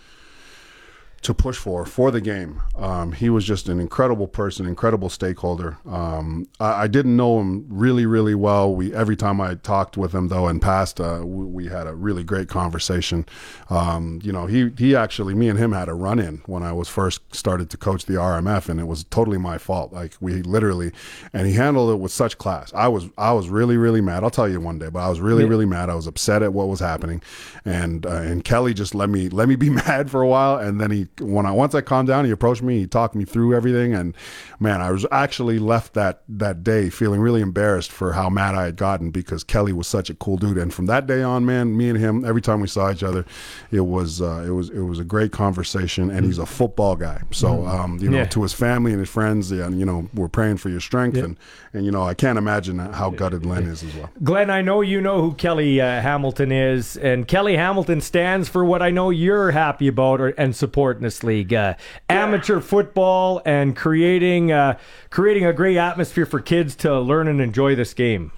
to 1.24 1.34
push 1.34 1.56
for 1.58 1.84
for 1.84 2.10
the 2.10 2.20
game. 2.20 2.62
Um, 2.76 3.12
he 3.12 3.28
was 3.30 3.44
just 3.44 3.68
an 3.68 3.80
incredible 3.80 4.26
person, 4.28 4.66
incredible 4.66 5.08
stakeholder. 5.10 5.76
Um, 5.86 6.46
I, 6.60 6.84
I 6.84 6.86
didn't 6.86 7.16
know 7.16 7.40
him 7.40 7.66
really, 7.68 8.06
really 8.06 8.34
well. 8.34 8.74
We 8.74 8.94
every 8.94 9.16
time 9.16 9.40
I 9.40 9.56
talked 9.56 9.96
with 9.96 10.14
him 10.14 10.28
though 10.28 10.48
in 10.48 10.60
past, 10.60 11.00
uh, 11.00 11.20
we, 11.24 11.44
we 11.44 11.66
had 11.68 11.86
a 11.86 11.94
really 11.94 12.24
great 12.24 12.48
conversation. 12.48 13.26
Um, 13.70 14.20
you 14.22 14.32
know, 14.32 14.46
he 14.46 14.70
he 14.78 14.94
actually 14.94 15.34
me 15.34 15.48
and 15.48 15.58
him 15.58 15.72
had 15.72 15.88
a 15.88 15.94
run 15.94 16.18
in 16.18 16.42
when 16.46 16.62
I 16.62 16.72
was 16.72 16.88
first 16.88 17.20
started 17.34 17.70
to 17.70 17.76
coach 17.76 18.04
the 18.06 18.14
RMF, 18.14 18.68
and 18.68 18.78
it 18.78 18.86
was 18.86 19.04
totally 19.04 19.38
my 19.38 19.58
fault. 19.58 19.92
Like 19.92 20.14
we 20.20 20.42
literally, 20.42 20.92
and 21.32 21.46
he 21.46 21.54
handled 21.54 21.90
it 21.90 21.98
with 22.00 22.12
such 22.12 22.38
class. 22.38 22.72
I 22.74 22.88
was 22.88 23.08
I 23.18 23.32
was 23.32 23.48
really 23.48 23.76
really 23.76 24.00
mad. 24.00 24.22
I'll 24.24 24.30
tell 24.30 24.48
you 24.48 24.60
one 24.60 24.78
day, 24.78 24.90
but 24.90 25.00
I 25.00 25.08
was 25.08 25.20
really 25.20 25.44
Yeah. 25.44 25.48
really 25.48 25.66
mad. 25.66 25.90
I 25.90 25.94
was 25.94 26.06
upset 26.06 26.42
at 26.42 26.52
what 26.52 26.68
was 26.68 26.80
happening, 26.80 27.22
and 27.64 28.04
uh, 28.06 28.10
and 28.10 28.44
Kelly 28.44 28.74
just 28.74 28.94
let 28.94 29.08
me 29.08 29.28
let 29.28 29.48
me 29.48 29.56
be 29.56 29.70
mad 29.84 30.10
for 30.10 30.20
a 30.20 30.28
while, 30.28 30.56
and 30.56 30.80
then 30.80 30.90
he 30.90 31.06
when 31.20 31.46
I 31.46 31.52
once 31.52 31.74
I 31.74 31.80
calmed 31.80 32.08
down, 32.08 32.24
he 32.24 32.30
approached 32.30 32.62
me, 32.62 32.78
he 32.80 32.86
talked 32.86 33.14
me 33.14 33.24
through 33.24 33.54
everything, 33.54 33.94
and 33.94 34.14
man, 34.58 34.80
I 34.80 34.90
was 34.90 35.06
actually 35.12 35.58
left 35.58 35.94
that 35.94 36.22
that 36.28 36.64
day 36.64 36.90
feeling 36.90 37.20
really 37.20 37.40
embarrassed 37.40 37.92
for 37.92 38.12
how 38.12 38.28
mad 38.28 38.54
I 38.54 38.64
had 38.64 38.76
gotten 38.76 39.10
because 39.10 39.44
Kelly 39.44 39.72
was 39.72 39.86
such 39.86 40.10
a 40.10 40.14
cool 40.14 40.36
dude, 40.36 40.58
and 40.58 40.72
from 40.74 40.86
that 40.86 41.06
day 41.06 41.22
on, 41.22 41.44
man, 41.44 41.76
me 41.76 41.88
and 41.90 41.98
him 41.98 42.24
every 42.24 42.40
time 42.42 42.60
we 42.60 42.66
saw 42.66 42.90
each 42.90 43.02
other, 43.02 43.24
it 43.70 43.80
was 43.82 44.20
uh, 44.20 44.44
it 44.46 44.50
was 44.50 44.70
it 44.70 44.80
was 44.82 44.98
a 44.98 45.04
great 45.04 45.32
conversation, 45.32 46.10
and 46.10 46.24
he's 46.26 46.38
a 46.38 46.46
football 46.46 46.96
guy, 46.96 47.22
so 47.30 47.66
um, 47.66 47.98
you 48.00 48.10
know 48.10 48.18
Yeah. 48.18 48.24
to 48.26 48.42
his 48.42 48.52
family 48.52 48.92
and 48.92 49.00
his 49.00 49.08
friends, 49.10 49.52
yeah, 49.52 49.68
you 49.68 49.84
know 49.84 50.08
we're 50.14 50.28
praying 50.28 50.56
for 50.56 50.68
your 50.68 50.80
strength, 50.80 51.16
Yeah. 51.16 51.24
and 51.24 51.36
and 51.72 51.84
you 51.84 51.90
know 51.92 52.02
I 52.02 52.14
can't 52.14 52.38
imagine 52.38 52.78
how 52.78 53.10
gutted 53.10 53.46
Len 53.46 53.64
is 53.64 53.82
as 53.82 53.94
well. 53.94 54.10
Glenn, 54.22 54.50
I 54.50 54.62
know 54.62 54.80
you 54.80 55.00
know 55.00 55.20
who 55.20 55.34
Kelly 55.34 55.80
uh, 55.80 56.00
Hamilton 56.00 56.50
is, 56.52 56.96
and 56.96 57.28
Kelly 57.28 57.56
Hamilton 57.56 58.00
stands 58.00 58.48
for 58.48 58.64
what 58.64 58.82
I 58.82 58.90
know 58.90 59.10
you're 59.10 59.50
happy 59.52 59.86
about 59.88 60.20
or, 60.20 60.28
and 60.30 60.54
support 60.56 61.00
this 61.04 61.22
league: 61.22 61.54
uh, 61.54 61.74
amateur 62.08 62.60
football 62.60 63.40
and 63.44 63.76
creating 63.76 64.50
uh, 64.50 64.78
creating 65.10 65.46
a 65.46 65.52
great 65.52 65.76
atmosphere 65.76 66.26
for 66.26 66.40
kids 66.40 66.74
to 66.76 66.98
learn 67.00 67.28
and 67.28 67.40
enjoy 67.40 67.76
this 67.76 67.94
game. 67.94 68.32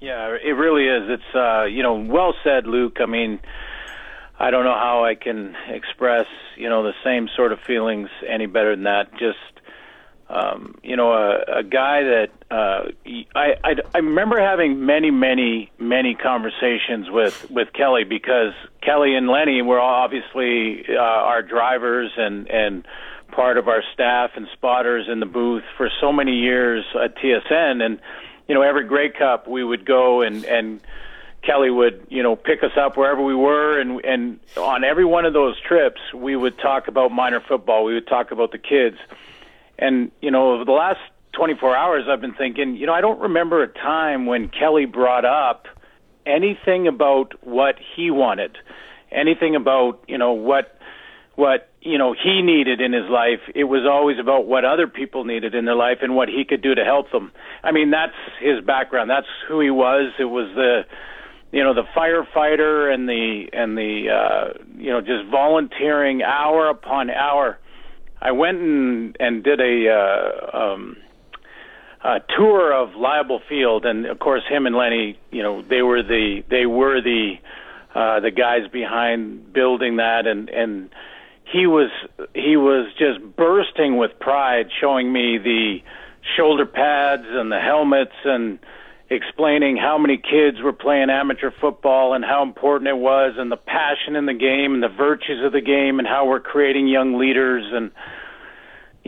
Yeah, 0.00 0.36
it 0.42 0.52
really 0.52 0.86
is. 0.86 1.10
It's 1.10 1.34
uh, 1.34 1.64
you 1.64 1.82
know, 1.82 1.94
well 1.94 2.34
said, 2.42 2.66
Luke. 2.66 2.98
I 3.00 3.06
mean, 3.06 3.40
I 4.38 4.50
don't 4.50 4.64
know 4.64 4.74
how 4.74 5.04
I 5.04 5.16
can 5.16 5.56
express, 5.68 6.26
you 6.56 6.68
know, 6.68 6.84
the 6.84 6.94
same 7.02 7.28
sort 7.34 7.52
of 7.52 7.58
feelings 7.60 8.08
any 8.26 8.46
better 8.46 8.76
than 8.76 8.84
that. 8.84 9.10
Just 9.18 9.38
um, 10.30 10.74
you 10.82 10.96
know, 10.96 11.12
a, 11.12 11.58
a 11.58 11.62
guy 11.62 12.02
that 12.02 12.28
uh, 12.50 12.90
I, 13.34 13.54
I 13.64 13.74
I 13.94 13.98
remember 13.98 14.38
having 14.38 14.84
many, 14.84 15.10
many, 15.10 15.70
many 15.78 16.14
conversations 16.14 17.08
with 17.10 17.50
with 17.50 17.72
Kelly 17.72 18.04
because 18.04 18.52
Kelly 18.82 19.14
and 19.14 19.28
Lenny 19.28 19.62
were 19.62 19.80
obviously 19.80 20.84
uh, 20.90 21.00
our 21.00 21.42
drivers 21.42 22.10
and 22.16 22.50
and 22.50 22.86
part 23.32 23.56
of 23.56 23.68
our 23.68 23.82
staff 23.94 24.32
and 24.36 24.48
spotters 24.52 25.06
in 25.08 25.20
the 25.20 25.26
booth 25.26 25.64
for 25.76 25.90
so 26.00 26.12
many 26.12 26.36
years 26.36 26.84
at 27.02 27.16
TSN 27.16 27.84
and 27.84 28.00
you 28.48 28.54
know 28.54 28.62
every 28.62 28.84
Grey 28.84 29.10
Cup 29.10 29.48
we 29.48 29.64
would 29.64 29.86
go 29.86 30.20
and 30.20 30.44
and 30.44 30.80
Kelly 31.42 31.70
would, 31.70 32.06
you 32.10 32.22
know, 32.22 32.34
pick 32.36 32.62
us 32.62 32.72
up 32.76 32.96
wherever 32.96 33.22
we 33.22 33.34
were, 33.34 33.78
and 33.78 34.04
and 34.04 34.40
on 34.56 34.82
every 34.82 35.04
one 35.04 35.24
of 35.24 35.32
those 35.32 35.58
trips, 35.60 36.00
we 36.12 36.34
would 36.34 36.58
talk 36.58 36.88
about 36.88 37.12
minor 37.12 37.40
football. 37.40 37.84
We 37.84 37.94
would 37.94 38.08
talk 38.08 38.32
about 38.32 38.50
the 38.50 38.58
kids, 38.58 38.96
and 39.78 40.10
you 40.20 40.30
know, 40.30 40.54
over 40.54 40.64
the 40.64 40.72
last 40.72 41.00
24 41.32 41.76
hours, 41.76 42.04
I've 42.10 42.20
been 42.20 42.34
thinking, 42.34 42.76
you 42.76 42.86
know, 42.86 42.94
I 42.94 43.00
don't 43.00 43.20
remember 43.20 43.62
a 43.62 43.68
time 43.68 44.26
when 44.26 44.48
Kelly 44.48 44.86
brought 44.86 45.24
up 45.24 45.66
anything 46.26 46.86
about 46.86 47.32
what 47.42 47.76
he 47.96 48.10
wanted, 48.10 48.56
anything 49.10 49.56
about 49.56 50.00
you 50.06 50.18
know 50.18 50.32
what 50.32 50.78
what 51.36 51.70
you 51.80 51.96
know 51.96 52.12
he 52.12 52.42
needed 52.42 52.80
in 52.80 52.92
his 52.92 53.08
life. 53.08 53.40
It 53.54 53.64
was 53.64 53.86
always 53.88 54.18
about 54.18 54.46
what 54.46 54.64
other 54.64 54.86
people 54.86 55.24
needed 55.24 55.54
in 55.54 55.64
their 55.64 55.76
life 55.76 55.98
and 56.02 56.14
what 56.14 56.28
he 56.28 56.44
could 56.44 56.62
do 56.62 56.74
to 56.74 56.84
help 56.84 57.10
them. 57.12 57.32
I 57.62 57.72
mean, 57.72 57.90
that's 57.90 58.18
his 58.40 58.64
background. 58.64 59.08
That's 59.08 59.26
who 59.48 59.60
he 59.60 59.70
was. 59.70 60.12
It 60.18 60.24
was 60.24 60.50
the 60.54 60.82
you 61.52 61.62
know 61.62 61.74
the 61.74 61.84
firefighter 61.96 62.92
and 62.92 63.08
the 63.08 63.46
and 63.52 63.76
the 63.76 64.08
uh, 64.10 64.64
you 64.76 64.90
know 64.90 65.00
just 65.00 65.30
volunteering 65.30 66.22
hour 66.22 66.68
upon 66.68 67.10
hour. 67.10 67.58
I 68.20 68.32
went 68.32 68.58
and 68.58 69.16
and 69.20 69.44
did 69.44 69.60
a 69.60 69.88
uh, 69.90 70.56
um, 70.56 70.96
a 72.04 72.20
tour 72.36 72.72
of 72.72 72.90
Leibel 72.90 73.40
Field, 73.48 73.84
and 73.84 74.06
of 74.06 74.18
course 74.18 74.42
him 74.48 74.66
and 74.66 74.74
Lenny, 74.74 75.18
you 75.30 75.42
know, 75.42 75.62
they 75.62 75.82
were 75.82 76.02
the 76.02 76.42
they 76.48 76.66
were 76.66 77.00
the 77.00 77.34
uh, 77.94 78.20
the 78.20 78.30
guys 78.30 78.68
behind 78.72 79.52
building 79.52 79.96
that, 79.96 80.26
and 80.26 80.48
and 80.48 80.90
he 81.44 81.66
was 81.66 81.90
he 82.34 82.56
was 82.56 82.92
just 82.98 83.20
bursting 83.36 83.96
with 83.96 84.18
pride, 84.20 84.66
showing 84.80 85.12
me 85.12 85.38
the 85.38 85.78
shoulder 86.36 86.66
pads 86.66 87.24
and 87.26 87.50
the 87.50 87.60
helmets 87.60 88.12
and 88.24 88.58
explaining 89.10 89.76
how 89.76 89.96
many 89.96 90.18
kids 90.18 90.60
were 90.62 90.72
playing 90.72 91.08
amateur 91.08 91.50
football 91.60 92.12
and 92.12 92.24
how 92.24 92.42
important 92.42 92.88
it 92.88 92.96
was 92.96 93.34
and 93.38 93.50
the 93.50 93.56
passion 93.56 94.16
in 94.16 94.26
the 94.26 94.34
game 94.34 94.74
and 94.74 94.82
the 94.82 94.88
virtues 94.88 95.44
of 95.44 95.52
the 95.52 95.62
game 95.62 95.98
and 95.98 96.06
how 96.06 96.26
we're 96.26 96.40
creating 96.40 96.88
young 96.88 97.18
leaders 97.18 97.64
and 97.72 97.90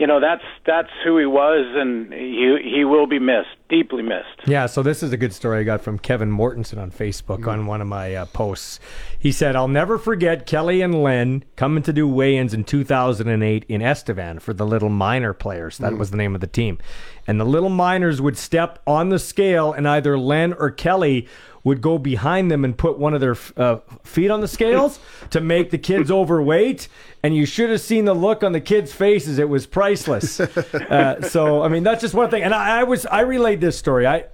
you 0.01 0.07
know 0.07 0.19
that's 0.19 0.43
that's 0.65 0.89
who 1.03 1.17
he 1.19 1.25
was 1.25 1.63
and 1.81 2.11
he 2.11 2.57
he 2.75 2.83
will 2.83 3.05
be 3.07 3.19
missed 3.19 3.55
deeply 3.69 4.03
missed 4.03 4.37
Yeah, 4.45 4.65
so 4.65 4.83
this 4.83 5.01
is 5.01 5.13
a 5.13 5.17
good 5.17 5.31
story 5.33 5.59
I 5.61 5.63
got 5.63 5.79
from 5.81 5.97
Kevin 5.97 6.29
Mortensen 6.29 6.77
on 6.77 6.91
Facebook 6.91 7.47
on 7.47 7.67
one 7.67 7.79
of 7.79 7.87
my 7.87 8.13
uh, 8.15 8.25
posts. 8.25 8.81
He 9.17 9.31
said, 9.31 9.55
I'll 9.55 9.69
never 9.69 9.97
forget 9.97 10.45
Kelly 10.45 10.81
and 10.81 11.01
Len 11.01 11.45
coming 11.55 11.81
to 11.83 11.93
do 11.93 12.05
weigh 12.05 12.35
ins 12.35 12.53
in 12.53 12.65
2008 12.65 13.63
in 13.69 13.81
Estevan 13.81 14.39
for 14.39 14.53
the 14.53 14.65
little 14.65 14.89
minor 14.89 15.31
players. 15.33 15.77
That 15.77 15.93
Mm. 15.93 15.99
was 15.99 16.11
the 16.11 16.17
name 16.17 16.35
of 16.35 16.41
the 16.41 16.47
team. 16.47 16.79
And 17.27 17.39
the 17.39 17.45
little 17.45 17.69
Miners 17.69 18.19
would 18.19 18.37
step 18.37 18.79
on 18.85 19.07
the 19.09 19.19
scale, 19.19 19.71
and 19.71 19.87
either 19.87 20.17
Len 20.19 20.51
or 20.53 20.69
Kelly 20.71 21.27
would 21.63 21.81
go 21.81 21.97
behind 21.97 22.49
them 22.49 22.65
and 22.65 22.77
put 22.77 22.97
one 22.97 23.13
of 23.13 23.21
their 23.21 23.35
uh, 23.57 23.77
feet 24.03 24.31
on 24.31 24.41
the 24.41 24.47
scales 24.47 24.99
to 25.29 25.41
make 25.41 25.69
the 25.71 25.77
kids 25.77 26.09
overweight. 26.21 26.87
And 27.23 27.35
you 27.35 27.45
should 27.45 27.69
have 27.69 27.81
seen 27.81 28.05
the 28.05 28.15
look 28.15 28.43
on 28.43 28.51
the 28.51 28.61
kids' 28.61 28.93
faces; 28.93 29.37
it 29.37 29.49
was 29.49 29.67
priceless. 29.67 30.39
uh, 30.39 31.21
so, 31.21 31.61
I 31.61 31.67
mean, 31.67 31.83
that's 31.83 32.01
just 32.01 32.13
one 32.13 32.29
thing. 32.29 32.43
And 32.43 32.53
I, 32.53 32.81
I 32.81 32.83
was 32.83 33.05
I 33.05 33.21
relayed 33.21 33.61
this 33.61 33.77
story. 33.77 34.07
I 34.07 34.25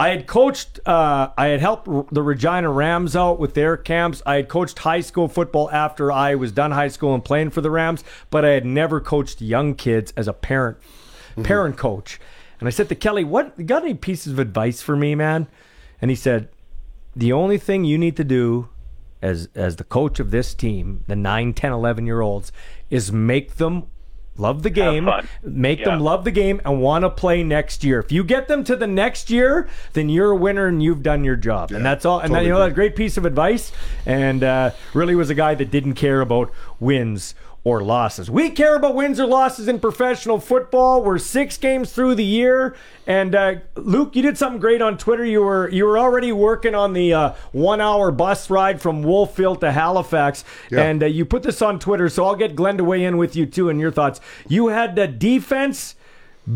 I 0.00 0.08
had 0.08 0.26
coached, 0.26 0.80
uh, 0.84 1.28
I 1.36 1.46
had 1.46 1.60
helped 1.60 2.12
the 2.12 2.22
Regina 2.22 2.70
Rams 2.70 3.14
out 3.14 3.38
with 3.38 3.54
their 3.54 3.76
camps. 3.76 4.20
I 4.26 4.36
had 4.36 4.48
coached 4.48 4.80
high 4.80 5.00
school 5.00 5.28
football 5.28 5.70
after 5.70 6.10
I 6.10 6.34
was 6.34 6.50
done 6.50 6.72
high 6.72 6.88
school 6.88 7.14
and 7.14 7.24
playing 7.24 7.50
for 7.50 7.60
the 7.60 7.70
Rams, 7.70 8.02
but 8.28 8.44
I 8.44 8.48
had 8.48 8.66
never 8.66 9.00
coached 9.00 9.40
young 9.40 9.74
kids 9.74 10.12
as 10.16 10.26
a 10.26 10.32
parent, 10.32 10.78
parent 11.44 11.76
coach. 11.76 12.18
And 12.58 12.66
I 12.66 12.70
said 12.70 12.88
to 12.88 12.94
Kelly, 12.94 13.22
"What? 13.22 13.52
You 13.56 13.64
got 13.64 13.82
any 13.82 13.94
pieces 13.94 14.32
of 14.32 14.38
advice 14.38 14.82
for 14.82 14.96
me, 14.96 15.14
man?" 15.14 15.46
And 16.00 16.10
he 16.10 16.16
said, 16.16 16.48
"The 17.16 17.32
only 17.32 17.58
thing 17.58 17.84
you 17.84 17.98
need 17.98 18.16
to 18.16 18.24
do 18.24 18.68
as 19.20 19.48
as 19.54 19.76
the 19.76 19.84
coach 19.84 20.18
of 20.20 20.30
this 20.30 20.54
team, 20.54 21.04
the 21.06 21.16
9, 21.16 21.52
10, 21.54 21.72
11 21.72 22.06
year 22.06 22.20
olds, 22.20 22.52
is 22.90 23.12
make 23.12 23.56
them 23.56 23.84
love 24.36 24.62
the 24.62 24.70
game, 24.70 25.08
make 25.42 25.84
them 25.84 26.00
love 26.00 26.24
the 26.24 26.30
game 26.30 26.60
and 26.64 26.80
want 26.80 27.02
to 27.02 27.10
play 27.10 27.42
next 27.44 27.84
year. 27.84 28.00
If 28.00 28.10
you 28.10 28.24
get 28.24 28.48
them 28.48 28.64
to 28.64 28.74
the 28.74 28.86
next 28.86 29.30
year, 29.30 29.68
then 29.92 30.08
you're 30.08 30.30
a 30.30 30.36
winner 30.36 30.66
and 30.66 30.82
you've 30.82 31.02
done 31.02 31.22
your 31.22 31.36
job. 31.36 31.70
and 31.70 31.84
that's 31.84 32.04
all. 32.04 32.18
And 32.18 32.34
that, 32.34 32.42
you 32.44 32.48
know, 32.48 32.62
a 32.62 32.70
great 32.70 32.96
piece 32.96 33.16
of 33.16 33.24
advice. 33.26 33.72
And 34.06 34.42
uh, 34.42 34.70
really 34.94 35.14
was 35.14 35.28
a 35.30 35.34
guy 35.34 35.54
that 35.54 35.70
didn't 35.70 35.94
care 35.94 36.20
about 36.22 36.50
wins 36.80 37.34
or 37.64 37.80
losses. 37.80 38.28
We 38.28 38.50
care 38.50 38.74
about 38.74 38.94
wins 38.96 39.20
or 39.20 39.26
losses 39.26 39.68
in 39.68 39.78
professional 39.78 40.40
football. 40.40 41.02
We're 41.04 41.18
six 41.18 41.56
games 41.56 41.92
through 41.92 42.16
the 42.16 42.24
year, 42.24 42.74
and 43.06 43.34
uh, 43.36 43.54
Luke, 43.76 44.16
you 44.16 44.22
did 44.22 44.36
something 44.36 44.60
great 44.60 44.82
on 44.82 44.98
Twitter. 44.98 45.24
You 45.24 45.42
were 45.42 45.68
you 45.68 45.84
were 45.84 45.96
already 45.98 46.32
working 46.32 46.74
on 46.74 46.92
the 46.92 47.14
uh, 47.14 47.32
one 47.52 47.80
hour 47.80 48.10
bus 48.10 48.50
ride 48.50 48.82
from 48.82 49.02
Wolfville 49.04 49.56
to 49.56 49.70
Halifax, 49.70 50.44
Yeah. 50.70 50.82
and 50.82 51.02
uh, 51.02 51.06
you 51.06 51.24
put 51.24 51.44
this 51.44 51.62
on 51.62 51.78
Twitter. 51.78 52.08
So 52.08 52.24
I'll 52.24 52.34
get 52.34 52.56
Glenn 52.56 52.78
to 52.78 52.84
weigh 52.84 53.04
in 53.04 53.16
with 53.16 53.36
you 53.36 53.46
too 53.46 53.68
and 53.68 53.78
your 53.78 53.92
thoughts. 53.92 54.20
You 54.48 54.68
had 54.68 54.96
the 54.96 55.06
defense 55.06 55.94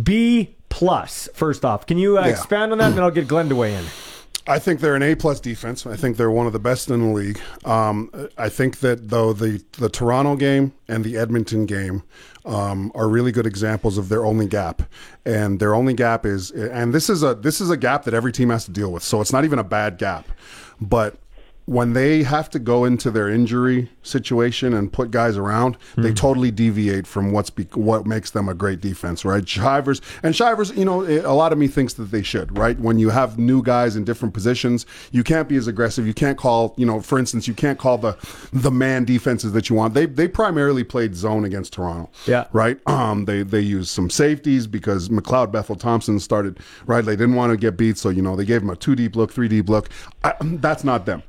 B 0.02 0.56
plus. 0.68 1.28
First 1.34 1.64
off, 1.64 1.86
can 1.86 1.98
you 1.98 2.18
uh, 2.18 2.22
Yeah. 2.22 2.28
expand 2.32 2.72
on 2.72 2.78
that? 2.78 2.86
And 2.88 2.94
then 2.96 3.04
I'll 3.04 3.10
get 3.12 3.28
Glenn 3.28 3.48
to 3.48 3.54
weigh 3.56 3.74
in. 3.74 3.84
I 4.48 4.58
think 4.58 4.80
they're 4.80 4.94
an 4.94 5.02
A 5.02 5.14
plus 5.16 5.40
defense. 5.40 5.86
I 5.86 5.96
think 5.96 6.16
they're 6.16 6.30
one 6.30 6.46
of 6.46 6.52
the 6.52 6.60
best 6.60 6.88
in 6.88 7.00
the 7.00 7.12
league. 7.12 7.40
Um, 7.64 8.10
I 8.38 8.48
think 8.48 8.78
that 8.80 9.08
though 9.08 9.32
the 9.32 9.62
the 9.78 9.88
Toronto 9.88 10.36
game 10.36 10.72
and 10.88 11.04
the 11.04 11.16
Edmonton 11.16 11.66
game 11.66 12.02
um, 12.44 12.92
are 12.94 13.08
really 13.08 13.32
good 13.32 13.46
examples 13.46 13.98
of 13.98 14.08
their 14.08 14.24
only 14.24 14.46
gap, 14.46 14.82
and 15.24 15.58
their 15.58 15.74
only 15.74 15.94
gap 15.94 16.24
is 16.24 16.50
and 16.52 16.94
this 16.94 17.10
is 17.10 17.22
a 17.22 17.34
this 17.34 17.60
is 17.60 17.70
a 17.70 17.76
gap 17.76 18.04
that 18.04 18.14
every 18.14 18.32
team 18.32 18.50
has 18.50 18.64
to 18.66 18.70
deal 18.70 18.92
with. 18.92 19.02
So 19.02 19.20
it's 19.20 19.32
not 19.32 19.44
even 19.44 19.58
a 19.58 19.64
bad 19.64 19.98
gap, 19.98 20.28
but 20.80 21.16
when 21.66 21.92
they 21.94 22.22
have 22.22 22.48
to 22.50 22.58
go 22.60 22.84
into 22.84 23.10
their 23.10 23.28
injury 23.28 23.90
situation 24.02 24.72
and 24.72 24.92
put 24.92 25.10
guys 25.10 25.36
around, 25.36 25.76
they 25.96 26.12
totally 26.12 26.50
deviate 26.52 27.06
from 27.08 27.32
what's 27.32 27.50
be- 27.50 27.64
what 27.74 28.06
makes 28.06 28.30
them 28.30 28.48
a 28.48 28.54
great 28.54 28.80
defense, 28.80 29.24
right? 29.24 29.46
Shivers 29.48 30.00
and 30.22 30.34
Shivers, 30.34 30.70
you 30.76 30.84
know, 30.84 31.02
a 31.04 31.34
lot 31.34 31.52
of 31.52 31.58
me 31.58 31.66
thinks 31.66 31.94
that 31.94 32.04
they 32.12 32.22
should, 32.22 32.56
right? 32.56 32.78
When 32.78 32.98
you 33.00 33.10
have 33.10 33.36
new 33.38 33.62
guys 33.62 33.96
in 33.96 34.04
different 34.04 34.32
positions, 34.32 34.86
you 35.10 35.24
can't 35.24 35.48
be 35.48 35.56
as 35.56 35.66
aggressive. 35.66 36.06
You 36.06 36.14
can't 36.14 36.38
call, 36.38 36.72
you 36.76 36.86
know, 36.86 37.00
for 37.00 37.18
instance, 37.18 37.48
you 37.48 37.54
can't 37.54 37.78
call 37.78 37.98
the 37.98 38.16
the 38.52 38.70
man 38.70 39.04
defenses 39.04 39.52
that 39.52 39.68
you 39.68 39.74
want. 39.76 39.94
They 39.94 40.06
they 40.06 40.28
primarily 40.28 40.84
played 40.84 41.16
zone 41.16 41.44
against 41.44 41.72
Toronto, 41.72 42.10
Yeah. 42.26 42.46
right? 42.52 42.78
Um, 42.96 43.24
they 43.26 43.42
they 43.42 43.60
used 43.60 43.90
some 43.90 44.08
safeties 44.08 44.66
because 44.66 45.08
McLeod 45.10 45.52
Bethel 45.52 45.76
Thompson 45.76 46.18
started 46.18 46.58
right. 46.86 47.04
They 47.04 47.14
didn't 47.14 47.34
want 47.34 47.50
to 47.50 47.56
get 47.56 47.76
beat, 47.76 47.98
so 47.98 48.08
you 48.08 48.22
know 48.22 48.34
they 48.36 48.44
gave 48.44 48.62
him 48.62 48.70
a 48.70 48.76
two 48.76 48.94
deep 48.96 49.14
look, 49.16 49.32
three 49.32 49.48
deep 49.48 49.68
look. 49.68 49.88
I, 50.24 50.32
that's 50.40 50.82
not 50.82 51.06
them. 51.06 51.22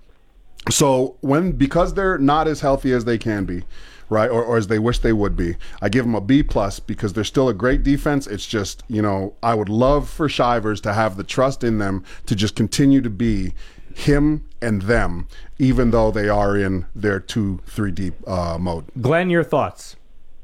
So 0.69 1.18
when 1.22 1.53
because 1.53 1.94
they're 1.94 2.18
not 2.18 2.48
as 2.48 2.61
healthy 2.61 2.91
as 2.91 3.06
they 3.06 3.18
can 3.18 3.45
be, 3.45 3.64
right, 4.10 4.30
or, 4.30 4.44
or 4.44 4.57
as 4.57 4.68
they 4.68 4.80
wish 4.80 4.99
they 4.99 5.14
would 5.14 5.35
be, 5.35 5.56
I 5.81 5.89
give 5.89 6.06
them 6.06 6.15
a 6.15 6.22
B 6.22 6.44
plus 6.44 6.80
because 6.80 7.14
they're 7.14 7.23
still 7.23 7.49
a 7.49 7.53
great 7.53 7.84
defense. 7.84 8.27
It's 8.27 8.45
just 8.45 8.84
you 8.88 9.02
know 9.02 9.35
I 9.41 9.56
would 9.56 9.69
love 9.69 10.10
for 10.10 10.27
Shivers 10.27 10.81
to 10.81 10.94
have 10.94 11.18
the 11.18 11.23
trust 11.23 11.64
in 11.64 11.77
them 11.77 12.03
to 12.26 12.35
just 12.35 12.56
continue 12.56 13.02
to 13.02 13.10
be 13.10 13.53
him 13.98 14.45
and 14.61 14.84
them, 14.84 15.27
even 15.57 15.91
though 15.91 16.11
they 16.11 16.30
are 16.30 16.56
in 16.56 16.85
their 16.95 17.19
two 17.19 17.60
three 17.65 17.91
deep 17.91 18.15
uh, 18.27 18.57
mode. 18.60 18.85
Glenn, 19.02 19.30
your 19.30 19.44
thoughts? 19.44 19.95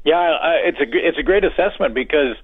Yeah, 0.04 0.16
I, 0.16 0.54
it's 0.64 0.80
a 0.80 0.86
it's 0.90 1.18
a 1.18 1.22
great 1.22 1.44
assessment 1.44 1.94
because 1.94 2.36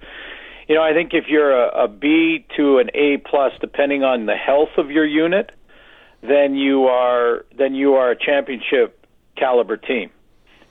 you 0.67 0.75
know 0.75 0.83
I 0.83 0.93
think 0.93 1.13
if 1.13 1.25
you're 1.27 1.51
a, 1.51 1.83
a 1.83 1.87
B 1.87 2.45
to 2.57 2.79
an 2.79 2.89
A 2.93 3.17
plus, 3.17 3.53
depending 3.59 4.03
on 4.03 4.25
the 4.25 4.35
health 4.35 4.77
of 4.77 4.89
your 4.89 5.05
unit, 5.05 5.51
then 6.21 6.55
you 6.55 6.85
are 6.85 7.45
then 7.57 7.75
you 7.75 7.95
are 7.95 8.11
a 8.11 8.15
championship 8.15 9.05
caliber 9.35 9.77
team. 9.77 10.09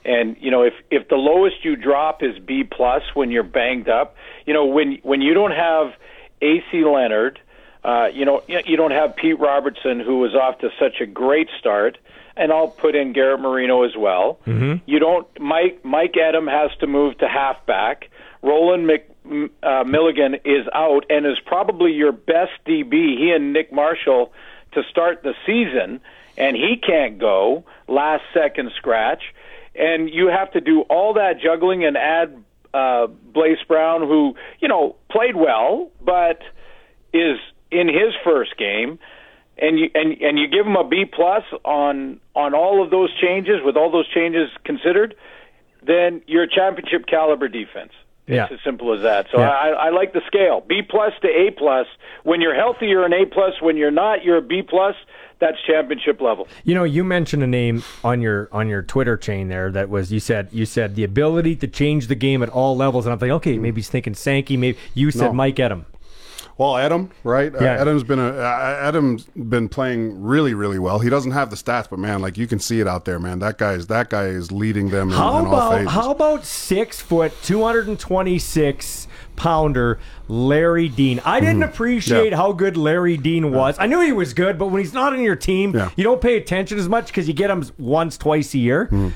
And 0.03 0.35
you 0.39 0.49
know 0.49 0.63
if 0.63 0.73
if 0.89 1.07
the 1.09 1.15
lowest 1.15 1.63
you 1.63 1.75
drop 1.75 2.23
is 2.23 2.39
B 2.39 2.63
plus 2.63 3.03
when 3.13 3.29
you're 3.29 3.43
banged 3.43 3.89
up, 3.89 4.15
you 4.45 4.53
know 4.53 4.65
when 4.65 4.99
when 5.03 5.21
you 5.21 5.33
don't 5.33 5.51
have 5.51 5.93
AC 6.41 6.83
Leonard, 6.83 7.39
uh, 7.83 8.07
you 8.11 8.25
know 8.25 8.41
you 8.47 8.77
don't 8.77 8.91
have 8.91 9.15
Pete 9.15 9.39
Robertson 9.39 9.99
who 9.99 10.19
was 10.19 10.33
off 10.33 10.59
to 10.59 10.69
such 10.79 11.01
a 11.01 11.05
great 11.05 11.49
start, 11.59 11.99
and 12.35 12.51
I'll 12.51 12.69
put 12.69 12.95
in 12.95 13.13
Garrett 13.13 13.41
Marino 13.41 13.83
as 13.83 13.95
well. 13.95 14.39
Mm-hmm. 14.47 14.83
You 14.87 14.99
don't. 14.99 15.27
Mike 15.39 15.85
Mike 15.85 16.15
Edem 16.17 16.47
has 16.47 16.71
to 16.79 16.87
move 16.87 17.17
to 17.19 17.27
halfback. 17.27 18.09
Roland 18.41 18.87
Mc, 18.87 19.05
uh, 19.61 19.83
Milligan 19.83 20.35
is 20.45 20.65
out 20.73 21.05
and 21.11 21.27
is 21.27 21.39
probably 21.45 21.91
your 21.91 22.11
best 22.11 22.53
DB. 22.65 23.19
He 23.19 23.31
and 23.35 23.53
Nick 23.53 23.71
Marshall 23.71 24.33
to 24.73 24.83
start 24.89 25.23
the 25.23 25.33
season, 25.45 26.01
and 26.37 26.55
he 26.55 26.77
can't 26.77 27.19
go 27.19 27.63
last 27.87 28.23
second 28.33 28.71
scratch. 28.77 29.23
And 29.75 30.09
you 30.09 30.27
have 30.27 30.51
to 30.51 30.61
do 30.61 30.81
all 30.81 31.13
that 31.13 31.39
juggling 31.41 31.85
and 31.85 31.97
add 31.97 32.43
uh, 32.73 33.07
Blaze 33.07 33.57
Brown, 33.67 34.01
who 34.01 34.35
you 34.59 34.67
know 34.67 34.95
played 35.09 35.35
well, 35.35 35.91
but 36.03 36.41
is 37.13 37.37
in 37.69 37.87
his 37.87 38.13
first 38.23 38.57
game 38.57 38.99
and 39.61 39.79
you 39.79 39.89
and 39.93 40.19
and 40.21 40.39
you 40.39 40.47
give 40.47 40.65
him 40.65 40.75
a 40.75 40.83
B 40.83 41.05
plus 41.05 41.43
on 41.63 42.19
on 42.35 42.53
all 42.53 42.83
of 42.83 42.89
those 42.89 43.09
changes 43.21 43.61
with 43.63 43.77
all 43.77 43.91
those 43.91 44.09
changes 44.09 44.49
considered, 44.65 45.15
then 45.85 46.21
you're 46.27 46.43
a 46.43 46.49
championship 46.49 47.05
caliber 47.05 47.47
defense. 47.47 47.91
Yeah. 48.27 48.43
It's 48.45 48.53
as 48.53 48.59
simple 48.63 48.93
as 48.93 49.01
that. 49.01 49.27
So 49.31 49.39
Yeah. 49.39 49.49
I, 49.49 49.69
I 49.69 49.89
like 49.89 50.13
the 50.13 50.21
scale 50.27 50.63
B 50.67 50.81
plus 50.87 51.13
to 51.21 51.27
A 51.27 51.51
plus. 51.51 51.87
When 52.23 52.39
you're 52.41 52.55
healthy, 52.55 52.87
you're 52.87 53.05
an 53.05 53.13
A 53.13 53.25
plus. 53.25 53.53
When 53.61 53.77
you're 53.77 53.91
not, 53.91 54.23
you're 54.23 54.37
a 54.37 54.41
B 54.41 54.61
plus. 54.61 54.95
That's 55.39 55.57
championship 55.65 56.21
level. 56.21 56.47
You 56.63 56.75
know, 56.75 56.83
you 56.83 57.03
mentioned 57.03 57.41
a 57.41 57.47
name 57.47 57.83
on 58.03 58.21
your 58.21 58.47
on 58.51 58.67
your 58.67 58.83
Twitter 58.83 59.17
chain 59.17 59.47
there 59.47 59.71
that 59.71 59.89
was 59.89 60.11
you 60.13 60.19
said 60.19 60.49
you 60.51 60.67
said 60.67 60.93
the 60.95 61.03
ability 61.03 61.55
to 61.57 61.67
change 61.67 62.07
the 62.07 62.15
game 62.15 62.43
at 62.43 62.49
all 62.49 62.77
levels, 62.77 63.07
and 63.07 63.13
I'm 63.13 63.17
thinking, 63.17 63.33
okay, 63.33 63.57
maybe 63.57 63.81
he's 63.81 63.89
thinking 63.89 64.13
Sankey. 64.13 64.55
Maybe 64.55 64.77
you 64.93 65.09
said 65.09 65.27
No. 65.29 65.33
Mike 65.33 65.59
Edem. 65.59 65.87
Well, 66.57 66.77
Edem, 66.77 67.09
right? 67.23 67.51
Yeah. 67.53 67.75
Uh, 67.75 67.81
Edem's 67.81 68.03
been 68.03 68.19
a 68.19 68.29
uh, 68.29 68.79
Edem's 68.81 69.23
been 69.35 69.67
playing 69.69 70.21
really, 70.21 70.53
really 70.53 70.77
well. 70.79 70.99
He 70.99 71.09
doesn't 71.09 71.31
have 71.31 71.49
the 71.49 71.55
stats, 71.55 71.89
but 71.89 71.97
man, 71.99 72.21
like 72.21 72.37
you 72.37 72.47
can 72.47 72.59
see 72.59 72.79
it 72.79 72.87
out 72.87 73.05
there, 73.05 73.19
man. 73.19 73.39
That 73.39 73.57
guy 73.57 73.73
is 73.73 73.87
that 73.87 74.09
guy 74.09 74.25
is 74.25 74.51
leading 74.51 74.89
them 74.89 75.09
in, 75.09 75.15
How 75.15 75.39
in 75.39 75.45
about 75.47 75.87
how 75.87 76.11
about 76.11 76.45
six 76.45 76.99
foot, 77.01 77.33
two 77.43 77.63
hundred 77.63 77.87
and 77.87 77.99
twenty 77.99 78.37
six 78.37 79.07
pounder 79.35 79.99
Larry 80.27 80.87
Dean? 80.89 81.19
I 81.25 81.39
didn't 81.39 81.63
appreciate 81.63 82.17
Mm-hmm. 82.17 82.31
Yeah. 82.31 82.37
how 82.37 82.51
good 82.53 82.77
Larry 82.77 83.17
Dean 83.17 83.51
was. 83.51 83.75
I 83.79 83.85
knew 83.87 84.01
he 84.01 84.11
was 84.11 84.33
good, 84.33 84.57
but 84.59 84.67
when 84.67 84.81
he's 84.81 84.93
not 84.93 85.13
on 85.13 85.21
your 85.21 85.35
team, 85.35 85.75
Yeah. 85.75 85.89
you 85.95 86.03
don't 86.03 86.21
pay 86.21 86.37
attention 86.37 86.77
as 86.77 86.87
much 86.89 87.07
because 87.07 87.27
you 87.27 87.33
get 87.33 87.49
him 87.49 87.63
once, 87.79 88.17
twice 88.17 88.53
a 88.53 88.57
year. 88.59 88.85
Mm-hmm. 88.85 89.09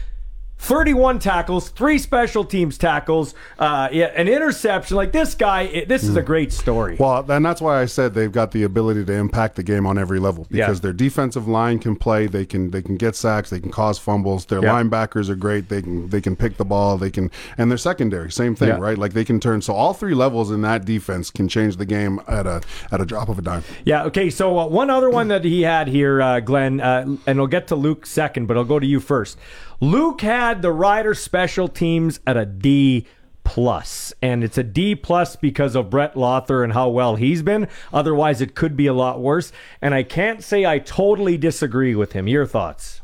31 0.58 1.20
tackles, 1.20 1.70
three 1.70 1.98
special 2.00 2.44
teams 2.44 2.78
tackles, 2.78 3.36
uh, 3.60 3.90
yeah, 3.92 4.06
an 4.16 4.28
interception. 4.28 4.96
Like 4.98 5.12
this 5.12 5.36
guy, 5.36 5.86
this 5.88 6.04
is 6.04 6.16
a 6.16 6.22
great 6.24 6.52
story. 6.52 6.96
Well, 7.00 7.30
and 7.30 7.46
that's 7.46 7.62
why 7.62 7.82
I 7.82 7.86
said 7.86 8.14
they've 8.14 8.32
got 8.32 8.52
the 8.52 8.64
ability 8.64 9.06
to 9.06 9.14
impact 9.14 9.58
the 9.58 9.64
game 9.64 9.86
on 9.86 9.98
every 9.98 10.20
level 10.20 10.48
because 10.50 10.78
Yeah. 10.78 10.82
their 10.82 10.94
defensive 10.94 11.48
line 11.48 11.78
can 11.80 11.96
play. 11.96 12.26
They 12.28 12.46
can 12.46 12.72
they 12.72 12.82
can 12.82 12.96
get 12.96 13.16
sacks. 13.16 13.50
They 13.50 13.60
can 13.60 13.70
cause 13.70 14.00
fumbles. 14.00 14.46
Their 14.46 14.64
Yeah. 14.64 14.72
linebackers 14.82 15.30
are 15.30 15.36
great. 15.36 15.70
They 15.70 15.82
can 15.82 16.10
they 16.10 16.22
can 16.22 16.36
pick 16.36 16.58
the 16.58 16.66
ball. 16.66 16.98
They 16.98 17.12
can 17.12 17.30
and 17.58 17.70
their 17.70 17.78
secondary 17.78 18.32
same 18.32 18.56
thing, 18.56 18.70
Yeah. 18.70 18.78
right? 18.80 18.98
Like 18.98 19.14
they 19.14 19.26
can 19.26 19.40
turn. 19.40 19.62
So 19.62 19.74
all 19.74 19.94
three 19.94 20.16
levels 20.16 20.52
in 20.52 20.62
that 20.62 20.86
defense 20.86 21.30
can 21.32 21.48
change 21.48 21.78
the 21.78 21.86
game 21.86 22.22
at 22.28 22.48
a 22.48 22.62
at 22.92 23.02
a 23.02 23.06
drop 23.06 23.30
of 23.30 23.38
a 23.38 23.42
dime. 23.42 23.64
Yeah. 23.84 24.06
Okay. 24.06 24.30
So 24.30 24.58
uh, 24.58 24.68
one 24.68 24.90
other 24.90 25.10
one 25.10 25.28
that 25.28 25.44
he 25.44 25.62
had 25.64 25.90
here, 25.90 26.22
uh, 26.22 26.40
Glenn, 26.40 26.80
uh, 26.82 27.06
and 27.28 27.38
we'll 27.38 27.48
get 27.48 27.68
to 27.68 27.76
Luke 27.76 28.06
second, 28.06 28.48
but 28.48 28.58
I'll 28.58 28.64
go 28.64 28.80
to 28.80 28.88
you 28.88 29.00
first. 29.00 29.38
Luke 29.80 30.22
had 30.22 30.62
the 30.62 30.72
rider 30.72 31.14
special 31.14 31.68
teams 31.68 32.20
at 32.26 32.38
a 32.38 32.46
D 32.46 33.06
plus, 33.44 34.14
and 34.22 34.44
it's 34.44 34.58
a 34.58 34.64
D 34.64 34.96
plus 34.96 35.36
because 35.36 35.76
of 35.76 35.90
Brett 35.90 36.16
Lauther 36.16 36.64
and 36.64 36.74
how 36.74 36.90
well 36.90 37.16
he's 37.16 37.42
been. 37.42 37.68
Otherwise, 37.94 38.42
it 38.42 38.56
could 38.56 38.76
be 38.76 38.88
a 38.88 38.94
lot 38.94 39.22
worse. 39.22 39.52
And 39.82 39.94
I 39.94 40.04
can't 40.04 40.44
say 40.44 40.66
I 40.66 40.80
totally 40.80 41.38
disagree 41.38 41.96
with 41.96 42.14
him. 42.14 42.28
Your 42.28 42.46
thoughts? 42.46 43.02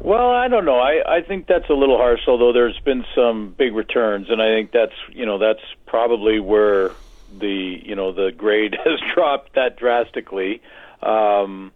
Well, 0.00 0.30
I 0.30 0.48
don't 0.48 0.64
know. 0.64 0.78
I 0.78 1.18
I 1.18 1.22
think 1.22 1.46
that's 1.46 1.68
a 1.68 1.74
little 1.74 1.98
harsh, 1.98 2.22
although 2.26 2.52
there's 2.52 2.78
been 2.80 3.04
some 3.14 3.54
big 3.56 3.74
returns, 3.74 4.28
and 4.28 4.42
I 4.42 4.48
think 4.48 4.72
that's 4.72 4.94
you 5.10 5.24
know 5.26 5.38
that's 5.38 5.62
probably 5.86 6.40
where 6.40 6.90
the 7.38 7.80
you 7.82 7.94
know 7.94 8.12
the 8.12 8.32
grade 8.32 8.76
has 8.84 9.00
dropped 9.14 9.54
that 9.54 9.76
drastically. 9.76 10.62
Um, 11.02 11.72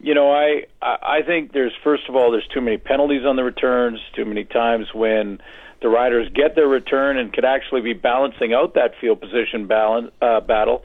you 0.00 0.14
know, 0.14 0.30
I 0.30 0.66
I 0.82 1.22
think 1.26 1.52
there's 1.52 1.72
first 1.82 2.04
of 2.08 2.16
all 2.16 2.30
there's 2.30 2.46
too 2.48 2.60
many 2.60 2.78
penalties 2.78 3.24
on 3.24 3.36
the 3.36 3.44
returns, 3.44 4.00
too 4.14 4.24
many 4.24 4.44
times 4.44 4.86
when 4.94 5.40
the 5.82 5.88
riders 5.88 6.28
get 6.34 6.54
their 6.54 6.68
return 6.68 7.18
and 7.18 7.32
could 7.32 7.44
actually 7.44 7.82
be 7.82 7.92
balancing 7.92 8.54
out 8.54 8.74
that 8.74 8.92
field 9.00 9.20
position 9.20 9.66
balance 9.66 10.10
uh, 10.22 10.40
battle, 10.40 10.84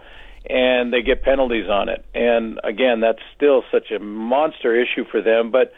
and 0.49 0.91
they 0.93 1.01
get 1.01 1.23
penalties 1.23 1.69
on 1.69 1.89
it. 1.89 2.05
And 2.13 2.59
again, 2.63 2.99
that's 2.99 3.21
still 3.35 3.63
such 3.71 3.91
a 3.91 3.99
monster 3.99 4.79
issue 4.79 5.05
for 5.09 5.21
them, 5.21 5.51
but. 5.51 5.73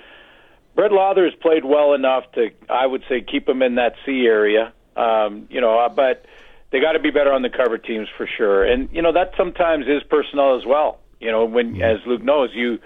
Brett 0.76 0.90
Lauther 0.90 1.26
has 1.26 1.36
played 1.40 1.64
well 1.64 1.94
enough 1.94 2.24
to, 2.32 2.50
I 2.68 2.88
would 2.88 3.04
say, 3.08 3.22
keep 3.22 3.48
him 3.48 3.62
in 3.62 3.76
that 3.76 3.94
C 4.08 4.26
area. 4.26 4.74
Um, 4.96 5.46
you 5.52 5.62
know, 5.62 5.78
uh, 5.78 5.90
but 5.90 6.26
they 6.74 6.80
got 6.80 6.94
to 6.94 7.00
be 7.00 7.12
better 7.12 7.32
on 7.32 7.44
the 7.44 7.50
cover 7.50 7.78
teams 7.78 8.08
for 8.18 8.28
sure. 8.28 8.66
And 8.66 8.90
you 8.92 9.02
know 9.02 9.14
that 9.14 9.34
sometimes 9.38 9.86
is 9.88 10.02
personnel 10.10 10.58
as 10.58 10.66
well. 10.66 11.00
You 11.20 11.32
know, 11.32 11.46
when 11.46 11.82
as 11.82 12.00
Luke 12.06 12.24
knows, 12.24 12.50
you 12.54 12.80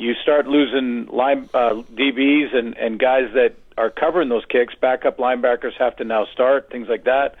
you 0.00 0.14
start 0.14 0.46
losing 0.46 1.06
line 1.06 1.48
uh, 1.52 1.82
DBs 1.94 2.56
and 2.56 2.76
and 2.76 2.98
guys 2.98 3.30
that 3.34 3.54
are 3.76 3.90
covering 3.90 4.30
those 4.30 4.44
kicks. 4.46 4.74
Backup 4.74 5.18
linebackers 5.18 5.74
have 5.78 5.96
to 5.96 6.04
now 6.04 6.24
start 6.32 6.70
things 6.70 6.88
like 6.88 7.04
that. 7.04 7.36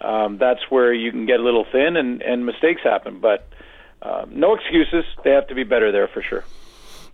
Um, 0.00 0.36
that's 0.36 0.60
where 0.70 0.92
you 0.92 1.10
can 1.10 1.24
get 1.24 1.40
a 1.40 1.42
little 1.42 1.64
thin 1.72 1.96
and 1.96 2.22
and 2.22 2.44
mistakes 2.44 2.82
happen. 2.82 3.18
But 3.18 3.48
uh, 4.02 4.26
no 4.28 4.54
excuses. 4.54 5.04
They 5.24 5.30
have 5.30 5.46
to 5.48 5.54
be 5.54 5.64
better 5.64 5.90
there 5.90 6.06
for 6.06 6.22
sure. 6.22 6.44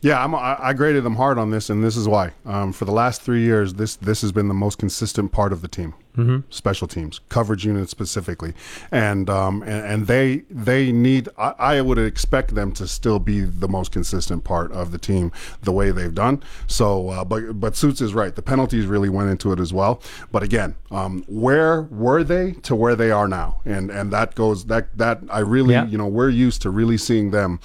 Yeah, 0.01 0.23
I'm, 0.23 0.33
I, 0.33 0.75
graded 0.75 1.03
them 1.03 1.16
hard 1.16 1.39
on 1.39 1.51
this, 1.51 1.70
and 1.70 1.83
this 1.83 1.97
is 1.97 2.07
why. 2.07 2.31
Um, 2.45 2.73
for 2.73 2.85
the 2.85 2.93
last 2.93 3.20
three 3.20 3.43
years, 3.43 3.75
this 3.75 3.97
this 3.97 4.20
has 4.23 4.31
been 4.31 4.47
the 4.49 4.55
most 4.55 4.79
consistent 4.79 5.33
part 5.33 5.53
of 5.53 5.61
the 5.61 5.69
team. 5.69 5.95
Mhm. 6.19 6.43
Special 6.51 6.89
teams, 6.89 7.20
coverage 7.28 7.65
units 7.65 7.93
specifically, 7.93 8.53
and 8.90 9.31
um, 9.31 9.62
and, 9.62 9.86
and 9.86 10.07
they 10.09 10.43
they 10.51 10.90
need. 10.90 11.28
I, 11.39 11.55
I 11.59 11.81
would 11.81 11.97
expect 11.99 12.57
them 12.57 12.73
to 12.73 12.89
still 12.89 13.20
be 13.20 13.43
the 13.43 13.69
most 13.69 13.93
consistent 13.93 14.43
part 14.43 14.73
of 14.73 14.90
the 14.90 14.99
team, 14.99 15.31
the 15.62 15.70
way 15.70 15.93
they've 15.93 16.15
done. 16.15 16.43
So, 16.66 17.11
uh, 17.11 17.24
but 17.24 17.61
but 17.61 17.77
Suits 17.77 18.01
is 18.01 18.15
right. 18.15 18.35
The 18.35 18.43
penalties 18.43 18.86
really 18.86 19.09
went 19.09 19.31
into 19.31 19.53
it 19.53 19.61
as 19.61 19.73
well. 19.73 20.03
But 20.32 20.43
again, 20.43 20.74
um, 20.90 21.24
where 21.28 21.82
were 21.82 22.24
they 22.24 22.53
to 22.62 22.74
where 22.74 22.97
they 22.97 23.12
are 23.12 23.28
now? 23.28 23.61
And 23.65 23.89
and 23.90 24.12
that 24.12 24.35
goes 24.35 24.65
that 24.66 24.89
that 24.99 25.20
I 25.31 25.39
really 25.39 25.74
Yeah. 25.74 25.86
you 25.86 25.99
know 25.99 26.09
we're 26.09 26.31
used 26.31 26.62
to 26.62 26.70
really 26.70 26.99
seeing 26.99 27.31
them 27.31 27.61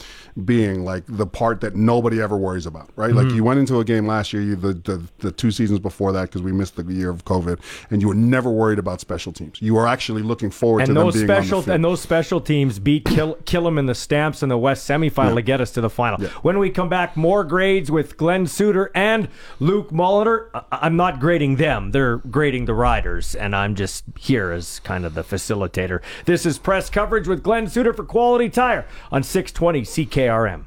being 0.45 0.83
like 0.83 1.03
the 1.07 1.25
part 1.27 1.61
that 1.61 1.75
nobody 1.75 2.21
ever 2.21 2.37
worries 2.37 2.65
about, 2.65 2.89
right? 2.95 3.13
Like 3.13 3.27
Mhm. 3.27 3.35
you 3.35 3.43
went 3.43 3.59
into 3.59 3.79
a 3.79 3.83
game 3.83 4.07
last 4.07 4.33
year, 4.33 4.41
you 4.41 4.55
the 4.55 4.73
the, 4.73 5.01
the 5.19 5.31
two 5.31 5.51
seasons 5.51 5.79
before 5.79 6.11
that 6.13 6.23
because 6.23 6.41
we 6.41 6.51
missed 6.51 6.75
the 6.75 6.83
year 6.91 7.09
of 7.09 7.23
COVID, 7.25 7.59
and 7.91 8.01
you 8.01 8.07
were 8.07 8.15
never 8.15 8.49
worried 8.49 8.79
about 8.79 8.99
special 8.99 9.31
teams. 9.31 9.61
You 9.61 9.75
were 9.75 9.87
actually 9.87 10.21
looking 10.23 10.49
forward 10.49 10.79
to 10.79 10.83
and 10.91 10.97
them 10.97 11.03
those 11.05 11.13
being 11.15 11.27
special 11.27 11.57
on 11.57 11.61
the 11.61 11.65
field. 11.65 11.75
and 11.75 11.85
those 11.85 12.01
special 12.01 12.41
teams 12.41 12.79
beat 12.79 13.05
kill 13.05 13.37
kill 13.45 13.67
'em 13.67 13.77
in 13.77 13.85
the 13.85 13.95
stamps 13.95 14.41
in 14.41 14.49
the 14.49 14.57
West 14.57 14.89
semifinal 14.89 15.35
to 15.35 15.41
get 15.41 15.61
us 15.61 15.71
to 15.71 15.81
the 15.81 15.89
final. 15.89 16.19
When 16.41 16.57
we 16.59 16.69
come 16.69 16.89
back, 16.89 17.15
more 17.15 17.43
grades 17.43 17.91
with 17.91 18.17
Glenn 18.17 18.47
Suitor 18.47 18.91
and 18.95 19.27
Luke 19.59 19.91
Molitor. 19.91 20.47
I- 20.53 20.79
I'm 20.83 20.95
not 20.95 21.19
grading 21.19 21.57
them; 21.57 21.91
they're 21.91 22.17
grading 22.17 22.65
the 22.65 22.73
riders, 22.73 23.35
and 23.35 23.55
I'm 23.55 23.75
just 23.75 24.03
here 24.19 24.51
as 24.51 24.79
kind 24.83 25.05
of 25.05 25.13
the 25.13 25.23
facilitator. 25.23 25.99
This 26.25 26.45
is 26.45 26.57
press 26.57 26.89
coverage 26.89 27.27
with 27.27 27.43
Glenn 27.43 27.67
Suitor 27.67 27.93
for 27.93 28.03
Quality 28.03 28.49
Tire 28.49 28.85
on 29.11 29.23
620 29.23 29.83
CKRM. 30.23 30.65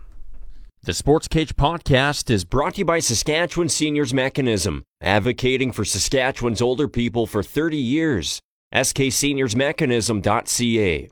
The 0.83 0.93
Sports 0.93 1.29
Cage 1.29 1.57
podcast 1.57 2.29
is 2.31 2.45
brought 2.45 2.75
to 2.75 2.81
you 2.81 2.85
by 2.85 2.99
Saskatchewan 3.01 3.69
Seniors 3.69 4.15
Mechanism, 4.15 4.85
advocating 5.01 5.73
for 5.73 5.85
Saskatchewan's 5.85 6.63
older 6.63 6.87
people 6.87 7.27
for 7.27 7.43
30 7.43 7.77
years. 7.77 8.39
SKSeniorsMechanism.ca. 8.73 11.09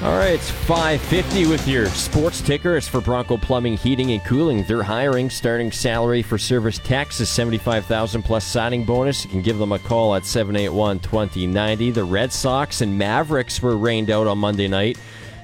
All 0.00 0.16
right, 0.16 0.34
it's 0.34 0.48
550 0.50 1.48
with 1.48 1.66
your 1.66 1.86
sports 1.86 2.40
ticker. 2.40 2.76
It's 2.76 2.86
for 2.86 3.00
Bronco 3.00 3.36
Plumbing, 3.36 3.76
Heating, 3.76 4.12
and 4.12 4.24
Cooling. 4.24 4.62
They're 4.62 4.84
hiring. 4.84 5.28
Starting 5.28 5.72
salary 5.72 6.22
for 6.22 6.38
service 6.38 6.78
techs 6.78 7.18
is 7.18 7.28
75000 7.28 8.22
plus 8.22 8.44
signing 8.44 8.84
bonus. 8.84 9.24
You 9.24 9.30
can 9.30 9.42
give 9.42 9.58
them 9.58 9.72
a 9.72 9.78
call 9.80 10.14
at 10.14 10.22
781-2090. 10.22 11.92
The 11.92 12.04
Red 12.04 12.32
Sox 12.32 12.80
and 12.80 12.96
Mavericks 12.96 13.60
were 13.60 13.76
rained 13.76 14.10
out 14.10 14.28
on 14.28 14.38
Monday 14.38 14.68
night. 14.68 14.98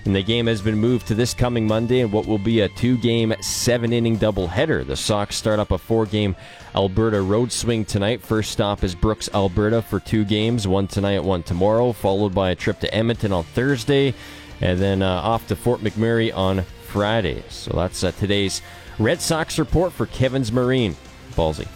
And 0.05 0.15
the 0.15 0.23
game 0.23 0.47
has 0.49 0.61
been 0.61 0.77
moved 0.77 1.07
to 1.07 1.15
this 1.15 1.33
coming 1.33 1.67
Monday 1.67 2.01
in 2.01 2.11
what 2.11 2.27
will 2.27 2.39
be 2.39 2.61
a 2.61 2.69
two 2.69 2.99
game, 2.99 3.35
seven 3.41 3.93
inning 3.93 4.19
doubleheader. 4.19 4.87
The 4.87 4.97
Sox 4.97 5.35
start 5.35 5.59
up 5.59 5.71
a 5.71 5.79
four 5.79 6.05
game 6.05 6.37
Alberta 6.75 7.23
road 7.23 7.51
swing 7.51 7.87
tonight. 7.87 8.21
First 8.21 8.51
stop 8.51 8.85
is 8.85 8.95
Brooks, 8.95 9.31
Alberta 9.33 9.81
for 9.81 10.01
two 10.01 10.25
games, 10.25 10.69
one 10.69 10.89
tonight, 10.89 11.25
one 11.25 11.43
tomorrow, 11.43 11.93
followed 11.93 12.35
by 12.35 12.51
a 12.51 12.55
trip 12.55 12.81
to 12.81 12.95
Edmonton 12.95 13.33
on 13.33 13.45
Thursday, 13.45 14.13
and 14.61 14.79
then 14.79 15.01
uh, 15.01 15.09
off 15.09 15.47
to 15.49 15.57
Fort 15.57 15.81
McMurray 15.81 16.37
on 16.37 16.65
Friday. 16.87 17.43
So 17.49 17.73
that's 17.75 18.05
uh, 18.05 18.13
today's 18.13 18.61
Red 18.99 19.23
Sox 19.23 19.59
report 19.59 19.93
for 19.93 20.05
Kevin's 20.07 20.53
Marine. 20.53 20.97
Ballsy. 21.33 21.67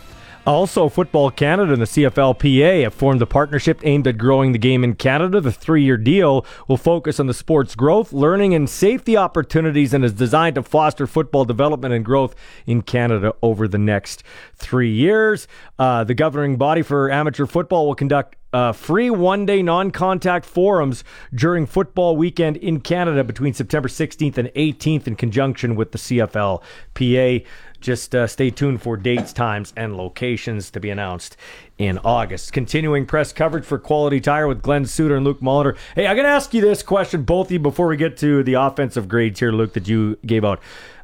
Also, 0.49 0.89
Football 0.89 1.31
Canada 1.31 1.75
and 1.75 1.83
the 1.83 1.85
CFLPA 1.85 2.85
have 2.85 2.95
formed 2.95 3.21
a 3.21 3.27
partnership 3.27 3.83
aimed 3.85 4.07
at 4.07 4.17
growing 4.17 4.53
the 4.53 4.59
game 4.59 4.83
in 4.83 4.95
Canada. 4.95 5.43
The 5.43 5.53
three 5.53 5.85
year 5.85 5.99
deal 5.99 6.47
will 6.67 6.79
focus 6.79 7.21
on 7.21 7.27
the 7.27 7.35
sport's 7.35 7.75
growth, 7.75 8.15
learning, 8.15 8.55
and 8.55 8.67
safety 8.67 9.15
opportunities 9.15 9.93
and 9.93 10.03
is 10.07 10.15
designed 10.15 10.55
to 10.55 10.63
foster 10.63 11.07
football 11.07 11.45
development 11.45 11.93
and 11.93 12.03
growth 12.03 12.35
in 12.65 12.81
Canada 12.81 13.35
over 13.43 13.69
the 13.69 13.77
next 13.77 14.23
three 14.57 14.91
years. 14.91 15.49
Uh, 15.79 16.03
the 16.03 16.15
governing 16.15 16.57
body 16.57 16.81
for 16.81 17.11
amateur 17.11 17.45
football 17.45 17.87
will 17.87 17.95
conduct 17.95 18.35
uh, 18.53 18.73
free 18.73 19.11
one 19.11 19.45
day 19.45 19.63
non 19.63 19.91
contact 19.91 20.47
forums 20.47 21.05
during 21.35 21.67
football 21.67 22.17
weekend 22.17 22.57
in 22.57 22.81
Canada 22.81 23.23
between 23.23 23.53
September 23.53 23.89
16th 23.89 24.39
and 24.39 24.49
18th 24.49 25.07
in 25.07 25.17
conjunction 25.17 25.77
with 25.77 25.93
the 25.93 25.99
CFLPA. 25.99 27.45
Just 27.81 28.15
uh, 28.15 28.27
stay 28.27 28.51
tuned 28.51 28.83
for 28.83 28.97
dates, 28.97 29.33
times, 29.33 29.73
and 29.77 29.97
locations 29.97 30.71
to 30.71 30.81
be 30.81 30.91
announced 30.91 31.37
in 31.79 31.99
August. 31.99 32.53
Continuing 32.53 33.07
press 33.07 33.33
coverage 33.33 33.65
for 33.65 33.79
Quality 33.79 34.21
Tire 34.21 34.49
with 34.49 34.63
Glenn 34.63 34.85
Suitor 34.85 35.17
and 35.17 35.25
Luke 35.25 35.41
Molitor. 35.41 35.77
Hey, 35.95 36.07
I'm 36.07 36.17
going 36.17 36.27
to 36.27 36.31
ask 36.31 36.53
you 36.53 36.61
this 36.61 36.83
question, 36.83 37.23
both 37.23 37.49
of 37.49 37.53
you, 37.53 37.59
before 37.61 37.87
we 37.87 37.97
get 37.97 38.17
to 38.19 38.43
the 38.43 38.55
offensive 38.55 39.09
grades 39.09 39.39
here, 39.39 39.53
Luke, 39.53 39.75
that 39.75 39.87
you 39.87 40.19
gave 40.27 40.45
out. 40.45 40.61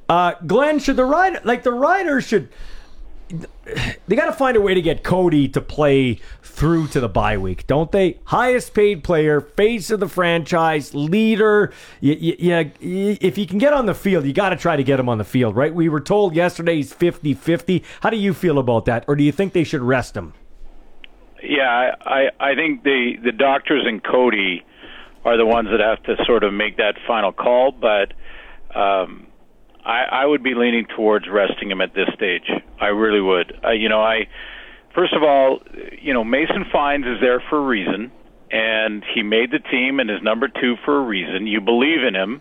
Uh, 0.08 0.34
Glenn, 0.46 0.78
should 0.80 0.96
the 0.96 1.04
rider, 1.04 1.40
like 1.44 1.62
the 1.62 1.72
riders 1.72 2.24
should 2.24 2.48
they 4.06 4.16
got 4.16 4.26
to 4.26 4.32
find 4.32 4.56
a 4.56 4.60
way 4.60 4.74
to 4.74 4.82
get 4.82 5.02
Cody 5.02 5.48
to 5.48 5.60
play 5.60 6.20
through 6.42 6.88
to 6.88 7.00
the 7.00 7.08
bye 7.08 7.36
week, 7.36 7.66
don't 7.66 7.90
they? 7.90 8.18
Highest 8.24 8.74
paid 8.74 9.02
player, 9.02 9.40
face 9.40 9.90
of 9.90 10.00
the 10.00 10.08
franchise, 10.08 10.94
leader. 10.94 11.72
Yeah, 12.00 12.64
if 12.80 13.38
you 13.38 13.46
can 13.46 13.58
get 13.58 13.72
on 13.72 13.86
the 13.86 13.94
field, 13.94 14.24
you 14.24 14.32
got 14.32 14.50
to 14.50 14.56
try 14.56 14.76
to 14.76 14.84
get 14.84 15.00
him 15.00 15.08
on 15.08 15.18
the 15.18 15.24
field, 15.24 15.56
right? 15.56 15.74
We 15.74 15.88
were 15.88 16.00
told 16.00 16.34
yesterday 16.34 16.76
he's 16.76 16.92
50 16.92 17.34
50. 17.34 17.84
How 18.00 18.10
do 18.10 18.16
you 18.16 18.34
feel 18.34 18.58
about 18.58 18.84
that? 18.84 19.04
Or 19.08 19.16
do 19.16 19.24
you 19.24 19.32
think 19.32 19.52
they 19.52 19.64
should 19.64 19.82
rest 19.82 20.16
him? 20.16 20.34
Yeah, 21.42 21.94
I 22.00 22.28
I 22.40 22.54
think 22.54 22.84
the 22.84 23.16
the 23.22 23.32
doctors 23.32 23.84
and 23.86 24.02
Cody 24.02 24.64
are 25.24 25.36
the 25.36 25.46
ones 25.46 25.68
that 25.70 25.80
have 25.80 26.02
to 26.04 26.22
sort 26.24 26.44
of 26.44 26.52
make 26.52 26.76
that 26.78 26.96
final 27.06 27.32
call, 27.32 27.72
but 27.72 28.12
um, 28.74 29.26
I 29.84 30.04
I 30.10 30.26
would 30.26 30.42
be 30.42 30.54
leaning 30.54 30.86
towards 30.86 31.28
resting 31.28 31.70
him 31.70 31.80
at 31.80 31.94
this 31.94 32.08
stage. 32.14 32.50
I 32.80 32.86
really 32.86 33.20
would. 33.20 33.58
Uh, 33.64 33.70
you 33.70 33.88
know, 33.88 34.00
I 34.00 34.28
first 34.94 35.12
of 35.12 35.22
all, 35.22 35.60
you 36.00 36.12
know, 36.12 36.24
Mason 36.24 36.64
Fines 36.72 37.06
is 37.06 37.20
there 37.20 37.40
for 37.48 37.58
a 37.58 37.66
reason, 37.66 38.10
and 38.50 39.04
he 39.14 39.22
made 39.22 39.50
the 39.50 39.58
team 39.58 40.00
and 40.00 40.10
is 40.10 40.22
number 40.22 40.48
two 40.48 40.76
for 40.84 40.96
a 40.98 41.02
reason. 41.02 41.46
You 41.46 41.60
believe 41.60 42.02
in 42.02 42.14
him. 42.14 42.40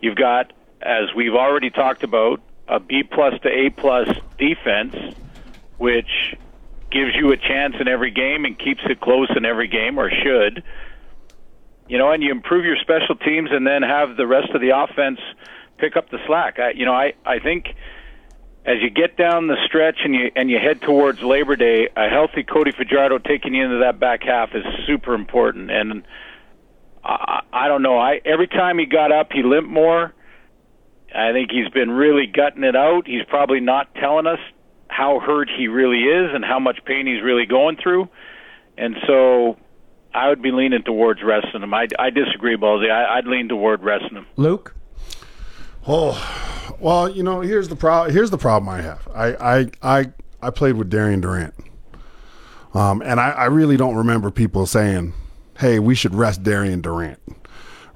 You've 0.00 0.16
got, 0.16 0.52
as 0.82 1.14
we've 1.14 1.34
already 1.34 1.70
talked 1.70 2.02
about, 2.02 2.40
a 2.68 2.80
B 2.80 3.02
plus 3.02 3.34
to 3.42 3.48
A 3.48 3.70
plus 3.70 4.08
defense, 4.38 4.94
which 5.78 6.36
gives 6.90 7.14
you 7.14 7.32
a 7.32 7.36
chance 7.36 7.76
in 7.80 7.88
every 7.88 8.10
game 8.10 8.44
and 8.44 8.58
keeps 8.58 8.82
it 8.84 9.00
close 9.00 9.28
in 9.36 9.44
every 9.44 9.68
game, 9.68 9.98
or 9.98 10.10
should. 10.10 10.62
You 11.88 11.98
know, 11.98 12.10
and 12.10 12.22
you 12.22 12.30
improve 12.30 12.64
your 12.64 12.76
special 12.76 13.16
teams, 13.16 13.50
and 13.52 13.66
then 13.66 13.82
have 13.82 14.16
the 14.16 14.26
rest 14.26 14.50
of 14.50 14.60
the 14.60 14.70
offense 14.70 15.18
pick 15.78 15.96
up 15.96 16.10
the 16.10 16.18
slack. 16.26 16.58
I, 16.58 16.70
you 16.70 16.84
know, 16.84 16.94
I 16.94 17.14
I 17.24 17.38
think 17.38 17.74
as 18.64 18.76
you 18.80 18.90
get 18.90 19.16
down 19.16 19.48
the 19.48 19.56
stretch 19.66 19.98
and 20.04 20.14
you 20.14 20.30
and 20.36 20.50
you 20.50 20.58
head 20.58 20.80
towards 20.80 21.20
Labor 21.22 21.56
Day, 21.56 21.88
a 21.96 22.08
healthy 22.08 22.44
Cody 22.44 22.72
Fajardo 22.72 23.18
taking 23.18 23.54
you 23.54 23.64
into 23.64 23.78
that 23.78 23.98
back 23.98 24.22
half 24.22 24.54
is 24.54 24.64
super 24.86 25.14
important. 25.14 25.70
And 25.70 26.04
I, 27.04 27.42
I 27.52 27.68
don't 27.68 27.82
know. 27.82 27.98
I 27.98 28.20
every 28.24 28.48
time 28.48 28.78
he 28.78 28.86
got 28.86 29.10
up, 29.10 29.32
he 29.32 29.42
limped 29.42 29.70
more. 29.70 30.14
I 31.14 31.32
think 31.32 31.50
he's 31.50 31.68
been 31.68 31.90
really 31.90 32.26
gutting 32.26 32.64
it 32.64 32.76
out. 32.76 33.06
He's 33.06 33.24
probably 33.28 33.60
not 33.60 33.94
telling 33.96 34.26
us 34.26 34.38
how 34.88 35.20
hurt 35.20 35.50
he 35.50 35.68
really 35.68 36.04
is 36.04 36.34
and 36.34 36.44
how 36.44 36.58
much 36.58 36.78
pain 36.84 37.06
he's 37.06 37.22
really 37.22 37.46
going 37.46 37.76
through. 37.82 38.08
And 38.78 38.96
so 39.06 39.58
I 40.14 40.28
would 40.28 40.40
be 40.40 40.52
leaning 40.52 40.82
towards 40.82 41.22
resting 41.22 41.62
him. 41.62 41.74
I, 41.74 41.88
I 41.98 42.10
disagree, 42.10 42.56
Ballsy. 42.56 42.90
I, 42.90 43.18
I'd 43.18 43.26
lean 43.26 43.48
toward 43.48 43.82
resting 43.82 44.16
him. 44.16 44.26
Luke? 44.36 44.74
Oh, 45.86 46.74
well, 46.78 47.08
you 47.10 47.22
know, 47.22 47.40
here's 47.40 47.68
the 47.68 47.76
problem. 47.76 48.12
Here's 48.14 48.30
the 48.30 48.38
problem 48.38 48.68
I 48.68 48.80
have. 48.82 49.08
I 49.14 49.26
I 49.34 49.70
I, 49.82 50.12
I 50.40 50.50
played 50.50 50.76
with 50.76 50.90
Darian 50.90 51.20
Durant, 51.20 51.54
um, 52.74 53.02
and 53.02 53.18
I, 53.20 53.30
I 53.30 53.44
really 53.46 53.76
don't 53.76 53.96
remember 53.96 54.30
people 54.30 54.66
saying, 54.66 55.12
"Hey, 55.58 55.78
we 55.78 55.94
should 55.94 56.14
rest 56.14 56.42
Darian 56.42 56.80
Durant," 56.80 57.18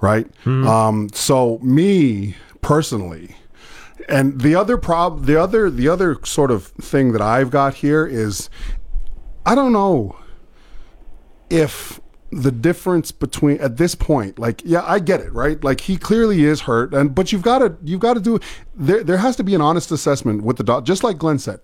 right? 0.00 0.26
Um, 0.46 1.08
so 1.12 1.58
me 1.62 2.34
personally, 2.60 3.36
and 4.08 4.40
the 4.40 4.54
other 4.56 4.76
prob, 4.76 5.26
the 5.26 5.36
other 5.40 5.70
the 5.70 5.88
other 5.88 6.16
sort 6.24 6.50
of 6.50 6.66
thing 6.66 7.12
that 7.12 7.22
I've 7.22 7.50
got 7.50 7.74
here 7.74 8.04
is, 8.06 8.50
I 9.44 9.54
don't 9.54 9.72
know 9.72 10.16
if 11.50 12.00
the 12.30 12.50
difference 12.50 13.12
between 13.12 13.56
at 13.58 13.76
this 13.76 13.94
point 13.94 14.36
like 14.36 14.60
yeah 14.64 14.82
i 14.84 14.98
get 14.98 15.20
it 15.20 15.32
right? 15.32 15.62
Like 15.62 15.80
he 15.82 15.96
clearly 15.96 16.44
is 16.44 16.62
hurt 16.62 16.92
and 16.92 17.14
but 17.14 17.32
you've 17.32 17.42
got 17.42 17.58
to 17.58 17.76
you've 17.82 18.00
got 18.00 18.14
to 18.14 18.20
do 18.20 18.40
there 18.74 19.04
there 19.04 19.18
has 19.18 19.36
to 19.36 19.44
be 19.44 19.54
an 19.54 19.60
honest 19.60 19.92
assessment 19.92 20.42
with 20.42 20.56
the 20.56 20.64
doc 20.64 20.84
just 20.84 21.04
like 21.04 21.18
glenn 21.18 21.38
said. 21.38 21.60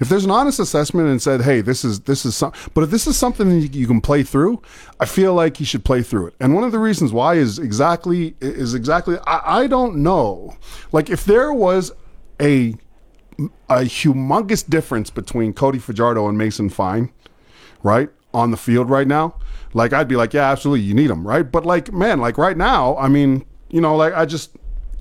If 0.00 0.08
there's 0.08 0.24
an 0.24 0.30
honest 0.30 0.58
assessment 0.58 1.08
and 1.08 1.22
said 1.22 1.42
hey 1.42 1.60
this 1.60 1.84
is 1.84 2.00
this 2.00 2.24
is 2.24 2.34
some 2.34 2.52
but 2.74 2.82
if 2.82 2.90
this 2.90 3.06
is 3.06 3.16
something 3.16 3.50
you, 3.50 3.68
you 3.72 3.86
can 3.86 4.00
play 4.00 4.22
through 4.24 4.60
i 4.98 5.04
feel 5.04 5.32
like 5.34 5.58
he 5.58 5.64
should 5.64 5.84
play 5.84 6.02
through 6.02 6.26
it. 6.28 6.34
And 6.40 6.54
one 6.54 6.64
of 6.64 6.72
the 6.72 6.78
reasons 6.80 7.12
why 7.12 7.34
is 7.34 7.58
exactly 7.58 8.34
is 8.40 8.74
exactly 8.74 9.16
i, 9.26 9.62
I 9.62 9.66
don't 9.68 9.96
know. 9.96 10.56
Like 10.90 11.08
if 11.08 11.24
there 11.24 11.52
was 11.52 11.92
a 12.40 12.74
a 13.68 13.82
humongous 13.82 14.68
difference 14.68 15.08
between 15.08 15.52
cody 15.52 15.78
fajardo 15.78 16.28
and 16.28 16.36
mason 16.36 16.68
fine 16.68 17.10
right 17.82 18.10
on 18.34 18.50
the 18.50 18.56
field 18.56 18.90
right 18.90 19.06
now 19.06 19.34
like 19.74 19.92
i'd 19.92 20.08
be 20.08 20.16
like 20.16 20.32
yeah 20.32 20.50
absolutely 20.50 20.84
you 20.84 20.94
need 20.94 21.10
him 21.10 21.26
right 21.26 21.50
but 21.50 21.64
like 21.64 21.92
man 21.92 22.20
like 22.20 22.38
right 22.38 22.56
now 22.56 22.96
i 22.96 23.08
mean 23.08 23.44
you 23.68 23.80
know 23.80 23.96
like 23.96 24.12
i 24.14 24.24
just 24.24 24.56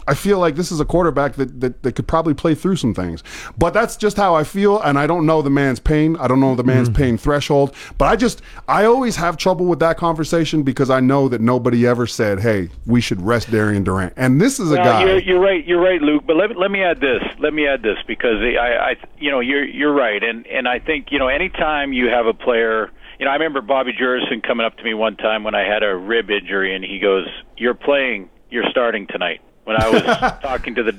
i 0.07 0.13
feel 0.13 0.39
like 0.39 0.55
this 0.55 0.71
is 0.71 0.79
a 0.79 0.85
quarterback 0.85 1.35
that, 1.35 1.59
that, 1.59 1.83
that 1.83 1.93
could 1.93 2.07
probably 2.07 2.33
play 2.33 2.55
through 2.55 2.75
some 2.75 2.93
things 2.93 3.23
but 3.57 3.73
that's 3.73 3.97
just 3.97 4.17
how 4.17 4.35
i 4.35 4.43
feel 4.43 4.79
and 4.81 4.97
i 4.97 5.05
don't 5.05 5.25
know 5.25 5.41
the 5.41 5.49
man's 5.49 5.79
pain 5.79 6.15
i 6.17 6.27
don't 6.27 6.39
know 6.39 6.55
the 6.55 6.63
man's 6.63 6.89
mm. 6.89 6.95
pain 6.95 7.17
threshold 7.17 7.73
but 7.97 8.05
i 8.05 8.15
just 8.15 8.41
i 8.67 8.85
always 8.85 9.15
have 9.15 9.37
trouble 9.37 9.65
with 9.65 9.79
that 9.79 9.97
conversation 9.97 10.63
because 10.63 10.89
i 10.89 10.99
know 10.99 11.27
that 11.27 11.41
nobody 11.41 11.85
ever 11.85 12.07
said 12.07 12.39
hey 12.39 12.69
we 12.85 13.01
should 13.01 13.21
rest 13.21 13.51
darian 13.51 13.83
durant 13.83 14.13
and 14.17 14.39
this 14.39 14.59
is 14.59 14.71
a 14.71 14.75
Well, 14.75 14.83
guy 14.83 15.05
You're, 15.05 15.19
you're 15.19 15.39
right. 15.39 15.65
You're 15.65 15.81
right, 15.81 16.01
Luke. 16.01 16.23
But 16.25 16.35
let, 16.35 16.57
let 16.57 16.71
me 16.71 16.83
add 16.83 16.99
this. 16.99 17.23
Let 17.39 17.53
me 17.53 17.67
add 17.67 17.81
this 17.81 17.97
because 18.07 18.37
I, 18.41 18.91
I, 18.91 18.95
you 19.17 19.31
know, 19.31 19.39
you're 19.39 19.65
you're 19.65 19.93
right, 19.93 20.23
and 20.23 20.45
and 20.47 20.67
I 20.67 20.79
think 20.79 21.07
you 21.11 21.19
know, 21.19 21.27
anytime 21.27 21.93
you 21.93 22.07
have 22.09 22.25
a 22.25 22.33
player, 22.33 22.91
you 23.19 23.25
know, 23.25 23.31
I 23.31 23.33
remember 23.33 23.61
Bobby 23.61 23.91
Jurasin 23.93 24.41
coming 24.41 24.65
up 24.65 24.77
to 24.77 24.83
me 24.83 24.93
one 24.93 25.17
time 25.17 25.43
when 25.43 25.53
I 25.53 25.67
had 25.67 25.83
a 25.83 25.95
rib 25.95 26.29
injury, 26.31 26.73
and 26.73 26.83
he 26.83 26.99
goes, 26.99 27.27
"You're 27.57 27.73
playing. 27.73 28.29
You're 28.49 28.69
starting 28.71 29.07
tonight." 29.07 29.41
When 29.65 29.79
I 29.79 29.89
was 29.89 30.01
talking 30.41 30.73
to 30.75 30.83
the, 30.83 30.93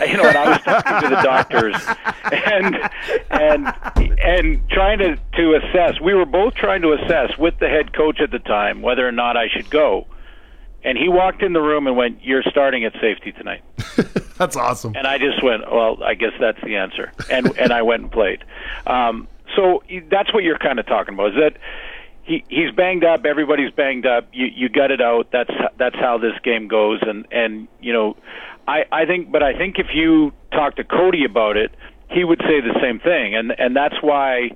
you 0.00 0.16
know, 0.16 0.22
when 0.22 0.36
I 0.36 0.48
was 0.48 0.60
talking 0.62 1.08
to 1.08 1.14
the 1.14 1.22
doctors, 1.22 1.76
and 2.32 2.90
and 3.30 4.18
and 4.18 4.70
trying 4.70 4.98
to 4.98 5.16
to 5.36 5.54
assess, 5.54 6.00
we 6.00 6.14
were 6.14 6.24
both 6.24 6.54
trying 6.54 6.80
to 6.82 6.92
assess 6.92 7.36
with 7.38 7.58
the 7.60 7.68
head 7.68 7.92
coach 7.92 8.20
at 8.20 8.30
the 8.30 8.38
time 8.38 8.80
whether 8.80 9.06
or 9.06 9.12
not 9.12 9.36
I 9.36 9.48
should 9.48 9.68
go. 9.68 10.06
And 10.82 10.96
he 10.96 11.08
walked 11.08 11.42
in 11.42 11.52
the 11.52 11.60
room 11.60 11.86
and 11.86 11.94
went, 11.96 12.24
"You're 12.24 12.42
starting 12.44 12.84
at 12.86 12.94
safety 13.02 13.32
tonight." 13.32 13.62
that's 14.38 14.56
awesome 14.56 14.94
And 14.96 15.06
I 15.06 15.18
just 15.18 15.42
went, 15.42 15.70
"Well, 15.70 16.02
I 16.02 16.14
guess 16.14 16.32
that's 16.40 16.60
the 16.62 16.76
answer." 16.76 17.12
And 17.30 17.56
and 17.58 17.70
I 17.70 17.82
went 17.82 18.02
and 18.02 18.10
played. 18.10 18.44
Um, 18.86 19.28
so 19.56 19.82
that's 20.10 20.32
what 20.32 20.44
you're 20.44 20.58
kind 20.58 20.78
of 20.78 20.86
talking 20.86 21.14
about. 21.14 21.28
Is 21.30 21.36
that 21.40 21.56
he 22.22 22.44
he's 22.48 22.70
banged 22.72 23.04
up. 23.04 23.24
Everybody's 23.24 23.70
banged 23.72 24.06
up. 24.06 24.28
You 24.32 24.46
you 24.46 24.68
gut 24.68 24.90
it 24.90 25.00
out. 25.00 25.30
That's 25.32 25.50
that's 25.78 25.96
how 25.96 26.18
this 26.18 26.34
game 26.44 26.68
goes. 26.68 27.00
And 27.02 27.26
and 27.30 27.66
you 27.80 27.92
know, 27.92 28.16
I 28.68 28.84
I 28.92 29.06
think, 29.06 29.32
but 29.32 29.42
I 29.42 29.56
think 29.56 29.78
if 29.78 29.88
you 29.94 30.32
talk 30.52 30.76
to 30.76 30.84
Cody 30.84 31.24
about 31.24 31.56
it, 31.56 31.72
he 32.10 32.24
would 32.24 32.40
say 32.40 32.60
the 32.60 32.78
same 32.80 33.00
thing. 33.00 33.34
And 33.34 33.52
and 33.58 33.74
that's 33.74 33.96
why. 34.02 34.50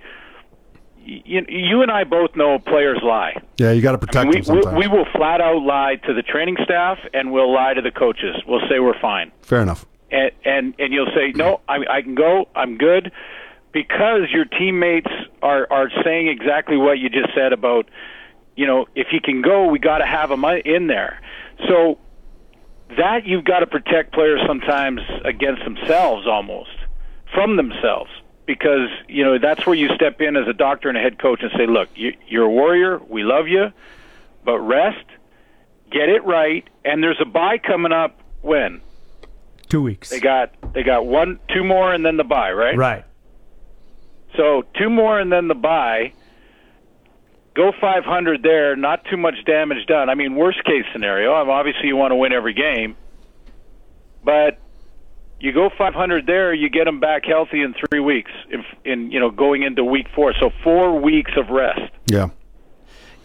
You, 1.03 1.45
you 1.49 1.81
and 1.83 1.91
I 1.91 2.05
both 2.05 2.37
know 2.37 2.59
players 2.59 3.01
lie. 3.03 3.35
yeah 3.57 3.73
you 3.73 3.81
got 3.81 3.93
to 3.93 3.99
protect 3.99 4.29
we, 4.29 4.37
him 4.37 4.45
sometimes 4.45 4.77
we, 4.77 4.87
we 4.87 4.89
will 4.89 5.07
flat 5.17 5.41
out 5.41 5.63
lie 5.63 5.97
to 6.07 6.13
the 6.13 6.23
training 6.23 6.57
staff 6.63 6.99
and 7.15 7.33
we'll 7.33 7.53
lie 7.53 7.73
to 7.73 7.81
the 7.81 7.91
coaches. 7.91 8.37
We'll 8.47 8.61
say 8.69 8.79
we're 8.81 9.01
fine. 9.01 9.33
fair 9.41 9.63
enough 9.63 9.87
And 10.13 10.31
and, 10.45 10.75
and 10.79 10.93
you'll 10.93 11.11
say, 11.15 11.33
"No, 11.35 11.61
I 11.69 11.79
I 11.89 12.03
can 12.03 12.15
go. 12.15 12.49
I'm 12.55 12.77
good." 12.77 13.11
Because 13.73 14.31
your 14.33 14.45
teammates 14.45 15.11
are 15.43 15.67
are 15.71 15.91
saying 16.05 16.29
exactly 16.29 16.77
what 16.77 16.99
you 16.99 17.09
just 17.09 17.33
said 17.35 17.53
about, 17.53 17.89
you 18.57 18.67
know, 18.67 18.87
if 18.95 19.09
he 19.09 19.21
can 19.21 19.43
go, 19.43 19.67
we 19.67 19.79
got 19.79 19.99
to 19.99 20.07
have 20.07 20.31
him 20.31 20.45
in 20.45 20.87
there. 20.89 21.21
So 21.69 21.99
that 22.97 23.27
you've 23.27 23.45
got 23.45 23.61
to 23.61 23.67
protect 23.67 24.13
players 24.13 24.41
sometimes 24.47 25.01
against 25.25 25.63
themselves 25.65 26.27
almost 26.27 26.71
from 27.33 27.57
themselves 27.57 28.11
because 28.47 28.89
you 29.09 29.23
know 29.25 29.39
that's 29.39 29.65
where 29.65 29.77
you 29.77 29.89
step 29.95 30.21
in 30.21 30.37
as 30.37 30.49
a 30.49 30.53
doctor 30.53 30.89
and 30.89 30.99
a 30.99 31.01
head 31.01 31.19
coach 31.21 31.41
and 31.43 31.53
say 31.57 31.67
look 31.67 31.89
you, 31.95 32.13
you're 32.27 32.47
a 32.47 32.51
warrior 32.51 32.99
we 33.09 33.23
love 33.23 33.47
you 33.47 33.73
but 34.45 34.59
rest 34.59 35.05
get 35.93 36.09
it 36.09 36.25
right 36.25 36.69
and 36.85 37.01
there's 37.01 37.21
a 37.21 37.25
bye 37.25 37.59
coming 37.59 37.93
up 37.93 38.21
when 38.43 38.81
Two 39.69 39.83
weeks. 39.83 40.11
they 40.11 40.19
got 40.19 40.53
they 40.73 40.83
got 40.83 41.07
one 41.07 41.39
two 41.55 41.63
more 41.63 41.95
and 41.95 42.05
then 42.05 42.17
the 42.17 42.25
bye 42.25 42.51
right 42.51 42.77
Right. 42.77 43.05
So 44.37 44.63
two 44.79 44.91
more 44.91 45.19
and 45.19 45.33
then 45.33 45.49
the 45.49 45.55
bye 45.55 46.13
go 47.55 47.73
500 47.81 48.43
there 48.43 48.77
not 48.77 49.05
too 49.11 49.17
much 49.17 49.35
damage 49.45 49.87
done 49.87 50.09
i 50.09 50.15
mean 50.15 50.35
worst 50.35 50.65
case 50.65 50.85
scenario 50.93 51.33
obviously 51.33 51.87
you 51.89 51.97
want 51.97 52.13
to 52.13 52.17
win 52.17 52.33
every 52.33 52.55
game 52.55 52.97
but 54.25 54.59
you 55.41 55.53
go 55.53 55.71
500 55.77 56.27
there, 56.27 56.53
you 56.53 56.69
get 56.69 56.85
them 56.85 57.01
back 57.01 57.25
healthy 57.25 57.63
in 57.63 57.75
three 57.75 58.01
weeks. 58.01 58.31
In, 58.51 58.65
in 58.85 59.11
you 59.11 59.19
know 59.19 59.31
going 59.31 59.63
into 59.63 59.83
week 59.83 60.07
four, 60.15 60.35
so 60.39 60.51
four 60.63 61.01
weeks 61.01 61.33
of 61.37 61.49
rest. 61.49 61.93
yeah 62.07 62.29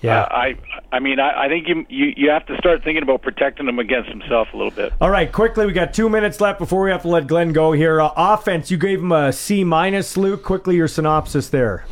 Yeah. 0.06 0.22
Uh, 0.22 0.36
I 0.36 0.56
I 0.92 1.00
mean 1.00 1.20
I, 1.20 1.46
I 1.46 1.48
think 1.48 1.68
you, 1.68 1.86
you 1.90 2.14
you 2.16 2.30
have 2.30 2.46
to 2.48 2.58
start 2.58 2.84
thinking 2.84 3.04
about 3.04 3.22
protecting 3.22 3.68
him 3.68 3.80
against 3.80 4.10
himself 4.10 4.48
a 4.54 4.58
little 4.58 4.72
bit. 4.72 4.94
All 5.02 5.10
right, 5.10 5.32
quickly, 5.32 5.66
we 5.66 5.74
got 5.74 5.94
two 5.94 6.10
minutes 6.10 6.40
left 6.40 6.60
before 6.60 6.84
we 6.84 6.92
have 6.92 7.02
to 7.04 7.08
let 7.08 7.28
Glenn 7.28 7.54
go 7.54 7.72
here. 7.72 8.00
Uh, 8.02 8.12
offense, 8.16 8.72
you 8.72 8.78
gave 8.78 9.00
him 9.00 9.12
a 9.12 9.34
C 9.34 9.64
minus, 9.64 10.16
Luke. 10.18 10.44
Quickly, 10.44 10.76
your 10.76 10.88
synopsis 10.88 11.50
there. 11.50 11.86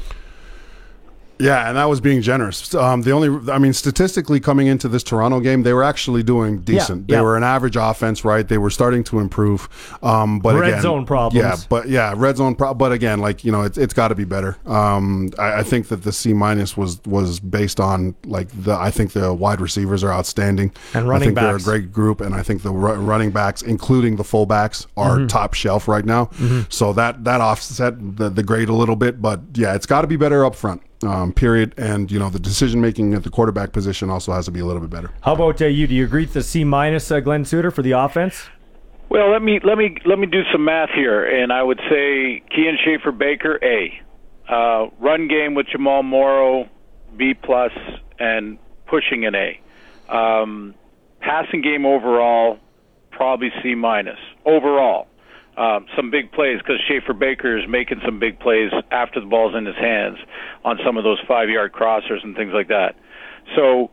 Yeah, 1.40 1.68
and 1.68 1.78
that 1.78 1.86
was 1.86 2.00
being 2.00 2.22
generous. 2.22 2.74
Um, 2.76 3.02
the 3.02 3.12
only, 3.12 3.52
I 3.52 3.58
mean, 3.58 3.74
statistically, 3.74 4.40
coming 4.40 4.68
into 4.68 4.88
this 4.88 5.04
Toronto 5.04 5.40
game, 5.40 5.64
they 5.64 5.74
were 5.74 5.84
actually 5.84 6.24
doing 6.24 6.60
decent. 6.62 7.10
yeah. 7.10 7.18
They 7.18 7.22
were 7.22 7.36
an 7.36 7.44
average 7.44 7.76
offense, 7.76 8.24
right? 8.24 8.48
They 8.48 8.58
were 8.58 8.70
starting 8.70 9.04
to 9.06 9.20
improve. 9.20 9.68
Um, 10.04 10.40
but 10.40 10.56
Red 10.56 10.70
again, 10.70 10.82
zone 10.82 11.06
problems. 11.06 11.44
Yeah, 11.44 11.56
but 11.70 11.90
yeah, 11.90 12.14
red 12.16 12.38
zone. 12.38 12.56
Pro- 12.56 12.74
but 12.74 12.92
again, 12.92 13.20
like 13.20 13.44
you 13.44 13.52
know, 13.52 13.64
it's 13.64 13.78
it's 13.78 13.94
got 13.94 14.10
to 14.10 14.16
be 14.16 14.24
better. 14.26 14.58
Um, 14.66 15.32
I, 15.40 15.60
I 15.60 15.64
think 15.64 15.88
that 15.90 16.04
the 16.04 16.12
C 16.14 16.34
minus 16.34 16.78
was 16.78 17.02
was 17.06 17.40
based 17.40 17.80
on 17.80 18.16
like 18.26 18.48
the. 18.64 18.74
I 18.76 18.92
think 18.92 19.14
the 19.14 19.34
wide 19.34 19.60
receivers 19.60 20.04
are 20.04 20.12
outstanding, 20.14 20.72
And 20.94 21.08
running 21.10 21.22
I 21.24 21.26
think 21.26 21.36
backs. 21.36 21.66
they're 21.66 21.76
a 21.76 21.80
great 21.80 21.92
group, 21.92 22.22
and 22.22 22.36
I 22.36 22.44
think 22.44 22.62
the 22.62 22.72
ru- 22.72 22.94
running 22.94 23.32
backs, 23.32 23.62
including 23.62 24.16
the 24.18 24.24
fullbacks, 24.24 24.86
are 24.96 25.18
Mhm. 25.18 25.30
top 25.30 25.54
shelf 25.56 25.88
right 25.88 26.06
now. 26.06 26.26
Mhm. 26.40 26.72
So 26.72 26.94
that 26.94 27.24
that 27.24 27.42
offset 27.42 27.96
the, 28.18 28.30
the 28.30 28.44
grade 28.44 28.70
a 28.70 28.74
little 28.74 28.96
bit, 28.96 29.22
but 29.22 29.42
yeah, 29.56 29.74
it's 29.74 29.86
got 29.88 30.02
to 30.02 30.08
be 30.08 30.16
better 30.16 30.46
up 30.46 30.56
front. 30.56 30.82
Um, 31.06 31.34
period. 31.34 31.74
And 31.78 32.12
you 32.12 32.20
know 32.20 32.30
the 32.30 32.40
decision 32.40 32.80
making 32.80 33.14
at 33.14 33.24
the 33.24 33.30
quarterback 33.30 33.72
position 33.72 34.10
also 34.10 34.32
has 34.32 34.46
to 34.46 34.52
be 34.52 34.60
a 34.60 34.66
little 34.66 34.82
bit 34.82 34.90
better. 34.90 35.12
How 35.22 35.34
about 35.34 35.62
uh, 35.62 35.66
you? 35.66 35.88
Do 35.88 35.94
you 35.96 36.06
agree 36.06 36.24
with 36.24 36.34
the 36.34 36.44
C 36.44 36.64
minus, 36.64 37.12
uh, 37.12 37.20
Glenn 37.20 37.46
Suitor, 37.46 37.72
for 37.72 37.82
the 37.82 37.92
offense? 37.92 38.48
Well, 39.10 39.32
let 39.32 39.42
me 39.42 39.60
let 39.64 39.78
me 39.78 39.98
let 40.06 40.18
me 40.18 40.28
do 40.28 40.42
some 40.52 40.66
math 40.66 40.90
here, 40.96 41.24
and 41.24 41.52
I 41.52 41.62
would 41.62 41.80
say 41.90 42.42
Kian 42.52 42.76
Schaffer 42.84 43.12
Baker 43.12 43.60
A, 43.64 44.02
uh, 44.50 44.88
run 45.00 45.28
game 45.28 45.54
with 45.54 45.68
Jamal 45.68 46.04
Morrow 46.04 46.70
B 47.18 47.34
plus, 47.34 47.72
and 48.20 48.58
pushing 48.88 49.26
an 49.26 49.36
A. 49.36 49.60
Um, 50.10 50.74
passing 51.20 51.62
game 51.62 51.86
overall 51.86 52.60
probably 53.12 53.52
C 53.62 53.76
minus 53.76 54.20
overall. 54.46 55.08
Um, 55.56 55.86
some 55.96 56.10
big 56.10 56.32
plays 56.32 56.58
because 56.58 56.82
Schaffer 56.88 57.14
Baker 57.14 57.56
is 57.58 57.66
making 57.70 58.02
some 58.04 58.18
big 58.18 58.40
plays 58.40 58.72
after 58.90 59.20
the 59.20 59.28
ball's 59.28 59.54
in 59.56 59.68
his 59.68 59.76
hands 59.76 60.18
on 60.66 60.80
some 60.84 60.98
of 60.98 61.04
those 61.04 61.20
five 61.28 61.48
yard 61.48 61.74
crossers 61.74 62.24
and 62.24 62.36
things 62.36 62.54
like 62.54 62.70
that. 62.70 62.96
So, 63.56 63.92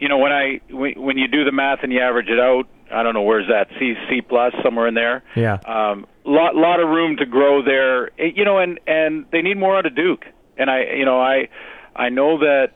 you 0.00 0.08
know, 0.08 0.18
when 0.18 0.32
I 0.32 0.60
when, 0.68 1.00
when 1.00 1.16
you 1.16 1.28
do 1.28 1.44
the 1.44 1.52
math 1.52 1.84
and 1.84 1.92
you 1.92 2.00
average 2.00 2.28
it 2.28 2.40
out, 2.40 2.64
I 2.90 3.04
don't 3.04 3.14
know 3.14 3.22
where's 3.22 3.46
that 3.46 3.68
C 3.78 3.94
C 4.08 4.20
plus 4.20 4.52
somewhere 4.64 4.88
in 4.88 4.94
there. 4.94 5.22
Yeah. 5.36 5.58
Um, 5.64 6.08
lot 6.24 6.56
lot 6.56 6.80
of 6.80 6.88
room 6.88 7.16
to 7.18 7.26
grow 7.26 7.62
there. 7.62 8.10
Eh, 8.18 8.32
You 8.34 8.44
know, 8.44 8.58
and 8.58 8.80
and 8.88 9.26
they 9.30 9.42
need 9.42 9.58
more 9.58 9.78
out 9.78 9.86
of 9.86 9.94
Duke. 9.94 10.24
And 10.58 10.68
I, 10.68 10.94
you 10.96 11.04
know, 11.04 11.20
I 11.20 11.48
I 11.94 12.08
know 12.08 12.38
that 12.38 12.72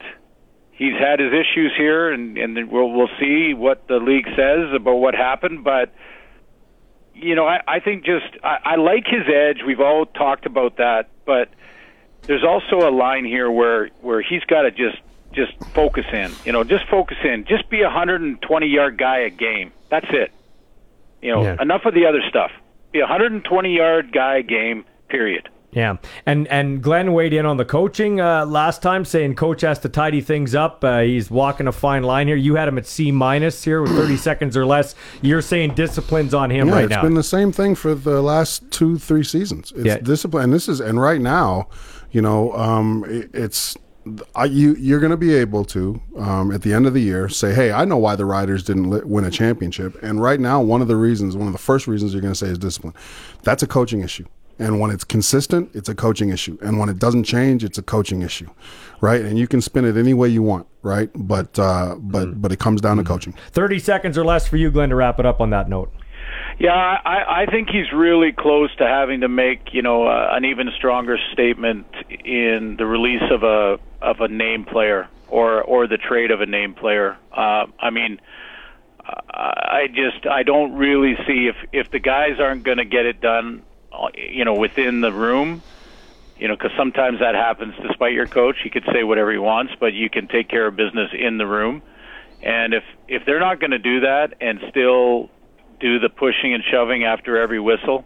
he's 0.71 0.93
had 0.97 1.19
his 1.19 1.33
issues 1.33 1.73
here, 1.77 2.13
and 2.13 2.37
and 2.37 2.71
we'll 2.71 2.91
we'll 2.91 3.09
see 3.19 3.53
what 3.53 3.89
the 3.89 3.97
league 3.97 4.27
says 4.37 4.73
about 4.73 4.95
what 4.95 5.15
happened, 5.15 5.65
but 5.65 5.93
you 7.15 7.35
know, 7.35 7.47
I, 7.47 7.61
I 7.67 7.79
think 7.79 8.05
just 8.05 8.25
I, 8.43 8.57
I 8.63 8.75
like 8.75 9.05
his 9.07 9.23
edge. 9.33 9.59
We've 9.65 9.79
all 9.79 10.05
talked 10.05 10.45
about 10.45 10.77
that, 10.77 11.09
but 11.25 11.49
there's 12.23 12.43
also 12.43 12.87
a 12.87 12.91
line 12.91 13.25
here 13.25 13.49
where 13.49 13.89
where 14.01 14.21
he's 14.21 14.43
got 14.43 14.63
to 14.63 14.71
just 14.71 14.97
just 15.33 15.53
focus 15.73 16.05
in. 16.13 16.31
You 16.45 16.51
know, 16.51 16.63
just 16.63 16.87
focus 16.87 17.17
in. 17.23 17.45
Just 17.45 17.69
be 17.69 17.81
a 17.81 17.85
120 17.85 18.67
yard 18.67 18.97
guy 18.97 19.19
a 19.19 19.29
game. 19.29 19.71
That's 19.89 20.07
it. 20.09 20.31
You 21.21 21.31
know, 21.31 21.43
Yeah. 21.43 21.61
enough 21.61 21.85
of 21.85 21.93
the 21.93 22.05
other 22.05 22.21
stuff. 22.29 22.51
Be 22.91 22.99
a 22.99 23.03
120 23.03 23.75
yard 23.75 24.11
guy 24.11 24.37
a 24.37 24.43
game. 24.43 24.85
Period. 25.09 25.49
Yeah, 25.75 25.97
and 26.25 26.47
and 26.47 26.81
Glenn 26.81 27.11
weighed 27.13 27.33
in 27.33 27.45
on 27.45 27.57
the 27.57 27.65
coaching 27.65 28.21
uh, 28.21 28.45
last 28.45 28.81
time, 28.81 29.03
saying 29.03 29.35
coach 29.35 29.61
has 29.61 29.77
to 29.79 29.89
tidy 29.89 30.21
things 30.21 30.55
up. 30.55 30.83
Uh, 30.83 31.01
he's 31.01 31.29
walking 31.29 31.67
a 31.67 31.71
fine 31.73 32.03
line 32.03 32.27
here. 32.27 32.37
You 32.37 32.55
had 32.55 32.67
him 32.69 32.77
at 32.77 32.85
C 32.87 33.11
minus 33.11 33.63
here 33.63 33.81
with 33.81 33.91
30 33.91 34.15
seconds 34.29 34.55
or 34.55 34.65
less. 34.65 34.95
You're 35.21 35.41
saying 35.41 35.75
discipline's 35.75 36.33
on 36.33 36.49
him 36.49 36.69
yeah, 36.69 36.73
right 36.73 36.83
it's 36.85 36.89
now. 36.91 36.99
It's 36.99 37.03
been 37.03 37.13
the 37.15 37.23
same 37.23 37.51
thing 37.51 37.75
for 37.75 37.93
the 37.93 38.21
last 38.21 38.71
two, 38.71 38.97
three 38.97 39.23
seasons. 39.23 39.73
It's 39.75 39.85
Yeah. 39.85 39.97
discipline. 39.97 40.45
And 40.45 40.53
this 40.53 40.69
is, 40.69 40.79
and 40.79 40.99
right 41.01 41.19
now, 41.19 41.67
you 42.11 42.21
know, 42.21 42.53
um, 42.53 43.03
it, 43.07 43.29
it's. 43.33 43.75
I, 44.35 44.45
you 44.45 44.75
you're 44.75 44.99
going 44.99 45.09
to 45.11 45.17
be 45.17 45.33
able 45.33 45.65
to 45.65 45.99
um, 46.17 46.51
at 46.51 46.61
the 46.61 46.73
end 46.73 46.85
of 46.85 46.93
the 46.93 47.01
year 47.01 47.27
say, 47.27 47.53
hey, 47.55 47.71
I 47.71 47.85
know 47.85 47.97
why 47.97 48.15
the 48.15 48.23
Riders 48.25 48.63
didn't 48.63 48.87
li- 48.89 49.01
win 49.03 49.25
a 49.25 49.31
championship, 49.31 49.97
and 50.03 50.21
right 50.21 50.39
now 50.39 50.61
one 50.61 50.81
of 50.83 50.87
the 50.87 50.95
reasons, 50.95 51.35
one 51.35 51.47
of 51.47 51.53
the 51.53 51.59
first 51.59 51.87
reasons 51.87 52.13
you're 52.13 52.21
going 52.21 52.31
to 52.31 52.37
say 52.39 52.47
is 52.47 52.59
discipline. 52.59 52.93
That's 53.41 53.63
a 53.63 53.67
coaching 53.67 54.01
issue, 54.01 54.25
and 54.59 54.79
when 54.79 54.91
it's 54.91 55.03
consistent, 55.03 55.69
it's 55.73 55.89
a 55.89 55.95
coaching 55.95 56.29
issue, 56.29 56.57
and 56.61 56.79
when 56.79 56.89
it 56.89 56.99
doesn't 56.99 57.23
change, 57.23 57.63
it's 57.63 57.77
a 57.77 57.83
coaching 57.83 58.21
issue, 58.21 58.49
right? 59.01 59.21
And 59.21 59.37
you 59.37 59.47
can 59.47 59.61
spin 59.61 59.85
it 59.85 59.97
any 59.97 60.13
way 60.13 60.29
you 60.29 60.41
want, 60.41 60.67
right? 60.81 61.09
But 61.13 61.57
uh, 61.59 61.95
but 61.99 62.41
but 62.41 62.51
it 62.51 62.59
comes 62.59 62.81
down 62.81 62.97
to 62.97 63.03
coaching. 63.03 63.33
30 63.51 63.79
seconds 63.79 64.17
or 64.17 64.25
less 64.25 64.47
for 64.47 64.57
you, 64.57 64.71
Glenn, 64.71 64.89
to 64.89 64.95
wrap 64.95 65.19
it 65.19 65.25
up 65.25 65.41
on 65.41 65.49
that 65.51 65.69
note. 65.69 65.91
Yeah, 66.57 66.73
I, 66.73 67.43
I 67.43 67.45
think 67.51 67.69
he's 67.69 67.91
really 67.93 68.31
close 68.31 68.73
to 68.77 68.87
having 68.87 69.21
to 69.21 69.27
make 69.27 69.73
you 69.73 69.81
know 69.81 70.07
uh, 70.07 70.29
an 70.31 70.45
even 70.45 70.71
stronger 70.77 71.17
statement 71.33 71.85
in 72.09 72.75
the 72.77 72.85
release 72.85 73.23
of 73.29 73.43
a 73.43 73.77
of 74.01 74.21
a 74.21 74.27
name 74.27 74.63
player 74.63 75.09
or 75.27 75.61
or 75.61 75.87
the 75.87 75.97
trade 75.97 76.31
of 76.31 76.41
a 76.41 76.45
name 76.45 76.73
player. 76.73 77.17
Uh, 77.31 77.65
I 77.79 77.89
mean, 77.89 78.19
I 79.05 79.87
just 79.87 80.25
I 80.25 80.43
don't 80.43 80.73
really 80.73 81.15
see 81.27 81.47
if 81.47 81.55
if 81.73 81.91
the 81.91 81.99
guys 81.99 82.39
aren't 82.39 82.63
going 82.63 82.77
to 82.77 82.85
get 82.85 83.05
it 83.05 83.21
done, 83.21 83.63
you 84.15 84.45
know, 84.45 84.53
within 84.53 85.01
the 85.01 85.11
room. 85.11 85.61
You 86.37 86.49
know, 86.49 86.55
because 86.55 86.71
sometimes 86.77 87.19
that 87.21 87.33
happens 87.33 87.73
despite 87.81 88.11
your 88.11 88.27
coach. 88.27 88.57
He 88.61 88.69
could 88.69 88.83
say 88.91 89.05
whatever 89.05 89.31
he 89.31 89.37
wants, 89.37 89.71
but 89.79 89.93
you 89.93 90.09
can 90.09 90.27
take 90.27 90.49
care 90.49 90.67
of 90.67 90.75
business 90.75 91.11
in 91.17 91.37
the 91.37 91.47
room. 91.47 91.81
And 92.43 92.73
if 92.73 92.83
if 93.07 93.23
they're 93.25 93.39
not 93.39 93.59
going 93.59 93.71
to 93.71 93.79
do 93.79 94.01
that 94.01 94.33
and 94.41 94.59
still 94.69 95.29
do 95.79 95.99
the 95.99 96.09
pushing 96.09 96.53
and 96.53 96.61
shoving 96.69 97.05
after 97.05 97.37
every 97.37 97.59
whistle, 97.59 98.03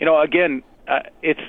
you 0.00 0.06
know, 0.06 0.20
again, 0.20 0.62
uh, 0.86 1.00
it's 1.22 1.40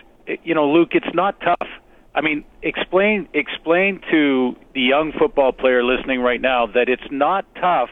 you 0.44 0.54
know, 0.54 0.70
Luke, 0.70 0.90
it's 0.92 1.14
not 1.14 1.40
tough. 1.40 1.68
I 2.14 2.22
mean, 2.22 2.44
explain 2.62 3.30
explain 3.34 4.02
to 4.12 4.56
the 4.74 4.82
young 4.82 5.14
football 5.18 5.54
player 5.54 5.84
listening 5.84 6.20
right 6.20 6.42
now 6.42 6.68
that 6.68 6.90
it's 6.90 7.10
not 7.12 7.46
tough 7.56 7.90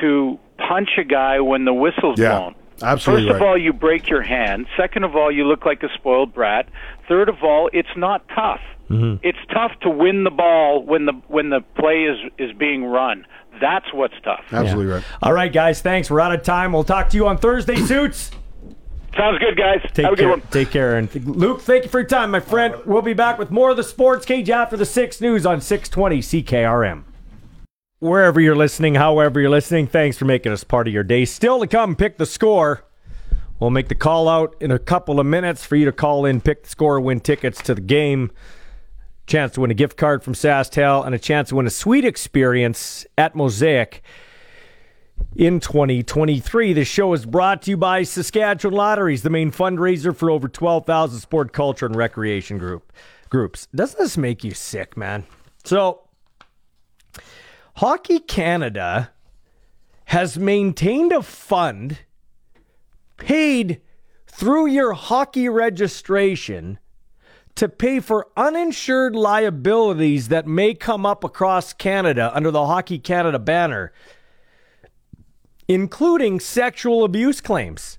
to 0.00 0.38
punch 0.56 0.90
a 0.98 1.04
guy 1.04 1.40
when 1.40 1.64
the 1.64 1.74
whistle's 1.74 2.18
Yeah, 2.18 2.38
blown. 2.38 2.54
Absolutely 2.84 3.28
First 3.28 3.36
of 3.36 3.42
all, 3.42 3.58
you 3.58 3.72
break 3.72 4.08
your 4.08 4.22
hand. 4.22 4.66
Second 4.76 5.04
of 5.04 5.16
all, 5.16 5.30
you 5.30 5.44
look 5.44 5.64
like 5.64 5.82
a 5.82 5.88
spoiled 5.94 6.34
brat. 6.34 6.68
Third 7.08 7.28
of 7.28 7.42
all, 7.42 7.68
it's 7.72 7.96
not 7.96 8.26
tough. 8.28 8.60
Mm-hmm. 8.90 9.26
It's 9.26 9.38
tough 9.52 9.72
to 9.82 9.90
win 9.90 10.24
the 10.24 10.30
ball 10.30 10.82
when 10.84 11.06
the 11.06 11.12
when 11.28 11.50
the 11.50 11.60
play 11.76 12.04
is 12.04 12.18
is 12.38 12.52
being 12.56 12.84
run. 12.84 13.26
That's 13.60 13.92
what's 13.92 14.14
tough. 14.24 14.44
Absolutely 14.52 14.92
right. 14.92 15.04
All 15.22 15.32
right, 15.32 15.52
guys, 15.52 15.80
thanks. 15.80 16.10
We're 16.10 16.20
out 16.20 16.34
of 16.34 16.42
time. 16.42 16.72
We'll 16.72 16.84
talk 16.84 17.08
to 17.10 17.16
you 17.16 17.26
on 17.26 17.38
Thursday, 17.38 17.76
Suits. 17.86 18.30
Sounds 19.16 19.38
good, 19.38 19.56
guys. 19.56 19.80
Take 19.92 20.04
Have 20.04 20.14
a 20.14 20.16
good 20.16 20.22
care. 20.22 20.28
one. 20.28 20.40
Take 20.50 20.70
care. 20.70 20.96
And 20.96 21.14
Luke, 21.24 21.60
thank 21.60 21.84
you 21.84 21.88
for 21.90 22.00
your 22.00 22.08
time, 22.08 22.32
my 22.32 22.40
friend. 22.40 22.74
We'll 22.84 23.00
be 23.00 23.14
back 23.14 23.38
with 23.38 23.50
more 23.50 23.70
of 23.70 23.76
the 23.76 23.84
Sports 23.84 24.26
Cage 24.26 24.50
after 24.50 24.76
the 24.76 24.84
6 24.84 25.20
news 25.20 25.46
on 25.46 25.60
620 25.60 26.18
CKRM. 26.42 27.04
Wherever 28.04 28.38
you're 28.38 28.54
listening, 28.54 28.96
however 28.96 29.40
you're 29.40 29.48
listening, 29.48 29.86
thanks 29.86 30.18
for 30.18 30.26
making 30.26 30.52
us 30.52 30.62
part 30.62 30.86
of 30.86 30.92
your 30.92 31.02
day. 31.02 31.24
Still 31.24 31.58
to 31.60 31.66
come, 31.66 31.96
pick 31.96 32.18
the 32.18 32.26
score. 32.26 32.84
We'll 33.58 33.70
make 33.70 33.88
the 33.88 33.94
call 33.94 34.28
out 34.28 34.54
in 34.60 34.70
a 34.70 34.78
couple 34.78 35.18
of 35.18 35.24
minutes 35.24 35.64
for 35.64 35.74
you 35.74 35.86
to 35.86 35.92
call 35.92 36.26
in, 36.26 36.42
pick 36.42 36.64
the 36.64 36.68
score, 36.68 37.00
win 37.00 37.20
tickets 37.20 37.62
to 37.62 37.74
the 37.74 37.80
game. 37.80 38.30
Chance 39.26 39.52
to 39.52 39.62
win 39.62 39.70
a 39.70 39.74
gift 39.74 39.96
card 39.96 40.22
from 40.22 40.34
SaskTel 40.34 41.06
and 41.06 41.14
a 41.14 41.18
chance 41.18 41.48
to 41.48 41.54
win 41.54 41.66
a 41.66 41.70
sweet 41.70 42.04
experience 42.04 43.06
at 43.16 43.34
Mosaic 43.34 44.02
in 45.34 45.58
2023. 45.58 46.74
The 46.74 46.84
show 46.84 47.14
is 47.14 47.24
brought 47.24 47.62
to 47.62 47.70
you 47.70 47.78
by 47.78 48.02
Saskatchewan 48.02 48.76
Lotteries, 48.76 49.22
the 49.22 49.30
main 49.30 49.50
fundraiser 49.50 50.14
for 50.14 50.30
over 50.30 50.46
12,000 50.46 51.20
sport, 51.20 51.54
culture, 51.54 51.86
and 51.86 51.96
recreation 51.96 52.58
group 52.58 52.92
groups. 53.30 53.66
Doesn't 53.74 53.98
this 53.98 54.18
make 54.18 54.44
you 54.44 54.50
sick, 54.50 54.94
man? 54.94 55.24
So, 55.64 56.03
Hockey 57.76 58.20
Canada 58.20 59.10
has 60.06 60.38
maintained 60.38 61.12
a 61.12 61.22
fund 61.22 62.00
paid 63.16 63.80
through 64.26 64.66
your 64.66 64.92
hockey 64.92 65.48
registration 65.48 66.78
to 67.54 67.68
pay 67.68 68.00
for 68.00 68.28
uninsured 68.36 69.14
liabilities 69.14 70.28
that 70.28 70.46
may 70.46 70.74
come 70.74 71.06
up 71.06 71.24
across 71.24 71.72
Canada 71.72 72.30
under 72.34 72.50
the 72.50 72.66
Hockey 72.66 72.98
Canada 72.98 73.38
banner 73.38 73.92
including 75.68 76.40
sexual 76.40 77.04
abuse 77.04 77.40
claims. 77.40 77.98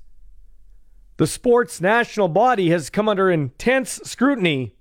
The 1.17 1.27
sport's 1.27 1.81
national 1.81 2.27
body 2.27 2.69
has 2.69 2.89
come 2.89 3.07
under 3.07 3.31
intense 3.31 3.99
scrutiny 4.03 4.74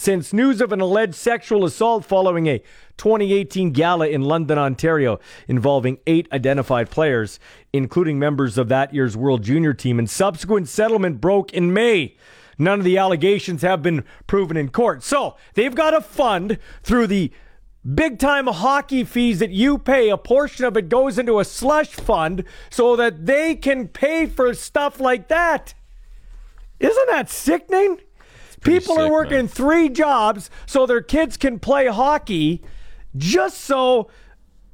since 0.00 0.32
news 0.32 0.62
of 0.62 0.72
an 0.72 0.80
alleged 0.80 1.14
sexual 1.14 1.62
assault 1.62 2.06
following 2.06 2.46
a 2.46 2.58
2018 2.96 3.70
gala 3.70 4.08
in 4.08 4.22
London, 4.22 4.56
Ontario, 4.56 5.20
involving 5.46 5.98
eight 6.06 6.26
identified 6.32 6.88
players, 6.88 7.38
including 7.74 8.18
members 8.18 8.56
of 8.56 8.68
that 8.68 8.94
year's 8.94 9.14
World 9.14 9.42
Junior 9.42 9.74
team, 9.74 9.98
and 9.98 10.08
subsequent 10.08 10.68
settlement 10.68 11.20
broke 11.20 11.52
in 11.52 11.74
May. 11.74 12.16
None 12.58 12.78
of 12.78 12.84
the 12.84 12.96
allegations 12.96 13.60
have 13.60 13.82
been 13.82 14.04
proven 14.26 14.56
in 14.56 14.70
court. 14.70 15.02
So 15.02 15.36
they've 15.52 15.74
got 15.74 15.92
a 15.92 16.00
fund 16.00 16.58
through 16.82 17.06
the 17.08 17.30
big 17.94 18.18
time 18.18 18.46
hockey 18.46 19.04
fees 19.04 19.38
that 19.40 19.50
you 19.50 19.76
pay, 19.76 20.08
a 20.08 20.16
portion 20.16 20.64
of 20.64 20.78
it 20.78 20.88
goes 20.88 21.18
into 21.18 21.40
a 21.40 21.44
slush 21.44 21.90
fund 21.90 22.44
so 22.70 22.96
that 22.96 23.26
they 23.26 23.54
can 23.54 23.86
pay 23.86 24.24
for 24.24 24.54
stuff 24.54 24.98
like 24.98 25.28
that. 25.28 25.74
Isn't 26.78 27.08
that 27.08 27.28
sickening? 27.28 28.00
People 28.60 28.98
are 28.98 29.10
working 29.10 29.36
man. 29.36 29.48
three 29.48 29.88
jobs 29.88 30.50
so 30.66 30.86
their 30.86 31.00
kids 31.00 31.36
can 31.36 31.58
play 31.58 31.86
hockey 31.86 32.62
just 33.16 33.58
so 33.62 34.08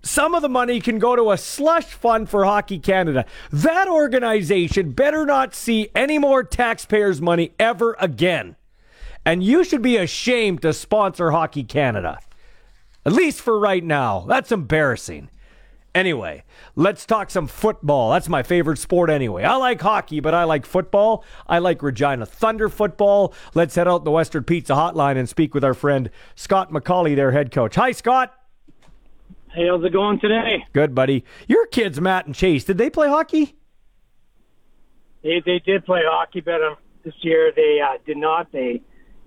some 0.02 0.34
of 0.34 0.42
the 0.42 0.48
money 0.48 0.80
can 0.80 0.98
go 0.98 1.16
to 1.16 1.32
a 1.32 1.38
slush 1.38 1.86
fund 1.86 2.28
for 2.28 2.44
Hockey 2.44 2.78
Canada. 2.78 3.24
That 3.50 3.88
organization 3.88 4.92
better 4.92 5.26
not 5.26 5.54
see 5.54 5.88
any 5.94 6.18
more 6.18 6.44
taxpayers' 6.44 7.20
money 7.20 7.52
ever 7.58 7.96
again. 7.98 8.56
And 9.24 9.42
you 9.42 9.64
should 9.64 9.82
be 9.82 9.96
ashamed 9.96 10.62
to 10.62 10.72
sponsor 10.72 11.32
Hockey 11.32 11.64
Canada. 11.64 12.20
At 13.04 13.12
least 13.12 13.40
for 13.40 13.58
right 13.58 13.82
now. 13.82 14.24
That's 14.28 14.52
embarrassing. 14.52 15.28
Anyway, 15.96 16.44
let's 16.74 17.06
talk 17.06 17.30
some 17.30 17.46
football. 17.46 18.10
That's 18.10 18.28
my 18.28 18.42
favorite 18.42 18.76
sport 18.76 19.08
anyway. 19.08 19.44
I 19.44 19.56
like 19.56 19.80
hockey, 19.80 20.20
but 20.20 20.34
I 20.34 20.44
like 20.44 20.66
football. 20.66 21.24
I 21.46 21.58
like 21.58 21.82
Regina 21.82 22.26
Thunder 22.26 22.68
football. 22.68 23.32
Let's 23.54 23.74
head 23.76 23.88
out 23.88 24.04
the 24.04 24.10
Western 24.10 24.44
Pizza 24.44 24.74
Hotline 24.74 25.16
and 25.16 25.26
speak 25.26 25.54
with 25.54 25.64
our 25.64 25.72
friend 25.72 26.10
Scott 26.34 26.70
McCauley, 26.70 27.16
their 27.16 27.32
head 27.32 27.50
coach. 27.50 27.76
Hi, 27.76 27.92
Scott. 27.92 28.34
Hey, 29.54 29.68
how's 29.68 29.82
it 29.86 29.92
going 29.94 30.20
today? 30.20 30.66
Good, 30.74 30.94
buddy. 30.94 31.24
Your 31.48 31.66
kids, 31.66 31.98
Matt 31.98 32.26
and 32.26 32.34
Chase, 32.34 32.64
did 32.64 32.76
they 32.76 32.90
play 32.90 33.08
hockey? 33.08 33.56
They 35.22 35.42
they 35.46 35.60
did 35.60 35.86
play 35.86 36.02
hockey, 36.04 36.42
but 36.42 36.62
um, 36.62 36.76
this 37.06 37.14
year 37.22 37.52
they 37.56 37.80
uh, 37.82 37.96
did 38.04 38.18
not. 38.18 38.52
They 38.52 38.82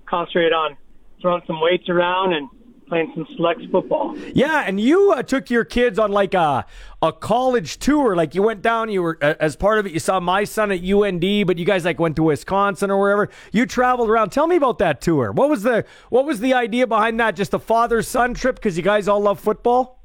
concentrated 0.05 0.53
on 0.53 0.77
throwing 1.19 1.41
some 1.47 1.59
weights 1.61 1.89
around 1.89 2.33
and 2.33 2.47
playing 2.89 3.11
some 3.15 3.27
select 3.35 3.61
football. 3.71 4.17
Yeah, 4.33 4.63
and 4.65 4.79
you 4.79 5.11
uh, 5.11 5.23
took 5.23 5.49
your 5.49 5.63
kids 5.63 5.97
on 5.97 6.11
like 6.11 6.33
a 6.33 6.65
a 7.01 7.13
college 7.13 7.77
tour. 7.77 8.15
Like 8.15 8.35
you 8.35 8.43
went 8.43 8.61
down, 8.61 8.89
you 8.89 9.01
were 9.01 9.17
uh, 9.21 9.35
as 9.39 9.55
part 9.55 9.79
of 9.79 9.85
it. 9.85 9.93
You 9.93 9.99
saw 9.99 10.19
my 10.19 10.43
son 10.43 10.71
at 10.71 10.83
UND, 10.83 11.47
but 11.47 11.57
you 11.57 11.65
guys 11.65 11.85
like 11.85 11.99
went 11.99 12.15
to 12.17 12.23
Wisconsin 12.23 12.91
or 12.91 12.99
wherever. 12.99 13.29
You 13.53 13.65
traveled 13.65 14.09
around. 14.09 14.31
Tell 14.31 14.47
me 14.47 14.55
about 14.55 14.79
that 14.79 14.99
tour. 14.99 15.31
What 15.31 15.49
was 15.49 15.63
the 15.63 15.85
what 16.09 16.25
was 16.25 16.39
the 16.39 16.53
idea 16.53 16.87
behind 16.87 17.19
that? 17.19 17.35
Just 17.35 17.53
a 17.53 17.59
father 17.59 18.01
son 18.01 18.33
trip 18.33 18.55
because 18.55 18.75
you 18.75 18.83
guys 18.83 19.07
all 19.07 19.21
love 19.21 19.39
football. 19.39 20.01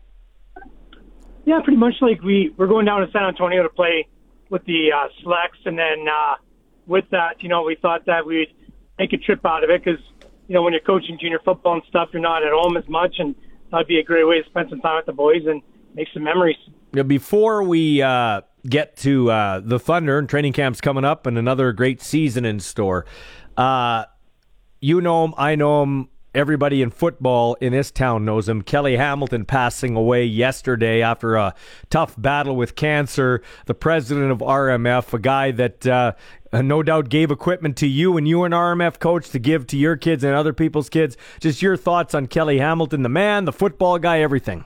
Yeah, 1.47 1.61
pretty 1.63 1.79
much 1.79 1.95
like 2.01 2.23
we 2.23 2.55
we're 2.57 2.69
going 2.69 2.87
down 2.87 3.01
to 3.05 3.11
San 3.13 3.25
Antonio 3.25 3.63
to 3.63 3.69
play 3.69 4.07
with 4.51 4.65
the 4.67 4.93
uh, 4.93 5.09
selects, 5.23 5.59
and 5.65 5.79
then 5.79 6.07
uh, 6.09 6.35
with 6.87 7.05
that, 7.11 7.43
you 7.43 7.49
know, 7.49 7.63
we 7.63 7.77
thought 7.81 8.07
that 8.07 8.27
we'd 8.27 8.55
make 8.99 9.13
a 9.13 9.17
trip 9.17 9.45
out 9.45 9.65
of 9.65 9.71
it 9.71 9.85
because 9.85 10.01
you 10.49 10.55
know 10.55 10.63
when 10.63 10.73
you're 10.73 10.83
coaching 10.83 11.19
junior 11.21 11.41
football 11.45 11.75
and 11.75 11.83
stuff, 11.89 12.11
you're 12.13 12.23
not 12.23 12.43
at 12.43 12.53
home 12.53 12.77
as 12.77 12.89
much, 12.89 13.17
and 13.19 13.35
that'd 13.71 13.87
be 13.87 13.99
a 13.99 14.03
great 14.03 14.25
way 14.25 14.41
to 14.43 14.49
spend 14.49 14.71
some 14.71 14.81
time 14.81 14.97
with 14.97 15.07
the 15.07 15.13
boys 15.13 15.43
and 15.47 15.63
make 15.95 16.09
some 16.13 16.23
memories. 16.23 16.57
Now, 16.93 17.03
before 17.03 17.63
we 17.63 18.03
uh, 18.03 18.43
get 18.69 18.97
to 18.99 19.31
uh, 19.31 19.61
the 19.65 19.79
Thunder 19.79 20.19
and 20.19 20.29
training 20.29 20.53
camps 20.53 20.81
coming 20.81 21.05
up 21.05 21.27
and 21.27 21.37
another 21.39 21.73
great 21.73 22.01
season 22.01 22.45
in 22.45 22.61
store, 22.61 23.07
uh, 23.57 24.05
you 24.81 25.01
know 25.01 25.25
him, 25.25 25.35
I 25.37 25.55
know 25.57 25.83
him. 25.83 26.09
Everybody 26.35 26.83
in 26.83 26.91
football 26.91 27.55
in 27.61 27.73
this 27.73 27.93
town 27.93 28.25
knows 28.25 28.49
him. 28.49 28.63
Kelly 28.63 28.97
Hamilton 28.97 29.45
passing 29.45 29.95
away 29.95 30.25
yesterday 30.25 31.01
after 31.01 31.37
a 31.37 31.55
tough 31.91 32.21
battle 32.21 32.57
with 32.57 32.75
cancer. 32.75 33.41
The 33.67 33.75
president 33.75 34.33
of 34.33 34.39
RMF, 34.39 35.15
a 35.15 35.21
guy 35.21 35.53
that 35.53 35.87
uh, 35.87 36.15
no 36.53 36.83
doubt 36.83 37.09
gave 37.09 37.31
equipment 37.31 37.77
to 37.77 37.87
you 37.87 38.17
and 38.17 38.27
you 38.27 38.43
an 38.43 38.51
RMF 38.51 38.99
coach 38.99 39.31
to 39.31 39.39
give 39.39 39.69
to 39.69 39.77
your 39.77 39.97
kids 39.97 40.25
and 40.25 40.35
other 40.35 40.53
people's 40.53 40.89
kids. 40.89 41.17
Just 41.39 41.63
your 41.63 41.77
thoughts 41.77 42.17
on 42.17 42.27
Kelly 42.27 42.59
Hamilton, 42.59 43.05
the 43.05 43.09
man, 43.09 43.45
the 43.45 43.53
football 43.53 44.01
guy, 44.01 44.19
everything. 44.19 44.65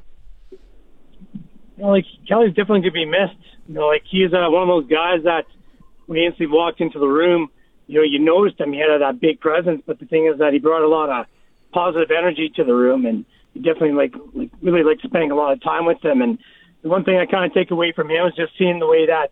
You 0.50 1.84
know, 1.84 1.90
like 1.90 2.06
Kelly's 2.26 2.54
definitely 2.54 2.80
gonna 2.80 2.92
be 2.92 3.04
missed. 3.04 3.44
You 3.66 3.74
know, 3.74 3.88
like 3.88 4.04
he 4.10 4.22
is 4.22 4.32
uh, 4.32 4.48
one 4.48 4.62
of 4.62 4.68
those 4.68 4.90
guys 4.90 5.22
that 5.24 5.44
when 6.06 6.18
he 6.18 6.24
instantly 6.24 6.46
walked 6.46 6.80
into 6.80 6.98
the 6.98 7.06
room, 7.06 7.50
you 7.86 7.98
know, 7.98 8.04
you 8.04 8.18
noticed 8.18 8.58
him. 8.58 8.72
He 8.72 8.78
had 8.78 8.98
that 9.02 9.20
big 9.20 9.38
presence, 9.38 9.82
but 9.86 9.98
the 9.98 10.06
thing 10.06 10.30
is 10.32 10.38
that 10.38 10.54
he 10.54 10.58
brought 10.58 10.82
a 10.82 10.88
lot 10.88 11.10
of 11.10 11.26
positive 11.72 12.10
energy 12.10 12.50
to 12.56 12.64
the 12.64 12.74
room, 12.74 13.06
and 13.06 13.24
definitely 13.54 13.92
like, 13.92 14.14
like 14.34 14.50
really 14.62 14.82
like 14.82 15.00
spending 15.02 15.30
a 15.30 15.34
lot 15.34 15.52
of 15.52 15.62
time 15.62 15.84
with 15.84 16.02
him. 16.04 16.22
And 16.22 16.38
the 16.82 16.88
one 16.88 17.04
thing 17.04 17.18
I 17.18 17.26
kind 17.26 17.44
of 17.44 17.54
take 17.54 17.70
away 17.70 17.92
from 17.94 18.10
him 18.10 18.26
is 18.26 18.34
just 18.34 18.52
seeing 18.58 18.78
the 18.78 18.86
way 18.86 19.06
that 19.06 19.30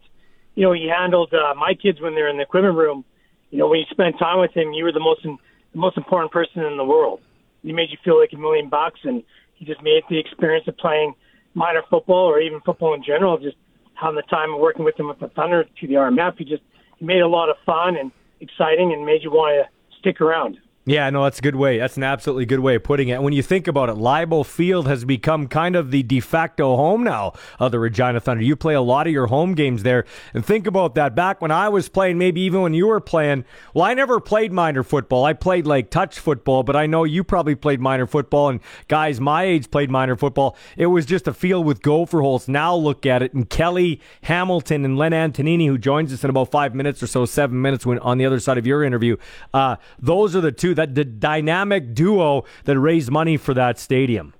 you 0.54 0.64
know 0.64 0.72
he 0.72 0.88
handled 0.88 1.32
uh, 1.32 1.54
my 1.54 1.74
kids 1.74 2.00
when 2.00 2.14
they're 2.14 2.28
in 2.28 2.36
the 2.36 2.42
equipment 2.42 2.76
room. 2.76 3.04
You 3.50 3.58
know, 3.58 3.68
when 3.68 3.80
you 3.80 3.86
spend 3.90 4.18
time 4.18 4.40
with 4.40 4.52
him, 4.52 4.72
you 4.72 4.84
were 4.84 4.92
the 4.92 5.00
most 5.00 5.22
the 5.22 5.78
most 5.78 5.96
important 5.96 6.32
person 6.32 6.62
in 6.62 6.76
the 6.76 6.84
world. 6.84 7.20
He 7.62 7.72
made 7.72 7.90
you 7.90 7.98
feel 8.04 8.18
like 8.18 8.30
a 8.32 8.38
million 8.38 8.68
bucks, 8.68 9.00
and 9.04 9.22
he 9.54 9.64
just 9.64 9.82
made 9.82 10.02
the 10.08 10.18
experience 10.18 10.66
of 10.68 10.76
playing 10.76 11.14
minor 11.54 11.82
football 11.90 12.26
or 12.26 12.40
even 12.40 12.60
football 12.60 12.94
in 12.94 13.02
general, 13.02 13.38
just 13.38 13.56
having 13.94 14.16
the 14.16 14.22
time 14.22 14.54
of 14.54 14.60
working 14.60 14.84
with 14.84 14.98
him 14.98 15.08
with 15.08 15.18
the 15.18 15.28
Thunder 15.28 15.64
to 15.64 15.86
the 15.86 15.94
RMF. 15.94 16.38
He 16.38 16.44
just 16.44 16.62
he 16.98 17.04
made 17.04 17.20
a 17.20 17.28
lot 17.28 17.48
of 17.48 17.56
fun 17.64 17.96
and 17.96 18.10
exciting, 18.40 18.92
and 18.92 19.04
made 19.06 19.22
you 19.22 19.30
want 19.30 19.64
to 19.64 19.98
stick 19.98 20.20
around. 20.20 20.58
Yeah, 20.88 21.10
no, 21.10 21.24
that's 21.24 21.40
a 21.40 21.42
good 21.42 21.56
way. 21.56 21.78
That's 21.78 21.96
an 21.96 22.04
absolutely 22.04 22.46
good 22.46 22.60
way 22.60 22.76
of 22.76 22.84
putting 22.84 23.08
it. 23.08 23.20
When 23.20 23.32
you 23.32 23.42
think 23.42 23.66
about 23.66 23.88
it, 23.88 23.96
Leibel 23.96 24.46
Field 24.46 24.86
has 24.86 25.04
become 25.04 25.48
kind 25.48 25.74
of 25.74 25.90
the 25.90 26.04
de 26.04 26.20
facto 26.20 26.76
home 26.76 27.02
now 27.02 27.32
of 27.58 27.72
the 27.72 27.80
Regina 27.80 28.20
Thunder. 28.20 28.44
You 28.44 28.54
play 28.54 28.74
a 28.74 28.80
lot 28.80 29.08
of 29.08 29.12
your 29.12 29.26
home 29.26 29.54
games 29.54 29.82
there. 29.82 30.04
And 30.32 30.46
think 30.46 30.64
about 30.64 30.94
that. 30.94 31.16
Back 31.16 31.42
when 31.42 31.50
I 31.50 31.68
was 31.68 31.88
playing, 31.88 32.18
maybe 32.18 32.40
even 32.42 32.62
when 32.62 32.72
you 32.72 32.86
were 32.86 33.00
playing, 33.00 33.44
well, 33.74 33.84
I 33.84 33.94
never 33.94 34.20
played 34.20 34.52
minor 34.52 34.84
football. 34.84 35.24
I 35.24 35.32
played 35.32 35.66
like 35.66 35.90
touch 35.90 36.20
football, 36.20 36.62
but 36.62 36.76
I 36.76 36.86
know 36.86 37.02
you 37.02 37.24
probably 37.24 37.56
played 37.56 37.80
minor 37.80 38.06
football, 38.06 38.48
and 38.48 38.60
guys 38.86 39.20
my 39.20 39.42
age 39.42 39.72
played 39.72 39.90
minor 39.90 40.14
football. 40.14 40.56
It 40.76 40.86
was 40.86 41.04
just 41.04 41.26
a 41.26 41.34
field 41.34 41.66
with 41.66 41.82
gopher 41.82 42.20
holes. 42.20 42.46
Now 42.46 42.76
look 42.76 43.04
at 43.04 43.22
it. 43.22 43.34
And 43.34 43.50
Kelly 43.50 44.00
Hamilton 44.22 44.84
and 44.84 44.96
Len 44.96 45.10
Antonini, 45.10 45.66
who 45.66 45.78
joins 45.78 46.12
us 46.12 46.22
in 46.22 46.30
about 46.30 46.52
five 46.52 46.76
minutes 46.76 47.02
or 47.02 47.08
so, 47.08 47.24
seven 47.24 47.60
minutes 47.60 47.84
when 47.84 47.98
on 47.98 48.18
the 48.18 48.24
other 48.24 48.38
side 48.38 48.56
of 48.56 48.68
your 48.68 48.84
interview, 48.84 49.16
uh, 49.52 49.74
those 49.98 50.36
are 50.36 50.40
the 50.40 50.52
two 50.52 50.75
that 50.76 50.94
the 50.94 51.04
dynamic 51.04 51.94
duo 51.94 52.44
that 52.64 52.78
raised 52.78 53.10
money 53.10 53.36
for 53.36 53.52
that 53.54 53.78
stadium. 53.78 54.32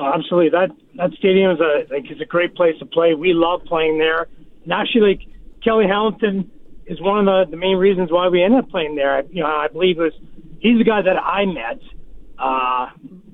Absolutely. 0.00 0.50
That 0.50 0.70
that 0.96 1.12
stadium 1.18 1.52
is 1.52 1.60
a 1.60 1.92
like 1.92 2.10
is 2.10 2.20
a 2.20 2.24
great 2.24 2.54
place 2.54 2.78
to 2.78 2.86
play. 2.86 3.14
We 3.14 3.32
love 3.32 3.62
playing 3.64 3.98
there. 3.98 4.28
And 4.64 4.72
actually, 4.72 5.14
like 5.14 5.28
Kelly 5.62 5.86
Hamilton 5.86 6.50
is 6.86 7.00
one 7.00 7.26
of 7.26 7.26
the, 7.26 7.52
the 7.52 7.56
main 7.56 7.76
reasons 7.76 8.10
why 8.10 8.28
we 8.28 8.42
ended 8.42 8.64
up 8.64 8.70
playing 8.70 8.96
there. 8.96 9.22
You 9.30 9.42
know, 9.42 9.48
I 9.48 9.68
believe 9.68 9.98
it 9.98 10.02
was 10.02 10.12
he's 10.60 10.78
the 10.78 10.84
guy 10.84 11.02
that 11.02 11.16
I 11.16 11.44
met, 11.44 11.80
uh, 12.38 12.88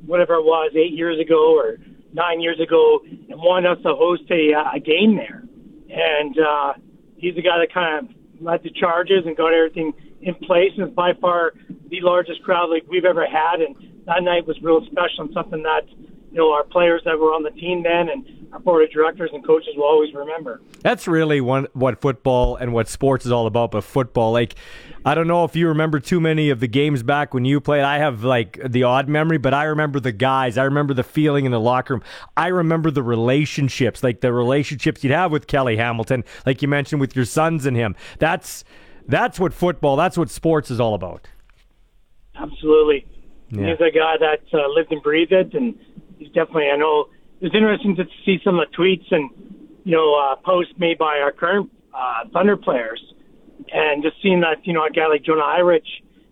whatever 0.04 0.34
it 0.34 0.44
was, 0.44 0.72
eight 0.74 0.92
years 0.92 1.18
ago 1.20 1.56
or 1.56 1.78
nine 2.12 2.40
years 2.40 2.60
ago, 2.60 3.00
and 3.04 3.40
wanted 3.40 3.70
us 3.70 3.78
to 3.84 3.94
host 3.94 4.24
a, 4.30 4.52
uh, 4.52 4.76
a 4.76 4.80
game 4.80 5.16
there. 5.16 5.44
And 5.88 6.36
uh, 6.38 6.74
he's 7.16 7.36
the 7.36 7.42
guy 7.42 7.58
that 7.58 7.72
kind 7.72 8.04
of 8.04 8.14
led 8.42 8.62
the 8.62 8.70
charges 8.70 9.24
and 9.26 9.36
got 9.36 9.54
everything 9.54 9.92
in 10.22 10.34
place, 10.34 10.72
and 10.76 10.94
by 10.94 11.12
far 11.20 11.52
the 11.88 12.00
largest 12.02 12.42
crowd 12.42 12.70
like 12.70 12.84
we've 12.88 13.04
ever 13.04 13.26
had. 13.26 13.60
And 13.60 13.76
that 14.06 14.22
night 14.22 14.46
was 14.46 14.60
real 14.62 14.84
special 14.86 15.24
and 15.24 15.30
something 15.32 15.62
that 15.62 15.88
you 16.30 16.38
know 16.38 16.52
our 16.52 16.64
players 16.64 17.02
that 17.04 17.18
were 17.18 17.32
on 17.32 17.42
the 17.42 17.50
team 17.50 17.82
then 17.82 18.08
and 18.08 18.40
our 18.52 18.58
board 18.58 18.82
of 18.82 18.90
directors 18.90 19.30
and 19.32 19.46
coaches 19.46 19.70
will 19.76 19.84
always 19.84 20.12
remember. 20.12 20.60
That's 20.80 21.06
really 21.06 21.40
one 21.40 21.68
what 21.72 22.00
football 22.00 22.56
and 22.56 22.72
what 22.72 22.88
sports 22.88 23.24
is 23.24 23.32
all 23.32 23.46
about. 23.46 23.70
But 23.70 23.84
football, 23.84 24.32
like 24.32 24.56
I 25.04 25.14
don't 25.14 25.28
know 25.28 25.44
if 25.44 25.54
you 25.54 25.68
remember 25.68 26.00
too 26.00 26.20
many 26.20 26.50
of 26.50 26.60
the 26.60 26.66
games 26.66 27.02
back 27.02 27.32
when 27.32 27.44
you 27.44 27.60
played. 27.60 27.82
I 27.82 27.98
have 27.98 28.24
like 28.24 28.60
the 28.64 28.82
odd 28.82 29.08
memory, 29.08 29.38
but 29.38 29.54
I 29.54 29.64
remember 29.64 30.00
the 30.00 30.12
guys. 30.12 30.58
I 30.58 30.64
remember 30.64 30.94
the 30.94 31.04
feeling 31.04 31.44
in 31.44 31.52
the 31.52 31.60
locker 31.60 31.94
room. 31.94 32.02
I 32.36 32.48
remember 32.48 32.90
the 32.90 33.02
relationships, 33.02 34.02
like 34.02 34.20
the 34.20 34.32
relationships 34.32 35.04
you'd 35.04 35.12
have 35.12 35.30
with 35.30 35.46
Kelly 35.46 35.76
Hamilton, 35.76 36.24
like 36.44 36.60
you 36.62 36.68
mentioned 36.68 37.00
with 37.00 37.14
your 37.14 37.24
sons 37.24 37.66
and 37.66 37.76
him. 37.76 37.94
That's 38.18 38.64
that's 39.10 39.38
what 39.38 39.52
football, 39.52 39.96
that's 39.96 40.16
what 40.16 40.30
sports 40.30 40.70
is 40.70 40.80
all 40.80 40.94
about. 40.94 41.28
Absolutely. 42.34 43.06
Yeah. 43.50 43.70
He's 43.70 43.80
a 43.80 43.90
guy 43.90 44.14
that 44.18 44.42
uh, 44.54 44.68
lived 44.68 44.92
and 44.92 45.02
breathed 45.02 45.32
it, 45.32 45.54
and 45.54 45.78
he's 46.18 46.28
definitely. 46.28 46.68
I 46.72 46.76
know 46.76 47.08
it 47.40 47.44
was 47.44 47.54
interesting 47.54 47.96
to 47.96 48.04
see 48.24 48.38
some 48.44 48.58
of 48.58 48.68
the 48.70 48.76
tweets 48.76 49.10
and 49.10 49.28
you 49.84 49.96
know 49.96 50.14
uh, 50.14 50.36
posts 50.36 50.72
made 50.78 50.98
by 50.98 51.18
our 51.18 51.32
current 51.32 51.70
uh, 51.92 52.28
Thunder 52.32 52.56
players, 52.56 53.02
and 53.72 54.02
just 54.02 54.16
seeing 54.22 54.40
that 54.40 54.64
you 54.64 54.72
know 54.72 54.84
a 54.84 54.90
guy 54.90 55.08
like 55.08 55.24
Jonah 55.24 55.42
Irich, 55.42 55.88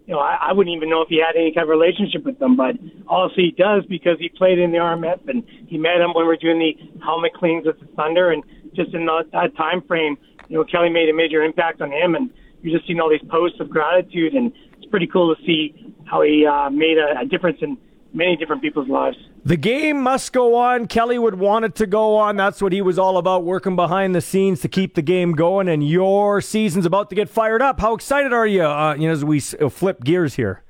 you 0.07 0.15
know 0.15 0.21
I, 0.21 0.51
I 0.51 0.53
wouldn't 0.53 0.75
even 0.77 0.89
know 0.89 1.03
if 1.03 1.09
he 1.09 1.19
had 1.19 1.35
any 1.37 1.53
kind 1.53 1.65
of 1.65 1.71
relationship 1.71 2.25
with 2.25 2.39
them, 2.39 2.57
but 2.57 2.77
obviously 3.09 3.45
he 3.47 3.51
does 3.51 3.85
because 3.87 4.19
he 4.21 4.29
played 4.29 4.59
in 4.59 4.71
the 4.71 4.79
RMF 4.79 5.29
and 5.29 5.45
he 5.67 5.77
met 5.77 6.01
him 6.01 6.15
when 6.15 6.25
we 6.25 6.29
were 6.29 6.37
doing 6.37 6.59
the 6.59 6.77
helmet 7.05 7.35
cleans 7.35 7.67
with 7.67 7.81
the 7.81 7.87
Thunder, 7.97 8.31
and 8.31 8.45
just 8.75 8.95
in 8.95 9.07
that, 9.07 9.25
that 9.33 9.57
time 9.57 9.83
frame, 9.83 10.17
you 10.49 10.57
know 10.57 10.65
Kelly 10.65 10.91
made 10.91 11.09
a 11.09 11.15
major 11.15 11.43
impact 11.43 11.81
on 11.81 11.91
him, 11.91 12.15
and 12.15 12.31
you're 12.63 12.77
just 12.77 12.87
seeing 12.87 13.01
all 13.01 13.11
these 13.11 13.27
posts 13.29 13.61
of 13.61 13.71
gratitude, 13.71 14.35
and 14.35 14.53
it's 14.77 14.87
pretty 14.87 15.07
cool 15.07 15.35
to 15.35 15.43
see 15.43 15.95
how 16.05 16.23
he 16.23 16.47
uh, 16.47 16.71
made 16.71 16.99
a, 16.99 17.21
a 17.21 17.27
difference 17.27 17.59
in 17.61 17.77
many 18.13 18.37
different 18.37 18.63
people's 18.63 18.89
lives. 18.89 19.17
The 19.45 19.57
game 19.57 20.03
must 20.03 20.33
go 20.33 20.57
on. 20.57 20.87
Kelly 20.87 21.19
would 21.19 21.37
want 21.37 21.65
it 21.65 21.75
to 21.77 21.87
go 21.87 22.17
on. 22.17 22.37
That's 22.37 22.61
what 22.61 22.73
he 22.73 22.83
was 22.83 22.99
all 22.99 23.17
about, 23.19 23.45
working 23.45 23.77
behind 23.77 24.15
the 24.15 24.21
scenes 24.21 24.61
to 24.61 24.69
keep 24.69 24.95
the 24.95 25.03
game 25.03 25.33
going. 25.33 25.69
And 25.69 25.87
your 25.87 26.41
season's 26.41 26.87
about 26.87 27.09
to 27.11 27.17
get 27.17 27.29
fired 27.29 27.63
up. 27.63 27.81
How 27.81 27.95
excited 27.95 28.33
are 28.33 28.47
you? 28.47 28.65
Uh, 28.65 28.95
you 28.95 29.07
know, 29.07 29.13
as 29.13 29.25
we 29.25 29.41
uh, 29.61 29.69
flip 29.69 30.05
gears 30.05 30.35
here. 30.35 30.63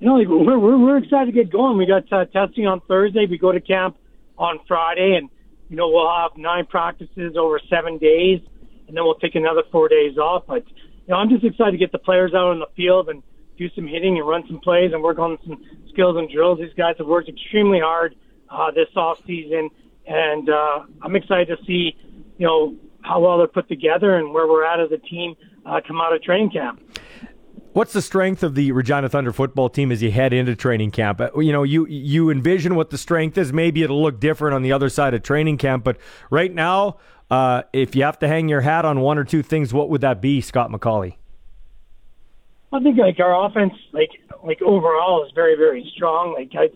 You 0.00 0.08
know, 0.08 0.16
like, 0.16 0.28
we're, 0.28 0.58
we're 0.58 0.78
we're 0.78 0.98
excited 0.98 1.26
to 1.26 1.32
get 1.32 1.50
going. 1.50 1.78
We 1.78 1.86
got 1.86 2.12
uh, 2.12 2.26
testing 2.26 2.66
on 2.66 2.80
Thursday. 2.82 3.26
We 3.26 3.38
go 3.38 3.52
to 3.52 3.60
camp 3.60 3.96
on 4.36 4.58
Friday, 4.66 5.14
and 5.16 5.30
you 5.70 5.76
know 5.76 5.88
we'll 5.88 6.12
have 6.14 6.32
nine 6.36 6.66
practices 6.66 7.36
over 7.38 7.58
seven 7.70 7.96
days, 7.98 8.40
and 8.86 8.96
then 8.96 9.04
we'll 9.04 9.14
take 9.16 9.34
another 9.34 9.62
four 9.70 9.88
days 9.88 10.18
off. 10.18 10.44
But 10.46 10.66
you 10.66 11.08
know, 11.08 11.16
I'm 11.16 11.28
just 11.28 11.44
excited 11.44 11.72
to 11.72 11.78
get 11.78 11.92
the 11.92 11.98
players 11.98 12.32
out 12.34 12.48
on 12.48 12.58
the 12.58 12.68
field 12.76 13.08
and 13.08 13.22
do 13.56 13.68
some 13.74 13.86
hitting 13.86 14.18
and 14.18 14.26
run 14.26 14.44
some 14.46 14.60
plays 14.60 14.92
and 14.92 15.02
work 15.02 15.18
on 15.18 15.38
some 15.46 15.62
skills 15.90 16.16
and 16.16 16.28
drills. 16.30 16.58
These 16.58 16.74
guys 16.76 16.96
have 16.98 17.06
worked 17.06 17.28
extremely 17.28 17.80
hard 17.80 18.14
uh, 18.50 18.70
this 18.70 18.88
off 18.96 19.18
season, 19.26 19.70
and 20.06 20.48
uh, 20.48 20.80
I'm 21.02 21.16
excited 21.16 21.56
to 21.56 21.64
see, 21.64 21.96
you 22.38 22.46
know, 22.46 22.76
how 23.02 23.20
well 23.20 23.38
they're 23.38 23.46
put 23.46 23.68
together 23.68 24.16
and 24.16 24.32
where 24.32 24.46
we're 24.46 24.64
at 24.64 24.80
as 24.80 24.90
a 24.90 24.98
team 24.98 25.34
uh, 25.66 25.80
come 25.86 26.00
out 26.00 26.14
of 26.14 26.22
training 26.22 26.50
camp. 26.50 26.80
What's 27.74 27.92
the 27.92 28.02
strength 28.02 28.44
of 28.44 28.54
the 28.54 28.70
Regina 28.70 29.08
Thunder 29.08 29.32
football 29.32 29.68
team 29.68 29.90
as 29.90 30.00
you 30.00 30.12
head 30.12 30.32
into 30.32 30.54
training 30.54 30.92
camp? 30.92 31.20
Uh, 31.20 31.30
You 31.40 31.50
know, 31.50 31.64
you 31.64 31.86
you 31.88 32.30
envision 32.30 32.76
what 32.76 32.90
the 32.90 32.96
strength 32.96 33.36
is. 33.36 33.52
Maybe 33.52 33.82
it'll 33.82 34.00
look 34.00 34.20
different 34.20 34.54
on 34.54 34.62
the 34.62 34.70
other 34.70 34.88
side 34.88 35.12
of 35.12 35.24
training 35.24 35.58
camp, 35.58 35.82
but 35.82 35.96
right 36.30 36.54
now, 36.54 36.98
uh, 37.32 37.62
if 37.72 37.96
you 37.96 38.04
have 38.04 38.16
to 38.20 38.28
hang 38.28 38.48
your 38.48 38.60
hat 38.60 38.84
on 38.84 39.00
one 39.00 39.18
or 39.18 39.24
two 39.24 39.42
things, 39.42 39.74
what 39.74 39.90
would 39.90 40.02
that 40.02 40.22
be, 40.22 40.40
Scott 40.40 40.70
McCauley? 40.70 41.16
I 42.72 42.78
think 42.78 42.96
like 42.96 43.18
our 43.18 43.44
offense, 43.44 43.72
like 43.92 44.10
like 44.44 44.62
overall, 44.62 45.24
is 45.26 45.32
very 45.34 45.56
very 45.56 45.90
strong. 45.96 46.32
Like 46.32 46.52
I, 46.56 46.68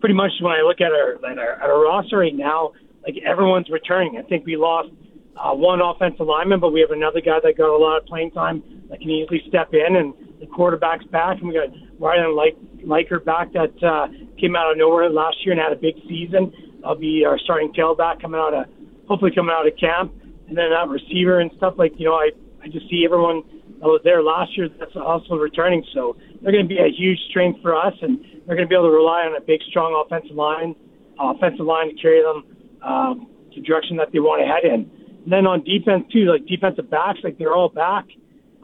pretty 0.00 0.16
much 0.16 0.32
when 0.40 0.50
I 0.50 0.62
look 0.62 0.80
at 0.80 0.90
our 0.90 1.14
at 1.30 1.38
our, 1.38 1.62
at 1.62 1.70
our 1.70 1.80
roster 1.80 2.18
right 2.18 2.34
now, 2.34 2.72
like 3.06 3.14
everyone's 3.24 3.70
returning. 3.70 4.18
I 4.18 4.22
think 4.22 4.46
we 4.46 4.56
lost 4.56 4.88
uh, 5.36 5.54
one 5.54 5.80
offensive 5.80 6.26
lineman, 6.26 6.58
but 6.58 6.72
we 6.72 6.80
have 6.80 6.90
another 6.90 7.20
guy 7.20 7.38
that 7.40 7.56
got 7.56 7.68
a 7.72 7.78
lot 7.78 7.98
of 7.98 8.06
playing 8.06 8.32
time 8.32 8.64
that 8.90 8.98
can 8.98 9.10
easily 9.10 9.44
step 9.46 9.72
in, 9.74 9.94
and 9.94 10.12
the 10.40 10.46
quarterback's 10.46 11.04
back, 11.06 11.38
and 11.38 11.48
we 11.48 11.54
got 11.54 11.68
Ryan 11.98 12.34
like 12.34 12.56
Liker 12.84 13.20
back 13.20 13.52
that 13.52 13.76
uh, 13.84 14.08
came 14.40 14.56
out 14.56 14.72
of 14.72 14.78
nowhere 14.78 15.08
last 15.10 15.36
year 15.44 15.52
and 15.52 15.60
had 15.60 15.72
a 15.72 15.76
big 15.76 15.94
season. 16.08 16.52
I'll 16.84 16.96
be 16.96 17.24
our 17.24 17.38
starting 17.38 17.72
tailback 17.72 18.22
coming 18.22 18.40
out 18.40 18.54
of 18.54 18.64
hopefully 19.06 19.32
coming 19.34 19.54
out 19.54 19.66
of 19.66 19.76
camp, 19.76 20.12
and 20.48 20.56
then 20.56 20.70
that 20.70 20.88
receiver 20.88 21.40
and 21.40 21.50
stuff 21.56 21.74
like 21.76 21.92
you 21.98 22.06
know 22.06 22.14
I 22.14 22.30
I 22.62 22.68
just 22.68 22.88
see 22.88 23.04
everyone 23.04 23.42
that 23.80 23.86
was 23.86 24.00
there 24.04 24.22
last 24.22 24.56
year 24.56 24.68
that's 24.78 24.96
also 24.96 25.34
returning. 25.34 25.84
So 25.94 26.16
they're 26.42 26.52
going 26.52 26.64
to 26.64 26.68
be 26.68 26.80
a 26.80 26.90
huge 26.90 27.18
strength 27.28 27.60
for 27.62 27.74
us, 27.74 27.94
and 28.02 28.20
they're 28.46 28.56
going 28.56 28.66
to 28.66 28.68
be 28.68 28.74
able 28.74 28.88
to 28.88 28.96
rely 28.96 29.24
on 29.24 29.36
a 29.36 29.40
big, 29.40 29.60
strong 29.68 29.96
offensive 29.96 30.36
line, 30.36 30.74
offensive 31.18 31.64
line 31.64 31.88
to 31.88 32.00
carry 32.00 32.22
them 32.22 32.44
um, 32.82 33.26
the 33.54 33.60
direction 33.62 33.96
that 33.96 34.12
they 34.12 34.20
want 34.20 34.40
to 34.42 34.46
head 34.46 34.64
in. 34.64 34.90
And 35.24 35.32
then 35.32 35.46
on 35.46 35.64
defense 35.64 36.04
too, 36.12 36.26
like 36.30 36.46
defensive 36.46 36.90
backs, 36.90 37.20
like 37.24 37.38
they're 37.38 37.54
all 37.54 37.68
back. 37.68 38.06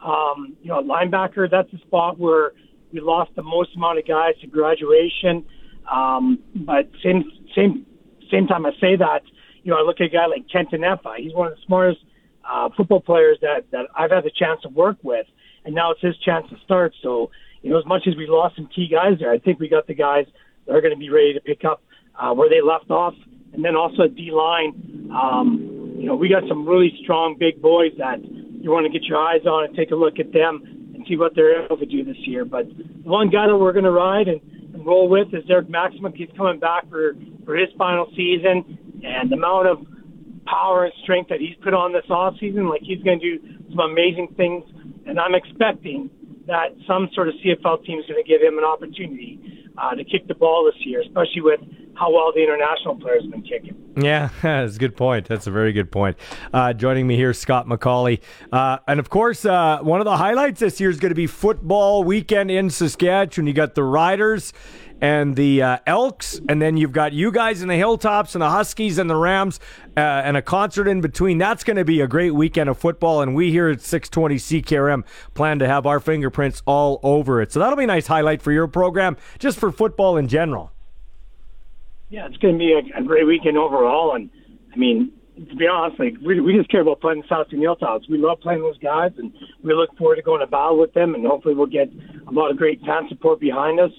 Um, 0.03 0.55
you 0.61 0.69
know, 0.69 0.81
linebacker, 0.81 1.49
that's 1.49 1.71
a 1.73 1.77
spot 1.79 2.19
where 2.19 2.53
we 2.91 2.99
lost 2.99 3.31
the 3.35 3.43
most 3.43 3.75
amount 3.75 3.99
of 3.99 4.07
guys 4.07 4.33
to 4.41 4.47
graduation. 4.47 5.45
Um, 5.91 6.39
but 6.55 6.89
same 7.03 7.23
same 7.55 7.85
same 8.31 8.47
time 8.47 8.65
I 8.65 8.71
say 8.81 8.95
that, 8.97 9.21
you 9.63 9.71
know, 9.71 9.79
I 9.79 9.83
look 9.83 10.01
at 10.01 10.07
a 10.07 10.09
guy 10.09 10.25
like 10.27 10.49
Kenton 10.51 10.81
Effa. 10.81 11.15
He's 11.17 11.33
one 11.33 11.47
of 11.47 11.55
the 11.55 11.61
smartest 11.65 12.01
uh, 12.49 12.69
football 12.75 13.01
players 13.01 13.37
that 13.41 13.65
that 13.71 13.87
I've 13.95 14.11
had 14.11 14.23
the 14.23 14.31
chance 14.31 14.61
to 14.61 14.69
work 14.69 14.97
with, 15.01 15.25
and 15.65 15.73
now 15.73 15.91
it's 15.91 16.01
his 16.01 16.17
chance 16.17 16.47
to 16.49 16.57
start. 16.63 16.93
So, 17.01 17.31
you 17.61 17.71
know, 17.71 17.79
as 17.79 17.85
much 17.85 18.07
as 18.07 18.15
we 18.15 18.27
lost 18.27 18.55
some 18.55 18.67
key 18.67 18.87
guys 18.87 19.19
there, 19.19 19.31
I 19.31 19.39
think 19.39 19.59
we 19.59 19.69
got 19.69 19.87
the 19.87 19.95
guys 19.95 20.25
that 20.65 20.75
are 20.75 20.81
going 20.81 20.93
to 20.93 20.99
be 20.99 21.09
ready 21.09 21.33
to 21.33 21.41
pick 21.41 21.63
up 21.65 21.81
uh, 22.19 22.33
where 22.33 22.49
they 22.49 22.61
left 22.61 22.91
off, 22.91 23.13
and 23.53 23.63
then 23.63 23.75
also 23.75 24.07
D 24.07 24.31
line. 24.31 25.09
Um, 25.11 25.95
you 25.97 26.05
know, 26.05 26.15
we 26.15 26.29
got 26.29 26.43
some 26.47 26.67
really 26.67 26.97
strong 27.03 27.35
big 27.37 27.61
boys 27.61 27.91
that 27.97 28.19
you 28.67 28.73
want 28.73 28.85
to 28.85 28.91
get 28.91 29.07
your 29.07 29.17
eyes 29.17 29.45
on 29.45 29.63
and 29.63 29.75
take 29.75 29.91
a 29.91 29.95
look 29.95 30.19
at 30.19 30.33
them 30.33 30.91
and 30.93 31.05
see 31.07 31.15
what 31.15 31.33
they're 31.35 31.63
able 31.63 31.77
to 31.77 31.85
do 31.85 32.03
this 32.03 32.17
year. 32.27 32.43
But 32.43 32.67
one 33.03 33.29
guy 33.29 33.47
that 33.47 33.55
we're 33.55 33.71
going 33.71 33.87
to 33.87 33.95
ride 33.95 34.27
and, 34.27 34.41
and 34.73 34.85
roll 34.85 35.07
with 35.07 35.33
is 35.33 35.45
Derek 35.45 35.69
Maximum. 35.69 36.11
He's 36.13 36.27
coming 36.35 36.59
back 36.59 36.89
for 36.89 37.15
for 37.45 37.55
his 37.55 37.69
final 37.77 38.11
season, 38.11 38.77
and 39.03 39.31
the 39.31 39.35
amount 39.35 39.67
of 39.67 39.77
power 40.45 40.83
and 40.83 40.93
strength 41.03 41.29
that 41.29 41.39
he's 41.39 41.55
put 41.63 41.73
on 41.73 41.93
this 41.93 42.03
off 42.09 42.35
season, 42.39 42.67
like 42.67 42.81
he's 42.83 43.01
going 43.03 43.19
to 43.19 43.37
do 43.37 43.39
some 43.69 43.79
amazing 43.79 44.27
things. 44.35 44.63
And 45.07 45.17
I'm 45.17 45.33
expecting 45.33 46.09
that 46.47 46.75
some 46.85 47.07
sort 47.15 47.29
of 47.29 47.35
CFL 47.39 47.85
team 47.85 47.99
is 47.99 48.05
going 48.05 48.21
to 48.21 48.27
give 48.27 48.41
him 48.41 48.57
an 48.57 48.65
opportunity 48.65 49.39
uh, 49.77 49.95
to 49.95 50.03
kick 50.03 50.27
the 50.27 50.35
ball 50.35 50.65
this 50.67 50.79
year, 50.85 51.01
especially 51.01 51.41
with 51.41 51.59
how 51.97 52.11
well 52.11 52.31
the 52.33 52.43
international 52.43 52.95
players 52.95 53.23
have 53.23 53.31
been 53.31 53.41
kicking. 53.41 53.75
Yeah, 53.99 54.29
that's 54.41 54.75
a 54.75 54.79
good 54.79 54.95
point. 54.95 55.27
That's 55.27 55.47
a 55.47 55.51
very 55.51 55.73
good 55.73 55.91
point. 55.91 56.17
Uh, 56.53 56.73
joining 56.73 57.07
me 57.07 57.15
here, 57.15 57.33
Scott 57.33 57.67
McAuley. 57.67 58.21
Uh, 58.51 58.77
and 58.87 58.99
of 58.99 59.09
course, 59.09 59.45
uh, 59.45 59.79
one 59.81 59.99
of 59.99 60.05
the 60.05 60.17
highlights 60.17 60.59
this 60.59 60.79
year 60.79 60.89
is 60.89 60.99
going 60.99 61.11
to 61.11 61.15
be 61.15 61.27
football 61.27 62.03
weekend 62.03 62.51
in 62.51 62.69
Saskatchewan. 62.69 63.47
You 63.47 63.53
got 63.53 63.75
the 63.75 63.83
Riders 63.83 64.53
and 64.99 65.35
the 65.35 65.61
uh, 65.61 65.77
Elks, 65.85 66.39
and 66.49 66.61
then 66.61 66.75
you've 66.77 66.91
got 66.91 67.13
you 67.13 67.31
guys 67.31 67.61
in 67.61 67.67
the 67.67 67.75
Hilltops 67.75 68.33
and 68.33 68.41
the 68.41 68.49
Huskies 68.49 68.97
and 68.97 69.09
the 69.09 69.15
Rams, 69.15 69.59
uh, 69.95 69.99
and 69.99 70.35
a 70.35 70.41
concert 70.41 70.87
in 70.87 71.01
between. 71.01 71.37
That's 71.37 71.63
going 71.63 71.77
to 71.77 71.85
be 71.85 72.01
a 72.01 72.07
great 72.07 72.31
weekend 72.31 72.69
of 72.69 72.77
football, 72.77 73.21
and 73.21 73.35
we 73.35 73.51
here 73.51 73.69
at 73.69 73.81
620 73.81 74.35
CKRM 74.35 75.03
plan 75.35 75.59
to 75.59 75.67
have 75.67 75.85
our 75.85 75.99
fingerprints 75.99 76.63
all 76.65 76.99
over 77.03 77.41
it. 77.41 77.51
So 77.51 77.59
that'll 77.59 77.75
be 77.75 77.83
a 77.83 77.87
nice 77.87 78.07
highlight 78.07 78.41
for 78.41 78.51
your 78.51 78.67
program, 78.67 79.17
just 79.37 79.59
for 79.59 79.71
football 79.71 80.17
in 80.17 80.27
general. 80.27 80.71
Yeah, 82.09 82.25
it's 82.27 82.37
going 82.37 82.53
to 82.53 82.59
be 82.59 82.73
a, 82.73 82.99
a 82.99 83.03
great 83.03 83.27
weekend 83.27 83.57
overall, 83.57 84.15
and 84.15 84.29
I 84.73 84.77
mean, 84.77 85.11
to 85.35 85.55
be 85.55 85.67
honest, 85.67 85.99
like 85.99 86.15
we, 86.25 86.39
we 86.39 86.55
just 86.57 86.69
care 86.69 86.81
about 86.81 87.01
playing 87.01 87.23
South 87.27 87.47
and 87.51 87.61
Hilltops. 87.61 88.07
We 88.09 88.17
love 88.17 88.39
playing 88.39 88.61
those 88.61 88.77
guys, 88.77 89.11
and 89.17 89.33
we 89.63 89.73
look 89.73 89.95
forward 89.97 90.15
to 90.15 90.21
going 90.21 90.39
to 90.39 90.47
battle 90.47 90.79
with 90.79 90.93
them, 90.93 91.15
and 91.15 91.25
hopefully 91.25 91.53
we'll 91.53 91.67
get 91.67 91.89
a 92.27 92.31
lot 92.31 92.49
of 92.49 92.57
great 92.57 92.79
fan 92.81 93.07
support 93.09 93.39
behind 93.39 93.79
us 93.79 93.91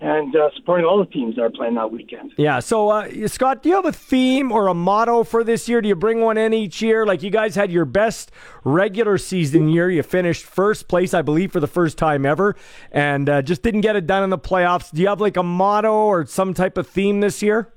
and 0.00 0.36
uh, 0.36 0.50
supporting 0.56 0.84
all 0.84 0.98
the 0.98 1.10
teams 1.10 1.36
that 1.36 1.42
are 1.42 1.50
playing 1.50 1.74
that 1.74 1.90
weekend. 1.90 2.32
Yeah. 2.36 2.60
So, 2.60 2.90
uh, 2.90 3.28
Scott, 3.28 3.62
do 3.62 3.70
you 3.70 3.74
have 3.76 3.86
a 3.86 3.92
theme 3.92 4.52
or 4.52 4.68
a 4.68 4.74
motto 4.74 5.24
for 5.24 5.42
this 5.42 5.68
year? 5.68 5.80
Do 5.80 5.88
you 5.88 5.94
bring 5.94 6.20
one 6.20 6.36
in 6.36 6.52
each 6.52 6.82
year? 6.82 7.06
Like 7.06 7.22
you 7.22 7.30
guys 7.30 7.54
had 7.54 7.70
your 7.72 7.86
best 7.86 8.30
regular 8.64 9.16
season 9.16 9.68
year. 9.68 9.90
You 9.90 10.02
finished 10.02 10.44
first 10.44 10.88
place, 10.88 11.14
I 11.14 11.22
believe, 11.22 11.50
for 11.50 11.60
the 11.60 11.66
first 11.66 11.96
time 11.96 12.26
ever, 12.26 12.56
and 12.92 13.28
uh, 13.28 13.42
just 13.42 13.62
didn't 13.62 13.80
get 13.80 13.96
it 13.96 14.06
done 14.06 14.22
in 14.22 14.30
the 14.30 14.38
playoffs. 14.38 14.92
Do 14.92 15.00
you 15.00 15.08
have 15.08 15.20
like 15.20 15.36
a 15.36 15.42
motto 15.42 15.92
or 15.92 16.26
some 16.26 16.52
type 16.52 16.76
of 16.76 16.86
theme 16.86 17.20
this 17.20 17.42
year? 17.42 17.72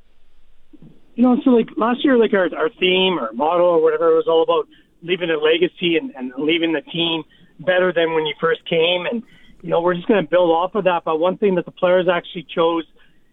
You 1.16 1.24
know, 1.24 1.42
so 1.44 1.52
like 1.52 1.68
last 1.78 2.04
year, 2.04 2.18
like 2.18 2.34
our 2.34 2.50
our 2.56 2.70
theme 2.80 3.18
or 3.20 3.32
motto 3.34 3.64
or 3.64 3.82
whatever 3.82 4.12
it 4.12 4.16
was 4.16 4.28
all 4.28 4.44
about 4.44 4.68
leaving 5.02 5.30
a 5.30 5.38
legacy 5.38 5.96
and, 5.96 6.14
and 6.16 6.34
leaving 6.38 6.74
the 6.74 6.82
team 6.82 7.24
better 7.60 7.94
than 7.94 8.14
when 8.14 8.26
you 8.26 8.34
first 8.40 8.66
came 8.66 9.06
and 9.06 9.24
you 9.62 9.70
know, 9.70 9.82
we're 9.82 9.96
just 9.96 10.08
going 10.08 10.24
to 10.24 10.30
build 10.30 10.52
off 10.52 10.76
of 10.76 10.86
that. 10.86 11.04
But 11.06 11.20
one 11.20 11.38
thing 11.38 11.56
that 11.56 11.66
the 11.66 11.72
players 11.72 12.08
actually 12.12 12.48
chose 12.54 12.86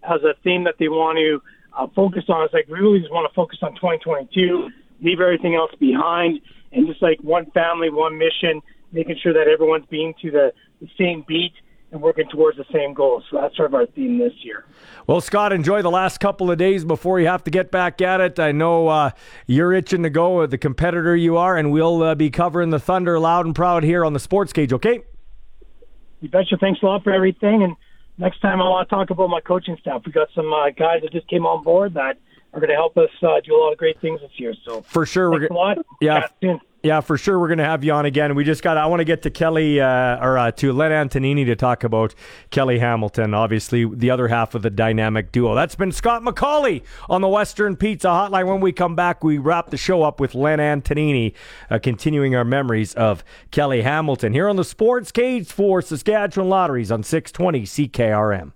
as 0.03 0.23
a 0.23 0.35
theme 0.43 0.65
that 0.65 0.75
they 0.79 0.89
want 0.89 1.19
to 1.19 1.43
uh, 1.77 1.87
focus 1.95 2.25
on 2.29 2.45
is 2.45 2.51
like 2.53 2.67
we 2.69 2.79
really 2.79 3.01
just 3.01 3.13
want 3.13 3.31
to 3.31 3.35
focus 3.35 3.59
on 3.63 3.75
2022, 3.75 4.69
leave 5.03 5.21
everything 5.21 5.55
else 5.55 5.73
behind, 5.79 6.41
and 6.73 6.87
just 6.87 7.03
like 7.03 7.19
one 7.21 7.51
family, 7.53 7.91
one 7.91 8.19
mission, 8.19 8.63
making 8.93 9.17
sure 9.23 9.33
that 9.33 9.49
everyone's 9.49 9.87
being 9.91 10.15
to 10.23 10.31
the, 10.31 10.53
the 10.81 10.89
same 10.99 11.25
beat 11.27 11.53
and 11.93 12.03
working 12.03 12.29
towards 12.29 12.57
the 12.57 12.65
same 12.73 12.95
goal. 12.95 13.23
So 13.31 13.39
that's 13.41 13.57
sort 13.57 13.67
of 13.67 13.75
our 13.75 13.87
theme 13.87 14.19
this 14.19 14.33
year. 14.43 14.65
Well, 15.07 15.21
Scott, 15.21 15.53
enjoy 15.53 15.83
the 15.83 15.91
last 15.91 16.19
couple 16.19 16.51
of 16.51 16.59
days 16.59 16.85
before 16.85 17.21
you 17.21 17.27
have 17.29 17.45
to 17.45 17.51
get 17.51 17.71
back 17.71 18.01
at 18.01 18.21
it. 18.21 18.41
I 18.41 18.53
know 18.53 18.89
uh, 18.89 19.11
you're 19.47 19.73
itching 19.73 20.03
to 20.03 20.11
go, 20.11 20.45
the 20.47 20.59
competitor 20.59 21.15
you 21.15 21.37
are, 21.37 21.57
and 21.57 21.71
we'll 21.71 22.03
uh, 22.03 22.15
be 22.15 22.31
covering 22.31 22.71
the 22.71 22.81
Thunder 22.81 23.19
loud 23.21 23.47
and 23.47 23.55
proud 23.55 23.85
here 23.85 24.05
on 24.05 24.15
the 24.15 24.19
Sports 24.19 24.53
Cage, 24.53 24.73
okay? 24.73 25.03
You 26.21 26.29
betcha. 26.29 26.57
Thanks 26.57 26.83
a 26.83 26.87
lot 26.87 27.05
for 27.05 27.13
everything. 27.13 27.63
And 27.63 27.77
next 28.19 28.41
time 28.41 28.61
I 28.61 28.69
want 28.69 28.89
to 28.89 28.95
talk 28.95 29.11
about 29.11 29.29
my 29.29 29.41
coaching 29.41 29.77
staff. 29.81 30.03
We 30.05 30.13
got 30.13 30.29
some 30.35 30.53
uh, 30.53 30.71
guys 30.71 31.03
that 31.03 31.13
just 31.13 31.29
came 31.29 31.47
on 31.47 31.63
board 31.63 31.95
that 31.95 32.19
are 32.53 32.61
going 32.61 32.71
to 32.71 32.77
help 32.77 32.97
us 32.97 33.11
uh, 33.23 33.41
do 33.45 33.55
a 33.55 33.59
lot 33.59 33.73
of 33.73 33.79
great 33.79 34.01
things 34.01 34.21
this 34.21 34.31
year. 34.37 34.55
So 34.65 34.83
for 34.83 35.05
sure, 35.07 35.31
we're 35.31 35.49
going. 35.49 35.83
Yeah. 36.01 36.29
Yeah, 36.87 37.01
for 37.01 37.19
sure. 37.19 37.41
We're 37.41 37.49
going 37.49 37.59
to 37.59 37.65
have 37.65 37.83
you 37.83 37.91
on 37.91 38.07
again. 38.07 38.37
We 38.37 38.45
just 38.45 38.63
got. 38.63 38.77
I 38.77 38.87
want 38.87 39.01
to 39.01 39.05
get 39.05 39.23
to 39.23 39.31
Kelly 39.31 39.81
uh, 39.81 40.25
or 40.25 40.39
uh, 40.39 40.53
to 40.53 40.73
Len 40.73 40.93
Antonini 40.93 41.45
to 41.47 41.57
talk 41.57 41.83
about 41.83 42.15
Kelly 42.51 42.79
Hamilton, 42.79 43.35
obviously 43.35 43.85
the 43.93 44.09
other 44.09 44.29
half 44.29 44.55
of 44.55 44.63
the 44.63 44.71
dynamic 44.71 45.33
duo. 45.33 45.57
That's 45.57 45.75
been 45.75 45.91
Scott 45.91 46.23
McAuley 46.23 46.85
on 47.09 47.23
the 47.23 47.29
Western 47.29 47.75
Pizza 47.75 48.07
Hotline. 48.07 48.47
When 48.47 48.61
we 48.61 48.71
come 48.71 48.95
back, 48.95 49.25
we 49.25 49.37
wrap 49.37 49.71
the 49.71 49.77
show 49.77 50.05
up 50.05 50.21
with 50.21 50.37
Len 50.37 50.61
Antonini, 50.61 51.35
uh, 51.71 51.81
continuing 51.81 52.37
our 52.37 52.45
memories 52.45 52.95
of 52.95 53.25
Kelly 53.51 53.83
Hamilton 53.83 54.33
here 54.33 54.49
on 54.49 54.55
the 54.55 54.65
Sports 54.65 55.11
Cage 55.11 55.51
for 55.51 55.83
Saskatchewan 55.83 56.49
Lotteries 56.49 56.93
on 56.93 57.03
620 57.03 57.63
CKRM. 57.63 58.53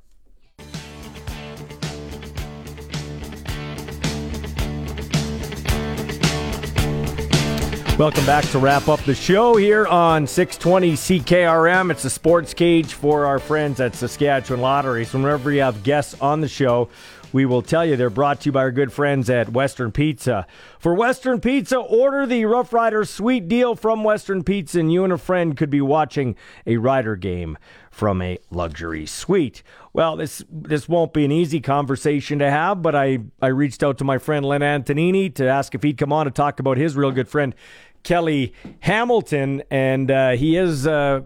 Welcome 8.01 8.25
back 8.25 8.47
to 8.47 8.59
wrap 8.59 8.89
up 8.89 9.01
the 9.01 9.15
show 9.15 9.57
here 9.57 9.87
on 9.87 10.27
620 10.27 10.93
CKRM. 10.95 11.91
It's 11.91 12.03
a 12.07 12.09
sports 12.09 12.55
cage 12.55 12.95
for 12.95 13.27
our 13.27 13.39
friends 13.39 13.79
at 13.79 13.95
Saskatchewan 13.95 14.63
Lottery. 14.63 15.05
So 15.05 15.19
whenever 15.19 15.53
you 15.53 15.61
have 15.61 15.83
guests 15.83 16.19
on 16.19 16.41
the 16.41 16.49
show, 16.49 16.89
we 17.33 17.45
will 17.47 17.63
tell 17.63 17.85
you 17.85 17.97
they're 17.97 18.11
brought 18.11 18.41
to 18.41 18.47
you 18.47 18.53
by 18.53 18.61
our 18.61 18.73
good 18.73 18.93
friends 18.93 19.31
at 19.31 19.53
Western 19.53 19.93
Pizza. 19.93 20.47
For 20.79 20.95
Western 20.95 21.41
Pizza, 21.41 21.77
order 21.77 22.27
the 22.27 22.45
Rough 22.47 22.73
Rider 22.73 23.05
Sweet 23.05 23.49
Deal 23.49 23.77
from 23.77 24.03
Western 24.03 24.43
Pizza, 24.43 24.81
and 24.81 24.93
you 24.93 25.05
and 25.05 25.13
a 25.13 25.19
friend 25.19 25.57
could 25.57 25.71
be 25.71 25.81
watching 25.81 26.37
a 26.67 26.79
Rider 26.79 27.17
game 27.17 27.57
from 27.91 28.23
a 28.23 28.39
luxury 28.51 29.07
suite. 29.07 29.63
Well, 29.93 30.17
this 30.17 30.45
this 30.51 30.89
won't 30.89 31.13
be 31.13 31.25
an 31.25 31.33
easy 31.33 31.61
conversation 31.61 32.39
to 32.39 32.51
have, 32.51 32.83
but 32.83 32.95
I, 32.95 33.19
I 33.43 33.49
reached 33.49 33.83
out 33.83 33.99
to 33.99 34.05
my 34.05 34.19
friend 34.19 34.45
Len 34.45 34.61
Antonini 34.61 35.33
to 35.35 35.47
ask 35.47 35.75
if 35.75 35.83
he'd 35.83 35.99
come 35.99 36.13
on 36.13 36.27
to 36.27 36.31
talk 36.31 36.61
about 36.61 36.79
his 36.79 36.97
real 36.97 37.11
good 37.11 37.29
friend 37.29 37.55
Kelly 38.03 38.53
Hamilton, 38.81 39.63
and 39.71 40.11
uh, 40.11 40.31
he 40.31 40.57
is 40.57 40.87
uh, 40.87 41.21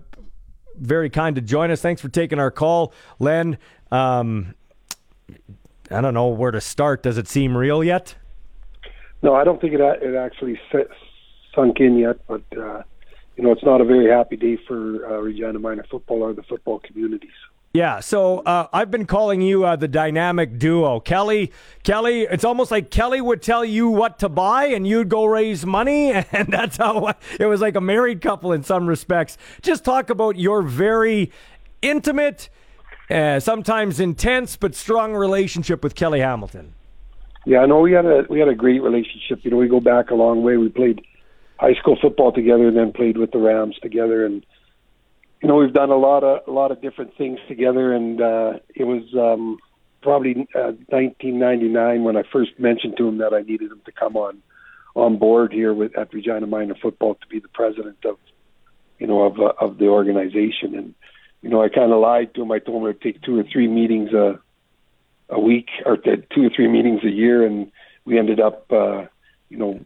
very 0.76 1.10
kind 1.10 1.36
to 1.36 1.42
join 1.42 1.70
us. 1.70 1.80
Thanks 1.80 2.00
for 2.00 2.08
taking 2.08 2.38
our 2.38 2.50
call, 2.50 2.92
Len. 3.18 3.58
Um, 3.90 4.54
I 5.90 6.00
don't 6.00 6.14
know 6.14 6.28
where 6.28 6.50
to 6.50 6.60
start. 6.60 7.02
Does 7.02 7.18
it 7.18 7.28
seem 7.28 7.56
real 7.56 7.84
yet? 7.84 8.16
No, 9.22 9.34
I 9.34 9.44
don't 9.44 9.60
think 9.60 9.72
it 9.74 9.80
it 9.80 10.14
actually 10.14 10.58
sunk 11.54 11.80
in 11.80 11.98
yet, 11.98 12.16
but 12.26 12.42
uh, 12.56 12.82
you 13.36 13.44
know, 13.44 13.52
it's 13.52 13.64
not 13.64 13.80
a 13.80 13.84
very 13.84 14.10
happy 14.10 14.36
day 14.36 14.58
for 14.68 15.06
uh, 15.06 15.20
Regina 15.20 15.58
Minor 15.58 15.84
football 15.90 16.22
or 16.22 16.32
the 16.32 16.42
football 16.42 16.80
communities. 16.80 17.30
Yeah, 17.74 17.98
so 17.98 18.38
uh, 18.38 18.68
I've 18.72 18.92
been 18.92 19.04
calling 19.04 19.42
you 19.42 19.64
uh, 19.64 19.74
the 19.74 19.88
dynamic 19.88 20.60
duo, 20.60 21.00
Kelly. 21.00 21.50
Kelly, 21.82 22.22
it's 22.22 22.44
almost 22.44 22.70
like 22.70 22.88
Kelly 22.88 23.20
would 23.20 23.42
tell 23.42 23.64
you 23.64 23.88
what 23.88 24.20
to 24.20 24.28
buy, 24.28 24.66
and 24.66 24.86
you'd 24.86 25.08
go 25.08 25.24
raise 25.24 25.66
money, 25.66 26.12
and 26.32 26.46
that's 26.52 26.76
how 26.76 27.12
it 27.40 27.46
was 27.46 27.60
like 27.60 27.74
a 27.74 27.80
married 27.80 28.20
couple 28.20 28.52
in 28.52 28.62
some 28.62 28.86
respects. 28.86 29.36
Just 29.60 29.84
talk 29.84 30.08
about 30.08 30.36
your 30.36 30.62
very 30.62 31.32
intimate, 31.82 32.48
uh, 33.10 33.40
sometimes 33.40 33.98
intense 33.98 34.54
but 34.54 34.76
strong 34.76 35.12
relationship 35.12 35.82
with 35.82 35.96
Kelly 35.96 36.20
Hamilton. 36.20 36.74
Yeah, 37.44 37.58
I 37.58 37.66
know 37.66 37.80
we 37.80 37.90
had 37.90 38.06
a 38.06 38.24
we 38.30 38.38
had 38.38 38.48
a 38.48 38.54
great 38.54 38.84
relationship. 38.84 39.40
You 39.42 39.50
know, 39.50 39.56
we 39.56 39.66
go 39.66 39.80
back 39.80 40.12
a 40.12 40.14
long 40.14 40.44
way. 40.44 40.56
We 40.58 40.68
played 40.68 41.04
high 41.58 41.74
school 41.74 41.98
football 42.00 42.30
together, 42.30 42.68
and 42.68 42.76
then 42.76 42.92
played 42.92 43.18
with 43.18 43.32
the 43.32 43.38
Rams 43.38 43.76
together, 43.82 44.24
and 44.24 44.46
you 45.44 45.48
know, 45.48 45.56
we've 45.56 45.74
done 45.74 45.90
a 45.90 45.96
lot 45.96 46.24
of 46.24 46.48
a 46.48 46.50
lot 46.50 46.70
of 46.70 46.80
different 46.80 47.18
things 47.18 47.38
together, 47.48 47.92
and 47.92 48.18
uh, 48.18 48.54
it 48.74 48.84
was 48.84 49.02
um, 49.12 49.58
probably 50.00 50.48
uh, 50.54 50.72
1999 50.88 52.02
when 52.02 52.16
I 52.16 52.22
first 52.32 52.58
mentioned 52.58 52.96
to 52.96 53.06
him 53.06 53.18
that 53.18 53.34
I 53.34 53.42
needed 53.42 53.70
him 53.70 53.82
to 53.84 53.92
come 53.92 54.16
on 54.16 54.42
on 54.94 55.18
board 55.18 55.52
here 55.52 55.74
with 55.74 55.98
at 55.98 56.14
Regina 56.14 56.46
Minor 56.46 56.76
Football 56.80 57.16
to 57.16 57.26
be 57.26 57.40
the 57.40 57.48
president 57.48 58.06
of, 58.06 58.16
you 58.98 59.06
know, 59.06 59.24
of 59.24 59.38
uh, 59.38 59.52
of 59.60 59.76
the 59.76 59.88
organization, 59.88 60.76
and 60.76 60.94
you 61.42 61.50
know, 61.50 61.62
I 61.62 61.68
kind 61.68 61.92
of 61.92 62.00
lied 62.00 62.34
to 62.36 62.42
him. 62.42 62.50
I 62.50 62.58
told 62.58 62.82
him 62.82 62.88
it'd 62.88 63.02
take 63.02 63.20
two 63.20 63.38
or 63.38 63.44
three 63.44 63.68
meetings 63.68 64.14
a 64.14 64.40
a 65.28 65.38
week, 65.38 65.68
or 65.84 65.98
two 65.98 66.46
or 66.46 66.50
three 66.56 66.68
meetings 66.68 67.04
a 67.04 67.10
year, 67.10 67.44
and 67.44 67.70
we 68.06 68.18
ended 68.18 68.40
up, 68.40 68.72
uh, 68.72 69.04
you 69.50 69.58
know, 69.58 69.84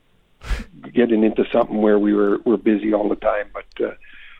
getting 0.94 1.24
into 1.24 1.47
something 1.52 1.82
where 1.82 1.98
we 1.98 2.14
were 2.14 2.39
we're 2.44 2.56
busy 2.59 2.94
all 2.94 3.09
the 3.09 3.16
time, 3.16 3.51
but. 3.52 3.85
Uh, 3.85 3.94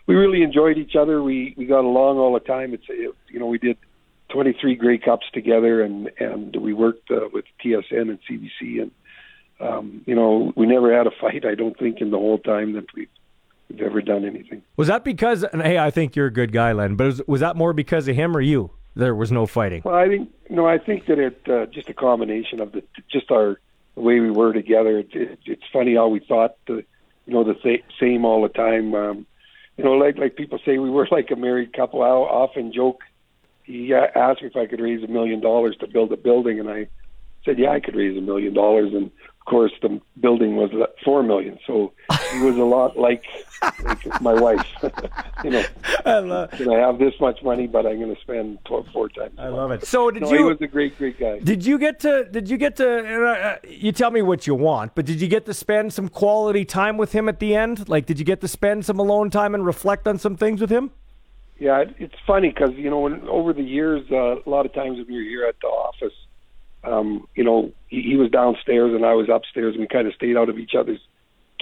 we 0.09 0.15
really 0.17 0.43
enjoyed 0.43 0.79
each 0.79 0.97
other. 0.97 1.23
We 1.23 1.55
we 1.57 1.67
got 1.67 1.85
along 1.85 2.19
all 2.19 2.33
the 2.33 2.41
time. 2.41 2.75
It's 2.75 2.85
it, 2.89 3.15
you 3.29 3.39
know 3.39 3.47
we 3.47 3.59
did 3.59 3.77
23 4.31 4.75
Grey 4.75 4.99
Cups 4.99 5.27
together, 5.33 5.83
and 5.83 6.11
and 6.19 6.57
we 6.57 6.73
worked 6.73 7.11
uh, 7.11 7.29
with 7.33 7.45
TSN 7.65 8.09
and 8.09 8.19
CBC, 8.29 8.83
and 8.83 8.91
um, 9.61 10.03
you 10.07 10.17
know 10.17 10.53
we 10.57 10.67
never 10.67 10.97
had 10.97 11.07
a 11.07 11.13
fight. 11.21 11.45
I 11.45 11.55
don't 11.55 11.79
think 11.79 12.01
in 12.01 12.11
the 12.11 12.19
whole 12.19 12.39
time 12.39 12.73
that 12.73 12.87
we've 12.95 13.09
we've 13.69 13.83
ever 13.83 14.01
done 14.01 14.25
anything. 14.25 14.63
Was 14.77 14.89
that 14.89 15.05
because? 15.05 15.45
And 15.45 15.63
hey, 15.63 15.79
I 15.79 15.91
think 15.91 16.17
you're 16.17 16.27
a 16.27 16.33
good 16.33 16.53
guy, 16.53 16.73
Len. 16.73 16.97
But 16.97 17.07
was, 17.07 17.23
was 17.27 17.41
that 17.43 17.55
more 17.55 17.75
because 17.75 18.09
of 18.09 18.17
him 18.17 18.37
or 18.37 18.41
you? 18.41 18.71
There 18.97 19.15
was 19.15 19.31
no 19.31 19.47
fighting. 19.47 19.83
Well, 19.85 19.95
I 19.95 20.09
think 20.09 20.31
no. 20.49 20.67
I 20.67 20.79
think 20.79 21.07
that 21.07 21.19
it 21.19 21.49
uh, 21.49 21.67
just 21.67 21.91
a 21.91 21.95
combination 21.95 22.61
of 22.61 22.73
the 22.73 22.83
just 23.13 23.31
our 23.31 23.61
the 23.95 24.01
way 24.01 24.21
we 24.21 24.31
were 24.31 24.55
together. 24.55 24.99
It, 25.01 25.11
it, 25.13 25.39
it's 25.45 25.63
funny 25.71 25.95
how 25.95 26.09
we 26.09 26.21
thought 26.21 26.57
the 26.67 26.85
you 27.27 27.35
know 27.35 27.45
the 27.45 27.55
th- 27.55 27.85
same 28.01 28.25
all 28.25 28.43
the 28.43 28.49
time. 28.49 28.95
Um, 28.95 29.27
you 29.79 29.85
know, 29.85 29.93
like 29.93 30.19
like 30.19 30.37
people 30.37 30.59
say, 30.67 30.79
we 30.79 30.91
were 30.91 31.09
like 31.11 31.31
a 31.31 31.37
married 31.37 31.73
couple. 31.73 32.03
I 32.03 32.09
often 32.09 32.73
joke. 32.73 33.01
He 33.63 33.95
uh, 33.95 34.07
asked 34.19 34.43
me 34.43 34.49
if 34.49 34.57
I 34.57 34.67
could 34.67 34.81
raise 34.81 35.03
a 35.05 35.09
million 35.09 35.41
dollars 35.41 35.77
to 35.81 35.87
build 35.87 36.13
a 36.13 36.17
building, 36.17 36.59
and 36.59 36.69
I 36.69 36.89
said, 37.45 37.59
"Yeah, 37.59 37.71
I 37.71 37.81
could 37.81 37.95
raise 37.95 38.19
a 38.19 38.21
million 38.21 38.53
dollars." 38.53 38.93
And 38.93 39.11
course, 39.49 39.73
the 39.83 40.01
building 40.21 40.57
was 40.57 40.71
four 41.05 41.23
million, 41.23 41.59
so 41.67 41.93
he 42.33 42.41
was 42.41 42.57
a 42.57 42.65
lot 42.65 42.97
like, 42.99 43.25
like 43.83 44.21
my 44.21 44.35
wife. 44.35 44.67
you 45.45 45.51
know, 45.51 45.65
I 46.05 46.19
love, 46.19 46.51
can 46.51 46.71
I 46.71 46.79
have 46.79 46.99
this 46.99 47.15
much 47.21 47.43
money, 47.43 47.67
but 47.67 47.87
I'm 47.87 47.99
going 47.99 48.15
to 48.15 48.21
spend 48.21 48.59
12, 48.67 48.87
four 48.93 49.09
times. 49.09 49.35
I 49.39 49.49
love 49.49 49.71
it. 49.73 49.87
So 49.87 50.11
did 50.11 50.23
no, 50.23 50.31
you? 50.31 50.39
He 50.39 50.45
was 50.45 50.61
a 50.61 50.67
great, 50.67 50.97
great 50.99 51.19
guy. 51.19 51.41
Did 51.41 51.65
you 51.65 51.79
get 51.79 52.01
to? 52.01 52.25
Did 52.31 52.49
you 52.49 52.59
get 52.59 52.77
to? 52.77 53.27
Uh, 53.27 53.57
you 53.67 53.93
tell 53.93 54.11
me 54.11 54.23
what 54.23 54.47
you 54.47 54.55
want, 54.55 54.95
but 54.95 55.07
did 55.07 55.21
you 55.21 55.29
get 55.29 55.47
to 55.47 55.55
spend 55.55 55.93
some 55.93 56.09
quality 56.09 56.65
time 56.65 56.97
with 56.97 57.13
him 57.13 57.29
at 57.29 57.41
the 57.41 57.55
end? 57.55 57.89
Like, 57.89 58.07
did 58.07 58.19
you 58.19 58.25
get 58.25 58.41
to 58.43 58.49
spend 58.49 58.85
some 58.85 58.99
alone 58.99 59.31
time 59.31 59.55
and 59.55 59.65
reflect 59.65 60.07
on 60.07 60.19
some 60.19 60.37
things 60.37 60.61
with 60.61 60.71
him? 60.71 60.93
Yeah, 61.59 61.81
it, 61.81 61.95
it's 61.99 62.15
funny 62.27 62.51
because 62.51 62.75
you 62.77 62.91
know, 62.91 63.01
when, 63.01 63.27
over 63.29 63.53
the 63.53 63.63
years, 63.63 64.07
uh, 64.13 64.41
a 64.41 64.49
lot 64.49 64.67
of 64.67 64.73
times 64.75 64.99
when 64.99 65.13
you're 65.13 65.25
here 65.25 65.47
at 65.47 65.57
the 65.61 65.67
office, 65.67 66.13
um, 66.85 67.27
you 67.35 67.45
know, 67.45 67.73
he, 67.89 68.03
he 68.03 68.17
was 68.17 68.31
downstairs 68.31 68.95
and 68.95 69.05
I 69.05 69.15
was 69.15 69.29
upstairs, 69.29 69.75
and 69.75 69.81
we 69.81 69.89
kind 69.89 70.07
of 70.07 70.15
stayed 70.15 70.37
out 70.37 70.49
of 70.49 70.59
each 70.59 70.75
other's 70.79 71.01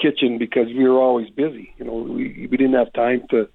kitchen 0.00 0.38
because 0.38 0.66
we 0.68 0.88
were 0.88 0.98
always 0.98 1.30
busy. 1.30 1.72
You 1.78 1.84
know, 1.84 1.94
we 1.94 2.46
we 2.50 2.56
didn't 2.56 2.74
have 2.74 2.92
time 2.92 3.26
to 3.30 3.48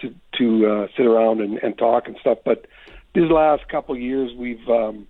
to 0.00 0.14
to 0.38 0.66
uh, 0.66 0.86
sit 0.96 1.06
around 1.06 1.40
and, 1.40 1.58
and 1.58 1.76
talk 1.76 2.06
and 2.06 2.16
stuff. 2.20 2.38
But 2.44 2.66
these 3.14 3.30
last 3.30 3.68
couple 3.68 3.94
of 3.94 4.00
years, 4.00 4.32
we've 4.36 4.66
um, 4.68 5.06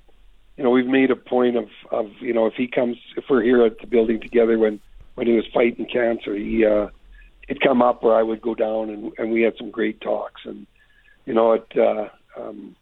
you 0.56 0.64
know 0.64 0.70
we've 0.70 0.86
made 0.86 1.10
a 1.10 1.16
point 1.16 1.56
of 1.56 1.68
of 1.90 2.10
you 2.20 2.34
know 2.34 2.46
if 2.46 2.54
he 2.54 2.66
comes 2.66 2.96
if 3.16 3.24
we're 3.30 3.42
here 3.42 3.64
at 3.64 3.78
the 3.78 3.86
building 3.86 4.20
together 4.20 4.58
when 4.58 4.80
when 5.14 5.26
he 5.26 5.34
was 5.34 5.46
fighting 5.54 5.86
cancer, 5.86 6.34
he 6.34 6.64
uh, 6.66 6.88
it'd 7.48 7.62
come 7.62 7.82
up 7.82 8.02
where 8.02 8.16
I 8.16 8.22
would 8.22 8.42
go 8.42 8.54
down 8.54 8.90
and 8.90 9.12
and 9.18 9.32
we 9.32 9.42
had 9.42 9.54
some 9.56 9.70
great 9.70 10.00
talks 10.00 10.42
and 10.44 10.66
you 11.24 11.34
know 11.34 11.52
it. 11.52 11.66
Uh, 11.76 12.08
um, 12.36 12.74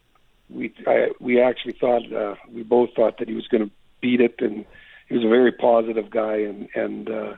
we 0.55 0.75
I, 0.87 1.09
we 1.21 1.41
actually 1.41 1.75
thought 1.81 2.13
uh, 2.13 2.35
we 2.51 2.63
both 2.63 2.91
thought 2.95 3.19
that 3.19 3.29
he 3.29 3.35
was 3.35 3.47
going 3.49 3.65
to 3.65 3.71
beat 4.01 4.21
it, 4.21 4.37
and 4.39 4.65
he 5.09 5.15
was 5.15 5.25
a 5.25 5.29
very 5.29 5.53
positive 5.53 6.11
guy, 6.11 6.37
and 6.37 6.69
and 6.75 7.11
uh, 7.11 7.37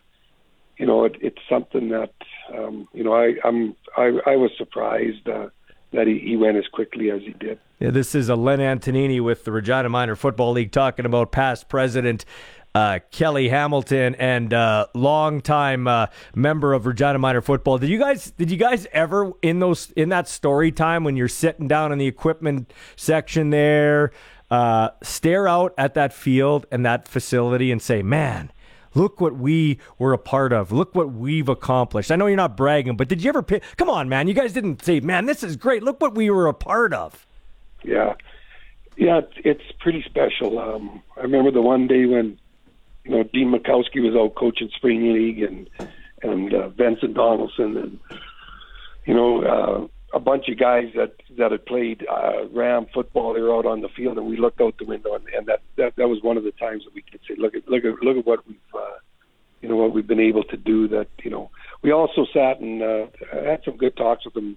you 0.76 0.86
know 0.86 1.04
it, 1.04 1.16
it's 1.20 1.40
something 1.48 1.88
that 1.90 2.12
um, 2.56 2.88
you 2.92 3.04
know 3.04 3.14
I 3.14 3.34
I'm 3.44 3.76
I, 3.96 4.18
I 4.26 4.36
was 4.36 4.50
surprised 4.56 5.28
uh, 5.28 5.48
that 5.92 6.06
he, 6.06 6.18
he 6.18 6.36
went 6.36 6.56
as 6.56 6.66
quickly 6.66 7.10
as 7.10 7.22
he 7.22 7.32
did. 7.32 7.58
Yeah, 7.80 7.90
this 7.90 8.14
is 8.14 8.28
a 8.28 8.36
Len 8.36 8.60
Antonini 8.60 9.20
with 9.20 9.44
the 9.44 9.52
Regina 9.52 9.88
Minor 9.88 10.16
Football 10.16 10.52
League 10.52 10.72
talking 10.72 11.06
about 11.06 11.32
past 11.32 11.68
president 11.68 12.24
uh, 12.74 12.98
Kelly 13.10 13.48
Hamilton 13.48 14.14
and 14.16 14.52
uh, 14.52 14.86
longtime 14.94 15.86
uh, 15.86 16.06
member 16.34 16.72
of 16.72 16.86
Regina 16.86 17.18
Minor 17.18 17.40
Football. 17.40 17.78
Did 17.78 17.90
you 17.90 17.98
guys 17.98 18.32
did 18.32 18.50
you 18.50 18.56
guys 18.56 18.86
ever 18.92 19.32
in 19.42 19.60
those 19.60 19.90
in 19.92 20.08
that 20.08 20.28
story 20.28 20.72
time 20.72 21.04
when 21.04 21.16
you're 21.16 21.28
sitting 21.28 21.68
down 21.68 21.92
in 21.92 21.98
the 21.98 22.06
equipment 22.06 22.72
section 22.96 23.50
there, 23.50 24.10
uh, 24.50 24.90
stare 25.02 25.46
out 25.46 25.72
at 25.78 25.94
that 25.94 26.12
field 26.12 26.66
and 26.72 26.84
that 26.84 27.06
facility 27.06 27.70
and 27.70 27.80
say, 27.80 28.02
"Man." 28.02 28.50
Look 28.96 29.20
what 29.20 29.34
we 29.34 29.80
were 29.98 30.12
a 30.12 30.18
part 30.18 30.52
of. 30.52 30.70
Look 30.70 30.94
what 30.94 31.12
we've 31.12 31.48
accomplished. 31.48 32.12
I 32.12 32.14
know 32.14 32.28
you're 32.28 32.36
not 32.36 32.56
bragging, 32.56 32.96
but 32.96 33.08
did 33.08 33.24
you 33.24 33.28
ever? 33.28 33.42
Come 33.42 33.90
on, 33.90 34.08
man. 34.08 34.28
You 34.28 34.34
guys 34.34 34.52
didn't 34.52 34.84
say, 34.84 35.00
"Man, 35.00 35.26
this 35.26 35.42
is 35.42 35.56
great. 35.56 35.82
Look 35.82 36.00
what 36.00 36.14
we 36.14 36.30
were 36.30 36.46
a 36.46 36.54
part 36.54 36.94
of." 36.94 37.26
Yeah, 37.82 38.14
yeah, 38.96 39.18
it's, 39.18 39.32
it's 39.38 39.72
pretty 39.80 40.04
special. 40.04 40.60
Um, 40.60 41.02
I 41.16 41.22
remember 41.22 41.50
the 41.50 41.60
one 41.60 41.88
day 41.88 42.06
when 42.06 42.38
you 43.04 43.10
know, 43.10 43.22
Dean 43.22 43.52
Mikowski 43.52 44.00
was 44.02 44.16
out 44.16 44.34
coaching 44.34 44.70
spring 44.74 45.12
league, 45.12 45.42
and 45.42 45.68
and 46.22 46.54
uh, 46.54 46.68
Vincent 46.70 47.14
Donaldson, 47.14 47.76
and 47.76 47.98
you 49.04 49.14
know, 49.14 49.42
uh, 49.42 50.16
a 50.16 50.20
bunch 50.20 50.48
of 50.48 50.58
guys 50.58 50.86
that 50.96 51.14
that 51.36 51.52
had 51.52 51.66
played 51.66 52.06
uh, 52.10 52.46
Ram 52.48 52.86
football. 52.94 53.34
They 53.34 53.40
were 53.40 53.54
out 53.54 53.66
on 53.66 53.82
the 53.82 53.88
field, 53.88 54.16
and 54.16 54.26
we 54.26 54.36
looked 54.36 54.60
out 54.60 54.78
the 54.78 54.86
window, 54.86 55.14
and, 55.14 55.26
and 55.28 55.46
that, 55.46 55.60
that 55.76 55.96
that 55.96 56.08
was 56.08 56.22
one 56.22 56.36
of 56.36 56.44
the 56.44 56.52
times 56.52 56.84
that 56.84 56.94
we 56.94 57.02
could 57.02 57.20
say, 57.28 57.34
look 57.36 57.54
at 57.54 57.68
look 57.68 57.84
at 57.84 58.02
look 58.02 58.16
at 58.16 58.26
what 58.26 58.46
we've 58.46 58.56
uh, 58.74 58.98
you 59.60 59.68
know 59.68 59.76
what 59.76 59.92
we've 59.92 60.06
been 60.06 60.20
able 60.20 60.44
to 60.44 60.56
do. 60.56 60.88
That 60.88 61.08
you 61.22 61.30
know, 61.30 61.50
we 61.82 61.92
also 61.92 62.26
sat 62.32 62.60
and 62.60 62.82
uh, 62.82 63.06
had 63.32 63.62
some 63.64 63.76
good 63.76 63.96
talks 63.96 64.24
with 64.24 64.36
him, 64.36 64.56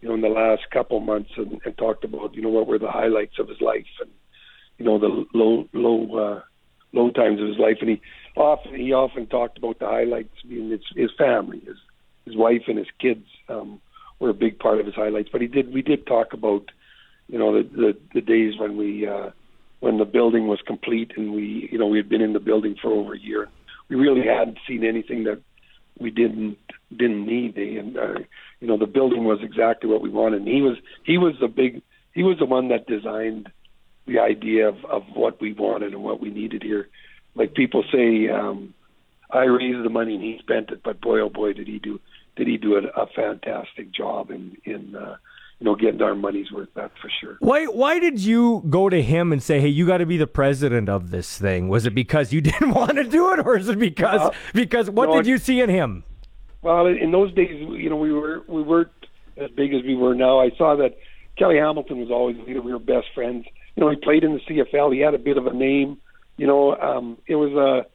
you 0.00 0.08
know, 0.08 0.14
in 0.14 0.20
the 0.20 0.28
last 0.28 0.62
couple 0.72 0.98
months, 1.00 1.30
and, 1.36 1.60
and 1.64 1.78
talked 1.78 2.02
about 2.02 2.34
you 2.34 2.42
know 2.42 2.48
what 2.48 2.66
were 2.66 2.78
the 2.78 2.90
highlights 2.90 3.38
of 3.38 3.48
his 3.48 3.60
life, 3.60 3.86
and 4.00 4.10
you 4.78 4.84
know 4.84 4.98
the 4.98 5.26
low 5.32 5.68
low. 5.72 6.18
Uh, 6.18 6.40
low 6.94 7.10
times 7.10 7.40
of 7.40 7.48
his 7.48 7.58
life, 7.58 7.78
and 7.80 7.90
he 7.90 8.00
often 8.36 8.74
he 8.74 8.92
often 8.92 9.26
talked 9.26 9.58
about 9.58 9.78
the 9.78 9.86
highlights 9.86 10.34
being 10.48 10.70
his, 10.70 10.80
his 10.94 11.10
family, 11.18 11.60
his 11.60 11.76
his 12.24 12.36
wife 12.36 12.62
and 12.68 12.78
his 12.78 12.86
kids 12.98 13.26
um, 13.48 13.80
were 14.18 14.30
a 14.30 14.34
big 14.34 14.58
part 14.58 14.80
of 14.80 14.86
his 14.86 14.94
highlights. 14.94 15.28
But 15.30 15.40
he 15.40 15.46
did 15.46 15.72
we 15.72 15.82
did 15.82 16.06
talk 16.06 16.32
about 16.32 16.70
you 17.28 17.38
know 17.38 17.52
the 17.52 17.68
the, 17.68 17.96
the 18.14 18.20
days 18.20 18.54
when 18.58 18.76
we 18.76 19.06
uh, 19.06 19.30
when 19.80 19.98
the 19.98 20.04
building 20.04 20.46
was 20.46 20.60
complete 20.66 21.12
and 21.16 21.34
we 21.34 21.68
you 21.70 21.78
know 21.78 21.86
we 21.86 21.98
had 21.98 22.08
been 22.08 22.22
in 22.22 22.32
the 22.32 22.40
building 22.40 22.76
for 22.80 22.90
over 22.90 23.14
a 23.14 23.20
year. 23.20 23.48
We 23.88 23.96
really 23.96 24.26
hadn't 24.26 24.58
seen 24.66 24.84
anything 24.84 25.24
that 25.24 25.40
we 25.98 26.10
didn't 26.10 26.58
didn't 26.90 27.26
need, 27.26 27.56
and 27.56 27.96
uh, 27.96 28.18
you 28.60 28.66
know 28.66 28.78
the 28.78 28.86
building 28.86 29.24
was 29.24 29.40
exactly 29.42 29.90
what 29.90 30.00
we 30.00 30.10
wanted. 30.10 30.42
And 30.42 30.48
he 30.48 30.62
was 30.62 30.76
he 31.04 31.18
was 31.18 31.34
the 31.40 31.48
big 31.48 31.82
he 32.14 32.22
was 32.22 32.38
the 32.38 32.46
one 32.46 32.68
that 32.68 32.86
designed 32.86 33.50
the 34.06 34.18
idea 34.18 34.68
of, 34.68 34.84
of 34.84 35.02
what 35.14 35.40
we 35.40 35.52
wanted 35.52 35.92
and 35.92 36.02
what 36.02 36.20
we 36.20 36.30
needed 36.30 36.62
here. 36.62 36.88
Like 37.34 37.54
people 37.54 37.84
say, 37.92 38.28
um, 38.28 38.74
I 39.30 39.44
raised 39.44 39.84
the 39.84 39.90
money 39.90 40.14
and 40.14 40.22
he 40.22 40.38
spent 40.38 40.70
it, 40.70 40.82
but 40.84 41.00
boy, 41.00 41.20
oh 41.20 41.30
boy, 41.30 41.52
did 41.52 41.66
he 41.66 41.78
do 41.78 42.00
did 42.36 42.46
he 42.46 42.56
do 42.56 42.76
a, 42.76 43.00
a 43.00 43.06
fantastic 43.08 43.92
job 43.92 44.30
in 44.30 44.56
in 44.64 44.94
uh, 44.94 45.16
you 45.58 45.64
know 45.64 45.74
getting 45.74 46.02
our 46.02 46.14
money's 46.14 46.52
worth. 46.52 46.68
That's 46.74 46.96
for 47.00 47.10
sure. 47.20 47.36
Why 47.40 47.64
why 47.64 47.98
did 47.98 48.20
you 48.20 48.62
go 48.68 48.88
to 48.88 49.02
him 49.02 49.32
and 49.32 49.42
say, 49.42 49.60
hey, 49.60 49.68
you 49.68 49.86
got 49.86 49.98
to 49.98 50.06
be 50.06 50.16
the 50.16 50.26
president 50.26 50.88
of 50.88 51.10
this 51.10 51.38
thing? 51.38 51.68
Was 51.68 51.86
it 51.86 51.94
because 51.94 52.32
you 52.32 52.40
didn't 52.50 52.70
want 52.70 52.96
to 52.96 53.04
do 53.04 53.32
it, 53.32 53.44
or 53.44 53.56
is 53.56 53.68
it 53.68 53.78
because 53.78 54.20
uh, 54.20 54.30
because 54.52 54.90
what 54.90 55.08
no, 55.08 55.16
did 55.16 55.26
you 55.26 55.38
see 55.38 55.60
in 55.60 55.70
him? 55.70 56.04
Well, 56.62 56.86
in 56.86 57.10
those 57.10 57.32
days, 57.34 57.50
you 57.58 57.90
know, 57.90 57.96
we 57.96 58.12
were 58.12 58.42
we 58.46 58.62
weren't 58.62 58.90
as 59.36 59.50
big 59.50 59.74
as 59.74 59.82
we 59.82 59.96
were 59.96 60.14
now. 60.14 60.40
I 60.40 60.50
saw 60.56 60.76
that 60.76 60.96
Kelly 61.36 61.56
Hamilton 61.56 61.98
was 61.98 62.10
always 62.10 62.36
leader. 62.46 62.62
We 62.62 62.72
were 62.72 62.78
best 62.78 63.06
friends 63.14 63.46
you 63.76 63.82
know, 63.82 63.90
he 63.90 63.96
played 63.96 64.24
in 64.24 64.34
the 64.34 64.40
CFL. 64.40 64.94
He 64.94 65.00
had 65.00 65.14
a 65.14 65.18
bit 65.18 65.36
of 65.36 65.46
a 65.46 65.52
name. 65.52 65.98
You 66.36 66.46
know, 66.46 66.76
um, 66.76 67.18
it 67.26 67.36
was 67.36 67.52
a, 67.52 67.86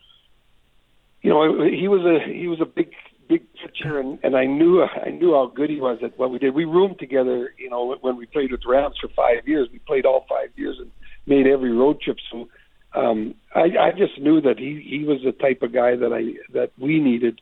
you 1.22 1.30
know, 1.30 1.64
he 1.64 1.88
was 1.88 2.06
a 2.06 2.32
he 2.32 2.48
was 2.48 2.62
a 2.62 2.66
big 2.66 2.92
big 3.28 3.46
pitcher, 3.54 4.00
and 4.00 4.20
and 4.24 4.36
I 4.36 4.46
knew 4.46 4.84
I 4.84 5.10
knew 5.10 5.34
how 5.34 5.52
good 5.54 5.70
he 5.70 5.80
was 5.80 6.00
at 6.04 6.18
what 6.18 6.32
we 6.32 6.40
did. 6.40 6.54
We 6.54 6.66
roomed 6.66 7.00
together. 7.00 7.54
You 7.58 7.70
know, 7.70 7.96
when 8.02 8.18
we 8.18 8.26
played 8.26 8.52
with 8.52 8.62
Rams 8.66 8.96
for 9.02 9.10
five 9.10 9.48
years, 9.48 9.70
we 9.72 9.80
played 9.80 10.06
all 10.06 10.26
five 10.28 10.50
years 10.56 10.78
and 10.80 10.92
made 11.26 11.48
every 11.48 11.72
road 11.72 12.02
trip. 12.02 12.18
So 12.32 12.50
um, 12.94 13.36
I, 13.54 13.68
I 13.80 13.92
just 13.92 14.20
knew 14.20 14.42
that 14.42 14.58
he 14.58 14.86
he 14.86 15.04
was 15.06 15.20
the 15.24 15.32
type 15.32 15.62
of 15.62 15.74
guy 15.74 15.96
that 15.96 16.14
I 16.14 16.52
that 16.54 16.72
we 16.78 17.00
needed 17.00 17.42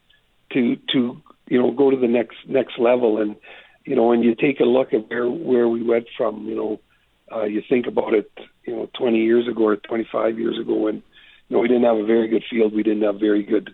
to 0.54 0.76
to 0.94 1.22
you 1.48 1.62
know 1.62 1.72
go 1.72 1.90
to 1.90 1.98
the 1.98 2.08
next 2.08 2.38
next 2.48 2.78
level. 2.78 3.22
And 3.22 3.36
you 3.86 3.96
know, 3.96 4.08
when 4.08 4.22
you 4.22 4.36
take 4.36 4.60
a 4.60 4.66
look 4.66 4.94
at 4.94 5.10
where 5.10 5.30
where 5.30 5.68
we 5.68 5.84
went 5.84 6.08
from, 6.18 6.46
you 6.46 6.56
know 6.56 6.80
uh, 7.32 7.44
you 7.44 7.62
think 7.68 7.88
about 7.88 8.14
it, 8.14 8.32
you 8.66 8.76
know, 8.76 8.90
20 8.98 9.18
years 9.18 9.48
ago 9.48 9.64
or 9.64 9.76
25 9.76 10.40
years 10.40 10.58
ago 10.60 10.76
when, 10.76 10.96
you 10.96 11.56
know, 11.56 11.60
we 11.60 11.68
didn't 11.68 11.84
have 11.84 11.98
a 11.98 12.06
very 12.06 12.28
good 12.28 12.44
field. 12.50 12.74
We 12.74 12.84
didn't 12.84 13.04
have 13.04 13.20
very 13.20 13.44
good 13.44 13.74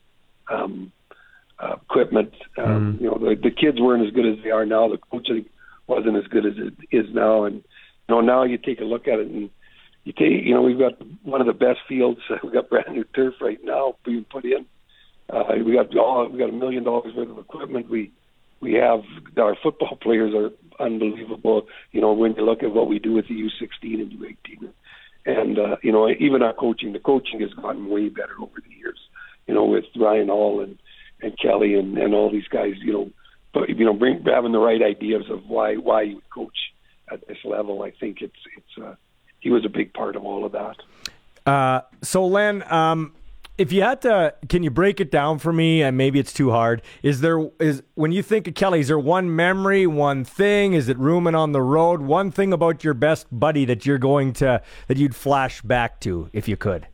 um, 0.52 0.92
uh, 1.60 1.76
equipment. 1.82 2.34
Um, 2.58 2.98
Mm. 2.98 3.02
You 3.02 3.08
know, 3.08 3.18
the, 3.18 3.36
the 3.36 3.52
kids 3.52 3.80
weren't 3.80 4.06
as 4.06 4.14
good 4.14 4.26
as 4.26 4.44
they 4.44 4.52
are 4.52 4.66
now. 4.66 4.90
The 4.90 4.98
coaching 4.98 5.46
wasn't 5.88 6.18
as 6.18 6.28
good 6.28 6.46
as 6.46 6.54
it 6.58 6.74
is 6.92 7.14
now. 7.14 7.46
And 7.46 7.56
you 8.08 8.16
know, 8.16 8.22
now 8.22 8.44
you 8.44 8.58
take 8.58 8.80
a 8.80 8.86
look 8.86 9.08
at 9.08 9.20
it 9.20 9.28
and 9.28 9.50
you 10.04 10.14
take, 10.14 10.46
you 10.46 10.54
know, 10.54 10.62
we've 10.62 10.80
got 10.80 10.94
one 11.24 11.42
of 11.42 11.48
the 11.48 11.54
best 11.54 11.80
fields. 11.88 12.20
We've 12.44 12.54
got 12.54 12.70
brand 12.70 12.92
new 12.92 13.06
turf 13.16 13.36
right 13.40 13.60
now 13.64 13.96
being 14.06 14.26
put 14.30 14.44
in. 14.44 14.66
Uh, 15.30 15.44
we 15.66 15.74
got 15.74 15.96
all, 15.96 16.28
we 16.28 16.38
got 16.38 16.50
a 16.50 16.54
million 16.54 16.84
dollars 16.84 17.14
worth 17.16 17.30
of 17.30 17.38
equipment. 17.38 17.90
We 17.90 18.12
we 18.64 18.74
have 18.74 19.04
our 19.38 19.56
football 19.62 19.98
players 20.02 20.34
are 20.34 20.52
unbelievable. 20.84 21.68
You 21.92 22.02
know, 22.02 22.14
when 22.14 22.34
you 22.36 22.44
look 22.44 22.64
at 22.64 22.74
what 22.74 22.88
we 22.88 22.98
do 22.98 23.14
with 23.14 23.28
the 23.28 23.36
U16 23.36 24.02
and 24.02 24.12
U18, 24.12 24.70
and 25.26 25.60
uh, 25.60 25.76
you 25.84 25.92
know, 25.92 26.10
even 26.10 26.42
our 26.42 26.54
coaching, 26.54 26.94
the 26.94 27.00
coaching 27.00 27.42
has 27.42 27.54
gotten 27.54 27.90
way 27.90 28.10
better 28.10 28.36
over 28.42 28.60
the 28.62 28.76
years. 28.76 29.00
You 29.48 29.54
know, 29.54 29.66
with 29.66 29.86
Ryan 29.96 30.30
Hall 30.30 30.62
and 30.62 30.78
and 31.22 31.38
Kelly 31.38 31.76
and 31.76 31.98
and 31.98 32.14
all 32.14 32.32
these 32.32 32.48
guys. 32.48 32.74
You 32.82 32.94
know, 32.94 33.12
but 33.54 33.70
you 33.70 33.86
know, 33.86 33.94
bring 33.94 34.24
having 34.26 34.52
the 34.54 34.60
right 34.60 34.82
ideas 34.82 35.26
of 35.30 35.48
why 35.48 35.76
why 35.76 36.04
you 36.04 36.22
coach 36.34 36.74
at 37.12 37.28
this 37.28 37.38
level. 37.44 37.84
I 37.84 37.92
think 37.92 38.22
it's 38.22 38.34
it's 38.58 38.84
uh, 38.84 38.96
he 39.40 39.50
was 39.50 39.66
a 39.66 39.70
big 39.70 39.94
part 39.94 40.16
of 40.16 40.24
all 40.26 40.46
of 40.46 40.54
that. 40.54 40.78
Uh, 41.46 41.82
so 42.02 42.26
Len, 42.26 42.64
um, 42.72 43.14
if 43.58 43.72
you 43.72 43.84
had 43.84 44.02
to, 44.02 44.34
can 44.50 44.64
you 44.64 44.72
break 44.72 45.00
it 45.00 45.12
down 45.12 45.38
for 45.38 45.54
me? 45.54 45.84
And 45.84 45.96
maybe 45.96 46.20
it's 46.20 46.34
too 46.34 46.52
hard. 46.52 46.82
Is 47.04 47.22
there 47.22 47.50
is 47.60 47.84
when 47.96 48.12
you 48.12 48.24
think 48.24 48.48
of 48.48 48.56
Kelly, 48.56 48.80
is 48.80 48.88
there 48.88 49.00
one 49.00 49.36
memory, 49.36 49.86
one 49.86 50.24
thing? 50.24 50.74
Is 50.74 50.90
it 50.90 50.98
rooming 50.98 51.36
on 51.36 51.52
the 51.52 51.62
road? 51.62 52.02
One 52.02 52.32
thing 52.32 52.52
about 52.52 52.84
your 52.84 52.94
best 52.94 53.28
buddy 53.32 53.66
that 53.66 53.86
you're 53.86 54.00
going 54.00 54.34
to 54.34 54.62
that 54.88 54.98
you'd 54.98 55.16
flash 55.16 55.62
back 55.62 56.00
to 56.02 56.30
if 56.34 56.48
you 56.48 56.58
could? 56.58 56.88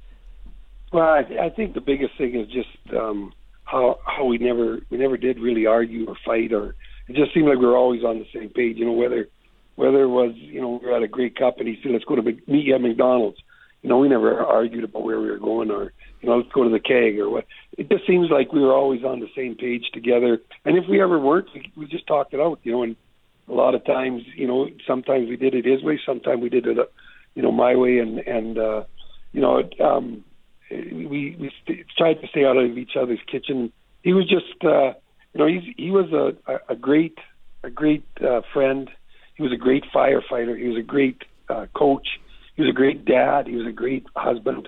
Well, 0.91 1.07
I, 1.07 1.45
I 1.45 1.49
think 1.49 1.76
the 1.76 1.81
biggest 1.81 2.18
thing 2.18 2.36
is 2.36 2.48
just 2.48 2.98
um, 2.98 3.31
how 3.64 3.99
how 4.06 4.26
we 4.26 4.38
never 4.38 4.80
we 4.90 4.98
never 4.98 5.18
did 5.18 5.40
really 5.40 5.65
argue 5.65 6.07
or 6.07 6.18
fight, 6.26 6.52
or 6.52 6.76
it 7.07 7.15
just 7.15 7.34
seemed 7.34 7.48
like 7.48 7.60
we 7.60 7.65
were 7.65 7.77
always 7.77 8.03
on 8.03 8.19
the 8.19 8.27
same 8.34 8.49
page. 8.49 8.77
You 8.77 8.86
know, 8.86 8.94
whether 8.94 9.30
whether 9.76 10.03
it 10.03 10.10
was 10.10 10.34
you 10.36 10.60
know 10.60 10.80
we 10.81 10.88
were 10.88 10.95
at 10.95 11.03
a 11.03 11.07
Grey 11.07 11.30
Cup 11.30 11.60
and 11.60 11.68
he 11.68 11.80
said 11.81 11.94
let's 11.94 12.06
go 12.06 12.15
to 12.15 12.22
meet 12.22 12.65
you 12.65 12.76
at 12.76 12.81
McDonald's. 12.81 13.38
You 13.81 13.88
know, 13.88 13.99
we 13.99 14.10
never 14.10 14.44
argued 14.44 14.84
about 14.84 15.03
where 15.03 15.22
we 15.22 15.30
were 15.30 15.38
going 15.38 15.72
or 15.72 15.94
you 16.22 16.30
know, 16.30 16.38
let's 16.38 16.52
go 16.52 16.64
to 16.64 16.70
the 16.70 16.80
keg 16.80 17.20
or 17.20 17.30
what. 17.30 17.46
It 17.78 17.90
just 17.90 18.06
seems 18.06 18.30
like 18.30 18.52
we 18.52 18.62
were 18.62 18.74
always 18.74 19.04
on 19.04 19.20
the 19.20 19.30
same 19.36 19.56
page 19.56 19.86
together. 19.94 20.40
And 20.66 20.78
if 20.78 20.86
we 20.90 21.02
ever 21.02 21.20
weren't, 21.20 21.48
we, 21.54 21.72
we 21.78 21.86
just 21.86 22.08
talked 22.08 22.34
it 22.34 22.40
out, 22.40 22.60
you 22.64 22.72
know. 22.72 22.84
And 22.84 22.96
a 23.48 23.54
lot 23.54 23.76
of 23.76 23.86
times, 23.86 24.24
you 24.36 24.48
know, 24.48 24.68
sometimes 24.86 25.30
we 25.30 25.38
did 25.38 25.56
it 25.56 25.66
his 25.66 25.84
way, 25.84 26.00
sometimes 26.06 26.41
we 26.41 26.50
did 26.50 26.68
it, 26.68 26.78
uh, 26.78 26.84
you 27.36 27.41
know, 27.41 27.52
my 27.52 27.76
way. 27.76 28.00
And 28.00 28.20
and 28.20 28.58
uh, 28.58 28.84
you 29.32 29.41
know, 29.41 29.60
it, 29.60 29.80
um, 29.80 30.24
we 30.70 31.38
we 31.40 31.52
st- 31.64 31.86
tried 31.98 32.16
to 32.16 32.28
stay 32.28 32.44
out 32.46 32.58
of 32.58 32.78
each 32.78 32.96
other's 33.00 33.20
kitchen. 33.32 33.72
He 34.04 34.14
was 34.14 34.28
just, 34.28 34.64
uh, 34.64 34.94
you 35.34 35.40
know, 35.40 35.48
he's 35.48 35.74
he 35.78 35.91
was 35.91 36.12
a 36.12 36.60
a 36.72 36.76
great 36.76 37.18
a 37.64 37.70
great 37.70 38.06
uh, 38.22 38.41
friend. 38.54 38.90
He 39.36 39.44
was 39.44 39.54
a 39.54 39.58
great 39.58 39.86
firefighter. 39.96 40.58
He 40.58 40.68
was 40.68 40.78
a 40.78 40.86
great 40.86 41.24
uh, 41.48 41.68
coach. 41.74 42.08
He 42.56 42.62
was 42.62 42.70
a 42.70 42.76
great 42.76 43.06
dad. 43.06 43.48
He 43.48 43.56
was 43.56 43.68
a 43.68 43.72
great 43.72 44.06
husband 44.18 44.68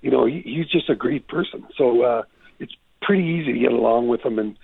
you 0.00 0.10
know, 0.10 0.26
he, 0.26 0.42
he's 0.44 0.68
just 0.68 0.88
a 0.90 0.94
great 0.94 1.28
person. 1.28 1.66
So 1.76 2.02
uh, 2.02 2.22
it's 2.58 2.72
pretty 3.02 3.24
easy 3.24 3.52
to 3.52 3.58
get 3.58 3.72
along 3.72 4.08
with 4.08 4.24
him, 4.24 4.38
and 4.38 4.56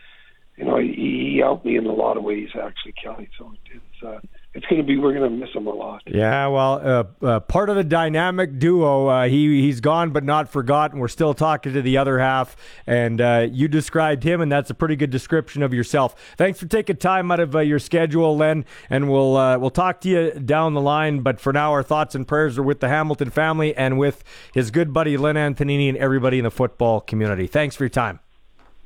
you 0.56 0.64
know, 0.64 0.78
he, 0.78 1.32
he 1.34 1.40
helped 1.42 1.64
me 1.64 1.76
in 1.76 1.86
a 1.86 1.92
lot 1.92 2.16
of 2.16 2.22
ways, 2.22 2.48
actually, 2.54 2.94
Kelly. 3.02 3.28
So 3.38 3.52
it's 3.66 4.04
uh, 4.06 4.20
it's 4.56 4.64
going 4.66 4.80
to 4.80 4.86
be 4.86 4.96
we're 4.96 5.12
going 5.12 5.30
to 5.30 5.36
miss 5.36 5.54
him 5.54 5.66
a 5.66 5.70
lot. 5.70 6.02
Yeah, 6.06 6.46
well, 6.46 6.80
uh, 7.22 7.24
uh, 7.24 7.40
part 7.40 7.68
of 7.68 7.76
the 7.76 7.84
dynamic 7.84 8.58
duo. 8.58 9.06
Uh, 9.06 9.28
he 9.28 9.60
he's 9.60 9.82
gone 9.82 10.10
but 10.10 10.24
not 10.24 10.48
forgotten. 10.48 10.98
We're 10.98 11.08
still 11.08 11.34
talking 11.34 11.74
to 11.74 11.82
the 11.82 11.98
other 11.98 12.18
half, 12.18 12.56
and 12.86 13.20
uh, 13.20 13.48
you 13.50 13.68
described 13.68 14.22
him, 14.22 14.40
and 14.40 14.50
that's 14.50 14.70
a 14.70 14.74
pretty 14.74 14.96
good 14.96 15.10
description 15.10 15.62
of 15.62 15.74
yourself. 15.74 16.14
Thanks 16.38 16.58
for 16.58 16.66
taking 16.66 16.96
time 16.96 17.30
out 17.30 17.38
of 17.38 17.54
uh, 17.54 17.60
your 17.60 17.78
schedule, 17.78 18.34
Len, 18.34 18.64
and 18.88 19.10
we'll 19.10 19.36
uh, 19.36 19.58
we'll 19.58 19.68
talk 19.68 20.00
to 20.00 20.08
you 20.08 20.30
down 20.32 20.72
the 20.72 20.80
line. 20.80 21.20
But 21.20 21.38
for 21.38 21.52
now, 21.52 21.72
our 21.72 21.82
thoughts 21.82 22.14
and 22.14 22.26
prayers 22.26 22.56
are 22.56 22.62
with 22.62 22.80
the 22.80 22.88
Hamilton 22.88 23.28
family 23.28 23.76
and 23.76 23.98
with 23.98 24.24
his 24.54 24.70
good 24.70 24.94
buddy 24.94 25.18
Len 25.18 25.34
Antonini 25.34 25.90
and 25.90 25.98
everybody 25.98 26.38
in 26.38 26.44
the 26.44 26.50
football 26.50 27.02
community. 27.02 27.46
Thanks 27.46 27.76
for 27.76 27.84
your 27.84 27.90
time. 27.90 28.20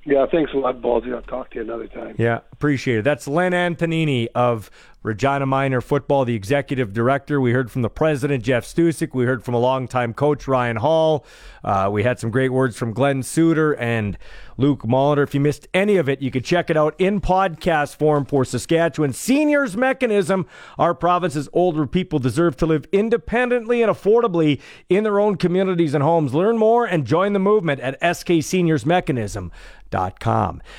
Yeah, 0.06 0.24
thanks 0.30 0.52
a 0.55 0.56
lot, 0.56 0.80
Ballsy. 0.80 1.14
I'll 1.14 1.22
talk 1.22 1.51
to 1.51 1.56
you 1.56 1.62
another 1.62 1.86
time. 1.86 2.14
Yeah, 2.18 2.40
appreciate 2.52 2.98
it. 2.98 3.02
That's 3.02 3.28
Len 3.28 3.52
Antonini 3.52 4.28
of 4.34 4.70
Regina 5.02 5.47
Minor 5.47 5.81
Football, 5.81 6.27
the 6.27 6.35
executive 6.35 6.93
director. 6.93 7.40
We 7.40 7.52
heard 7.52 7.70
from 7.70 7.81
the 7.82 7.89
president, 7.89 8.44
Jeff 8.44 8.66
Stusek. 8.66 9.14
We 9.14 9.24
heard 9.24 9.43
from 9.43 9.55
a 9.55 9.59
longtime 9.59 10.12
coach, 10.12 10.47
Ryan 10.47 10.77
Hall. 10.77 11.24
Uh, 11.64 11.89
we 11.90 12.02
had 12.02 12.18
some 12.18 12.31
great 12.31 12.51
words 12.51 12.77
from 12.77 12.93
Glenn 12.93 13.22
Suitor 13.22 13.74
and 13.77 14.18
Luke 14.59 14.82
Molitor. 14.82 15.22
If 15.22 15.35
you 15.35 15.40
missed 15.40 15.66
any 15.72 15.97
of 15.97 16.06
it, 16.09 16.20
you 16.20 16.31
could 16.31 16.44
check 16.44 16.68
it 16.68 16.77
out 16.77 16.94
in 16.98 17.22
podcast 17.22 17.97
form 17.97 18.27
for 18.27 18.44
Saskatchewan 18.44 19.14
Seniors 19.14 19.74
Mechanism. 19.77 20.47
Our 20.78 20.94
province's 20.94 21.48
older 21.55 21.86
people 21.86 22.18
deserve 22.18 22.59
to 22.59 22.66
live 22.66 22.85
independently 22.93 23.82
and 23.82 23.90
affordably 23.90 24.60
in 24.90 25.05
their 25.05 25.18
own 25.18 25.36
communities 25.36 25.94
and 25.94 26.05
homes. 26.05 26.35
Learn 26.35 26.59
more 26.59 26.85
and 26.85 27.06
join 27.06 27.32
the 27.32 27.39
movement 27.39 27.81
at 27.81 27.98
skseniorsmechanism.com. 28.02 29.51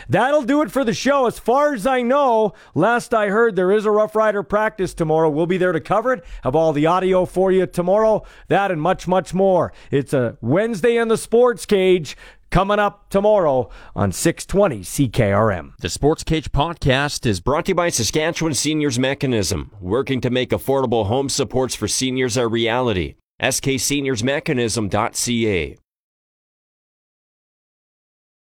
That'll 0.08 0.44
do 0.44 0.62
it 0.62 0.72
for 0.72 0.84
the 0.84 0.94
show. 0.94 1.26
As 1.26 1.40
far 1.40 1.74
as 1.74 1.88
I 1.88 2.02
know, 2.02 2.54
last 2.76 3.14
I 3.14 3.28
heard, 3.28 3.56
there 3.56 3.72
is 3.72 3.86
a 3.86 3.92
Rough 4.12 4.16
Rider 4.18 4.44
practice 4.44 4.94
tomorrow. 4.94 5.30
We'll 5.30 5.46
be 5.46 5.58
there 5.58 5.72
to 5.72 5.80
cover 5.80 6.12
it, 6.12 6.26
have 6.44 6.54
all 6.54 6.74
the 6.74 6.86
audio 6.86 7.26
for 7.26 7.50
you 7.50 7.66
tomorrow, 7.66 8.26
that 8.50 8.70
and 8.70 8.82
much, 8.82 9.08
much 9.08 9.34
more. 9.34 9.72
It's 9.90 10.12
a 10.12 10.38
Wednesday 10.42 10.98
in 10.98 11.08
the 11.08 11.16
Sports 11.16 11.66
Cage 11.66 12.18
coming 12.50 12.78
up 12.78 13.10
tomorrow 13.10 13.70
on 13.96 14.12
620 14.12 14.82
CKRM. 14.82 15.78
The 15.78 15.88
Sports 15.88 16.26
Cage 16.26 16.52
podcast 16.52 17.26
is 17.26 17.40
brought 17.40 17.68
to 17.68 17.72
you 17.72 17.76
by 17.76 17.88
Saskatchewan 17.88 18.54
Seniors 18.54 19.00
Mechanism, 19.00 19.72
working 19.80 20.20
to 20.20 20.30
make 20.30 20.50
affordable 20.50 21.06
home 21.06 21.30
supports 21.30 21.74
for 21.74 21.88
seniors 21.88 22.36
a 22.36 22.50
reality. 22.50 23.16
SKSeniorsMechanism.ca. 23.42 25.78